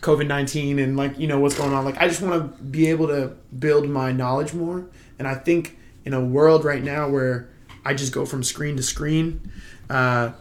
COVID 0.00 0.26
nineteen 0.26 0.78
and 0.78 0.96
like 0.96 1.18
you 1.18 1.26
know 1.26 1.40
what's 1.40 1.56
going 1.56 1.72
on. 1.72 1.84
Like 1.84 1.98
I 1.98 2.08
just 2.08 2.20
want 2.22 2.56
to 2.56 2.62
be 2.62 2.88
able 2.88 3.08
to 3.08 3.32
build 3.58 3.88
my 3.88 4.12
knowledge 4.12 4.54
more, 4.54 4.86
and 5.18 5.26
I 5.26 5.34
think 5.34 5.76
in 6.04 6.14
a 6.14 6.24
world 6.24 6.64
right 6.64 6.82
now 6.82 7.08
where 7.08 7.48
I 7.84 7.94
just 7.94 8.12
go 8.12 8.24
from 8.24 8.42
screen 8.42 8.76
to 8.76 8.82
screen, 8.82 9.50
uh, 9.90 10.32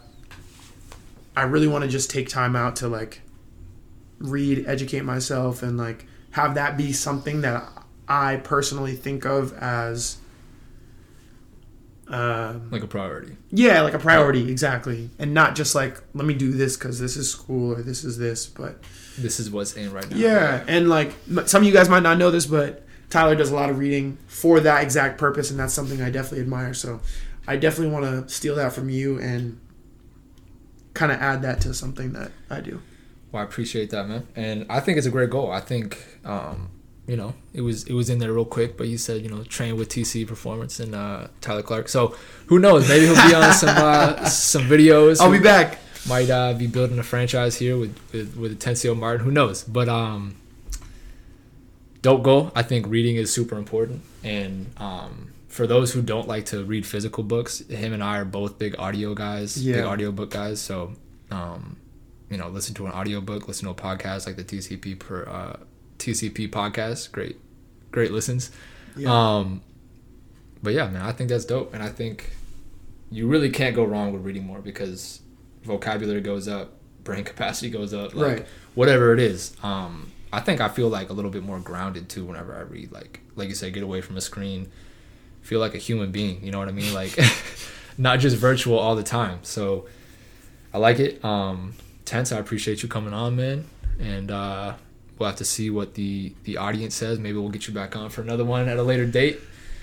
I 1.35 1.43
really 1.43 1.67
want 1.67 1.83
to 1.83 1.89
just 1.89 2.09
take 2.09 2.29
time 2.29 2.55
out 2.55 2.77
to 2.77 2.87
like 2.87 3.21
read, 4.19 4.65
educate 4.67 5.03
myself, 5.03 5.63
and 5.63 5.77
like 5.77 6.05
have 6.31 6.55
that 6.55 6.77
be 6.77 6.93
something 6.93 7.41
that 7.41 7.67
I 8.07 8.37
personally 8.37 8.95
think 8.95 9.25
of 9.25 9.53
as 9.53 10.17
um, 12.09 12.69
like 12.71 12.83
a 12.83 12.87
priority. 12.87 13.35
Yeah, 13.51 13.81
like 13.81 13.93
a 13.93 13.99
priority, 13.99 14.49
exactly, 14.49 15.09
and 15.19 15.33
not 15.33 15.55
just 15.55 15.75
like 15.75 16.01
let 16.13 16.25
me 16.25 16.33
do 16.33 16.51
this 16.51 16.77
because 16.77 16.99
this 16.99 17.17
is 17.17 17.29
school 17.29 17.73
or 17.73 17.81
this 17.81 18.03
is 18.03 18.17
this, 18.17 18.45
but 18.45 18.81
this 19.17 19.39
is 19.39 19.51
what's 19.51 19.73
in 19.73 19.91
right 19.91 20.09
now. 20.09 20.15
Yeah, 20.15 20.63
and 20.67 20.89
like 20.89 21.13
some 21.45 21.63
of 21.63 21.67
you 21.67 21.73
guys 21.73 21.89
might 21.89 22.03
not 22.03 22.17
know 22.17 22.31
this, 22.31 22.45
but 22.45 22.85
Tyler 23.09 23.35
does 23.35 23.51
a 23.51 23.55
lot 23.55 23.69
of 23.69 23.77
reading 23.77 24.17
for 24.27 24.59
that 24.61 24.83
exact 24.83 25.17
purpose, 25.17 25.51
and 25.51 25.59
that's 25.59 25.73
something 25.73 26.01
I 26.01 26.09
definitely 26.09 26.41
admire. 26.41 26.73
So 26.73 27.01
I 27.45 27.57
definitely 27.57 27.93
want 27.93 28.05
to 28.05 28.33
steal 28.33 28.55
that 28.55 28.71
from 28.71 28.89
you 28.89 29.19
and 29.19 29.59
kind 30.93 31.11
of 31.11 31.19
add 31.19 31.41
that 31.41 31.59
to 31.61 31.73
something 31.73 32.13
that 32.13 32.31
I 32.49 32.61
do. 32.61 32.81
Well, 33.31 33.41
I 33.41 33.45
appreciate 33.45 33.89
that, 33.89 34.07
man, 34.07 34.27
and 34.35 34.65
I 34.69 34.79
think 34.79 34.97
it's 34.97 35.07
a 35.07 35.11
great 35.11 35.29
goal. 35.29 35.51
I 35.51 35.59
think 35.59 36.01
um, 36.23 36.69
you 37.07 37.15
know, 37.15 37.33
it 37.53 37.61
was 37.61 37.85
it 37.85 37.93
was 37.93 38.09
in 38.09 38.19
there 38.19 38.33
real 38.33 38.45
quick, 38.45 38.77
but 38.77 38.87
you 38.89 38.97
said 38.97 39.21
you 39.23 39.29
know 39.29 39.43
train 39.43 39.77
with 39.77 39.87
TC 39.87 40.27
Performance 40.27 40.79
and 40.79 40.93
uh, 40.93 41.27
Tyler 41.39 41.63
Clark. 41.63 41.87
So 41.87 42.15
who 42.47 42.59
knows? 42.59 42.87
Maybe 42.89 43.05
he'll 43.05 43.27
be 43.27 43.33
on 43.33 43.53
some 43.53 43.75
uh, 43.77 44.25
some 44.29 44.63
videos. 44.63 45.21
I'll 45.21 45.31
be 45.31 45.39
back. 45.39 45.79
Might 46.07 46.29
uh, 46.29 46.53
be 46.53 46.67
building 46.67 46.99
a 46.99 47.03
franchise 47.03 47.57
here 47.57 47.77
with 47.77 47.97
with 48.11 48.35
with 48.35 48.59
Atencio 48.59 48.97
Martin. 48.97 49.25
Who 49.25 49.31
knows? 49.31 49.63
But 49.63 49.87
um, 49.87 50.35
dope 52.01 52.23
goal. 52.23 52.51
I 52.53 52.63
think 52.63 52.87
reading 52.87 53.15
is 53.15 53.31
super 53.31 53.57
important, 53.57 54.01
and 54.23 54.67
um, 54.75 55.31
for 55.47 55.65
those 55.65 55.93
who 55.93 56.01
don't 56.01 56.27
like 56.27 56.45
to 56.47 56.65
read 56.65 56.85
physical 56.85 57.23
books, 57.23 57.59
him 57.67 57.93
and 57.93 58.03
I 58.03 58.17
are 58.17 58.25
both 58.25 58.59
big 58.59 58.77
audio 58.77 59.13
guys, 59.15 59.63
yeah. 59.63 59.77
big 59.77 59.85
audio 59.85 60.11
book 60.11 60.31
guys. 60.31 60.59
So 60.59 60.93
um, 61.31 61.77
you 62.29 62.35
know, 62.35 62.49
listen 62.49 62.75
to 62.75 62.85
an 62.85 62.91
audio 62.91 63.21
book, 63.21 63.47
listen 63.47 63.65
to 63.65 63.71
a 63.71 63.75
podcast 63.75 64.25
like 64.25 64.35
the 64.35 64.43
TCP 64.43 64.99
per. 64.99 65.23
Uh, 65.23 65.57
TCP 65.97 66.49
podcast. 66.49 67.11
Great, 67.11 67.37
great 67.91 68.11
listens. 68.11 68.51
Yeah. 68.95 69.09
Um, 69.11 69.61
but 70.61 70.73
yeah, 70.73 70.89
man, 70.89 71.03
I 71.03 71.11
think 71.11 71.29
that's 71.29 71.45
dope, 71.45 71.73
and 71.73 71.83
I 71.83 71.89
think 71.89 72.31
you 73.09 73.27
really 73.27 73.49
can't 73.49 73.75
go 73.75 73.83
wrong 73.83 74.11
with 74.11 74.23
reading 74.23 74.45
more 74.45 74.59
because 74.59 75.21
vocabulary 75.63 76.21
goes 76.21 76.47
up, 76.47 76.73
brain 77.03 77.23
capacity 77.25 77.69
goes 77.69 77.93
up, 77.93 78.13
like 78.13 78.39
right. 78.39 78.47
whatever 78.75 79.13
it 79.13 79.19
is. 79.19 79.55
Um, 79.63 80.11
I 80.31 80.39
think 80.41 80.59
I 80.59 80.67
feel 80.67 80.89
like 80.89 81.09
a 81.09 81.13
little 81.13 81.31
bit 81.31 81.43
more 81.43 81.59
grounded 81.59 82.09
too 82.09 82.25
whenever 82.25 82.55
I 82.55 82.61
read. 82.61 82.91
Like, 82.91 83.21
like 83.35 83.49
you 83.49 83.55
said, 83.55 83.73
get 83.73 83.83
away 83.83 84.01
from 84.01 84.17
a 84.17 84.21
screen, 84.21 84.69
feel 85.41 85.59
like 85.59 85.73
a 85.73 85.79
human 85.79 86.11
being. 86.11 86.43
You 86.43 86.51
know 86.51 86.59
what 86.59 86.67
I 86.67 86.73
mean? 86.73 86.93
Like, 86.93 87.17
not 87.97 88.19
just 88.19 88.35
virtual 88.35 88.77
all 88.77 88.95
the 88.95 89.03
time. 89.03 89.39
So, 89.43 89.87
I 90.73 90.79
like 90.79 90.99
it. 90.99 91.23
Um, 91.23 91.73
Tense, 92.05 92.31
I 92.31 92.39
appreciate 92.39 92.83
you 92.83 92.89
coming 92.89 93.13
on, 93.13 93.35
man, 93.35 93.65
and 93.99 94.31
uh, 94.31 94.73
we'll 95.17 95.29
have 95.29 95.37
to 95.37 95.45
see 95.45 95.69
what 95.69 95.93
the 95.95 96.33
the 96.43 96.57
audience 96.57 96.95
says. 96.95 97.19
Maybe 97.19 97.37
we'll 97.37 97.49
get 97.49 97.67
you 97.67 97.73
back 97.73 97.95
on 97.95 98.09
for 98.09 98.21
another 98.21 98.45
one 98.45 98.67
at 98.67 98.77
a 98.77 98.83
later 98.83 99.05
date. 99.05 99.39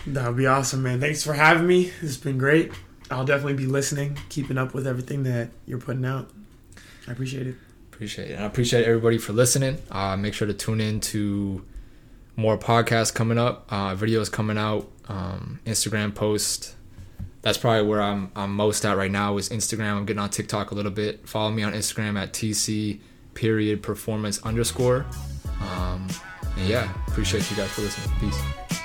That 0.06 0.28
would 0.28 0.36
be 0.36 0.46
awesome, 0.46 0.82
man. 0.82 1.00
Thanks 1.00 1.22
for 1.22 1.32
having 1.32 1.66
me. 1.66 1.92
It's 2.02 2.16
been 2.16 2.38
great. 2.38 2.72
I'll 3.10 3.24
definitely 3.24 3.54
be 3.54 3.66
listening, 3.66 4.18
keeping 4.28 4.58
up 4.58 4.74
with 4.74 4.86
everything 4.86 5.22
that 5.24 5.50
you're 5.66 5.78
putting 5.78 6.04
out. 6.04 6.30
I 7.06 7.12
appreciate 7.12 7.46
it. 7.46 7.56
Appreciate 7.92 8.30
it. 8.30 8.34
And 8.34 8.44
I 8.44 8.46
appreciate 8.46 8.86
everybody 8.86 9.18
for 9.18 9.32
listening. 9.32 9.78
Uh, 9.90 10.16
make 10.16 10.34
sure 10.34 10.46
to 10.46 10.54
tune 10.54 10.80
in 10.80 11.00
to 11.00 11.64
more 12.36 12.58
podcasts 12.58 13.14
coming 13.14 13.38
up, 13.38 13.66
uh, 13.70 13.94
videos 13.94 14.30
coming 14.30 14.58
out, 14.58 14.90
um, 15.08 15.60
Instagram 15.64 16.14
post, 16.14 16.74
that's 17.44 17.58
probably 17.58 17.86
where 17.86 18.00
I'm 18.00 18.32
I'm 18.34 18.56
most 18.56 18.86
at 18.86 18.96
right 18.96 19.10
now 19.10 19.36
is 19.36 19.50
Instagram. 19.50 19.98
I'm 19.98 20.06
getting 20.06 20.18
on 20.18 20.30
TikTok 20.30 20.70
a 20.70 20.74
little 20.74 20.90
bit. 20.90 21.28
Follow 21.28 21.50
me 21.50 21.62
on 21.62 21.74
Instagram 21.74 22.18
at 22.18 22.32
TC 22.32 23.00
period 23.34 23.82
performance 23.82 24.42
underscore. 24.42 25.06
Um, 25.60 26.06
and 26.56 26.68
yeah, 26.68 26.92
appreciate 27.08 27.48
you 27.50 27.56
guys 27.56 27.70
for 27.70 27.82
listening. 27.82 28.16
Peace. 28.20 28.80